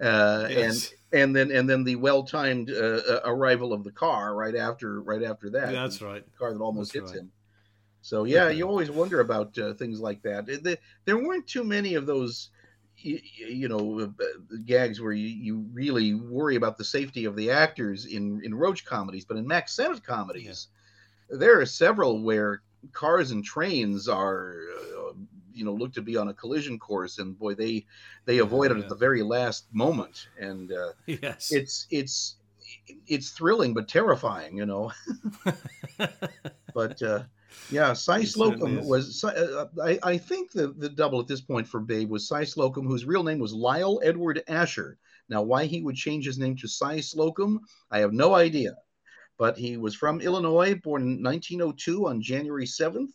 Uh, 0.00 0.46
Yes. 0.50 0.92
and 1.12 1.20
and 1.22 1.36
then 1.36 1.56
and 1.56 1.70
then 1.70 1.84
the 1.84 1.94
well-timed 1.96 2.70
uh, 2.70 2.74
uh, 2.74 3.20
arrival 3.24 3.72
of 3.72 3.84
the 3.84 3.92
car 3.92 4.34
right 4.34 4.56
after 4.56 5.00
right 5.02 5.22
after 5.22 5.50
that. 5.50 5.72
That's 5.72 5.98
the 5.98 6.06
right. 6.06 6.24
car 6.38 6.52
that 6.52 6.60
almost 6.60 6.92
That's 6.92 7.02
hits 7.10 7.12
right. 7.12 7.20
him. 7.22 7.32
So 8.02 8.24
yeah, 8.24 8.48
you 8.50 8.68
always 8.68 8.90
wonder 8.90 9.20
about 9.20 9.56
uh, 9.58 9.74
things 9.74 10.00
like 10.00 10.22
that. 10.22 10.46
The- 10.46 10.78
There 11.04 11.16
weren't 11.18 11.46
too 11.46 11.64
many 11.64 11.94
of 11.94 12.06
those, 12.06 12.50
you, 13.04 13.20
you 13.46 13.68
know, 13.68 14.00
uh, 14.00 14.24
gags 14.64 15.00
where 15.00 15.12
you, 15.12 15.28
you 15.28 15.66
really 15.72 16.14
worry 16.14 16.56
about 16.56 16.78
the 16.78 16.84
safety 16.84 17.26
of 17.26 17.36
the 17.36 17.50
actors 17.50 18.06
in 18.06 18.40
in 18.44 18.54
Roach 18.54 18.84
comedies, 18.84 19.24
but 19.24 19.36
in 19.36 19.46
Mack 19.46 19.68
Sennett 19.68 20.02
comedies, 20.02 20.68
there 21.28 21.60
are 21.60 21.66
several 21.66 22.22
where 22.22 22.62
cars 22.92 23.30
and 23.30 23.44
trains 23.44 24.08
are, 24.08 24.56
uh, 24.78 25.12
you 25.52 25.64
know, 25.64 25.72
look 25.72 25.92
to 25.94 26.02
be 26.02 26.16
on 26.16 26.28
a 26.28 26.34
collision 26.34 26.78
course, 26.78 27.18
and 27.18 27.38
boy, 27.38 27.54
they 27.54 27.84
they 28.24 28.38
avoid 28.38 28.70
it 28.70 28.78
yeah. 28.78 28.84
at 28.84 28.88
the 28.88 28.96
very 28.96 29.22
last 29.22 29.66
moment, 29.72 30.28
and 30.38 30.72
uh, 30.72 30.92
Yes. 31.06 31.52
it's 31.52 31.86
it's 31.90 32.36
it's 33.06 33.30
thrilling 33.30 33.74
but 33.74 33.88
terrifying, 33.88 34.56
you 34.56 34.66
know. 34.66 34.92
but 36.74 37.02
uh, 37.02 37.22
yeah, 37.70 37.92
Cy 37.92 38.24
Slocum 38.24 38.84
was. 38.86 39.24
Uh, 39.24 39.66
I, 39.82 39.98
I 40.02 40.18
think 40.18 40.52
the 40.52 40.68
the 40.68 40.88
double 40.88 41.20
at 41.20 41.26
this 41.26 41.40
point 41.40 41.66
for 41.66 41.80
Babe 41.80 42.10
was 42.10 42.28
Cy 42.28 42.44
Slocum, 42.44 42.86
whose 42.86 43.04
real 43.04 43.24
name 43.24 43.38
was 43.38 43.52
Lyle 43.52 44.00
Edward 44.02 44.42
Asher. 44.48 44.98
Now, 45.28 45.42
why 45.42 45.64
he 45.64 45.80
would 45.80 45.96
change 45.96 46.26
his 46.26 46.38
name 46.38 46.56
to 46.56 46.68
Cy 46.68 47.00
Slocum, 47.00 47.60
I 47.90 48.00
have 48.00 48.12
no 48.12 48.34
idea. 48.34 48.76
But 49.38 49.56
he 49.56 49.76
was 49.76 49.94
from 49.94 50.20
Illinois, 50.20 50.74
born 50.74 51.02
in 51.02 51.22
1902 51.22 52.06
on 52.06 52.22
January 52.22 52.66
7th, 52.66 53.08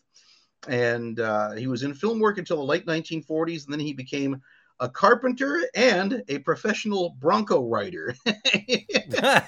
and 0.68 1.20
uh, 1.20 1.52
he 1.52 1.68
was 1.68 1.84
in 1.84 1.94
film 1.94 2.20
work 2.20 2.38
until 2.38 2.58
the 2.58 2.64
late 2.64 2.86
1940s, 2.86 3.66
and 3.66 3.74
then 3.74 3.80
he 3.80 3.94
became 3.94 4.42
a 4.80 4.90
carpenter 4.90 5.62
and 5.76 6.24
a 6.28 6.40
professional 6.40 7.16
bronco 7.20 7.68
rider. 7.68 8.16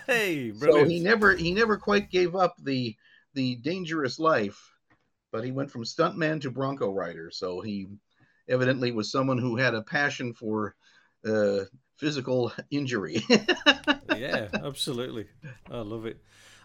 hey, 0.08 0.54
so 0.60 0.86
he 0.86 1.00
never 1.00 1.36
he 1.36 1.54
never 1.54 1.78
quite 1.78 2.12
gave 2.12 2.36
up 2.36 2.56
the 2.62 2.96
the 3.34 3.56
dangerous 3.58 4.20
life 4.20 4.72
but 5.32 5.44
he 5.44 5.52
went 5.52 5.72
from 5.72 5.84
stuntman 5.84 6.42
to 6.42 6.52
bronco 6.52 6.92
rider 6.92 7.30
so 7.32 7.62
he 7.62 7.88
evidently 8.50 8.92
was 8.92 9.12
someone 9.12 9.38
who 9.38 9.56
had 9.58 9.74
a 9.74 9.82
passion 9.84 10.34
for 10.34 10.76
uh, 11.26 11.60
physical 11.98 12.52
injury 12.72 13.24
yeah, 14.18 14.48
absolutely. 14.54 15.28
I 15.70 15.78
love 15.80 16.06
it. 16.06 16.18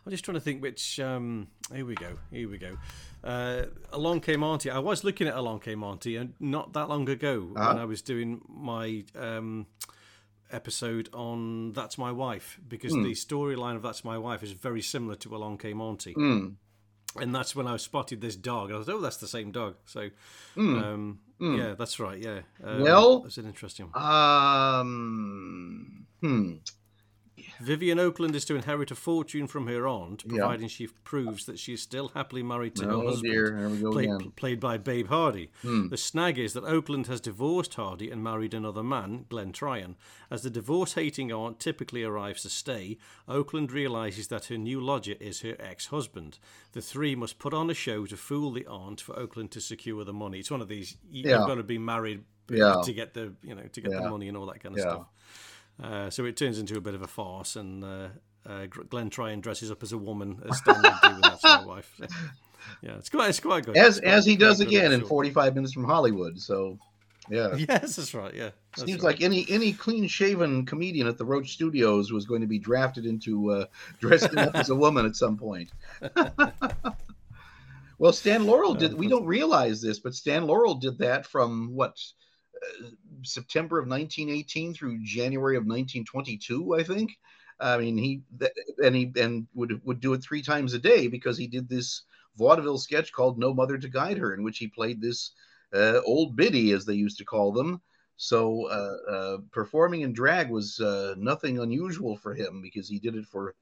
I'm 0.05 0.11
just 0.11 0.25
trying 0.25 0.37
to 0.37 0.41
think 0.41 0.63
which. 0.63 1.01
Um, 1.01 1.49
here 1.75 1.85
we 1.85 1.95
go. 1.95 2.17
Here 2.31 2.49
we 2.49 2.59
go. 2.59 2.77
Uh, 3.25 3.65
Along 3.93 4.21
Came 4.21 4.43
Auntie. 4.43 4.71
I 4.71 4.79
was 4.79 5.05
looking 5.05 5.27
at 5.27 5.35
Along 5.35 5.59
Came 5.61 5.83
Auntie, 5.83 6.17
and 6.17 6.35
not 6.41 6.73
that 6.75 6.89
long 6.89 7.09
ago 7.09 7.51
Uh-huh. 7.57 7.69
when 7.69 7.79
I 7.79 7.85
was 7.85 8.03
doing 8.03 8.41
my 8.49 9.05
um, 9.19 9.67
episode 10.51 11.09
on 11.13 11.73
That's 11.73 11.99
My 11.99 12.13
Wife, 12.13 12.61
because 12.69 12.95
Hmm. 12.95 13.03
the 13.03 13.13
storyline 13.13 13.77
of 13.77 13.83
That's 13.83 14.05
My 14.05 14.17
Wife 14.19 14.43
is 14.43 14.53
very 14.53 14.83
similar 14.83 15.17
to 15.17 15.35
Along 15.37 15.59
Came 15.59 15.81
Auntie. 15.81 16.13
Hmm. 16.13 16.49
And 17.23 17.35
that's 17.35 17.55
when 17.57 17.67
I 17.67 17.77
spotted 17.77 18.21
this 18.21 18.37
dog. 18.37 18.71
I 18.73 18.77
was, 18.79 18.87
like, 18.89 18.97
oh, 18.97 19.01
that's 19.01 19.17
the 19.19 19.29
same 19.29 19.53
dog. 19.53 19.75
So, 19.85 20.11
Hmm. 20.55 20.79
um, 20.79 21.19
yeah, 21.41 21.75
that's 21.79 22.01
right. 22.01 22.19
Yeah. 22.21 22.41
Um, 22.65 22.81
Well- 22.81 23.21
that's 23.21 23.39
an 23.39 23.47
interesting. 23.47 23.91
one. 23.93 24.03
um 24.03 26.07
hmm 26.21 26.55
Vivian 27.61 27.99
Oakland 27.99 28.35
is 28.37 28.45
to 28.47 28.55
inherit 28.55 28.91
a 28.91 28.95
fortune 28.95 29.47
from 29.47 29.67
her 29.67 29.87
aunt, 29.87 30.23
Yeah. 30.27 30.39
providing 30.39 30.69
she 30.69 30.87
proves 31.05 31.47
that 31.47 31.59
she 31.59 31.73
is 31.75 31.83
still 31.83 32.09
happily 32.09 32.43
married 32.43 32.77
to 32.77 32.85
her 32.85 32.91
oh 32.93 33.07
husband. 33.09 33.73
we 33.73 33.79
go 33.81 33.91
Played, 33.93 34.37
played 34.37 34.61
by 34.61 34.77
Babe 34.79 35.09
Hardy. 35.09 35.51
Hmm. 35.63 35.89
The 35.89 35.97
snag 35.97 36.39
is 36.39 36.53
that 36.53 36.65
Oakland 36.65 37.07
has 37.07 37.21
divorced 37.21 37.75
Hardy 37.75 38.11
and 38.11 38.23
married 38.23 38.55
another 38.55 38.83
man, 38.83 39.27
Glenn 39.29 39.53
Tryon. 39.53 39.97
As 40.31 40.43
the 40.43 40.51
divorce 40.51 40.95
hating 40.95 41.33
aunt 41.33 41.59
typically 41.61 42.03
arrives 42.05 42.43
to 42.43 42.51
stay, 42.51 42.99
Oakland 43.29 43.73
realizes 43.73 44.29
that 44.29 44.47
her 44.47 44.59
new 44.59 44.81
lodger 44.81 45.15
is 45.21 45.41
her 45.41 45.57
ex 45.59 45.87
husband. 45.87 46.39
The 46.73 46.83
three 46.83 47.15
must 47.15 47.39
put 47.39 47.55
on 47.55 47.71
a 47.71 47.75
show 47.75 48.07
to 48.07 48.17
fool 48.17 48.53
the 48.53 48.67
aunt 48.67 49.01
for 49.01 49.19
Oakland 49.19 49.51
to 49.53 49.61
secure 49.61 50.05
the 50.05 50.13
money. 50.13 50.39
It's 50.41 50.51
one 50.51 50.61
of 50.63 50.69
these 50.69 50.97
you- 51.11 51.25
Yeah. 51.29 51.39
you've 51.39 51.49
got 51.49 51.55
to 51.55 51.63
be 51.63 51.79
married 51.79 52.25
Yeah. 52.51 52.81
to 52.85 52.93
get 52.93 53.15
the 53.15 53.35
you 53.43 53.55
know 53.55 53.63
to 53.73 53.81
get 53.81 53.91
Yeah. 53.93 54.03
the 54.03 54.11
money 54.11 54.29
and 54.29 54.37
all 54.37 54.47
that 54.47 54.61
kind 54.63 54.75
of 54.75 54.79
Yeah. 54.85 54.91
stuff. 54.93 55.07
Uh, 55.83 56.09
so 56.11 56.25
it 56.25 56.37
turns 56.37 56.59
into 56.59 56.77
a 56.77 56.81
bit 56.81 56.95
of 56.95 57.03
a 57.03 57.07
farce, 57.07 57.55
and 57.57 57.85
uh, 57.85 58.09
uh, 58.49 58.67
Gr- 58.67 58.83
Glenn 58.85 59.11
Tryon 59.11 59.41
dresses 59.41 59.71
up 59.71 59.83
as 59.83 59.93
a 59.93 59.99
woman, 59.99 60.43
as 60.49 60.59
Stan 60.59 60.77
would 60.77 60.85
do, 61.03 61.09
and 61.09 61.23
that's 61.25 61.45
my 61.45 61.65
wife. 61.65 62.01
Yeah, 62.83 62.97
it's 62.97 63.09
quite, 63.09 63.29
it's 63.29 63.39
quite 63.39 63.65
good. 63.65 63.77
as 63.77 64.01
quite- 64.01 64.13
as 64.13 64.27
he 64.27 64.35
does 64.35 64.59
again 64.59 64.91
in 64.91 64.99
sure. 64.99 65.09
45 65.09 65.55
minutes 65.55 65.73
from 65.73 65.85
hollywood 65.85 66.41
so 66.41 66.77
yeah 67.31 67.55
Yes, 67.69 67.95
that's 67.95 68.13
right. 68.13 68.35
Yeah, 68.35 68.51
that's 68.77 68.89
Seems 68.89 69.03
right. 69.05 69.13
like 69.13 69.23
any 69.23 69.47
any 69.49 69.73
clean 69.73 70.09
shaven 70.09 70.67
comedian 70.67 71.07
at 71.07 71.17
the 71.17 71.25
Roach 71.25 71.53
Studios 71.53 72.11
was 72.13 72.25
going 72.27 72.41
to 72.41 72.49
be 72.49 72.59
drafted 72.59 73.07
into 73.07 73.53
uh, 73.53 73.67
dressing 74.01 74.37
up 74.37 74.57
as 74.57 74.71
a 74.71 74.75
woman 74.75 75.07
at 75.07 75.15
some 75.15 75.37
point. 75.37 75.71
well, 77.99 78.13
Stan 78.13 78.45
Laurel 78.47 78.75
did. 78.75 78.95
We 78.95 79.09
don't 79.09 79.27
realize 79.27 79.81
this, 79.81 79.99
but 80.01 80.15
Stan 80.15 80.47
Laurel 80.47 80.75
did 80.75 80.99
that 80.99 81.27
from 81.27 81.75
what 81.75 81.97
uh, 82.83 82.89
September 83.23 83.79
of 83.79 83.89
1918 83.89 84.75
through 84.75 85.03
January 85.03 85.57
of 85.57 85.63
1922, 85.63 86.75
I 86.75 86.83
think. 86.83 87.13
I 87.59 87.79
mean, 87.79 87.97
he 87.97 88.21
and 88.85 88.95
he 88.95 89.13
and 89.17 89.47
would 89.55 89.81
would 89.85 90.01
do 90.01 90.13
it 90.13 90.23
three 90.23 90.43
times 90.43 90.75
a 90.75 90.79
day 90.79 91.09
because 91.09 91.39
he 91.39 91.47
did 91.47 91.69
this 91.69 92.03
vaudeville 92.37 92.79
sketch 92.79 93.13
called 93.13 93.39
"No 93.39 93.55
Mother 93.55 93.79
to 93.79 93.89
Guide 93.89 94.19
Her," 94.19 94.35
in 94.35 94.43
which 94.43 94.59
he 94.59 94.69
played 94.69 95.01
this 95.01 95.33
uh, 95.73 96.01
old 96.05 96.37
biddy, 96.37 96.73
as 96.73 96.85
they 96.85 96.95
used 96.95 97.19
to 97.19 97.25
call 97.25 97.53
them. 97.53 97.81
So 98.17 98.67
uh, 98.67 99.11
uh, 99.11 99.39
performing 99.53 100.03
in 100.03 100.13
drag 100.13 100.51
was 100.51 100.81
uh, 100.81 101.15
nothing 101.19 101.59
unusual 101.59 102.17
for 102.17 102.35
him 102.35 102.63
because 102.63 102.89
he 102.89 102.99
did 102.99 103.15
it 103.15 103.27
for 103.27 103.55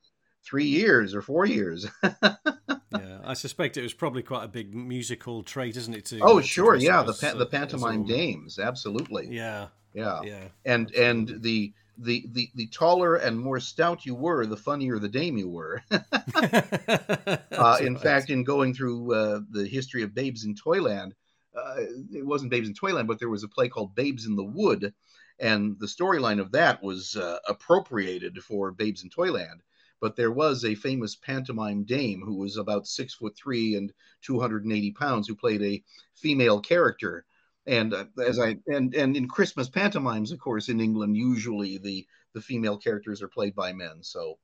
three 0.44 0.66
years 0.66 1.14
or 1.14 1.22
four 1.22 1.44
years. 1.46 1.86
yeah, 2.94 3.18
I 3.24 3.34
suspect 3.34 3.76
it 3.76 3.82
was 3.82 3.94
probably 3.94 4.22
quite 4.22 4.44
a 4.44 4.48
big 4.48 4.74
musical 4.74 5.42
trait, 5.42 5.76
isn't 5.76 5.94
it? 5.94 6.04
To, 6.06 6.20
oh, 6.22 6.40
sure, 6.40 6.76
yeah, 6.76 7.02
the 7.02 7.12
pa- 7.12 7.34
the 7.34 7.46
pantomime 7.46 8.02
woman. 8.02 8.16
dames, 8.16 8.58
absolutely, 8.58 9.28
Yeah, 9.28 9.68
yeah, 9.92 10.22
yeah. 10.22 10.44
and 10.64 10.90
and 10.94 11.42
the 11.42 11.72
the 11.98 12.26
the 12.32 12.50
the 12.54 12.66
taller 12.68 13.16
and 13.16 13.38
more 13.38 13.60
stout 13.60 14.04
you 14.04 14.14
were, 14.14 14.46
the 14.46 14.56
funnier 14.56 14.98
the 14.98 15.08
dame 15.08 15.36
you 15.36 15.48
were. 15.48 15.82
uh, 15.90 17.78
in 17.80 17.96
fact, 17.96 18.30
in 18.30 18.44
going 18.44 18.74
through 18.74 19.14
uh, 19.14 19.40
the 19.50 19.66
history 19.66 20.02
of 20.02 20.14
babes 20.14 20.44
in 20.44 20.54
Toyland, 20.54 21.14
uh, 21.54 21.76
it 22.12 22.26
wasn't 22.26 22.50
Babes 22.50 22.68
in 22.68 22.74
Toyland, 22.74 23.08
but 23.08 23.18
there 23.18 23.28
was 23.28 23.44
a 23.44 23.48
play 23.48 23.68
called 23.68 23.94
Babes 23.94 24.26
in 24.26 24.36
the 24.36 24.44
Wood, 24.44 24.92
and 25.38 25.78
the 25.78 25.86
storyline 25.86 26.40
of 26.40 26.52
that 26.52 26.82
was 26.82 27.16
uh, 27.16 27.38
appropriated 27.48 28.42
for 28.42 28.70
Babes 28.72 29.02
in 29.02 29.10
Toyland. 29.10 29.62
But 30.04 30.16
there 30.16 30.32
was 30.32 30.66
a 30.66 30.74
famous 30.74 31.16
pantomime 31.16 31.84
dame 31.84 32.20
who 32.20 32.34
was 32.34 32.58
about 32.58 32.86
six 32.86 33.14
foot 33.14 33.34
three 33.34 33.74
and 33.74 33.90
280 34.20 34.90
pounds 34.90 35.26
who 35.26 35.34
played 35.34 35.62
a 35.62 35.82
female 36.14 36.60
character. 36.60 37.24
And 37.66 37.94
uh, 37.94 38.04
as 38.22 38.38
I 38.38 38.58
and 38.66 38.94
and 38.94 39.16
in 39.16 39.26
Christmas 39.26 39.70
pantomimes, 39.70 40.30
of 40.30 40.38
course, 40.38 40.68
in 40.68 40.78
England, 40.78 41.16
usually 41.16 41.78
the 41.78 42.06
the 42.34 42.42
female 42.42 42.76
characters 42.76 43.22
are 43.22 43.28
played 43.28 43.54
by 43.54 43.72
men. 43.72 44.02
So, 44.02 44.38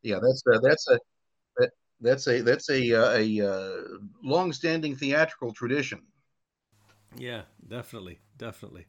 yeah, 0.00 0.20
that's 0.22 0.42
uh, 0.50 0.60
that's 0.60 0.88
a 0.88 0.98
that, 1.58 1.70
that's 2.00 2.26
a 2.26 2.40
that's 2.40 2.70
a 2.70 2.94
uh, 2.94 3.18
a, 3.18 3.38
a 3.40 3.52
uh, 3.52 3.82
long-standing 4.22 4.96
theatrical 4.96 5.52
tradition. 5.52 6.00
Yeah, 7.14 7.42
definitely, 7.68 8.20
definitely. 8.38 8.86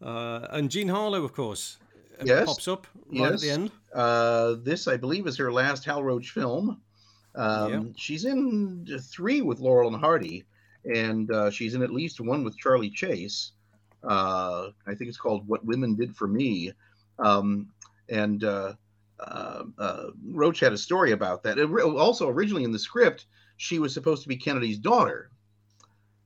Uh, 0.00 0.46
and 0.50 0.70
Jean 0.70 0.88
Harlow, 0.88 1.24
of 1.24 1.34
course, 1.34 1.76
Yes. 2.24 2.46
pops 2.46 2.68
up 2.68 2.86
right 2.94 3.32
Yes. 3.32 3.32
at 3.34 3.40
the 3.40 3.50
end. 3.50 3.70
Uh, 3.94 4.54
this, 4.62 4.88
I 4.88 4.96
believe, 4.96 5.26
is 5.26 5.36
her 5.36 5.52
last 5.52 5.84
Hal 5.84 6.02
Roach 6.02 6.30
film. 6.30 6.80
Um, 7.34 7.72
Yeah. 7.72 7.82
She's 7.96 8.24
in 8.24 8.86
three 9.02 9.42
with 9.42 9.60
Laurel 9.60 9.92
and 9.92 10.00
Hardy, 10.00 10.44
and 10.84 11.30
uh, 11.30 11.50
she's 11.50 11.74
in 11.74 11.82
at 11.82 11.90
least 11.90 12.20
one 12.20 12.44
with 12.44 12.56
Charley 12.56 12.90
Chase. 12.90 13.52
Uh, 14.02 14.70
I 14.86 14.94
think 14.94 15.08
it's 15.08 15.18
called 15.18 15.46
"What 15.48 15.64
Women 15.64 15.96
Did 15.96 16.16
for 16.16 16.28
Me," 16.28 16.72
um, 17.18 17.68
and 18.08 18.42
uh, 18.44 18.74
uh, 19.20 19.64
uh, 19.78 20.04
Roach 20.24 20.60
had 20.60 20.72
a 20.72 20.78
story 20.78 21.12
about 21.12 21.42
that. 21.42 21.58
It, 21.58 21.70
also, 21.70 22.28
originally 22.28 22.64
in 22.64 22.72
the 22.72 22.78
script, 22.78 23.26
she 23.56 23.78
was 23.78 23.92
supposed 23.92 24.22
to 24.22 24.28
be 24.28 24.36
Kennedy's 24.36 24.78
daughter. 24.78 25.30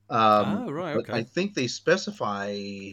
Um, 0.09 0.65
oh, 0.67 0.71
right, 0.71 0.95
but 0.95 1.09
I 1.09 1.23
think 1.23 1.53
they 1.53 1.67
specify 1.67 2.91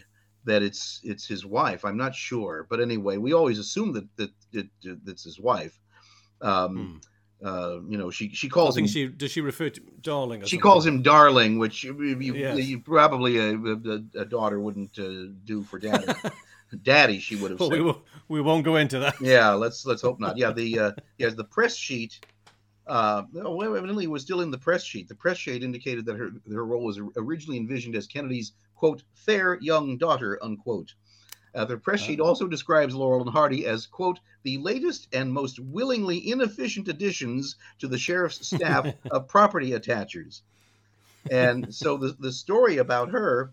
that 0.48 0.62
it's 0.62 1.00
it's 1.04 1.26
his 1.26 1.44
wife. 1.46 1.84
I'm 1.84 1.96
not 1.96 2.14
sure, 2.14 2.66
but 2.70 2.80
anyway, 2.80 3.16
we 3.16 3.32
always 3.32 3.58
assume 3.58 3.92
that 3.94 4.06
that, 4.16 4.30
that, 4.52 4.66
that 4.82 5.04
that's 5.06 5.24
his 5.24 5.38
wife. 5.40 5.78
Um, 6.40 7.00
uh, 7.44 7.78
you 7.88 7.96
know, 7.98 8.10
she 8.10 8.30
she 8.34 8.48
Hmm. 8.48 8.52
I 8.52 8.54
calls 8.54 8.76
him 8.76 8.84
think 8.84 8.92
she 8.92 9.06
does 9.08 9.30
she 9.30 9.40
refer 9.40 9.70
to 9.70 9.80
darling. 10.00 10.40
She 10.42 10.46
something? 10.56 10.60
calls 10.60 10.86
him 10.86 11.02
darling, 11.02 11.58
which 11.58 11.84
you, 11.84 11.94
Yes. 12.34 12.66
you 12.66 12.80
probably 12.80 13.38
a, 13.38 13.54
a, 13.54 14.22
a 14.22 14.24
daughter 14.24 14.58
wouldn't 14.60 14.98
uh, 14.98 15.32
do 15.44 15.62
for 15.62 15.78
daddy. 15.78 16.06
daddy, 16.82 17.18
she 17.20 17.36
would 17.36 17.50
have 17.52 17.60
Well, 17.60 17.70
said. 17.70 17.78
we, 17.78 17.84
will, 17.84 18.02
we 18.28 18.40
won't 18.40 18.64
go 18.64 18.76
into 18.76 18.98
that. 18.98 19.14
Yeah, 19.20 19.50
let's 19.52 19.86
let's 19.86 20.02
hope 20.02 20.18
not. 20.18 20.36
Yeah, 20.36 20.52
the 20.52 20.78
uh, 20.78 20.92
yeah 21.18 21.28
the 21.30 21.44
press 21.44 21.76
sheet. 21.76 22.18
Uh, 22.86 23.24
no, 23.32 23.60
evidently 23.60 24.06
was 24.06 24.22
still 24.22 24.40
in 24.40 24.50
the 24.50 24.56
press 24.58 24.82
sheet. 24.82 25.08
The 25.08 25.14
press 25.14 25.36
sheet 25.36 25.62
indicated 25.62 26.06
that 26.06 26.16
her 26.16 26.30
her 26.50 26.64
role 26.64 26.82
was 26.84 26.98
originally 27.16 27.58
envisioned 27.58 27.94
as 27.94 28.06
Kennedy's 28.06 28.52
quote 28.78 29.02
fair 29.14 29.58
young 29.60 29.98
daughter 29.98 30.38
unquote. 30.40 30.94
Uh, 31.54 31.64
the 31.64 31.76
press 31.76 32.00
sheet 32.00 32.20
also 32.20 32.46
describes 32.46 32.94
Laurel 32.94 33.22
and 33.22 33.30
Hardy 33.30 33.66
as 33.66 33.86
quote 33.86 34.20
the 34.44 34.58
latest 34.58 35.08
and 35.12 35.32
most 35.32 35.58
willingly 35.58 36.30
inefficient 36.30 36.86
additions 36.86 37.56
to 37.80 37.88
the 37.88 37.98
sheriff's 37.98 38.46
staff 38.46 38.86
of 39.10 39.26
property 39.26 39.72
attachers. 39.72 40.42
And 41.30 41.74
so 41.74 41.96
the 41.96 42.16
the 42.20 42.32
story 42.32 42.76
about 42.76 43.10
her 43.10 43.52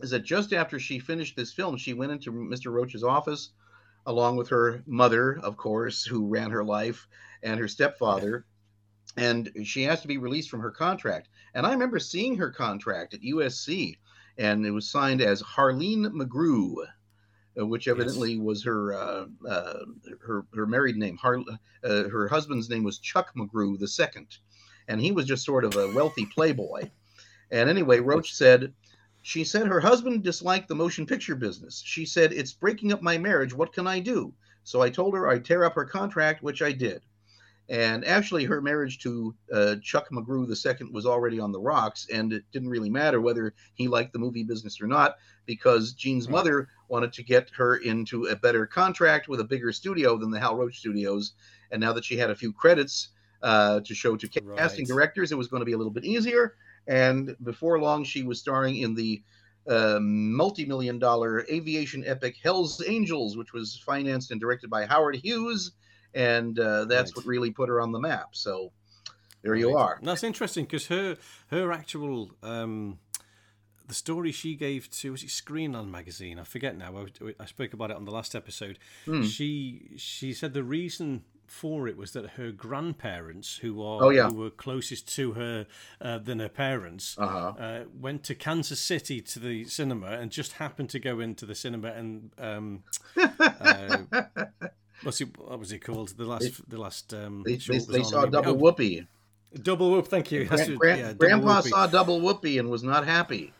is 0.00 0.10
that 0.10 0.24
just 0.24 0.54
after 0.54 0.78
she 0.80 0.98
finished 0.98 1.36
this 1.36 1.52
film, 1.52 1.76
she 1.76 1.92
went 1.92 2.12
into 2.12 2.32
Mr. 2.32 2.72
Roach's 2.72 3.04
office 3.04 3.50
along 4.06 4.36
with 4.36 4.48
her 4.48 4.82
mother, 4.86 5.38
of 5.42 5.58
course, 5.58 6.04
who 6.04 6.26
ran 6.26 6.50
her 6.50 6.64
life, 6.64 7.06
and 7.42 7.60
her 7.60 7.68
stepfather. 7.68 8.46
And 9.18 9.50
she 9.64 9.86
asked 9.86 10.02
to 10.02 10.08
be 10.08 10.16
released 10.16 10.48
from 10.48 10.60
her 10.60 10.70
contract. 10.70 11.28
And 11.52 11.66
I 11.66 11.72
remember 11.72 11.98
seeing 11.98 12.36
her 12.36 12.50
contract 12.50 13.12
at 13.12 13.20
USC, 13.20 13.98
and 14.38 14.64
it 14.64 14.70
was 14.70 14.90
signed 14.90 15.20
as 15.20 15.42
Harlean 15.42 16.06
McGrew, 16.06 16.74
uh, 17.60 17.66
which 17.66 17.88
evidently 17.88 18.38
was 18.38 18.64
her 18.64 18.94
uh, 18.94 19.26
uh, 19.46 19.84
her 20.24 20.46
her 20.54 20.66
married 20.66 20.96
name. 20.96 21.16
Har- 21.16 21.44
uh, 21.84 22.08
her 22.08 22.28
husband's 22.28 22.70
name 22.70 22.84
was 22.84 22.98
Chuck 22.98 23.32
McGrew 23.36 23.78
the 23.78 23.88
second, 23.88 24.38
and 24.86 25.00
he 25.00 25.12
was 25.12 25.26
just 25.26 25.44
sort 25.44 25.64
of 25.64 25.76
a 25.76 25.92
wealthy 25.92 26.26
playboy. 26.26 26.88
And 27.50 27.68
anyway, 27.68 27.98
Roach 28.00 28.34
said, 28.34 28.74
she 29.22 29.44
said 29.44 29.66
her 29.66 29.80
husband 29.80 30.22
disliked 30.22 30.68
the 30.68 30.74
motion 30.74 31.04
picture 31.06 31.34
business. 31.34 31.82
She 31.84 32.06
said, 32.06 32.32
It's 32.32 32.52
breaking 32.52 32.92
up 32.92 33.02
my 33.02 33.18
marriage. 33.18 33.52
What 33.52 33.72
can 33.72 33.86
I 33.86 34.00
do? 34.00 34.32
So 34.64 34.80
I 34.82 34.90
told 34.90 35.14
her 35.14 35.28
I'd 35.28 35.44
tear 35.44 35.64
up 35.64 35.74
her 35.74 35.84
contract, 35.84 36.42
which 36.42 36.62
I 36.62 36.72
did. 36.72 37.02
And 37.68 38.04
actually, 38.06 38.44
her 38.44 38.62
marriage 38.62 38.98
to 39.00 39.34
uh, 39.52 39.76
Chuck 39.82 40.08
McGrew 40.10 40.48
II 40.48 40.88
was 40.90 41.04
already 41.04 41.38
on 41.38 41.52
the 41.52 41.60
rocks, 41.60 42.06
and 42.12 42.32
it 42.32 42.44
didn't 42.50 42.70
really 42.70 42.88
matter 42.88 43.20
whether 43.20 43.54
he 43.74 43.88
liked 43.88 44.14
the 44.14 44.18
movie 44.18 44.42
business 44.42 44.80
or 44.80 44.86
not, 44.86 45.16
because 45.44 45.92
Jean's 45.92 46.26
Right. 46.26 46.32
mother 46.32 46.68
wanted 46.88 47.12
to 47.12 47.22
get 47.22 47.50
her 47.50 47.76
into 47.76 48.24
a 48.26 48.36
better 48.36 48.66
contract 48.66 49.28
with 49.28 49.40
a 49.40 49.44
bigger 49.44 49.70
studio 49.72 50.16
than 50.16 50.30
the 50.30 50.40
Hal 50.40 50.56
Roach 50.56 50.78
Studios. 50.78 51.34
And 51.70 51.80
now 51.80 51.92
that 51.92 52.04
she 52.06 52.16
had 52.16 52.30
a 52.30 52.34
few 52.34 52.54
credits 52.54 53.10
uh, 53.42 53.80
to 53.80 53.94
show 53.94 54.16
to 54.16 54.28
casting 54.56 54.86
directors, 54.86 55.30
it 55.30 55.38
was 55.38 55.48
going 55.48 55.60
to 55.60 55.66
be 55.66 55.72
a 55.72 55.76
little 55.76 55.92
bit 55.92 56.06
easier. 56.06 56.56
And 56.86 57.36
before 57.44 57.78
long, 57.80 58.02
she 58.02 58.22
was 58.22 58.40
starring 58.40 58.76
in 58.76 58.94
the 58.94 59.22
uh, 59.68 59.98
multi-million 60.00 60.98
dollar 60.98 61.44
aviation 61.52 62.02
epic 62.06 62.36
Hell's 62.42 62.82
Angels, 62.88 63.36
which 63.36 63.52
was 63.52 63.76
financed 63.84 64.30
and 64.30 64.40
directed 64.40 64.70
by 64.70 64.86
Howard 64.86 65.16
Hughes, 65.16 65.72
and 66.14 66.58
uh, 66.58 66.84
that's 66.86 67.10
Right. 67.12 67.16
what 67.16 67.26
really 67.26 67.50
put 67.50 67.68
her 67.68 67.80
on 67.80 67.92
the 67.92 68.00
map. 68.00 68.28
So 68.32 68.72
there 69.42 69.54
you 69.54 69.76
are. 69.76 69.98
That's 70.02 70.22
interesting 70.24 70.64
because 70.64 70.86
her 70.88 71.16
her 71.48 71.72
actual 71.72 72.30
um, 72.42 72.98
the 73.86 73.94
story 73.94 74.32
she 74.32 74.54
gave 74.54 74.90
to 74.90 75.12
was 75.12 75.22
it 75.22 75.28
Screenland 75.30 75.90
magazine? 75.90 76.38
I 76.38 76.44
forget 76.44 76.76
now. 76.76 77.06
I, 77.22 77.34
I 77.40 77.46
spoke 77.46 77.72
about 77.72 77.90
it 77.90 77.96
on 77.96 78.04
the 78.04 78.10
last 78.12 78.34
episode. 78.34 78.78
Hmm. 79.04 79.22
She 79.22 79.92
she 79.96 80.32
said 80.32 80.52
the 80.54 80.62
reason 80.64 81.24
for 81.46 81.88
it 81.88 81.96
was 81.96 82.12
that 82.12 82.30
her 82.32 82.50
grandparents, 82.52 83.56
who 83.62 83.82
are 83.82 84.02
Oh, 84.04 84.10
yeah. 84.10 84.28
who 84.28 84.34
were 84.36 84.50
closest 84.50 85.08
to 85.16 85.32
her 85.32 85.66
uh, 85.98 86.18
than 86.18 86.40
her 86.40 86.48
parents, 86.50 87.16
Uh-huh. 87.18 87.54
uh, 87.58 87.84
went 87.98 88.22
to 88.24 88.34
Kansas 88.34 88.78
City 88.80 89.22
to 89.22 89.38
the 89.38 89.64
cinema 89.64 90.08
and 90.08 90.30
just 90.30 90.52
happened 90.54 90.90
to 90.90 90.98
go 90.98 91.20
into 91.20 91.46
the 91.46 91.54
cinema 91.54 91.88
and 91.92 92.32
um, 92.36 92.82
uh, 93.16 93.96
what's 95.02 95.20
it 95.20 95.28
what 95.38 95.58
was 95.58 95.72
it 95.72 95.78
called 95.80 96.08
the 96.16 96.24
last 96.24 96.68
the 96.68 96.78
last 96.80 97.12
um, 97.14 97.42
They, 97.44 97.56
they, 97.56 97.78
they 97.78 98.02
saw 98.02 98.20
maybe- 98.20 98.32
double 98.32 98.56
whoopee. 98.56 99.06
double 99.62 99.90
whoop 99.90 100.08
thank 100.08 100.30
you 100.32 100.46
That's 100.46 100.68
Gran- 100.70 100.98
it, 100.98 101.00
yeah, 101.00 101.06
double 101.08 101.18
Grandpa 101.18 101.60
saw 101.62 101.86
double 101.86 102.20
whoopee 102.20 102.58
and 102.58 102.68
was 102.70 102.82
not 102.82 103.06
happy. 103.06 103.52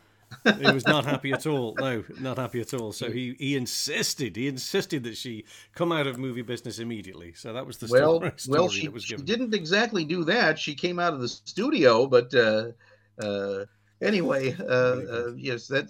he 0.60 0.70
was 0.70 0.86
not 0.86 1.06
happy 1.06 1.32
at 1.32 1.46
all. 1.46 1.74
No, 1.80 2.04
not 2.20 2.36
happy 2.36 2.60
at 2.60 2.74
all. 2.74 2.92
So 2.92 3.10
he, 3.10 3.34
he 3.38 3.56
insisted. 3.56 4.36
He 4.36 4.46
insisted 4.46 5.02
that 5.04 5.16
she 5.16 5.46
come 5.74 5.90
out 5.90 6.06
of 6.06 6.18
movie 6.18 6.42
business 6.42 6.78
immediately. 6.80 7.32
So 7.32 7.54
that 7.54 7.66
was 7.66 7.78
the 7.78 7.88
Well, 7.90 8.16
story, 8.18 8.32
well, 8.48 8.68
she, 8.68 8.90
she 8.98 9.16
didn't 9.16 9.54
exactly 9.54 10.04
do 10.04 10.24
that. 10.24 10.58
She 10.58 10.74
came 10.74 10.98
out 10.98 11.14
of 11.14 11.20
the 11.20 11.28
studio, 11.28 12.06
but 12.06 12.34
uh, 12.34 12.72
uh, 13.18 13.64
anyway, 14.02 14.54
uh, 14.60 14.64
uh, 14.64 15.32
yes, 15.34 15.66
that 15.68 15.86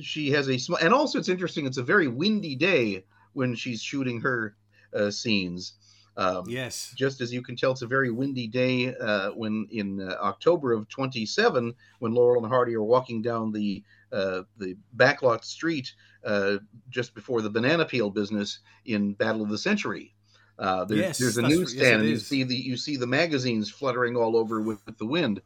she 0.00 0.30
has 0.30 0.48
a 0.48 0.56
small. 0.56 0.78
And 0.80 0.94
also, 0.94 1.18
it's 1.18 1.28
interesting. 1.28 1.66
It's 1.66 1.76
a 1.76 1.82
very 1.82 2.08
windy 2.08 2.54
day 2.56 3.04
when 3.34 3.54
she's 3.54 3.82
shooting 3.82 4.18
her 4.22 4.56
uh, 4.94 5.10
scenes. 5.10 5.74
Um, 6.16 6.44
Yes. 6.48 6.92
just 6.96 7.20
as 7.20 7.32
you 7.32 7.42
can 7.42 7.56
tell, 7.56 7.72
it's 7.72 7.82
a 7.82 7.86
very 7.88 8.10
windy 8.10 8.46
day 8.46 8.94
uh, 8.94 9.30
when 9.30 9.66
in 9.72 10.00
uh, 10.00 10.16
October 10.20 10.72
of 10.72 10.88
27, 10.88 11.74
when 11.98 12.14
Laurel 12.14 12.44
and 12.44 12.52
Hardy 12.52 12.74
are 12.76 12.82
walking 12.84 13.20
down 13.20 13.50
the 13.52 13.82
uh, 14.12 14.42
the 14.58 14.76
backlot 14.96 15.42
street 15.44 15.92
uh, 16.24 16.58
just 16.88 17.14
before 17.16 17.42
the 17.42 17.50
banana 17.50 17.84
peel 17.84 18.10
business 18.10 18.60
in 18.84 19.12
Battle 19.14 19.42
of 19.42 19.48
the 19.48 19.58
Century. 19.58 20.14
Uh, 20.56 20.84
there's, 20.84 21.00
Yes, 21.00 21.18
there's 21.18 21.38
a 21.38 21.42
that's- 21.42 21.58
yes, 21.58 21.58
newsstand, 21.72 22.00
and 22.02 22.08
you 22.10 22.16
see 22.18 22.44
the 22.44 22.54
you 22.54 22.76
see 22.76 22.96
the 22.96 23.08
magazines 23.08 23.68
fluttering 23.68 24.16
all 24.16 24.36
over 24.36 24.60
with, 24.60 24.86
with 24.86 24.96
the 24.98 25.06
wind. 25.06 25.42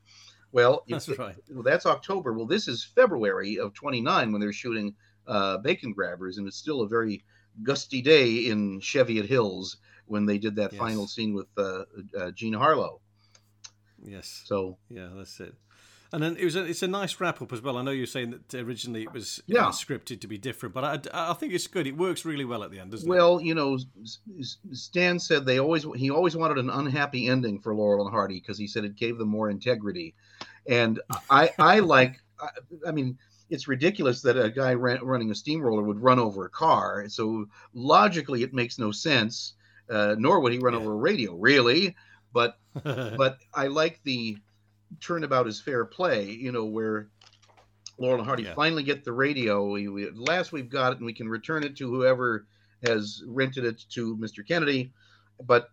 Well, 0.53 0.85
That's 0.89 1.09
right. 1.19 1.35
well, 1.51 1.63
that's 1.63 1.87
October. 1.87 2.35
Well, 2.35 2.47
this 2.47 2.69
is 2.69 2.85
February 2.85 3.59
of 3.59 3.73
29 3.75 4.33
when 4.33 4.41
they're 4.41 4.53
shooting 4.53 4.95
uh, 5.27 5.59
Bacon 5.59 5.93
Grabbers, 5.95 6.37
and 6.37 6.47
it's 6.47 6.57
still 6.59 6.83
a 6.83 6.89
very 6.89 7.23
gusty 7.63 8.03
day 8.03 8.47
in 8.49 8.81
Cheviot 8.81 9.27
Hills 9.27 9.79
when 10.07 10.27
they 10.27 10.39
did 10.39 10.57
that 10.57 10.73
Yes. 10.73 10.81
final 10.81 11.07
scene 11.07 11.35
with 11.35 11.47
uh, 11.57 11.85
uh, 12.19 12.31
Jean 12.33 12.55
Harlow. 12.55 13.01
Yes. 14.03 14.43
So 14.45 14.79
Yeah, 14.89 15.09
that's 15.17 15.39
it. 15.41 15.55
And 16.11 16.23
then 16.23 16.37
it 16.39 16.45
was 16.45 16.57
a, 16.57 16.65
it's 16.65 16.83
a 16.83 16.89
nice 16.89 17.21
wrap 17.21 17.43
up 17.43 17.53
as 17.53 17.61
well. 17.61 17.77
I 17.77 17.83
know 17.83 17.91
you're 17.91 18.07
saying 18.07 18.31
that 18.31 18.55
originally 18.55 19.03
it 19.03 19.13
was 19.13 19.41
uh, 19.41 19.43
Yeah. 19.47 19.67
scripted 19.67 20.23
to 20.23 20.27
be 20.27 20.39
different, 20.39 20.75
but 20.75 21.13
I, 21.13 21.31
I 21.31 21.35
think 21.35 21.53
it's 21.53 21.67
good. 21.67 21.87
It 21.87 21.99
works 21.99 22.25
really 22.25 22.47
well 22.47 22.63
at 22.65 22.71
the 22.71 22.79
end, 22.81 22.93
doesn't 22.93 23.07
it? 23.07 23.11
Well, 23.15 23.43
you 23.43 23.55
know, 23.55 23.77
Stan 24.73 25.19
said 25.19 25.45
they 25.45 25.59
always 25.59 25.85
he 25.97 26.11
always 26.11 26.35
wanted 26.35 26.57
an 26.57 26.71
unhappy 26.71 27.27
ending 27.29 27.61
for 27.61 27.75
Laurel 27.75 28.07
and 28.07 28.15
Hardy 28.15 28.41
because 28.41 28.57
he 28.57 28.67
said 28.67 28.85
it 28.85 28.97
gave 28.97 29.19
them 29.19 29.29
more 29.29 29.51
integrity, 29.51 30.15
and 30.67 30.99
I 31.29 31.51
I 31.59 31.81
like 31.81 32.23
I, 32.41 32.49
I 32.87 32.93
mean 32.93 33.19
it's 33.51 33.69
ridiculous 33.69 34.23
that 34.23 34.37
a 34.37 34.51
guy 34.51 34.75
ran, 34.75 35.03
running 35.05 35.31
a 35.31 35.35
steamroller 35.35 35.83
would 35.83 36.01
run 36.01 36.19
over 36.19 36.45
a 36.45 36.51
car. 36.51 37.09
So 37.09 37.47
logically, 37.75 38.43
it 38.43 38.53
makes 38.53 38.79
no 38.79 38.91
sense. 38.93 39.55
Uh, 39.91 40.15
nor 40.19 40.41
would 40.41 40.53
he 40.53 40.59
run 40.59 40.75
Yeah. 40.75 40.81
over 40.81 40.93
a 40.93 40.97
radio, 40.97 41.35
really. 41.35 41.97
But 42.33 42.59
but 42.85 43.39
I 43.55 43.69
like 43.69 44.01
the 44.05 44.37
turnabout 45.01 45.47
is 45.49 45.61
fair 45.61 45.85
play. 45.85 46.31
You 46.31 46.53
know 46.53 46.67
where 46.67 47.09
Laurel 47.99 48.19
and 48.19 48.27
Hardy 48.27 48.43
Yeah. 48.45 48.55
finally 48.55 48.83
get 48.83 49.05
the 49.05 49.13
radio. 49.13 49.71
We, 49.71 49.89
we, 49.89 50.05
at 50.05 50.17
last 50.17 50.53
we've 50.53 50.69
got 50.69 50.93
it, 50.93 50.99
and 50.99 51.07
we 51.07 51.15
can 51.15 51.29
return 51.29 51.65
it 51.65 51.77
to 51.79 51.91
whoever 51.91 52.47
has 52.87 53.23
rented 53.27 53.65
it 53.65 53.83
to 53.91 54.17
Mr. 54.19 54.47
Kennedy. 54.47 54.93
But 55.45 55.71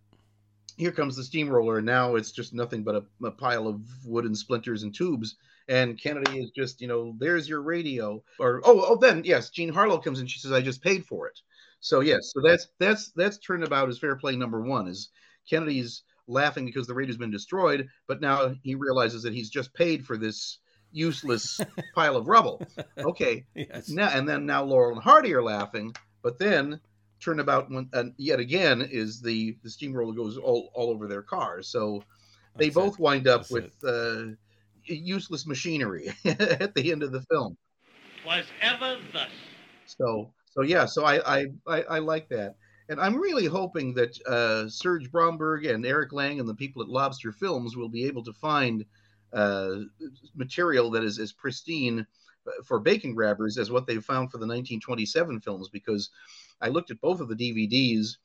here 0.78 0.92
comes 0.92 1.16
the 1.16 1.24
steamroller, 1.24 1.78
and 1.78 1.86
now 1.86 2.16
it's 2.16 2.32
just 2.32 2.54
nothing 2.54 2.84
but 2.84 2.96
a, 2.96 3.26
a 3.26 3.32
pile 3.32 3.68
of 3.68 3.82
wooden 4.06 4.34
splinters 4.36 4.84
and 4.84 4.94
tubes. 4.96 5.36
And 5.68 6.00
Kennedy 6.02 6.40
is 6.40 6.52
just, 6.52 6.80
you 6.82 6.88
know, 6.88 7.16
there's 7.18 7.50
your 7.50 7.62
radio. 7.62 8.24
Or 8.40 8.62
oh, 8.64 8.86
oh, 8.88 8.96
then 8.98 9.24
yes, 9.24 9.50
Jean 9.50 9.74
Harlow 9.74 9.98
comes 10.00 10.20
in. 10.20 10.28
She 10.28 10.40
says, 10.40 10.52
"I 10.52 10.62
just 10.62 10.84
paid 10.84 11.06
for 11.06 11.28
it." 11.28 11.40
So 11.80 12.00
yes, 12.02 12.32
so 12.34 12.42
that's 12.42 12.68
that's 12.80 13.12
that's 13.16 13.38
turnabout 13.40 13.90
is 13.90 14.00
fair 14.00 14.16
play 14.16 14.36
number 14.36 14.62
one. 14.62 14.88
Is 14.88 15.10
Kennedy's 15.50 16.04
laughing 16.28 16.66
because 16.66 16.88
the 16.88 16.94
radio's 16.94 17.18
been 17.18 17.32
destroyed, 17.32 17.88
but 18.08 18.22
now 18.22 18.54
he 18.64 18.76
realizes 18.76 19.24
that 19.24 19.34
he's 19.34 19.50
just 19.50 19.74
paid 19.74 20.06
for 20.06 20.18
this 20.18 20.60
useless 20.92 21.60
pile 21.96 22.16
of 22.16 22.28
rubble. 22.28 22.62
Okay, 22.98 23.46
Yes. 23.56 23.90
now 23.90 24.10
and 24.10 24.28
then 24.28 24.46
now 24.46 24.64
Laurel 24.64 24.94
and 24.94 25.04
Hardy 25.04 25.34
are 25.34 25.44
laughing, 25.44 25.94
but 26.22 26.40
then 26.40 26.80
turnabout 27.20 27.70
when 27.72 27.90
and 27.94 28.14
yet 28.18 28.40
again 28.40 28.82
is 28.82 29.22
the 29.22 29.58
the 29.64 29.70
steamroller 29.70 30.14
goes 30.14 30.38
all, 30.38 30.70
all 30.74 30.90
over 30.90 31.08
their 31.08 31.22
car. 31.24 31.62
So 31.62 32.04
they 32.58 32.66
That's 32.66 32.76
both 32.76 32.94
it. 32.96 33.00
wind 33.00 33.28
up 33.28 33.48
That's 33.48 33.52
with 33.52 33.74
uh, 33.84 34.36
useless 34.88 35.46
machinery 35.46 36.14
at 36.26 36.74
the 36.76 36.92
end 36.92 37.04
of 37.04 37.12
the 37.12 37.22
film. 37.22 37.58
Was 38.26 38.46
ever 38.62 38.98
thus. 39.14 39.30
So 39.86 40.32
so 40.52 40.62
yeah, 40.62 40.86
so 40.86 41.06
I 41.06 41.40
I 41.40 41.46
I, 41.68 41.82
I 41.84 42.00
like 42.00 42.30
that. 42.30 42.56
And 42.88 43.00
I'm 43.00 43.16
really 43.16 43.46
hoping 43.46 43.96
that 43.96 44.20
uh, 44.28 44.70
Serge 44.70 45.12
Bromberg 45.12 45.66
and 45.66 45.86
Eric 45.86 46.14
Lange 46.14 46.40
and 46.40 46.48
the 46.48 46.54
people 46.54 46.84
at 46.84 46.88
Lobster 46.88 47.32
Films 47.32 47.76
will 47.76 47.90
be 47.90 48.06
able 48.06 48.24
to 48.24 48.34
find 48.34 48.86
uh, 49.34 49.78
material 50.36 50.92
that 50.92 51.04
is 51.04 51.18
as 51.18 51.34
pristine 51.34 52.06
uh, 52.48 52.52
for 52.64 52.80
Bacon 52.80 53.16
Grabbers 53.16 53.58
as 53.58 53.72
what 53.72 53.88
they 53.88 53.96
found 53.96 54.32
for 54.32 54.38
the 54.38 54.46
1927 54.46 55.42
films. 55.42 55.68
Because 55.70 56.12
I 56.62 56.70
looked 56.70 56.92
at 56.92 57.02
both 57.02 57.22
of 57.22 57.28
the 57.28 57.36
DVDs, 57.36 58.18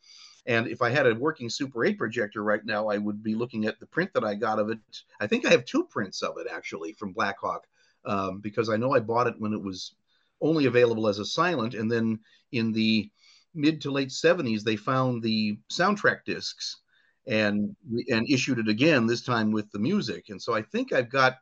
and 0.46 0.66
if 0.66 0.82
I 0.82 0.90
had 0.90 1.06
a 1.06 1.14
working 1.14 1.50
Super 1.50 1.84
8 1.84 1.98
projector 1.98 2.42
right 2.42 2.64
now, 2.64 2.88
I 2.88 2.98
would 2.98 3.22
be 3.22 3.34
looking 3.34 3.66
at 3.66 3.78
the 3.78 3.86
print 3.86 4.12
that 4.14 4.24
I 4.24 4.34
got 4.34 4.58
of 4.58 4.70
it. 4.70 4.78
I 5.20 5.26
think 5.26 5.46
I 5.46 5.50
have 5.50 5.64
two 5.64 5.84
prints 5.84 6.22
of 6.22 6.38
it 6.38 6.46
actually 6.50 6.92
from 6.94 7.12
Blackhawk, 7.12 7.66
um, 8.04 8.40
because 8.40 8.68
I 8.68 8.76
know 8.76 8.94
I 8.94 9.00
bought 9.00 9.26
it 9.26 9.38
when 9.38 9.52
it 9.52 9.62
was 9.62 9.94
only 10.40 10.66
available 10.66 11.06
as 11.06 11.18
a 11.18 11.24
silent, 11.24 11.74
and 11.74 11.90
then 11.90 12.18
in 12.52 12.72
the 12.72 13.10
mid 13.54 13.80
to 13.80 13.90
late 13.90 14.10
70s 14.10 14.62
they 14.62 14.76
found 14.76 15.22
the 15.22 15.58
soundtrack 15.70 16.24
discs 16.24 16.78
and 17.26 17.74
and 18.08 18.28
issued 18.30 18.58
it 18.58 18.68
again 18.68 19.06
this 19.06 19.22
time 19.22 19.50
with 19.50 19.70
the 19.72 19.78
music. 19.78 20.28
And 20.28 20.40
so 20.40 20.54
i 20.54 20.62
think 20.62 20.92
i've 20.92 21.10
got 21.10 21.38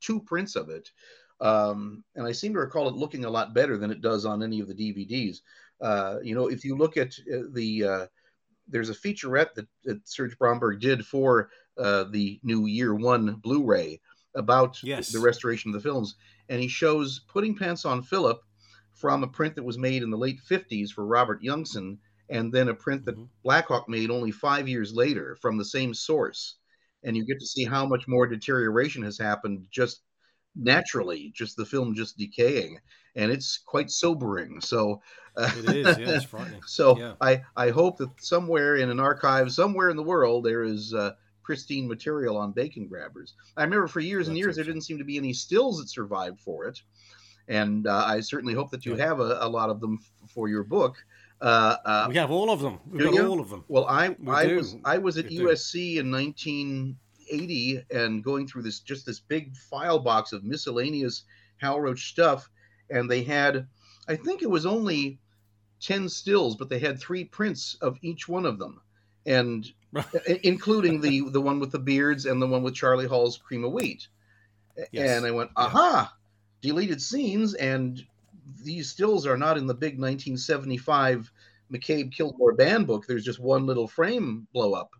two 0.00 0.20
prints 0.20 0.56
of 0.56 0.70
it. 0.70 0.90
Um, 1.40 2.04
and 2.14 2.26
i 2.26 2.32
seem 2.32 2.52
to 2.54 2.60
recall 2.60 2.88
it 2.88 2.94
looking 2.94 3.24
a 3.24 3.30
lot 3.30 3.54
better 3.54 3.76
than 3.76 3.90
it 3.90 4.00
does 4.00 4.24
on 4.24 4.42
any 4.42 4.60
of 4.60 4.68
the 4.68 4.74
dvds 4.74 5.40
uh, 5.80 6.18
you 6.22 6.34
know 6.34 6.48
if 6.48 6.64
you 6.64 6.76
look 6.76 6.96
at 6.96 7.12
uh, 7.32 7.48
the 7.52 7.84
uh, 7.84 8.06
there's 8.68 8.90
a 8.90 8.94
featurette 8.94 9.54
that, 9.54 9.66
that 9.84 10.06
serge 10.08 10.36
bromberg 10.38 10.80
did 10.80 11.04
for 11.06 11.50
uh, 11.78 12.04
the 12.04 12.38
new 12.42 12.66
year 12.66 12.94
one 12.94 13.34
blu-ray 13.36 14.00
about 14.34 14.82
Yes. 14.82 15.12
the 15.12 15.20
restoration 15.20 15.70
of 15.70 15.74
the 15.74 15.80
films 15.88 16.16
and 16.48 16.60
he 16.60 16.68
shows 16.68 17.20
putting 17.28 17.56
pants 17.56 17.84
on 17.84 18.02
philip 18.02 18.40
from 18.94 19.22
a 19.22 19.28
print 19.28 19.54
that 19.56 19.64
was 19.64 19.78
made 19.78 20.02
in 20.02 20.10
the 20.10 20.16
late 20.16 20.38
50s 20.48 20.90
for 20.92 21.04
Robert 21.06 21.42
Youngson, 21.42 21.98
and 22.28 22.52
then 22.52 22.68
a 22.68 22.74
print 22.74 23.04
that 23.04 23.16
Mhm. 23.16 23.28
Blackhawk 23.42 23.88
made 23.88 24.10
only 24.10 24.30
five 24.30 24.68
years 24.68 24.92
later 24.92 25.36
from 25.40 25.56
the 25.58 25.64
same 25.64 25.92
source. 25.94 26.58
And 27.02 27.16
you 27.16 27.24
get 27.24 27.40
to 27.40 27.46
see 27.46 27.64
how 27.64 27.84
much 27.86 28.06
more 28.06 28.26
deterioration 28.26 29.02
has 29.02 29.18
happened 29.18 29.66
just 29.70 30.02
naturally, 30.54 31.32
just 31.34 31.56
the 31.56 31.66
film 31.66 31.94
just 31.94 32.16
decaying. 32.16 32.78
And 33.14 33.30
it's 33.30 33.58
quite 33.58 33.90
sobering. 33.90 34.60
So, 34.60 35.02
uh, 35.36 35.50
It 35.58 35.76
is. 35.76 35.98
Yeah, 35.98 36.10
it's 36.16 36.24
frightening. 36.34 36.62
so 36.66 36.98
Yeah. 36.98 37.14
I, 37.20 37.42
I 37.56 37.70
hope 37.70 37.98
that 37.98 38.08
somewhere 38.22 38.76
in 38.76 38.90
an 38.90 39.00
archive, 39.00 39.52
somewhere 39.52 39.90
in 39.90 39.96
the 39.96 40.02
world, 40.02 40.44
there 40.44 40.62
is 40.62 40.94
uh, 40.94 41.12
pristine 41.42 41.86
material 41.88 42.36
on 42.38 42.52
bacon 42.52 42.86
grabbers. 42.86 43.34
I 43.56 43.64
remember 43.64 43.86
for 43.88 44.00
years 44.00 44.28
and 44.28 44.36
years 44.38 44.56
there 44.56 44.64
didn't 44.64 44.82
seem 44.82 44.98
to 44.98 45.04
be 45.04 45.18
any 45.18 45.32
stills 45.32 45.78
that 45.78 45.88
survived 45.90 46.40
for 46.40 46.66
it, 46.66 46.80
and 47.48 47.86
uh, 47.86 48.04
I 48.06 48.20
certainly 48.20 48.54
hope 48.54 48.70
that 48.70 48.86
you 48.86 48.96
Yeah. 48.96 49.04
have 49.06 49.20
a, 49.20 49.38
a 49.40 49.48
lot 49.48 49.68
of 49.68 49.80
them 49.80 49.98
f- 50.00 50.30
for 50.30 50.48
your 50.48 50.62
book. 50.64 50.96
Uh, 51.40 51.76
uh, 51.84 52.06
we 52.08 52.14
have 52.16 52.30
all 52.30 52.50
of 52.50 52.60
them. 52.60 52.78
We've 52.88 53.02
got 53.04 53.14
you? 53.14 53.26
all 53.26 53.40
of 53.40 53.50
them. 53.50 53.64
well, 53.68 53.84
I 53.86 54.10
We 54.10 54.32
I 54.32 54.46
do. 54.46 54.56
was 54.56 54.76
I 54.84 54.98
was 54.98 55.18
at 55.18 55.28
We 55.28 55.38
do. 55.38 55.48
USC 55.48 55.96
in 55.96 56.10
1980 56.10 57.84
and 57.90 58.22
going 58.22 58.46
through 58.46 58.62
this 58.62 58.80
just 58.80 59.04
this 59.06 59.20
big 59.20 59.56
file 59.56 59.98
box 59.98 60.32
of 60.32 60.44
miscellaneous 60.44 61.24
Hal 61.58 61.80
Roach 61.80 62.08
stuff, 62.10 62.48
and 62.92 63.10
they 63.10 63.22
had 63.22 63.66
I 64.08 64.16
think 64.16 64.42
it 64.42 64.50
was 64.50 64.66
only 64.66 65.18
ten 65.80 66.08
stills, 66.08 66.56
but 66.56 66.68
they 66.68 66.78
had 66.78 66.98
three 66.98 67.24
prints 67.24 67.76
of 67.80 67.98
each 68.02 68.28
one 68.28 68.46
of 68.46 68.58
them, 68.58 68.80
and 69.26 69.70
including 70.44 71.00
the 71.00 71.28
the 71.30 71.40
one 71.40 71.60
with 71.60 71.72
the 71.72 71.78
beards 71.78 72.26
and 72.26 72.40
the 72.40 72.46
one 72.46 72.62
with 72.62 72.74
Charlie 72.74 73.06
Hall's 73.06 73.38
cream 73.38 73.64
of 73.64 73.72
wheat. 73.72 74.08
Yes. 74.90 75.18
And 75.18 75.26
I 75.26 75.30
went, 75.30 75.50
aha, 75.56 76.16
deleted 76.62 77.02
scenes, 77.02 77.54
and 77.54 78.02
these 78.64 78.88
stills 78.88 79.26
are 79.26 79.36
not 79.36 79.58
in 79.58 79.66
the 79.66 79.74
big 79.74 79.98
1975 79.98 81.30
McCabe 81.72 82.12
Kilgore 82.12 82.54
Bann 82.54 82.84
book. 82.84 83.04
There's 83.06 83.24
just 83.24 83.38
one 83.38 83.66
little 83.66 83.88
frame 83.88 84.46
blow 84.52 84.72
up. 84.72 84.90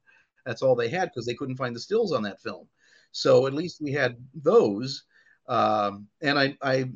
That's 0.45 0.63
all 0.63 0.75
they 0.75 0.89
had 0.89 1.07
because 1.07 1.27
they 1.27 1.35
couldn't 1.35 1.57
find 1.57 1.75
the 1.75 1.81
stills 1.81 2.13
on 2.13 2.23
that 2.25 2.43
film. 2.43 2.69
So 3.13 3.47
at 3.47 3.55
least 3.55 3.81
we 3.81 3.93
had 3.93 4.17
those. 4.35 5.05
Um, 5.49 6.09
and 6.21 6.39
I, 6.39 6.57
I, 6.63 6.91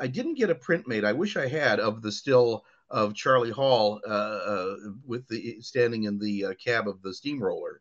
I 0.00 0.06
didn't 0.06 0.34
get 0.34 0.50
a 0.50 0.54
print 0.54 0.88
made. 0.88 1.04
I 1.04 1.12
wish 1.12 1.36
I 1.36 1.46
had 1.46 1.78
of 1.80 2.02
the 2.02 2.10
still 2.10 2.64
of 2.90 3.14
Charlie 3.14 3.50
Hall 3.50 4.00
uh, 4.06 4.10
uh, 4.10 4.76
with 5.06 5.28
the 5.28 5.60
standing 5.60 6.04
in 6.04 6.18
the 6.18 6.46
uh, 6.46 6.54
cab 6.54 6.88
of 6.88 7.00
the 7.02 7.14
steamroller. 7.14 7.80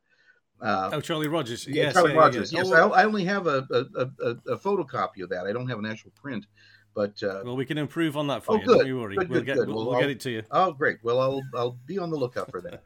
Uh, 0.62 0.90
Oh, 0.94 1.02
Charlie 1.02 1.30
Rogers. 1.30 1.66
yeah, 1.66 1.84
yes, 1.84 1.94
Charlie 1.94 2.14
yeah, 2.14 2.20
Rogers. 2.20 2.52
yeah. 2.52 2.60
Yes, 2.60 2.72
Oh, 2.74 2.92
I, 2.92 3.02
I 3.02 3.06
only 3.06 3.24
have 3.24 3.48
a, 3.48 3.66
a, 3.72 4.02
a, 4.02 4.36
a- 4.54 4.58
photocopy 4.58 5.24
of 5.24 5.30
that. 5.30 5.48
I 5.48 5.54
don't 5.54 5.70
have 5.70 5.80
an 5.80 5.86
actual 5.86 6.12
print. 6.22 6.46
But 6.94 7.22
uh, 7.24 7.42
well, 7.46 7.56
we 7.56 7.66
can 7.66 7.78
improve 7.78 8.18
on 8.18 8.28
that 8.28 8.44
for 8.44 8.54
Oh, 8.56 8.60
you. 8.60 8.66
good. 8.66 8.78
Don't 8.80 8.88
you 8.88 9.00
worry. 9.00 9.16
Good, 9.16 9.30
we'll 9.30 9.40
good, 9.40 9.46
get 9.46 9.56
good. 9.58 9.68
we'll, 9.70 9.88
Well, 9.90 10.00
get 10.02 10.10
it 10.10 10.20
to 10.22 10.32
you. 10.32 10.44
oh, 10.52 10.74
great. 10.74 10.98
Well, 11.04 11.20
I'll 11.22 11.42
I'll 11.56 11.78
be 11.86 11.98
on 11.98 12.10
the 12.10 12.18
lookout 12.18 12.52
for 12.52 12.62
that. 12.62 12.84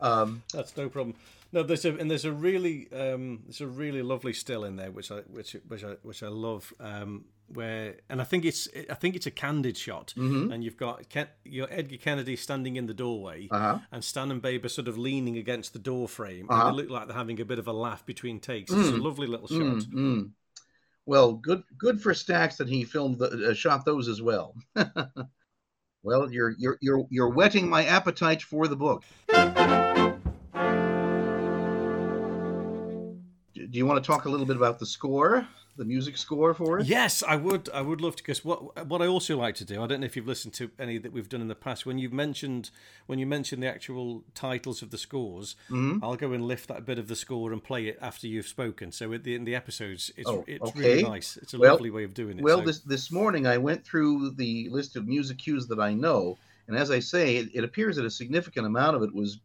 Um, 0.00 0.42
That's 0.52 0.76
no 0.76 0.88
problem. 0.88 1.14
No, 1.52 1.62
there's 1.62 1.84
a 1.84 1.94
and 1.94 2.10
there's 2.10 2.24
a 2.24 2.32
really 2.32 2.88
um, 2.92 3.40
there's 3.44 3.60
a 3.60 3.66
really 3.66 4.02
lovely 4.02 4.32
still 4.32 4.64
in 4.64 4.76
there, 4.76 4.90
which 4.90 5.12
I 5.12 5.18
which 5.30 5.54
which 5.68 5.84
I 5.84 5.92
which 6.02 6.22
I 6.22 6.28
love. 6.28 6.72
Um, 6.80 7.26
where 7.54 7.96
and 8.08 8.20
I 8.20 8.24
think 8.24 8.44
it's 8.44 8.68
I 8.90 8.94
think 8.94 9.16
it's 9.16 9.26
a 9.26 9.30
candid 9.30 9.76
shot, 9.76 10.14
mhm. 10.16 10.52
and 10.52 10.62
you've 10.64 10.76
got 10.76 11.08
Ken, 11.08 11.28
your 11.44 11.66
Edgar 11.70 11.96
Kennedy 11.98 12.36
standing 12.36 12.76
in 12.76 12.86
the 12.86 12.94
doorway, 12.94 13.48
Uh-huh. 13.50 13.78
and 13.90 14.02
Stan 14.04 14.30
and 14.30 14.40
Babe 14.42 14.64
are 14.64 14.68
sort 14.68 14.88
of 14.88 14.96
leaning 14.98 15.36
against 15.38 15.72
the 15.72 15.78
door 15.78 16.08
frame, 16.08 16.46
Uh-huh. 16.48 16.68
and 16.68 16.78
they 16.78 16.82
look 16.82 16.90
like 16.90 17.08
they're 17.08 17.16
having 17.16 17.40
a 17.40 17.44
bit 17.44 17.58
of 17.58 17.68
a 17.68 17.72
laugh 17.72 18.04
between 18.06 18.40
takes. 18.40 18.70
It's 18.72 18.88
a 18.88 18.92
Mm. 18.92 19.02
lovely 19.02 19.26
little 19.26 19.48
shot. 19.48 19.58
Mm, 19.58 19.92
mm. 19.92 20.30
Well, 21.06 21.32
good 21.34 21.62
good 21.76 22.00
for 22.00 22.12
Stax 22.12 22.56
that 22.58 22.68
he 22.68 22.84
filmed 22.84 23.18
the, 23.18 23.50
uh, 23.50 23.54
shot 23.54 23.84
those 23.84 24.08
as 24.08 24.22
well. 24.22 24.54
well, 26.02 26.30
you're 26.32 26.54
you're 26.58 26.78
you're 26.80 27.06
you're 27.10 27.28
whetting 27.30 27.68
my 27.68 27.84
appetite 27.84 28.42
for 28.42 28.68
the 28.68 28.76
book. 28.76 29.02
Do 33.54 33.78
you 33.78 33.86
want 33.86 34.02
to 34.02 34.06
talk 34.06 34.26
a 34.26 34.28
little 34.28 34.44
bit 34.46 34.56
about 34.56 34.78
the 34.78 34.86
score, 34.86 35.46
the 35.76 35.84
music 35.84 36.16
score 36.16 36.52
for 36.54 36.78
it? 36.78 36.86
Yes, 36.86 37.22
I 37.22 37.36
would. 37.36 37.68
I 37.72 37.80
would 37.80 38.00
love 38.00 38.16
to. 38.16 38.22
Because 38.22 38.44
what 38.44 38.86
what 38.86 39.00
I 39.00 39.06
also 39.06 39.36
like 39.38 39.54
to 39.56 39.64
do, 39.64 39.82
I 39.82 39.86
don't 39.86 40.00
know 40.00 40.06
if 40.06 40.16
you've 40.16 40.26
listened 40.26 40.54
to 40.54 40.70
any 40.78 40.98
that 40.98 41.12
we've 41.12 41.28
done 41.28 41.40
in 41.40 41.48
the 41.48 41.54
past. 41.54 41.86
When 41.86 41.98
you've 41.98 42.12
mentioned 42.12 42.70
when 43.06 43.18
you 43.18 43.26
mentioned 43.26 43.62
the 43.62 43.68
actual 43.68 44.24
titles 44.34 44.82
of 44.82 44.90
the 44.90 44.98
scores, 44.98 45.56
Mhm. 45.70 46.00
I'll 46.02 46.16
go 46.16 46.32
and 46.32 46.44
lift 46.44 46.68
that 46.68 46.84
bit 46.84 46.98
of 46.98 47.08
the 47.08 47.16
score 47.16 47.52
and 47.52 47.62
play 47.62 47.86
it 47.86 47.98
after 48.00 48.26
you've 48.26 48.48
spoken. 48.48 48.92
So 48.92 49.16
the, 49.16 49.34
in 49.34 49.44
the 49.44 49.54
episodes, 49.54 50.10
it's 50.16 50.28
Oh, 50.28 50.44
it's 50.46 50.62
okay. 50.70 50.78
really 50.80 51.02
nice. 51.04 51.36
It's 51.38 51.54
a 51.54 51.58
Well- 51.58 51.72
lovely 51.74 51.90
way 51.90 52.04
of 52.04 52.14
doing 52.14 52.38
it. 52.38 52.44
Well, 52.44 52.58
so- 52.58 52.64
this 52.66 52.80
this 52.80 53.10
morning 53.10 53.46
I 53.46 53.58
went 53.58 53.84
through 53.84 54.30
the 54.36 54.68
list 54.70 54.96
of 54.96 55.06
music 55.08 55.38
cues 55.38 55.66
that 55.68 55.80
I 55.80 55.94
know, 55.94 56.36
and 56.68 56.76
as 56.76 56.90
I 56.90 56.98
say, 57.00 57.36
it, 57.36 57.48
it 57.54 57.64
appears 57.64 57.96
that 57.96 58.04
a 58.04 58.10
significant 58.10 58.66
amount 58.66 58.96
of 58.96 59.02
it 59.02 59.14
was 59.14 59.38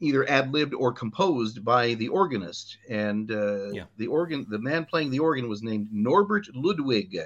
either 0.00 0.28
ad 0.28 0.52
libbed 0.52 0.74
or 0.74 0.92
composed 0.92 1.64
by 1.64 1.94
the 1.94 2.08
organist. 2.08 2.78
And 2.88 3.30
uh, 3.30 3.70
Yeah. 3.70 3.84
the 3.96 4.06
organ, 4.06 4.46
the 4.48 4.58
man 4.58 4.84
playing 4.84 5.10
the 5.10 5.18
organ 5.18 5.48
was 5.48 5.62
named 5.62 5.88
Norbert 5.92 6.46
Ludwig, 6.54 7.18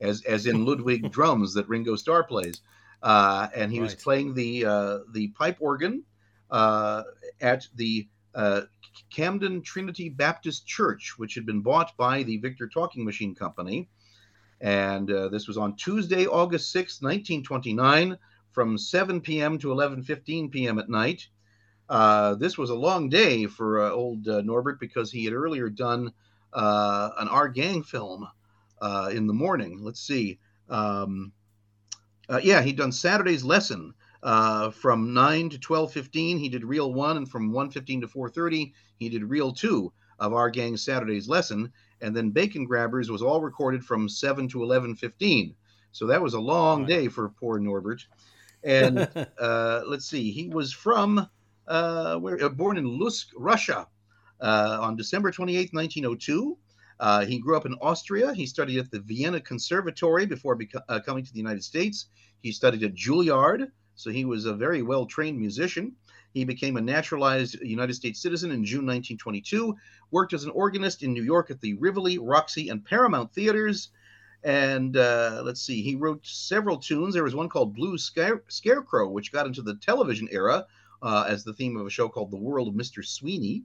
as 0.00 0.22
as 0.22 0.46
in 0.46 0.64
Ludwig 0.64 1.10
drums 1.12 1.54
that 1.54 1.68
Ringo 1.68 1.96
Starr 1.96 2.24
plays, 2.24 2.62
uh, 3.02 3.48
and 3.54 3.70
he 3.72 3.80
was 3.80 3.94
playing 3.94 4.34
the 4.34 4.64
uh, 4.64 4.98
the 5.12 5.28
pipe 5.28 5.58
organ 5.60 6.02
uh, 6.50 7.02
at 7.40 7.66
the 7.74 8.08
uh, 8.34 8.62
Camden 9.10 9.62
Trinity 9.62 10.08
Baptist 10.08 10.66
Church, 10.66 11.14
which 11.18 11.34
had 11.34 11.46
been 11.46 11.60
bought 11.60 11.96
by 11.96 12.22
the 12.22 12.38
Victor 12.38 12.68
Talking 12.68 13.04
Machine 13.04 13.34
Company. 13.34 13.88
And 14.60 15.10
uh, 15.10 15.28
this 15.28 15.48
was 15.48 15.56
on 15.56 15.74
Tuesday, 15.76 16.26
August 16.26 16.74
6th, 16.74 17.00
1929, 17.02 18.18
from 18.52 18.76
7 18.76 19.20
p.m. 19.20 19.58
to 19.58 19.68
11:15 19.68 20.50
p.m. 20.50 20.78
at 20.78 20.88
night. 20.88 21.28
Uh, 21.90 22.36
this 22.36 22.56
was 22.56 22.70
a 22.70 22.74
long 22.74 23.08
day 23.08 23.46
for 23.46 23.82
uh, 23.82 23.90
old 23.90 24.26
uh, 24.28 24.40
Norbert 24.42 24.78
because 24.78 25.10
he 25.10 25.24
had 25.24 25.34
earlier 25.34 25.68
done 25.68 26.12
uh, 26.52 27.10
an 27.18 27.28
Our 27.28 27.48
Gang 27.48 27.82
film 27.82 28.28
uh, 28.80 29.10
in 29.12 29.26
the 29.26 29.34
morning. 29.34 29.82
Let's 29.82 30.00
see. 30.00 30.38
Um, 30.68 31.32
uh, 32.28 32.40
yeah, 32.42 32.62
he'd 32.62 32.76
done 32.76 32.92
Saturday's 32.92 33.42
lesson 33.42 33.92
uh, 34.22 34.70
from 34.70 35.12
9 35.12 35.50
to 35.50 35.58
12.15. 35.58 36.38
He 36.38 36.48
did 36.48 36.64
reel 36.64 36.94
1, 36.94 37.16
and 37.16 37.28
from 37.28 37.52
1.15 37.52 38.02
to 38.02 38.06
4.30, 38.06 38.72
he 38.98 39.08
did 39.08 39.24
reel 39.24 39.52
2 39.52 39.92
of 40.20 40.32
our 40.32 40.48
gang's 40.48 40.84
Saturday's 40.84 41.28
lesson. 41.28 41.72
And 42.02 42.16
then 42.16 42.30
Bacon 42.30 42.64
Grabbers 42.64 43.10
was 43.10 43.22
all 43.22 43.40
recorded 43.40 43.84
from 43.84 44.08
7 44.08 44.48
to 44.48 44.58
11.15. 44.58 45.54
So 45.92 46.06
that 46.06 46.22
was 46.22 46.34
a 46.34 46.40
long 46.40 46.86
day 46.86 47.08
for 47.08 47.30
poor 47.30 47.58
Norbert. 47.58 48.06
And 48.62 49.08
uh, 49.40 49.82
let's 49.86 50.06
see, 50.06 50.30
he 50.30 50.48
was 50.48 50.72
from, 50.72 51.28
uh, 51.66 52.16
where, 52.16 52.42
uh, 52.42 52.48
born 52.48 52.76
in 52.76 52.98
Lusk, 52.98 53.28
Russia 53.36 53.86
uh, 54.40 54.78
on 54.80 54.96
December 54.96 55.30
28, 55.30 55.72
1902. 55.72 56.56
Uh, 56.98 57.24
he 57.24 57.38
grew 57.38 57.56
up 57.56 57.64
in 57.64 57.74
Austria. 57.80 58.34
He 58.34 58.46
studied 58.46 58.78
at 58.78 58.90
the 58.90 59.00
Vienna 59.00 59.40
Conservatory 59.40 60.26
before 60.26 60.56
beco- 60.56 61.04
coming 61.04 61.24
to 61.24 61.32
the 61.32 61.38
United 61.38 61.64
States. 61.64 62.06
He 62.42 62.52
studied 62.52 62.82
at 62.82 62.94
Juilliard, 62.94 63.70
so 63.94 64.10
he 64.10 64.24
was 64.24 64.44
a 64.44 64.54
very 64.54 64.82
well 64.82 65.06
trained 65.06 65.38
musician. 65.38 65.96
He 66.32 66.44
became 66.44 66.76
a 66.76 66.80
naturalized 66.80 67.60
United 67.60 67.94
States 67.94 68.22
citizen 68.22 68.50
in 68.50 68.64
June 68.64 68.86
1922, 68.86 69.74
worked 70.10 70.32
as 70.32 70.44
an 70.44 70.50
organist 70.50 71.02
in 71.02 71.12
New 71.12 71.24
York 71.24 71.50
at 71.50 71.60
the 71.60 71.74
Rivoli, 71.74 72.18
Roxy, 72.18 72.68
and 72.68 72.84
Paramount 72.84 73.32
theaters. 73.32 73.90
And 74.44 74.96
uh, 74.96 75.42
let's 75.44 75.60
see, 75.60 75.82
he 75.82 75.96
wrote 75.96 76.26
several 76.26 76.78
tunes. 76.78 77.14
There 77.14 77.24
was 77.24 77.34
one 77.34 77.48
called 77.48 77.74
Blue 77.74 77.98
Scare- 77.98 78.44
Scarecrow, 78.48 79.08
which 79.08 79.32
got 79.32 79.46
into 79.46 79.62
the 79.62 79.74
television 79.76 80.28
era 80.30 80.66
uh, 81.02 81.24
as 81.28 81.44
the 81.44 81.52
theme 81.52 81.76
of 81.76 81.86
a 81.86 81.90
show 81.90 82.08
called 82.08 82.30
The 82.30 82.36
World 82.36 82.68
of 82.68 82.74
Mr. 82.74 83.04
Sweeney. 83.04 83.64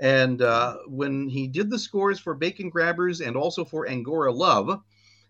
And 0.00 0.42
uh, 0.42 0.78
when 0.86 1.28
he 1.28 1.46
did 1.46 1.70
the 1.70 1.78
scores 1.78 2.18
for 2.18 2.34
Bacon 2.34 2.68
Grabbers 2.68 3.20
and 3.20 3.36
also 3.36 3.64
for 3.64 3.88
Angora 3.88 4.32
Love, 4.32 4.82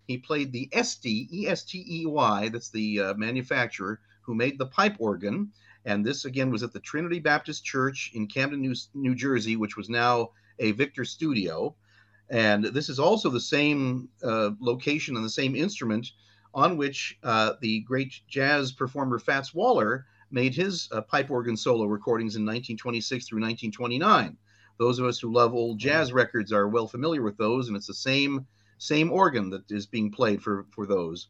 he 0.06 0.18
played 0.18 0.52
the 0.52 0.68
Estey, 0.72 1.28
E 1.32 1.46
S 1.48 1.64
T 1.64 1.84
E 1.88 2.06
Y, 2.06 2.48
that's 2.48 2.70
the 2.70 3.00
uh, 3.00 3.14
manufacturer 3.14 4.00
who 4.22 4.34
made 4.34 4.58
the 4.58 4.66
pipe 4.66 4.96
organ. 4.98 5.52
And 5.84 6.04
this 6.04 6.24
again 6.24 6.50
was 6.50 6.62
at 6.62 6.72
the 6.72 6.80
Trinity 6.80 7.20
Baptist 7.20 7.64
Church 7.64 8.10
in 8.14 8.26
Camden, 8.26 8.60
New, 8.60 8.74
New 8.94 9.14
Jersey, 9.14 9.56
which 9.56 9.76
was 9.76 9.90
now 9.90 10.30
a 10.58 10.72
Victor 10.72 11.04
studio. 11.04 11.74
And 12.30 12.64
this 12.64 12.88
is 12.88 12.98
also 12.98 13.28
the 13.28 13.40
same 13.40 14.08
uh, 14.22 14.50
location 14.60 15.16
and 15.16 15.24
the 15.24 15.30
same 15.30 15.54
instrument 15.54 16.10
on 16.54 16.76
which 16.76 17.18
uh, 17.22 17.54
the 17.60 17.80
great 17.80 18.14
jazz 18.28 18.72
performer 18.72 19.18
Fats 19.18 19.52
Waller 19.52 20.06
made 20.30 20.54
his 20.54 20.88
uh, 20.92 21.00
pipe 21.00 21.30
organ 21.30 21.56
solo 21.56 21.84
recordings 21.84 22.36
in 22.36 22.42
1926 22.42 23.26
through 23.26 23.40
1929. 23.40 24.36
Those 24.78 24.98
of 24.98 25.06
us 25.06 25.18
who 25.18 25.32
love 25.32 25.54
old 25.54 25.78
jazz 25.78 26.12
records 26.12 26.52
are 26.52 26.68
well 26.68 26.88
familiar 26.88 27.22
with 27.22 27.36
those, 27.36 27.68
and 27.68 27.76
it's 27.76 27.86
the 27.86 27.94
same 27.94 28.46
same 28.78 29.12
organ 29.12 29.50
that 29.50 29.70
is 29.70 29.86
being 29.86 30.10
played 30.10 30.42
for 30.42 30.66
for 30.70 30.86
those. 30.86 31.28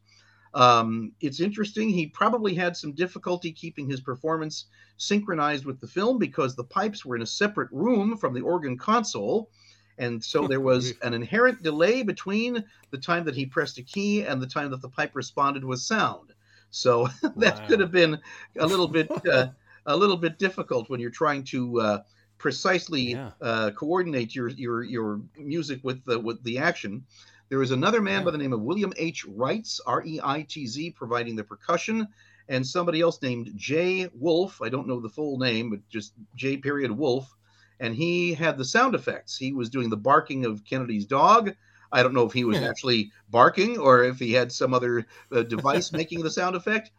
Um, 0.55 1.11
it's 1.19 1.41
interesting. 1.41 1.89
He 1.89 2.07
probably 2.07 2.55
had 2.55 2.77
some 2.77 2.93
difficulty 2.93 3.51
keeping 3.51 3.89
his 3.89 3.99
performance 3.99 4.65
synchronized 4.97 5.65
with 5.65 5.81
the 5.81 5.87
film 5.87 6.17
because 6.17 6.55
the 6.55 6.63
pipes 6.63 7.05
were 7.05 7.17
in 7.17 7.21
a 7.21 7.27
separate 7.27 7.69
room 7.71 8.17
from 8.17 8.33
the 8.33 8.41
organ 8.41 8.77
console. 8.77 9.49
And 9.97 10.23
so 10.23 10.47
there 10.47 10.61
was 10.61 10.93
an 11.03 11.13
inherent 11.13 11.61
delay 11.61 12.03
between 12.03 12.63
the 12.91 12.97
time 12.97 13.25
that 13.25 13.35
he 13.35 13.45
pressed 13.45 13.77
a 13.77 13.83
key 13.83 14.23
and 14.23 14.41
the 14.41 14.47
time 14.47 14.71
that 14.71 14.81
the 14.81 14.89
pipe 14.89 15.11
responded 15.13 15.63
with 15.63 15.79
sound. 15.79 16.33
So 16.75 17.07
that 17.37 17.59
Wow. 17.59 17.67
could 17.67 17.79
have 17.79 17.91
been 17.91 18.19
a 18.59 18.67
little 18.67 18.87
bit 18.87 19.09
uh, 19.27 19.47
a 19.85 19.95
little 19.95 20.17
bit 20.17 20.37
difficult 20.37 20.89
when 20.89 20.99
you're 20.99 21.09
trying 21.09 21.43
to 21.45 21.79
uh, 21.79 21.99
precisely 22.37 23.11
Yeah. 23.11 23.31
uh, 23.41 23.71
coordinate 23.71 24.35
your 24.35 24.49
your 24.49 24.83
your 24.83 25.21
music 25.37 25.79
with 25.83 26.03
the 26.05 26.19
with 26.19 26.43
the 26.43 26.57
action. 26.59 27.05
There 27.49 27.59
was 27.59 27.71
another 27.71 28.01
man 28.01 28.19
Yeah. 28.21 28.25
by 28.25 28.31
the 28.31 28.37
name 28.37 28.51
of 28.53 28.61
William 28.61 28.91
H. 28.97 29.25
Reitz, 29.25 29.79
R 29.85 30.03
E 30.05 30.19
I 30.21 30.41
T 30.41 30.67
Z, 30.67 30.91
providing 30.91 31.35
the 31.37 31.43
percussion, 31.45 32.07
and 32.49 32.65
somebody 32.67 32.99
else 32.99 33.21
named 33.21 33.51
J. 33.55 34.09
Wolf. 34.13 34.61
I 34.61 34.67
don't 34.69 34.87
know 34.87 34.99
the 34.99 35.09
full 35.09 35.37
name, 35.37 35.69
but 35.69 35.79
just 35.87 36.13
J. 36.35 36.57
Period 36.57 36.91
Wolf, 36.91 37.33
and 37.79 37.95
he 37.95 38.33
had 38.33 38.57
the 38.57 38.65
sound 38.65 38.95
effects. 38.95 39.37
He 39.37 39.53
was 39.53 39.69
doing 39.69 39.89
the 39.89 39.97
barking 39.97 40.43
of 40.45 40.65
Kennedy's 40.65 41.05
dog. 41.05 41.55
I 41.91 42.03
don't 42.03 42.13
know 42.13 42.25
if 42.25 42.33
he 42.33 42.43
was 42.43 42.61
Yeah. 42.61 42.69
actually 42.69 43.11
barking 43.29 43.77
or 43.77 44.03
if 44.03 44.19
he 44.19 44.31
had 44.33 44.51
some 44.51 44.73
other 44.73 45.05
uh, 45.31 45.43
device 45.43 45.91
making 45.93 46.21
the 46.21 46.31
sound 46.31 46.55
effect. 46.55 46.91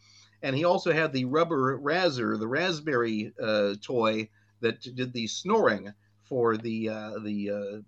And 0.42 0.54
he 0.54 0.64
also 0.64 0.92
had 0.92 1.12
the 1.12 1.24
rubber 1.24 1.76
razor, 1.76 2.36
the 2.36 2.48
raspberry 2.48 3.32
uh, 3.42 3.74
toy 3.82 4.28
that 4.60 4.80
did 4.94 5.12
the 5.12 5.26
snoring 5.26 5.92
for 6.22 6.56
the 6.56 6.88
uh, 6.88 7.18
the 7.22 7.50
uh, 7.50 7.78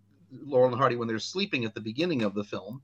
Laurel 0.45 0.71
and 0.71 0.79
Hardy 0.79 0.97
when 0.97 1.09
they're 1.09 1.19
sleeping 1.19 1.65
at 1.65 1.75
the 1.75 1.81
beginning 1.81 2.23
of 2.23 2.35
the 2.35 2.45
film. 2.45 2.83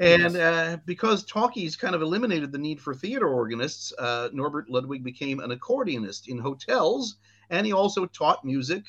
And 0.00 0.36
uh, 0.36 0.78
because 0.84 1.24
talkies 1.24 1.76
kind 1.76 1.94
of 1.94 2.02
eliminated 2.02 2.50
the 2.50 2.58
need 2.58 2.80
for 2.80 2.92
theater 2.94 3.28
organists, 3.28 3.92
uh, 3.98 4.30
Norbert 4.32 4.68
Ludwig 4.68 5.04
became 5.04 5.38
an 5.38 5.50
accordionist 5.50 6.26
in 6.26 6.38
hotels, 6.38 7.16
and 7.50 7.64
he 7.64 7.72
also 7.72 8.06
taught 8.06 8.44
music 8.44 8.84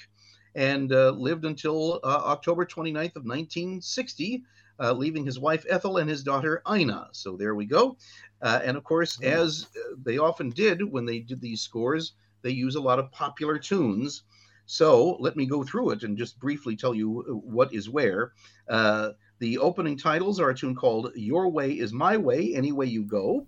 and 0.55 0.91
uh, 0.91 1.11
lived 1.11 1.45
until 1.45 1.99
uh, 2.03 2.21
October 2.25 2.65
29th 2.65 3.15
of 3.15 3.25
1960, 3.25 4.43
uh, 4.79 4.91
leaving 4.93 5.25
his 5.25 5.39
wife 5.39 5.65
Ethel 5.69 5.97
and 5.97 6.09
his 6.09 6.23
daughter 6.23 6.61
Ina. 6.71 7.07
So 7.11 7.35
there 7.37 7.55
we 7.55 7.65
go. 7.65 7.97
Uh, 8.41 8.59
and 8.63 8.77
of 8.77 8.83
course, 8.83 9.19
Yeah. 9.21 9.39
as 9.39 9.67
uh, 9.75 9.95
they 10.03 10.17
often 10.17 10.49
did 10.49 10.83
when 10.83 11.05
they 11.05 11.19
did 11.19 11.41
these 11.41 11.61
scores, 11.61 12.13
they 12.41 12.51
use 12.51 12.75
a 12.75 12.81
lot 12.81 12.99
of 12.99 13.11
popular 13.11 13.57
tunes. 13.57 14.23
So 14.65 15.17
let 15.19 15.35
me 15.35 15.45
go 15.45 15.63
through 15.63 15.91
it 15.91 16.03
and 16.03 16.17
just 16.17 16.39
briefly 16.39 16.75
tell 16.75 16.95
you 16.95 17.41
what 17.43 17.73
is 17.73 17.89
where. 17.89 18.33
Uh, 18.69 19.09
the 19.39 19.57
opening 19.57 19.97
titles 19.97 20.39
are 20.39 20.49
a 20.49 20.55
tune 20.55 20.75
called 20.75 21.11
Your 21.15 21.49
Way 21.49 21.71
is 21.71 21.91
My 21.91 22.15
Way, 22.15 22.53
Any 22.55 22.71
Way 22.71 22.85
You 22.85 23.03
Go. 23.03 23.45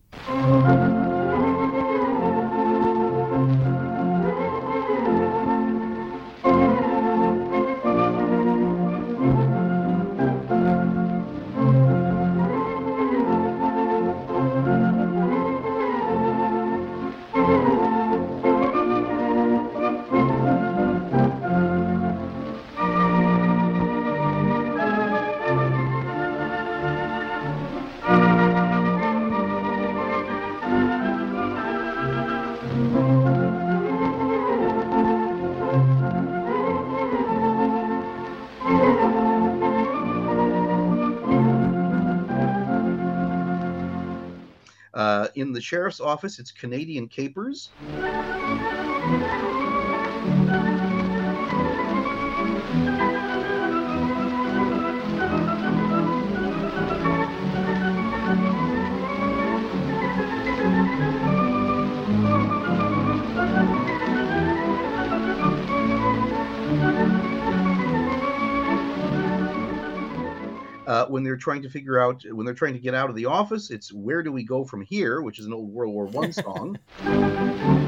The 45.55 45.61
sheriff's 45.61 45.99
office, 45.99 46.37
it's 46.37 46.51
Canadian 46.51 47.07
Capers. 47.07 47.69
Uh, 71.05 71.09
when 71.09 71.23
they're 71.23 71.37
trying 71.37 71.61
to 71.61 71.69
figure 71.69 71.99
out, 71.99 72.23
when 72.31 72.45
they're 72.45 72.55
trying 72.55 72.73
to 72.73 72.79
get 72.79 72.93
out 72.93 73.09
of 73.09 73.15
the 73.15 73.25
office, 73.25 73.69
it's 73.69 73.93
Where 73.93 74.23
Do 74.23 74.31
We 74.31 74.43
Go 74.43 74.63
From 74.63 74.81
Here, 74.81 75.21
which 75.21 75.39
is 75.39 75.45
an 75.45 75.53
old 75.53 75.69
World 75.69 75.93
War 75.93 76.05
One 76.05 76.33
song. 76.33 76.77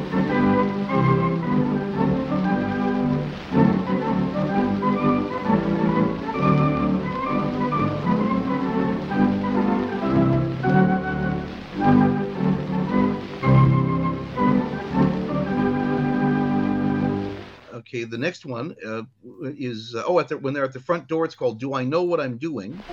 Okay, 17.88 18.04
the 18.04 18.18
next 18.18 18.46
one 18.46 18.76
uh, 18.86 19.04
is 19.44 19.96
uh, 19.96 20.04
oh, 20.08 20.20
at 20.20 20.30
the, 20.30 20.38
when 20.38 20.54
they're 20.54 20.64
at 20.64 20.74
the 20.74 20.80
front 20.80 21.08
door, 21.08 21.26
it's 21.26 21.36
called 21.36 21.60
"Do 21.60 21.74
I 21.74 21.84
Know 21.84 22.04
What 22.04 22.20
I'm 22.20 22.38
Doing." 22.38 22.84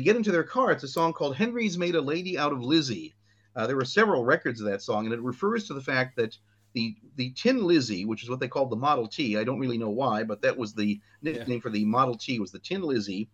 They 0.00 0.04
get 0.04 0.16
into 0.16 0.32
their 0.32 0.44
car, 0.44 0.72
it's 0.72 0.82
a 0.82 0.88
song 0.88 1.12
called 1.12 1.36
Henry's 1.36 1.76
Made 1.76 1.94
a 1.94 2.00
Lady 2.00 2.38
Out 2.38 2.52
of 2.52 2.64
Lizzie. 2.64 3.14
Uh, 3.54 3.66
there 3.66 3.76
were 3.76 3.84
several 3.84 4.24
records 4.24 4.58
of 4.58 4.66
that 4.66 4.80
song, 4.80 5.04
and 5.04 5.12
it 5.12 5.20
refers 5.20 5.66
to 5.66 5.74
the 5.74 5.80
fact 5.82 6.16
that 6.16 6.38
the 6.72 6.96
the 7.16 7.32
Tin 7.32 7.64
Lizzie, 7.64 8.06
which 8.06 8.22
is 8.22 8.30
what 8.30 8.40
they 8.40 8.48
called 8.48 8.70
the 8.70 8.76
Model 8.76 9.06
T, 9.06 9.36
I 9.36 9.44
don't 9.44 9.58
really 9.58 9.76
know 9.76 9.90
why, 9.90 10.22
but 10.22 10.40
that 10.40 10.56
was 10.56 10.72
the 10.72 10.98
nickname 11.20 11.56
yeah. 11.56 11.60
for 11.60 11.68
the 11.68 11.84
Model 11.84 12.16
T, 12.16 12.38
was 12.38 12.50
the 12.50 12.60
Tin 12.60 12.80
Lizzie. 12.80 13.28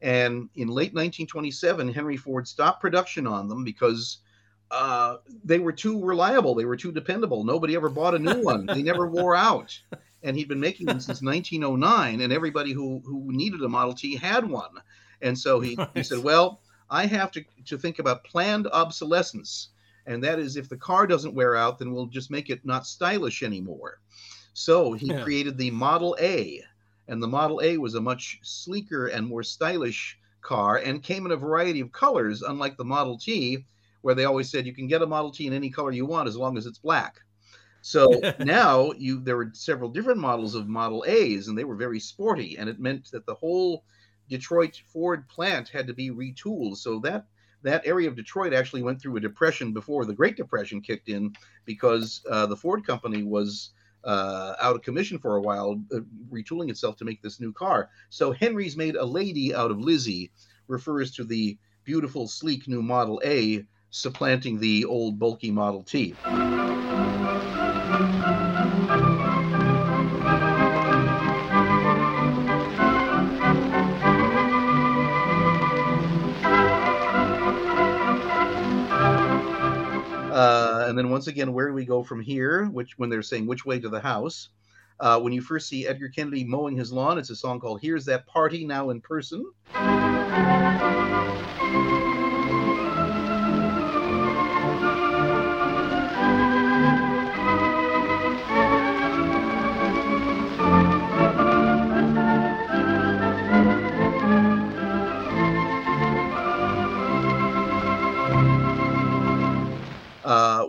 And 0.00 0.48
in 0.54 0.68
late 0.68 0.94
1927, 0.94 1.92
Henry 1.92 2.16
Ford 2.16 2.46
stopped 2.46 2.80
production 2.80 3.26
on 3.26 3.48
them 3.48 3.64
because 3.64 4.18
uh, 4.70 5.16
they 5.42 5.58
were 5.58 5.72
too 5.72 6.04
reliable. 6.04 6.54
They 6.54 6.66
were 6.66 6.76
too 6.76 6.92
dependable. 6.92 7.42
Nobody 7.42 7.74
ever 7.74 7.88
bought 7.88 8.14
a 8.14 8.18
new 8.20 8.42
one. 8.44 8.66
They 8.66 8.82
never 8.82 9.08
wore 9.08 9.34
out. 9.34 9.76
And 10.22 10.36
he'd 10.36 10.48
been 10.48 10.60
making 10.60 10.86
them 10.86 11.00
since 11.00 11.20
1909, 11.20 12.20
and 12.20 12.32
everybody 12.32 12.72
who, 12.72 13.02
who 13.04 13.32
needed 13.32 13.62
a 13.62 13.68
Model 13.68 13.94
T 13.94 14.14
had 14.14 14.48
one. 14.48 14.70
And 15.22 15.38
so 15.38 15.60
he, 15.60 15.78
he 15.94 16.02
said, 16.02 16.18
Well, 16.18 16.60
I 16.90 17.06
have 17.06 17.30
to, 17.32 17.44
to 17.66 17.78
think 17.78 17.98
about 17.98 18.24
planned 18.24 18.66
obsolescence. 18.68 19.70
And 20.06 20.22
that 20.22 20.38
is 20.38 20.56
if 20.56 20.68
the 20.68 20.76
car 20.76 21.06
doesn't 21.06 21.34
wear 21.34 21.56
out, 21.56 21.78
then 21.78 21.92
we'll 21.92 22.06
just 22.06 22.30
make 22.30 22.48
it 22.48 22.64
not 22.64 22.86
stylish 22.86 23.42
anymore. 23.42 24.00
So 24.52 24.92
he 24.92 25.08
yeah. 25.08 25.22
created 25.22 25.58
the 25.58 25.70
Model 25.70 26.16
A. 26.20 26.62
And 27.08 27.22
the 27.22 27.28
Model 27.28 27.60
A 27.62 27.76
was 27.78 27.94
a 27.94 28.00
much 28.00 28.38
sleeker 28.42 29.08
and 29.08 29.26
more 29.26 29.42
stylish 29.42 30.18
car 30.40 30.76
and 30.76 31.02
came 31.02 31.26
in 31.26 31.32
a 31.32 31.36
variety 31.36 31.80
of 31.80 31.92
colors, 31.92 32.42
unlike 32.42 32.76
the 32.76 32.84
Model 32.84 33.18
T, 33.18 33.64
where 34.02 34.14
they 34.14 34.24
always 34.24 34.48
said 34.48 34.66
you 34.66 34.74
can 34.74 34.86
get 34.86 35.02
a 35.02 35.06
Model 35.06 35.32
T 35.32 35.46
in 35.46 35.52
any 35.52 35.70
color 35.70 35.90
you 35.90 36.06
want 36.06 36.28
as 36.28 36.36
long 36.36 36.56
as 36.56 36.66
it's 36.66 36.78
black. 36.78 37.16
So 37.82 38.08
now 38.40 38.92
you 38.92 39.20
there 39.20 39.36
were 39.36 39.50
several 39.52 39.90
different 39.90 40.20
models 40.20 40.54
of 40.54 40.68
Model 40.68 41.04
A's, 41.06 41.48
and 41.48 41.58
they 41.58 41.64
were 41.64 41.76
very 41.76 42.00
sporty, 42.00 42.56
and 42.56 42.68
it 42.68 42.80
meant 42.80 43.10
that 43.10 43.26
the 43.26 43.34
whole 43.34 43.84
Detroit 44.28 44.80
Ford 44.86 45.28
plant 45.28 45.68
had 45.68 45.86
to 45.86 45.94
be 45.94 46.10
retooled. 46.10 46.76
So 46.76 46.98
that 47.00 47.26
that 47.62 47.86
area 47.86 48.08
of 48.08 48.16
Detroit 48.16 48.52
actually 48.52 48.82
went 48.82 49.00
through 49.00 49.16
a 49.16 49.20
depression 49.20 49.72
before 49.72 50.04
the 50.04 50.14
Great 50.14 50.36
Depression 50.36 50.80
kicked 50.80 51.08
in 51.08 51.34
because 51.64 52.22
uh, 52.30 52.46
the 52.46 52.56
Ford 52.56 52.86
company 52.86 53.22
was 53.22 53.70
uh, 54.04 54.54
out 54.60 54.76
of 54.76 54.82
commission 54.82 55.18
for 55.18 55.36
a 55.36 55.40
while, 55.40 55.82
uh, 55.92 55.98
retooling 56.30 56.70
itself 56.70 56.96
to 56.96 57.04
make 57.04 57.20
this 57.22 57.40
new 57.40 57.52
car. 57.52 57.90
So 58.08 58.30
Henry's 58.30 58.76
made 58.76 58.94
a 58.94 59.04
lady 59.04 59.54
out 59.54 59.70
of 59.70 59.80
Lizzie 59.80 60.30
refers 60.68 61.10
to 61.16 61.24
the 61.24 61.58
beautiful, 61.84 62.28
sleek 62.28 62.68
new 62.68 62.82
Model 62.82 63.20
A 63.24 63.66
supplanting 63.90 64.60
the 64.60 64.84
old 64.84 65.18
bulky 65.18 65.50
Model 65.50 65.82
T. 65.82 66.14
and 80.86 80.96
then 80.96 81.10
once 81.10 81.26
again, 81.26 81.52
where 81.52 81.68
do 81.68 81.74
we 81.74 81.84
go 81.84 82.02
from 82.02 82.20
here? 82.20 82.66
Which 82.66 82.98
when 82.98 83.10
they're 83.10 83.22
saying 83.22 83.46
which 83.46 83.66
way 83.66 83.80
to 83.80 83.88
the 83.88 84.00
house? 84.00 84.50
Uh, 84.98 85.20
when 85.20 85.32
you 85.32 85.42
first 85.42 85.68
see 85.68 85.86
Edgar 85.86 86.08
Kennedy 86.08 86.44
mowing 86.44 86.76
his 86.76 86.92
lawn, 86.92 87.18
it's 87.18 87.30
a 87.30 87.36
song 87.36 87.60
called 87.60 87.80
"Here's 87.82 88.04
That 88.06 88.26
Party 88.26 88.64
Now 88.64 88.90
in 88.90 89.00
Person." 89.00 89.44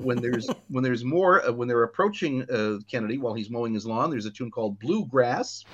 When 0.02 0.18
there's 0.18 0.48
when 0.70 0.84
there's 0.84 1.04
more 1.04 1.46
uh, 1.46 1.52
when 1.52 1.68
they're 1.68 1.84
approaching 1.84 2.44
uh, 2.50 2.80
Kennedy 2.90 3.18
while 3.18 3.34
he's 3.34 3.50
mowing 3.50 3.74
his 3.74 3.86
lawn, 3.86 4.10
there's 4.10 4.26
a 4.26 4.32
tune 4.32 4.52
called 4.52 4.80
Bluegrass. 4.80 5.66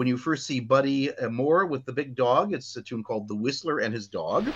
When 0.00 0.06
you 0.06 0.16
first 0.16 0.46
see 0.46 0.60
Buddy 0.60 1.10
Moore 1.28 1.66
with 1.66 1.84
the 1.84 1.92
big 1.92 2.14
dog, 2.14 2.54
it's 2.54 2.74
a 2.74 2.80
tune 2.80 3.02
called 3.02 3.28
The 3.28 3.34
Whistler 3.34 3.80
and 3.80 3.92
His 3.92 4.08
Dog. 4.08 4.46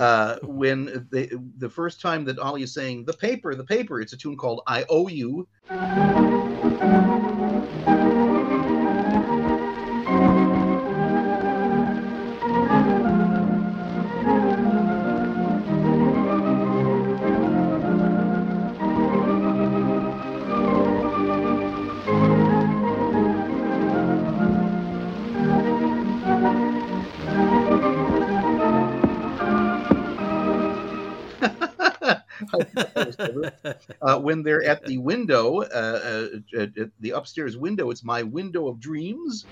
Uh, 0.00 0.38
when 0.44 1.06
they, 1.12 1.30
the 1.58 1.68
first 1.68 2.00
time 2.00 2.24
that 2.24 2.38
Ollie 2.38 2.62
is 2.62 2.72
saying 2.72 3.04
the 3.04 3.12
paper, 3.12 3.54
the 3.54 3.62
paper, 3.62 4.00
it's 4.00 4.14
a 4.14 4.16
tune 4.16 4.34
called 4.34 4.62
I 4.66 4.86
Owe 4.88 5.08
You. 5.08 5.46
uh, 34.02 34.18
when 34.18 34.42
they're 34.42 34.62
at 34.64 34.84
the 34.84 34.98
window, 34.98 35.62
uh, 35.62 36.28
uh, 36.56 36.66
the 37.00 37.10
upstairs 37.10 37.56
window, 37.56 37.90
it's 37.90 38.04
my 38.04 38.22
window 38.22 38.68
of 38.68 38.80
dreams. 38.80 39.46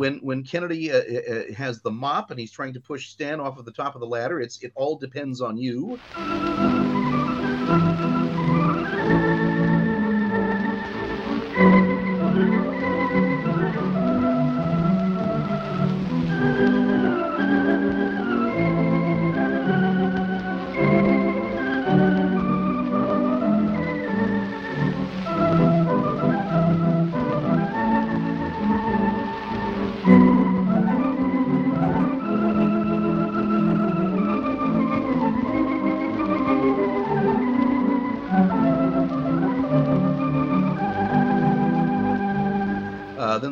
When 0.00 0.18
when 0.20 0.42
Kennedy 0.42 0.90
uh, 0.90 0.96
uh, 0.96 1.34
uh, 1.34 1.54
has 1.54 1.82
the 1.82 1.90
mop 1.90 2.30
and 2.30 2.40
he's 2.40 2.50
trying 2.50 2.72
to 2.72 2.80
push 2.80 3.10
Stan 3.10 3.38
off 3.38 3.58
of 3.58 3.66
the 3.66 3.72
top 3.72 3.94
of 3.94 4.00
the 4.00 4.06
ladder, 4.06 4.40
it's 4.40 4.62
it 4.62 4.72
all 4.74 4.96
depends 4.96 5.40
on 5.40 5.58
you. 5.58 6.00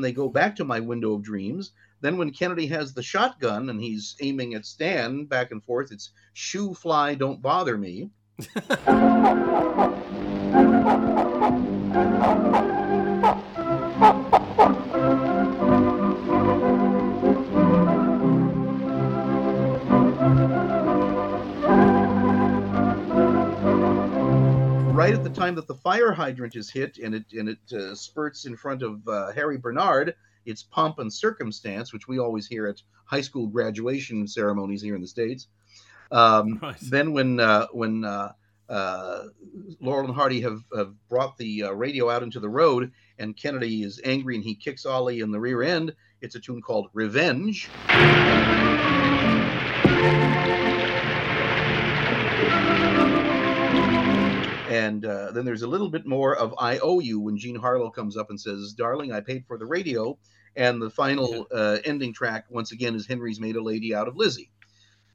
They 0.08 0.12
go 0.12 0.30
back 0.30 0.56
to 0.56 0.64
my 0.64 0.80
window 0.80 1.12
of 1.12 1.22
dreams. 1.22 1.72
Then 2.00 2.16
when 2.16 2.30
Kennedy 2.30 2.66
has 2.68 2.94
the 2.94 3.02
shotgun 3.02 3.68
and 3.68 3.78
he's 3.78 4.16
aiming 4.22 4.54
at 4.54 4.64
Stan 4.64 5.26
back 5.26 5.50
and 5.50 5.62
forth, 5.62 5.92
it's 5.92 6.12
"Shoo 6.32 6.72
fly, 6.72 7.14
don't 7.14 7.42
bother 7.42 7.76
me." 7.76 8.08
the 25.16 25.30
time 25.30 25.54
that 25.54 25.66
the 25.66 25.74
fire 25.74 26.12
hydrant 26.12 26.54
is 26.54 26.70
hit 26.70 26.98
and 26.98 27.14
it 27.14 27.24
and 27.32 27.48
it 27.48 27.72
uh, 27.72 27.94
spurts 27.94 28.44
in 28.44 28.56
front 28.56 28.82
of 28.82 29.06
uh, 29.08 29.32
Harry 29.32 29.56
Bernard, 29.56 30.14
it's 30.44 30.62
pomp 30.62 30.98
and 30.98 31.12
circumstance, 31.12 31.92
which 31.92 32.06
we 32.08 32.18
always 32.18 32.46
hear 32.46 32.66
at 32.66 32.82
high 33.06 33.20
school 33.22 33.46
graduation 33.46 34.26
ceremonies 34.26 34.82
here 34.82 34.94
in 34.94 35.00
the 35.00 35.08
states. 35.08 35.48
Um, 36.10 36.58
Right. 36.62 36.76
Then 36.80 37.12
when 37.12 37.40
uh, 37.40 37.68
when 37.72 38.04
uh, 38.04 38.32
uh, 38.68 39.24
Laurel 39.80 40.06
and 40.06 40.14
Hardy 40.14 40.42
have, 40.42 40.62
have 40.76 40.92
brought 41.08 41.38
the 41.38 41.64
uh, 41.64 41.70
radio 41.72 42.10
out 42.10 42.22
into 42.22 42.40
the 42.40 42.50
road, 42.50 42.92
and 43.18 43.36
Kennedy 43.36 43.82
is 43.82 44.00
angry 44.04 44.34
and 44.34 44.44
he 44.44 44.54
kicks 44.54 44.84
Ollie 44.84 45.20
in 45.20 45.30
the 45.30 45.40
rear 45.40 45.62
end. 45.62 45.94
It's 46.20 46.34
a 46.34 46.40
tune 46.40 46.60
called 46.60 46.90
Revenge. 46.92 47.70
And 54.68 55.04
uh, 55.04 55.32
then 55.32 55.44
there's 55.44 55.62
a 55.62 55.66
little 55.66 55.88
bit 55.88 56.06
more 56.06 56.36
of 56.36 56.54
I 56.58 56.78
Owe 56.78 57.00
You 57.00 57.20
when 57.20 57.38
Jean 57.38 57.56
Harlow 57.56 57.90
comes 57.90 58.16
up 58.16 58.30
and 58.30 58.40
says, 58.40 58.72
Darling, 58.72 59.12
I 59.12 59.20
paid 59.20 59.44
for 59.46 59.58
the 59.58 59.66
radio. 59.66 60.18
And 60.56 60.82
the 60.82 60.90
final 60.90 61.46
uh, 61.52 61.78
ending 61.84 62.12
track, 62.12 62.46
once 62.48 62.72
again, 62.72 62.94
is 62.94 63.06
Henry's 63.06 63.38
Made 63.38 63.56
a 63.56 63.62
Lady 63.62 63.94
Out 63.94 64.08
of 64.08 64.16
Lizzie. 64.16 64.50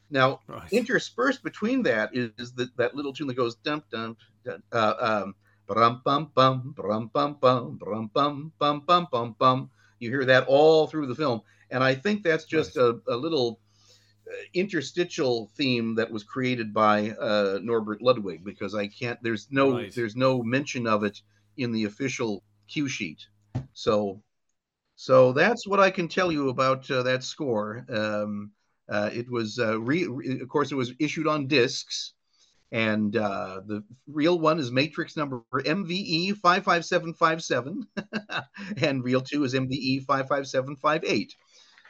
Now, 0.09 0.39
Right. 0.47 0.71
interspersed 0.71 1.43
between 1.43 1.84
that 1.84 2.15
is, 2.15 2.31
is 2.38 2.53
that, 2.53 2.75
that 2.77 2.95
little 2.95 3.13
tune 3.13 3.27
that 3.27 3.35
goes 3.35 3.55
dump, 3.55 3.89
dump, 3.89 4.19
dum 4.45 4.61
uh, 4.71 4.93
um 4.99 5.35
brum 5.65 6.01
bum 6.03 6.31
bum 6.35 6.73
brum 6.75 7.09
bum 7.13 7.38
bum 7.41 7.77
brum 7.77 8.09
bum 8.13 8.51
bum 8.59 8.81
bum 8.85 9.07
bum 9.11 9.35
bum. 9.39 9.69
You 9.99 10.09
hear 10.09 10.25
that 10.25 10.45
all 10.47 10.88
through 10.88 11.07
the 11.07 11.15
film, 11.15 11.41
and 11.71 11.84
I 11.84 11.95
think 11.95 12.23
that's 12.23 12.45
just 12.45 12.77
a, 12.77 12.99
a 13.07 13.15
little 13.15 13.59
interstitial 14.54 15.50
theme 15.56 15.95
that 15.95 16.12
was 16.12 16.24
created 16.24 16.74
by 16.74 17.12
uh, 17.12 17.60
Norbert 17.62 18.02
Ludwig 18.02 18.44
because 18.44 18.76
I 18.76 18.88
can't. 18.88 19.22
There's 19.22 19.48
no 19.52 19.74
Right. 19.74 19.94
there's 19.94 20.16
no 20.16 20.41
mention 20.44 20.88
of 20.88 21.04
it 21.04 21.22
in 21.58 21.72
the 21.72 21.86
official 21.86 22.44
cue 22.68 22.88
sheet. 22.88 23.28
So 23.74 24.22
so 24.95 25.34
that's 25.34 25.68
what 25.68 25.80
I 25.80 25.90
can 25.90 26.08
tell 26.08 26.32
you 26.32 26.50
about 26.50 26.90
uh, 26.90 27.04
that 27.04 27.24
score. 27.24 27.86
Um, 27.90 28.52
uh, 28.90 29.10
it 29.14 29.30
was, 29.32 29.60
uh, 29.60 29.80
re- 29.80 30.08
re- 30.08 30.40
of 30.41 30.48
course, 30.50 30.72
it 30.72 30.76
was 30.76 30.94
issued 31.00 31.26
on 31.26 31.48
discs, 31.48 32.14
and 32.72 33.16
uh, 33.16 33.62
the 33.66 33.84
real 34.08 34.40
one 34.40 34.60
is 34.60 34.72
Matrix 34.72 35.16
number 35.18 35.41
MVE 35.54 36.38
55757, 36.38 37.88
and 38.82 39.04
real 39.04 39.22
two 39.22 39.44
is 39.45 39.54
MVE 39.54 40.06
55758. 40.06 41.36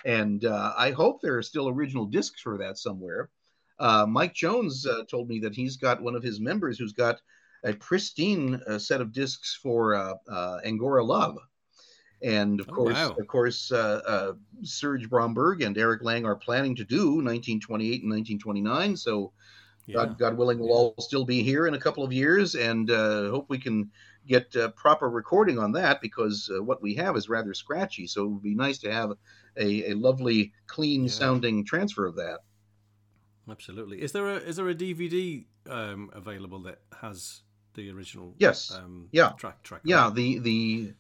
And 0.06 0.44
uh, 0.46 0.74
I 0.78 0.92
hope 0.92 1.22
there 1.22 1.38
are 1.38 1.44
still 1.44 1.70
original 1.70 2.06
discs 2.06 2.42
for 2.42 2.58
that 2.58 2.78
somewhere. 2.78 3.30
Uh, 3.80 4.06
Mike 4.08 4.34
Jones 4.34 4.86
uh, 4.86 5.04
told 5.10 5.28
me 5.28 5.40
that 5.40 5.56
he's 5.56 5.78
got 5.78 6.02
one 6.02 6.16
of 6.16 6.24
his 6.24 6.40
members 6.40 6.78
who's 6.78 6.94
got 6.94 7.22
a 7.64 7.74
pristine 7.74 8.62
uh, 8.68 8.78
set 8.78 9.02
of 9.02 9.12
discs 9.14 9.56
for 9.62 9.96
uh, 9.96 10.16
uh, 10.30 10.60
Angora 10.66 11.04
Love. 11.04 11.38
And 12.22 12.60
of 12.62 12.70
Oh, 12.70 12.74
course, 12.76 12.96
wow. 12.96 13.16
of 13.20 13.28
course, 13.28 13.72
uh, 13.72 14.02
uh, 14.06 14.34
Serge 14.64 15.10
Bromberg 15.10 15.62
and 15.62 15.78
Eric 15.78 16.04
Lange 16.04 16.26
are 16.26 16.36
planning 16.36 16.76
to 16.78 16.86
do 16.86 17.22
1928 17.22 18.04
and 18.04 18.12
1929. 18.12 18.96
So, 18.96 19.34
Yeah. 19.88 19.96
God, 19.96 20.18
God 20.18 20.38
willing, 20.38 20.60
we'll 20.60 20.72
all 20.72 20.96
still 21.00 21.26
be 21.26 21.44
here 21.44 21.68
in 21.68 21.74
a 21.74 21.80
couple 21.80 22.04
of 22.04 22.14
years, 22.14 22.56
and 22.56 22.90
uh, 22.90 23.30
hope 23.30 23.50
we 23.50 23.60
can 23.60 23.92
get 24.26 24.56
uh, 24.56 24.70
proper 24.72 25.10
recording 25.10 25.60
on 25.60 25.74
that 25.74 26.00
because 26.02 26.50
uh, 26.56 26.64
what 26.64 26.82
we 26.82 26.96
have 26.96 27.18
is 27.18 27.28
rather 27.28 27.54
scratchy. 27.54 28.08
So 28.08 28.24
it 28.24 28.30
would 28.30 28.44
be 28.44 28.56
nice 28.56 28.78
to 28.80 28.92
have 28.92 29.12
a, 29.58 29.92
a 29.92 29.94
lovely, 29.96 30.54
clean 30.68 31.04
Yeah. 31.04 31.10
sounding 31.10 31.66
transfer 31.66 32.06
of 32.06 32.16
that. 32.16 32.40
Absolutely. 33.50 34.02
Is 34.02 34.12
there 34.12 34.28
a 34.28 34.36
is 34.38 34.56
there 34.56 34.70
a 34.70 34.76
DVD 34.76 35.46
um, 35.70 36.10
available 36.14 36.60
that 36.64 36.80
has 37.02 37.42
the 37.74 37.90
original? 37.92 38.36
Yes. 38.40 38.72
Um, 38.72 39.10
Yeah. 39.12 39.32
Track 39.38 39.62
track. 39.64 39.82
Yeah, 39.84 40.10
the 40.14 40.40
the 40.40 40.94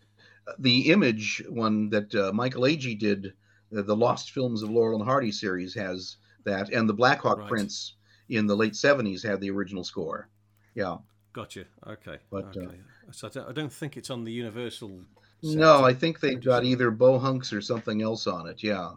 the 0.60 0.92
image 0.92 1.42
one 1.50 1.90
that 1.90 2.14
uh, 2.14 2.34
Michael 2.34 2.64
Agee 2.64 3.00
did, 3.00 3.34
uh, 3.78 3.82
the 3.82 3.96
Lost 3.96 4.32
Films 4.32 4.62
of 4.62 4.70
Laurel 4.70 5.00
and 5.00 5.08
Hardy 5.08 5.32
series 5.32 5.74
has 5.76 6.18
that, 6.44 6.70
and 6.70 6.88
the 6.90 6.94
Blackhawk 6.94 7.40
Right. 7.40 7.48
Prince 7.48 7.96
in 8.28 8.46
the 8.46 8.56
late 8.56 8.74
'70s 8.74 9.24
had 9.24 9.40
the 9.40 9.50
original 9.52 9.86
score. 9.86 10.28
Yeah. 10.76 10.98
Gotcha. 11.32 11.66
Okay. 11.88 12.18
But, 12.30 12.56
uh, 12.58 12.68
so 13.12 13.30
I 13.48 13.54
don't 13.54 13.72
think 13.74 13.96
it's 13.98 14.10
on 14.10 14.24
the 14.24 14.32
Universal. 14.32 15.02
Set. 15.44 15.58
No, 15.58 15.84
I 15.84 15.94
think 15.94 16.20
they've 16.20 16.42
got 16.44 16.64
either 16.64 16.90
Beau 16.92 17.20
Hunks 17.20 17.52
or 17.54 17.62
something 17.62 18.02
else 18.02 18.28
on 18.28 18.48
it. 18.48 18.64
Yeah, 18.64 18.92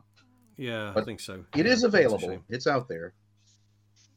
Yeah, 0.57 0.93
I 0.95 1.01
think 1.03 1.21
so. 1.21 1.45
it 1.57 1.67
Yeah, 1.67 1.73
is 1.73 1.83
available. 1.85 2.39
It's 2.49 2.67
out 2.67 2.89
there. 2.89 3.13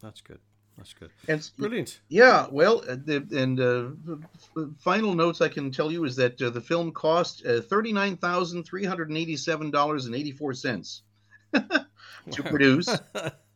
That's 0.02 0.22
good. 0.22 0.40
That's 0.78 0.94
good. 0.94 1.10
And 1.28 1.50
Brilliant. 1.58 2.00
yeah, 2.08 2.48
well, 2.52 2.84
uh, 2.88 2.96
the, 3.04 3.28
and 3.36 3.60
uh, 3.60 3.90
f- 4.14 4.48
f- 4.58 4.70
final 4.80 5.14
notes 5.14 5.42
I 5.42 5.50
can 5.50 5.72
tell 5.72 5.92
you 5.92 6.06
is 6.06 6.16
that 6.16 6.42
uh, 6.42 6.50
the 6.52 6.62
film 6.62 6.94
cost 6.94 7.46
uh, 7.46 7.60
thirty 7.60 7.92
nine 7.92 8.16
thousand 8.16 8.64
three 8.64 8.86
hundred 8.86 9.10
and 9.10 9.18
eighty 9.18 9.36
seven 9.36 9.72
dollars 9.72 10.06
and 10.06 10.16
eighty 10.16 10.32
four 10.32 10.54
cents 10.54 11.02
to 11.54 12.44
produce. 12.44 12.88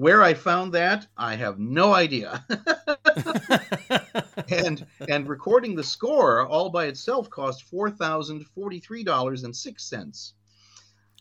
Where 0.00 0.22
I 0.22 0.32
found 0.32 0.72
that, 0.72 1.06
I 1.18 1.34
have 1.34 1.58
no 1.58 1.92
idea. 1.92 2.42
and 4.48 4.86
and 5.10 5.28
recording 5.28 5.74
the 5.74 5.84
score 5.84 6.46
all 6.46 6.70
by 6.70 6.86
itself 6.86 7.28
cost 7.28 7.64
four 7.64 7.90
thousand 7.90 8.46
forty 8.46 8.80
three 8.80 9.04
dollars 9.04 9.44
and 9.44 9.54
six 9.54 9.84
cents. 9.84 10.32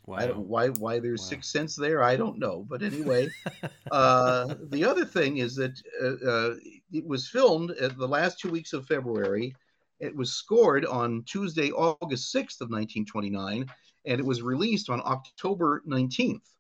I 0.10 0.28
don't 0.28 0.38
wow. 0.38 0.44
why 0.44 0.70
why 0.70 1.00
there's 1.00 1.20
Wow. 1.24 1.28
six 1.28 1.52
cents 1.52 1.76
there. 1.76 2.02
I 2.02 2.16
don't 2.16 2.40
know, 2.40 2.66
but 2.70 2.82
anyway, 2.82 3.28
uh, 3.92 4.56
the 4.70 4.86
other 4.86 5.04
thing 5.04 5.40
is 5.40 5.56
that 5.56 5.78
uh, 6.02 6.26
uh, 6.26 6.56
it 6.94 7.06
was 7.06 7.28
filmed 7.28 7.72
at 7.72 7.98
the 7.98 8.08
last 8.08 8.40
two 8.40 8.50
weeks 8.50 8.72
of 8.72 8.88
February. 8.88 9.54
It 10.00 10.16
was 10.16 10.32
scored 10.32 10.86
on 10.86 11.24
Tuesday, 11.24 11.70
August 11.72 12.32
sixth 12.32 12.62
of 12.62 12.70
1929, 12.70 13.70
and 14.06 14.20
it 14.22 14.26
was 14.26 14.42
released 14.42 14.90
on 14.90 15.02
October 15.04 15.84
19th, 15.86 16.54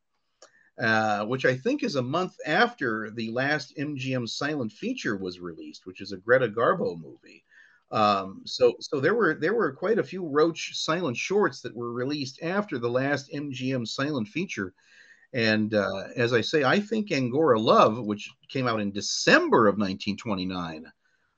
uh, 0.80 1.26
which 1.26 1.46
I 1.46 1.56
think 1.56 1.84
is 1.84 1.96
a 1.96 2.02
month 2.02 2.36
after 2.46 3.12
the 3.12 3.32
last 3.32 3.76
MGM 3.78 4.28
silent 4.30 4.72
feature 4.72 5.18
was 5.18 5.40
released, 5.40 5.86
which 5.86 6.00
is 6.00 6.12
a 6.12 6.18
Greta 6.18 6.48
Garbo 6.48 7.00
movie. 7.00 7.44
Um, 7.92 8.44
so 8.46 8.76
so 8.80 9.00
there 9.00 9.16
were 9.16 9.34
there 9.34 9.54
were 9.54 9.74
quite 9.74 10.00
a 10.00 10.04
few 10.04 10.26
Roach 10.26 10.78
silent 10.78 11.18
shorts 11.18 11.62
that 11.62 11.76
were 11.76 11.92
released 11.92 12.40
after 12.44 12.78
the 12.78 12.90
last 12.90 13.32
MGM 13.34 13.88
silent 13.88 14.28
feature. 14.28 14.74
And 15.34 15.74
uh, 15.74 16.08
as 16.16 16.34
I 16.34 16.42
say, 16.42 16.64
I 16.64 16.80
think 16.80 17.12
Angora 17.12 17.60
Love, 17.60 18.00
which 18.00 18.30
came 18.48 18.68
out 18.68 18.80
in 18.80 18.92
December 18.92 19.68
of 19.68 19.78
1929, 19.78 20.86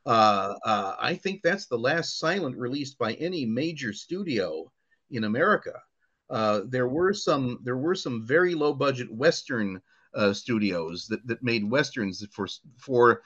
uh, 0.05 0.55
uh, 0.65 0.95
I 0.99 1.15
think 1.15 1.41
that's 1.41 1.67
the 1.67 1.77
last 1.77 2.19
silent 2.19 2.57
released 2.57 2.97
by 2.97 3.13
any 3.13 3.45
major 3.45 3.91
studio 3.91 4.71
in 5.09 5.25
America. 5.25 5.81
Uh, 6.31 6.61
there 6.65 6.87
were 6.87 7.13
some 7.13 7.59
there 7.61 7.77
were 7.77 7.93
some 7.93 8.25
very 8.25 8.55
low 8.55 8.73
budget 8.73 9.11
Western 9.13 9.81
uh, 10.13 10.31
studios 10.31 11.05
that, 11.07 11.25
that 11.27 11.43
made 11.43 11.69
westerns 11.69 12.25
for 12.31 12.47
for 12.77 13.21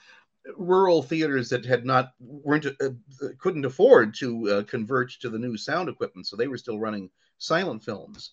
rural 0.56 1.02
theaters 1.02 1.48
that 1.48 1.64
had 1.64 1.84
not 1.84 2.14
weren't 2.18 2.66
uh, 2.66 2.88
couldn't 3.38 3.64
afford 3.64 4.12
to 4.14 4.50
uh, 4.50 4.62
convert 4.64 5.12
to 5.12 5.28
the 5.30 5.38
new 5.38 5.56
sound 5.56 5.88
equipment, 5.88 6.26
so 6.26 6.36
they 6.36 6.48
were 6.48 6.58
still 6.58 6.80
running 6.80 7.08
silent 7.38 7.82
films. 7.84 8.32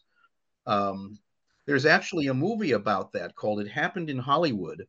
Um, 0.66 1.20
there's 1.68 1.86
actually 1.86 2.28
a 2.28 2.34
movie 2.34 2.72
about 2.72 3.12
that 3.14 3.36
called 3.36 3.60
"It 3.62 3.70
Happened 3.70 4.10
in 4.10 4.18
Hollywood," 4.18 4.88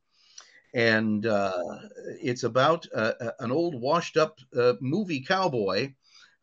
and 0.73 1.27
uh, 1.27 1.79
it's 2.23 2.45
about 2.45 2.87
an 2.95 3.53
old 3.53 3.75
washed-up 3.79 4.39
uh, 4.57 4.75
movie 4.81 5.21
cowboy 5.21 5.93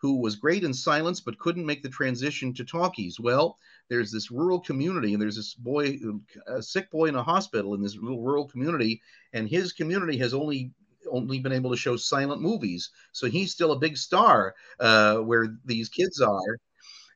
who 0.02 0.18
was 0.18 0.36
great 0.36 0.64
in 0.64 0.74
silence 0.74 1.22
but 1.22 1.38
couldn't 1.38 1.66
make 1.66 1.84
the 1.84 1.90
transition 1.90 2.54
to 2.56 2.66
talkies. 2.66 3.20
Well, 3.20 3.58
there's 3.88 4.12
this 4.12 4.32
rural 4.32 4.60
community, 4.60 5.14
and 5.14 5.22
there's 5.22 5.36
this 5.36 5.54
boy, 5.54 6.00
a 6.48 6.62
sick 6.62 6.90
boy 6.90 7.06
in 7.06 7.16
a 7.16 7.24
hospital 7.24 7.76
in 7.76 7.84
this 7.84 7.96
little 7.96 8.24
rural 8.24 8.48
community, 8.48 9.02
and 9.34 9.48
his 9.48 9.74
community 9.74 10.18
has 10.18 10.34
only 10.34 10.72
only 11.10 11.40
been 11.40 11.52
able 11.52 11.72
to 11.72 11.78
show 11.78 11.96
silent 11.98 12.42
movies. 12.42 12.90
So 13.12 13.28
he's 13.28 13.52
still 13.52 13.72
a 13.72 13.80
big 13.80 13.98
star 13.98 14.56
uh, 14.80 15.18
where 15.18 15.58
these 15.66 15.90
kids 15.90 16.22
are. 16.22 16.58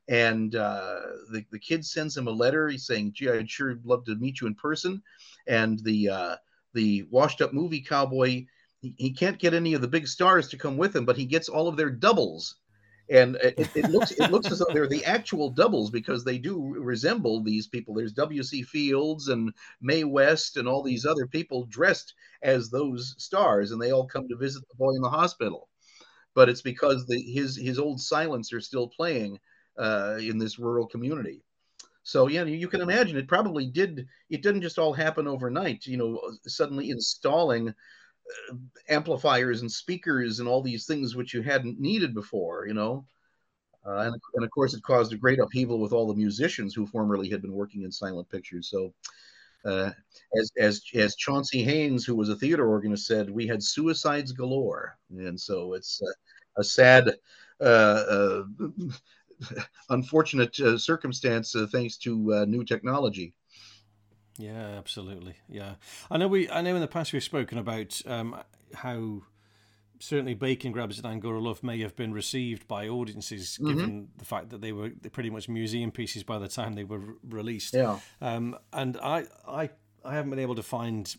And 0.07 0.55
uh, 0.55 0.99
the, 1.31 1.45
the 1.51 1.59
kid 1.59 1.85
sends 1.85 2.17
him 2.17 2.27
a 2.27 2.31
letter. 2.31 2.67
He's 2.67 2.85
saying, 2.85 3.13
gee, 3.13 3.29
I'd 3.29 3.49
sure 3.49 3.79
love 3.83 4.03
to 4.05 4.15
meet 4.15 4.41
you 4.41 4.47
in 4.47 4.55
person. 4.55 5.01
And 5.47 5.79
the, 5.83 6.09
uh, 6.09 6.35
the 6.73 7.03
washed 7.09 7.41
up 7.41 7.53
movie 7.53 7.81
cowboy, 7.81 8.45
he, 8.81 8.95
he 8.97 9.11
can't 9.11 9.39
get 9.39 9.53
any 9.53 9.73
of 9.75 9.81
the 9.81 9.87
big 9.87 10.07
stars 10.07 10.47
to 10.49 10.57
come 10.57 10.77
with 10.77 10.95
him, 10.95 11.05
but 11.05 11.17
he 11.17 11.25
gets 11.25 11.47
all 11.47 11.67
of 11.67 11.77
their 11.77 11.89
doubles 11.89 12.55
and 13.09 13.35
it, 13.37 13.69
it 13.75 13.89
looks 13.91 14.11
it 14.11 14.31
looks 14.31 14.51
as 14.51 14.59
though 14.59 14.73
they're 14.73 14.87
the 14.87 15.05
actual 15.17 15.49
doubles 15.49 15.89
because 15.89 16.23
they 16.23 16.37
do 16.37 16.75
resemble 16.79 17.43
these 17.43 17.67
people. 17.67 17.93
There's 17.93 18.13
W.C. 18.13 18.63
Fields 18.63 19.27
and 19.27 19.53
Mae 19.81 20.03
West 20.03 20.57
and 20.57 20.67
all 20.67 20.83
these 20.83 21.05
other 21.05 21.27
people 21.27 21.65
dressed 21.65 22.13
as 22.41 22.69
those 22.69 23.15
stars, 23.17 23.71
and 23.71 23.81
they 23.81 23.91
all 23.91 24.07
come 24.07 24.27
to 24.27 24.35
visit 24.35 24.63
the 24.67 24.75
boy 24.77 24.91
in 24.95 25.01
the 25.01 25.09
hospital. 25.09 25.69
But 26.33 26.49
it's 26.49 26.61
because 26.61 27.05
the, 27.05 27.21
his 27.21 27.55
his 27.55 27.79
old 27.79 27.99
silents 27.99 28.53
are 28.53 28.61
still 28.61 28.87
playing 28.87 29.39
uh, 29.77 30.17
in 30.19 30.37
this 30.37 30.59
rural 30.59 30.87
community. 30.87 31.43
So 32.03 32.27
yeah, 32.27 32.43
you 32.43 32.67
can 32.67 32.81
imagine 32.81 33.17
it 33.17 33.27
probably 33.27 33.67
did. 33.67 34.07
It 34.29 34.43
didn't 34.43 34.61
just 34.61 34.77
all 34.77 34.93
happen 34.93 35.27
overnight. 35.27 35.85
You 35.87 35.97
know, 35.97 36.21
suddenly 36.45 36.91
installing 36.91 37.73
amplifiers 38.89 39.61
and 39.61 39.71
speakers 39.71 40.39
and 40.39 40.47
all 40.47 40.61
these 40.61 40.85
things 40.85 41.15
which 41.15 41.33
you 41.33 41.41
hadn't 41.41 41.79
needed 41.79 42.13
before, 42.13 42.67
you 42.67 42.73
know. 42.73 43.05
Uh, 43.85 43.99
and, 43.99 44.15
and 44.33 44.43
of 44.43 44.49
course, 44.49 44.73
it 44.73 44.81
caused 44.81 45.13
a 45.13 45.17
great 45.17 45.39
upheaval 45.39 45.79
with 45.79 45.93
all 45.93 46.07
the 46.07 46.15
musicians 46.15 46.73
who 46.73 46.87
formerly 46.87 47.29
had 47.29 47.41
been 47.41 47.53
working 47.53 47.83
in 47.83 47.91
silent 47.91 48.27
pictures. 48.29 48.69
So, 48.69 48.93
uh, 49.63 49.91
as 50.39 50.51
as 50.59 50.81
as 50.95 51.15
Chauncey 51.15 51.63
Haines, 51.63 52.05
who 52.05 52.15
was 52.15 52.29
a 52.29 52.35
theater 52.35 52.67
organist, 52.67 53.07
said, 53.07 53.29
we 53.29 53.47
had 53.47 53.63
suicides 53.63 54.31
galore, 54.31 54.97
and 55.09 55.39
so 55.39 55.73
it's 55.73 56.01
a 56.57 56.63
sad, 56.63 57.15
uh, 57.59 57.63
uh 57.63 58.43
unfortunate 59.89 60.59
uh, 60.59 60.77
circumstance 60.77 61.55
thanks 61.71 61.97
to 61.97 62.45
new 62.47 62.63
technology. 62.63 63.33
Yeah, 64.37 64.77
absolutely. 64.77 65.35
Yeah, 65.49 65.75
I 66.11 66.17
know. 66.17 66.27
We 66.27 66.49
I 66.49 66.61
know 66.61 66.75
in 66.75 66.81
the 66.81 66.87
past 66.87 67.13
we've 67.13 67.23
spoken 67.23 67.57
about 67.57 68.01
um, 68.05 68.35
how 68.73 69.21
certainly 69.99 70.33
Bacon 70.33 70.71
Grabbers 70.71 70.97
and 70.97 71.07
Angora 71.07 71.39
Love 71.39 71.63
may 71.63 71.79
have 71.81 71.95
been 71.95 72.13
received 72.13 72.67
by 72.67 72.87
audiences, 72.87 73.57
mm-hmm. 73.57 73.67
given 73.67 74.07
the 74.17 74.25
fact 74.25 74.49
that 74.49 74.61
they 74.61 74.71
were 74.71 74.91
pretty 75.11 75.29
much 75.29 75.47
museum 75.49 75.91
pieces 75.91 76.23
by 76.23 76.39
the 76.39 76.47
time 76.47 76.73
they 76.73 76.83
were 76.83 77.01
released. 77.27 77.73
Yeah. 77.73 77.99
Um, 78.21 78.57
and 78.73 78.97
I, 78.97 79.25
I, 79.47 79.69
I 80.03 80.13
haven't 80.13 80.31
been 80.31 80.39
able 80.39 80.55
to 80.55 80.63
find 80.63 81.13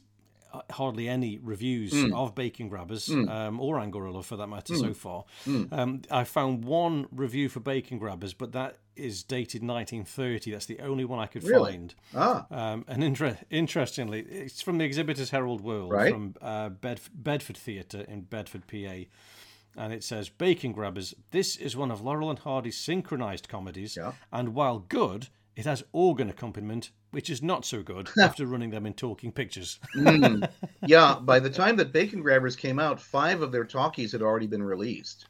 uh, 0.53 0.61
hardly 0.71 1.09
any 1.09 1.39
reviews 1.39 1.93
mm. 1.93 2.15
of 2.15 2.35
Bacon 2.35 2.69
Grabbers 2.69 3.09
mm. 3.09 3.29
um, 3.31 3.61
or 3.61 3.81
Angora 3.81 4.13
Love 4.13 4.27
for 4.27 4.37
that 4.37 4.49
matter 4.49 4.75
mm. 4.75 4.81
so 4.81 4.95
far. 4.95 5.25
Mm. 5.47 5.73
Um, 5.73 6.03
I 6.11 6.25
found 6.25 6.65
one 6.65 7.07
review 7.11 7.49
for 7.49 7.61
Bacon 7.61 7.99
Grabbers, 7.99 8.35
but 8.35 8.53
that 8.53 8.77
is 8.97 9.23
dated 9.23 9.63
1930. 9.63 10.51
That's 10.53 10.67
the 10.67 10.81
only 10.81 11.05
one 11.05 11.19
I 11.19 11.27
could 11.27 11.45
really? 11.45 11.73
find. 11.73 11.95
Ah. 12.15 12.47
Um, 12.51 12.85
and 12.89 13.03
inter- 13.05 13.39
interestingly, 13.51 14.21
it's 14.21 14.63
from 14.63 14.79
the 14.79 14.85
Exhibitors 14.85 15.31
Herald 15.31 15.61
World 15.61 15.93
right. 15.93 16.13
from 16.13 16.35
uh, 16.41 16.71
Bedf- 16.71 17.11
Bedford 17.15 17.57
Theatre 17.57 18.05
in 18.09 18.23
Bedford, 18.23 18.67
PA. 18.67 19.05
And 19.79 19.93
it 19.93 20.03
says, 20.03 20.29
Bacon 20.29 20.73
Grabbers, 20.73 21.15
this 21.33 21.57
is 21.57 21.77
one 21.77 21.91
of 21.91 22.01
Laurel 22.01 22.31
and 22.31 22.39
Hardy's 22.39 22.79
synchronized 22.79 23.49
comedies, 23.49 23.97
yeah. 23.97 24.13
and 24.33 24.55
while 24.55 24.79
good, 24.79 25.29
it 25.55 25.67
has 25.67 25.85
organ 25.93 26.31
accompaniment, 26.31 26.91
which 27.11 27.29
is 27.29 27.43
not 27.43 27.65
so 27.65 27.83
good 27.83 28.09
after 28.21 28.47
running 28.47 28.71
them 28.71 28.87
in 28.87 28.95
talking 28.95 29.33
pictures. 29.33 29.79
mm. 29.95 30.49
Yeah, 30.87 31.19
by 31.21 31.41
the 31.41 31.51
time 31.51 31.77
that 31.77 31.93
Bacon 31.93 32.23
Grabbers 32.23 32.57
came 32.57 32.79
out, 32.79 33.01
five 33.01 33.43
of 33.43 33.53
their 33.53 33.65
talkies 33.65 34.13
had 34.13 34.23
already 34.23 34.47
been 34.47 34.63
released. 34.63 35.27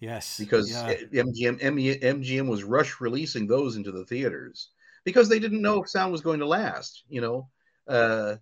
Yes. 0.00 0.38
Because 0.38 0.70
yeah. 0.70 0.94
MGM, 1.12 1.60
MGM 1.60 2.48
was 2.48 2.64
rush 2.64 3.00
releasing 3.00 3.46
those 3.46 3.76
into 3.76 3.92
the 3.92 4.04
theaters 4.04 4.70
because 5.04 5.28
they 5.28 5.38
didn't 5.38 5.62
know 5.62 5.82
if 5.82 5.90
sound 5.90 6.12
was 6.12 6.22
going 6.22 6.40
to 6.40 6.46
last. 6.46 7.04
You 7.08 7.20
know, 7.20 7.48
uh, 7.86 8.36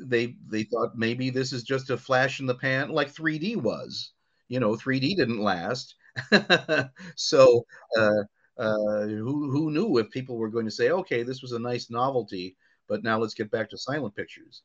they 0.00 0.36
they 0.48 0.64
thought 0.64 0.96
maybe 0.96 1.30
this 1.30 1.52
is 1.52 1.62
just 1.62 1.90
a 1.90 1.96
flash 1.96 2.40
in 2.40 2.46
the 2.46 2.54
pan, 2.54 2.90
like 2.90 3.14
3D 3.14 3.56
was. 3.56 4.12
You 4.48 4.60
know, 4.60 4.72
3D 4.72 5.16
didn't 5.16 5.40
last, 5.40 5.94
so 7.16 7.64
uh, 7.96 8.22
uh, 8.58 9.06
who 9.06 9.50
who 9.50 9.70
knew 9.70 9.98
if 9.98 10.10
people 10.10 10.36
were 10.36 10.50
going 10.50 10.66
to 10.66 10.70
say, 10.70 10.90
okay, 10.90 11.22
this 11.22 11.42
was 11.42 11.52
a 11.52 11.58
nice 11.58 11.90
novelty, 11.90 12.56
but 12.88 13.02
now 13.02 13.18
let's 13.18 13.34
get 13.34 13.50
back 13.50 13.70
to 13.70 13.78
silent 13.78 14.14
pictures. 14.14 14.62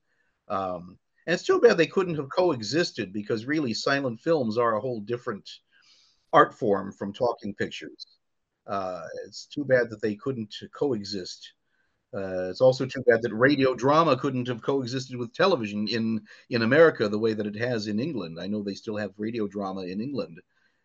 Um, 0.50 0.98
and 1.26 1.34
it's 1.34 1.44
too 1.44 1.60
bad 1.60 1.78
they 1.78 1.88
couldn't 1.88 2.16
have 2.16 2.30
coexisted 2.30 3.14
because 3.14 3.46
really 3.46 3.74
silent 3.74 4.20
films 4.20 4.58
are 4.58 4.76
a 4.76 4.80
whole 4.82 5.02
different 5.02 5.50
art 6.38 6.54
form 6.54 6.92
from 6.92 7.12
talking 7.12 7.54
pictures. 7.54 8.02
Uh, 8.76 9.04
it's 9.26 9.46
too 9.46 9.66
bad 9.74 9.90
that 9.90 10.02
they 10.02 10.16
couldn't 10.16 10.54
coexist. 10.82 11.54
Uh, 12.14 12.50
it's 12.52 12.62
also 12.62 12.86
too 12.86 13.04
bad 13.10 13.22
that 13.22 13.34
radio 13.48 13.74
drama 13.74 14.16
couldn't 14.18 14.48
have 14.48 14.62
coexisted 14.62 15.16
with 15.18 15.34
television 15.34 15.88
in 15.98 16.06
in 16.56 16.62
America 16.62 17.04
the 17.10 17.24
way 17.26 17.34
that 17.34 17.50
it 17.52 17.56
has 17.70 17.88
in 17.88 18.00
England. 18.08 18.36
I 18.40 18.48
know 18.48 18.62
they 18.62 18.76
still 18.84 18.98
have 18.98 19.24
radio 19.26 19.48
drama 19.48 19.82
in 19.94 20.00
England, 20.08 20.38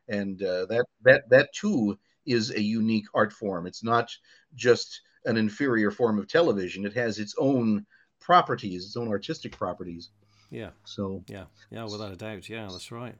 and 0.08 0.36
uh, 0.42 0.64
that 0.72 0.84
that 1.06 1.22
that 1.34 1.48
too 1.62 1.98
is 2.24 2.50
a 2.50 2.62
unique 2.80 3.08
art 3.14 3.32
form. 3.32 3.66
It's 3.66 3.84
not 3.84 4.08
just 4.54 5.00
an 5.24 5.36
inferior 5.36 5.90
form 5.90 6.18
of 6.18 6.26
television. 6.28 6.86
It 6.86 6.94
has 6.94 7.18
its 7.18 7.34
own 7.38 7.86
properties, 8.20 8.86
its 8.86 8.96
own 8.96 9.08
artistic 9.08 9.52
properties. 9.56 10.10
Yeah. 10.50 10.70
So. 10.84 11.24
Yeah. 11.26 11.46
Yeah. 11.70 11.84
Without 11.84 12.12
a 12.12 12.16
doubt. 12.16 12.48
Yeah. 12.48 12.68
That's 12.70 12.92
right. 12.92 13.16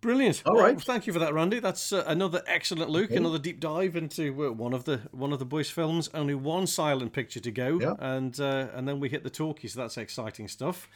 Brilliant. 0.00 0.42
All 0.46 0.54
right. 0.54 0.74
Well, 0.74 0.84
thank 0.84 1.06
you 1.06 1.12
for 1.12 1.18
that, 1.18 1.34
Randy. 1.34 1.60
That's 1.60 1.92
uh, 1.92 2.04
another 2.06 2.42
excellent 2.46 2.90
look, 2.90 3.06
okay. 3.06 3.16
another 3.16 3.38
deep 3.38 3.60
dive 3.60 3.96
into 3.96 4.46
uh, 4.46 4.50
one 4.50 4.72
of 4.72 4.84
the 4.84 5.02
one 5.10 5.32
of 5.32 5.38
the 5.38 5.44
boys' 5.44 5.68
films. 5.68 6.08
Only 6.14 6.34
one 6.34 6.66
silent 6.66 7.12
picture 7.12 7.40
to 7.40 7.50
go, 7.50 7.78
yeah. 7.78 7.94
and 7.98 8.38
uh, 8.40 8.68
and 8.72 8.88
then 8.88 8.98
we 8.98 9.10
hit 9.10 9.24
the 9.24 9.30
talkies. 9.30 9.74
So 9.74 9.80
that's 9.80 9.98
exciting 9.98 10.48
stuff. 10.48 10.88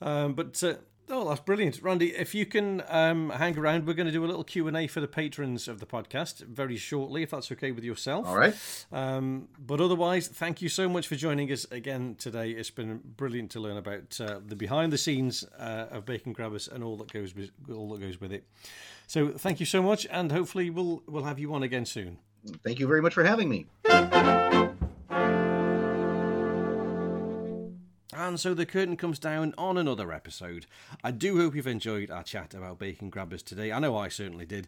Um, 0.00 0.34
but 0.34 0.60
uh, 0.64 0.74
Oh, 1.10 1.26
that's 1.28 1.40
brilliant, 1.40 1.80
Randy. 1.82 2.14
If 2.14 2.34
you 2.34 2.44
can 2.44 2.82
um, 2.88 3.30
hang 3.30 3.58
around, 3.58 3.86
we're 3.86 3.94
going 3.94 4.06
to 4.06 4.12
do 4.12 4.24
a 4.24 4.26
little 4.26 4.44
Q 4.44 4.68
and 4.68 4.76
A 4.76 4.86
for 4.86 5.00
the 5.00 5.08
patrons 5.08 5.66
of 5.66 5.80
the 5.80 5.86
podcast 5.86 6.40
very 6.40 6.76
shortly, 6.76 7.22
if 7.22 7.30
that's 7.30 7.50
okay 7.52 7.72
with 7.72 7.82
yourself. 7.82 8.26
All 8.26 8.36
right. 8.36 8.54
Um, 8.92 9.48
but 9.58 9.80
otherwise, 9.80 10.28
thank 10.28 10.60
you 10.60 10.68
so 10.68 10.88
much 10.88 11.08
for 11.08 11.16
joining 11.16 11.50
us 11.50 11.64
again 11.70 12.16
today. 12.18 12.50
It's 12.50 12.70
been 12.70 13.00
brilliant 13.16 13.50
to 13.52 13.60
learn 13.60 13.78
about 13.78 14.20
uh, 14.20 14.40
the 14.44 14.56
behind 14.56 14.92
the 14.92 14.98
scenes 14.98 15.44
uh, 15.58 15.86
of 15.90 16.04
Bacon 16.04 16.34
Grabbers 16.34 16.68
and 16.68 16.84
all 16.84 16.96
that 16.98 17.10
goes 17.10 17.34
with, 17.34 17.50
all 17.72 17.88
that 17.90 18.00
goes 18.00 18.20
with 18.20 18.32
it. 18.32 18.44
So, 19.06 19.30
thank 19.30 19.60
you 19.60 19.66
so 19.66 19.82
much, 19.82 20.06
and 20.10 20.30
hopefully, 20.30 20.68
we'll 20.68 21.02
we'll 21.06 21.24
have 21.24 21.38
you 21.38 21.54
on 21.54 21.62
again 21.62 21.86
soon. 21.86 22.18
Thank 22.62 22.78
you 22.78 22.86
very 22.86 23.00
much 23.00 23.14
for 23.14 23.24
having 23.24 23.48
me. 23.48 23.66
And 28.18 28.40
so 28.40 28.52
the 28.52 28.66
curtain 28.66 28.96
comes 28.96 29.20
down 29.20 29.54
on 29.56 29.78
another 29.78 30.12
episode. 30.12 30.66
I 31.04 31.12
do 31.12 31.36
hope 31.36 31.54
you've 31.54 31.68
enjoyed 31.68 32.10
our 32.10 32.24
chat 32.24 32.52
about 32.52 32.80
bacon 32.80 33.10
grabbers 33.10 33.44
today. 33.44 33.70
I 33.70 33.78
know 33.78 33.96
I 33.96 34.08
certainly 34.08 34.44
did. 34.44 34.66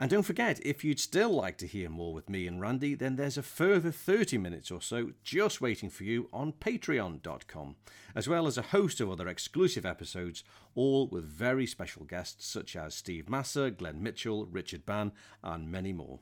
And 0.00 0.10
don't 0.10 0.24
forget, 0.24 0.58
if 0.66 0.82
you'd 0.82 0.98
still 0.98 1.30
like 1.30 1.58
to 1.58 1.68
hear 1.68 1.88
more 1.88 2.12
with 2.12 2.28
me 2.28 2.48
and 2.48 2.60
Randy, 2.60 2.96
then 2.96 3.14
there's 3.14 3.38
a 3.38 3.42
further 3.44 3.92
30 3.92 4.38
minutes 4.38 4.72
or 4.72 4.82
so 4.82 5.12
just 5.22 5.60
waiting 5.60 5.90
for 5.90 6.02
you 6.02 6.28
on 6.32 6.54
patreon.com, 6.54 7.76
as 8.16 8.26
well 8.26 8.48
as 8.48 8.58
a 8.58 8.62
host 8.62 9.00
of 9.00 9.08
other 9.08 9.28
exclusive 9.28 9.86
episodes, 9.86 10.42
all 10.74 11.06
with 11.06 11.24
very 11.24 11.68
special 11.68 12.04
guests 12.04 12.48
such 12.48 12.74
as 12.74 12.96
Steve 12.96 13.28
Massa, 13.28 13.70
Glenn 13.70 14.02
Mitchell, 14.02 14.44
Richard 14.46 14.84
Bann, 14.84 15.12
and 15.44 15.70
many 15.70 15.92
more. 15.92 16.18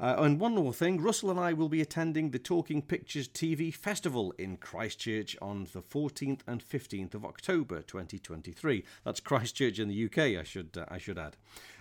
Uh, 0.00 0.16
and 0.18 0.40
one 0.40 0.54
more 0.54 0.72
thing 0.72 1.00
Russell 1.00 1.30
and 1.30 1.38
I 1.38 1.52
will 1.52 1.68
be 1.68 1.80
attending 1.80 2.30
the 2.30 2.38
Talking 2.38 2.82
Pictures 2.82 3.28
TV 3.28 3.72
Festival 3.72 4.34
in 4.38 4.56
Christchurch 4.56 5.36
on 5.40 5.68
the 5.72 5.82
14th 5.82 6.40
and 6.46 6.64
15th 6.64 7.14
of 7.14 7.24
October 7.24 7.82
2023. 7.82 8.84
That's 9.04 9.20
Christchurch 9.20 9.78
in 9.78 9.88
the 9.88 10.04
UK, 10.04 10.40
I 10.40 10.42
should, 10.42 10.76
uh, 10.76 10.86
I 10.88 10.98
should 10.98 11.18
add. 11.18 11.36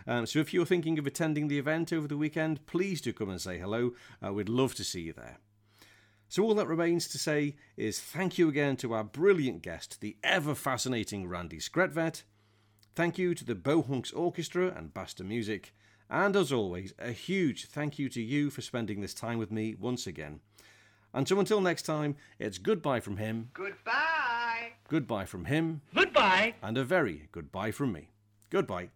Um, 0.06 0.26
so 0.26 0.40
if 0.40 0.54
you're 0.54 0.66
thinking 0.66 1.00
of 1.00 1.08
attending 1.08 1.48
the 1.48 1.60
event 1.60 1.92
over 1.92 2.08
the 2.08 2.18
weekend, 2.18 2.66
please 2.66 3.02
do 3.02 3.14
come 3.14 3.30
and 3.30 3.42
say 3.42 3.58
hello. 3.58 3.94
Uh, 4.26 4.34
we'd 4.34 4.50
love 4.50 4.76
to 4.76 4.84
see 4.84 5.02
you 5.02 5.14
there. 5.14 5.38
So, 6.32 6.44
all 6.44 6.56
that 6.56 6.68
remains 6.68 7.10
to 7.10 7.18
say 7.18 7.58
is 7.76 8.00
thank 8.00 8.38
you 8.38 8.48
again 8.48 8.78
to 8.78 8.94
our 8.94 9.04
brilliant 9.04 9.62
guest, 9.62 10.00
the 10.00 10.16
ever 10.24 10.56
fascinating 10.56 11.28
Randy 11.28 11.58
Skretvedt. 11.58 12.24
Thank 12.96 13.18
you 13.18 13.36
to 13.36 13.44
the 13.44 13.54
Beau 13.54 13.82
Hunks 13.82 14.14
Orchestra 14.14 14.74
and 14.74 14.94
Basta 14.94 15.26
Music. 15.26 15.74
And 16.12 16.36
as 16.36 16.52
always, 16.52 16.94
a 17.00 17.14
huge 17.14 17.68
thank 17.68 17.98
you 17.98 18.10
to 18.10 18.22
you 18.22 18.50
for 18.50 18.62
spending 18.62 19.00
this 19.00 19.14
time 19.14 19.38
with 19.38 19.50
me 19.50 19.76
once 19.80 20.06
again. 20.06 20.42
And 21.14 21.26
so 21.26 21.40
until 21.40 21.62
next 21.62 21.84
time, 21.84 22.18
it's 22.38 22.58
goodbye 22.58 23.00
from 23.00 23.16
him. 23.16 23.50
Goodbye. 23.54 24.74
Goodbye 24.90 25.26
from 25.26 25.46
him. 25.46 25.82
Goodbye. 25.96 26.56
And 26.62 26.78
a 26.78 26.84
very 26.84 27.30
goodbye 27.32 27.72
from 27.72 27.94
me. 27.94 28.10
Goodbye. 28.50 28.90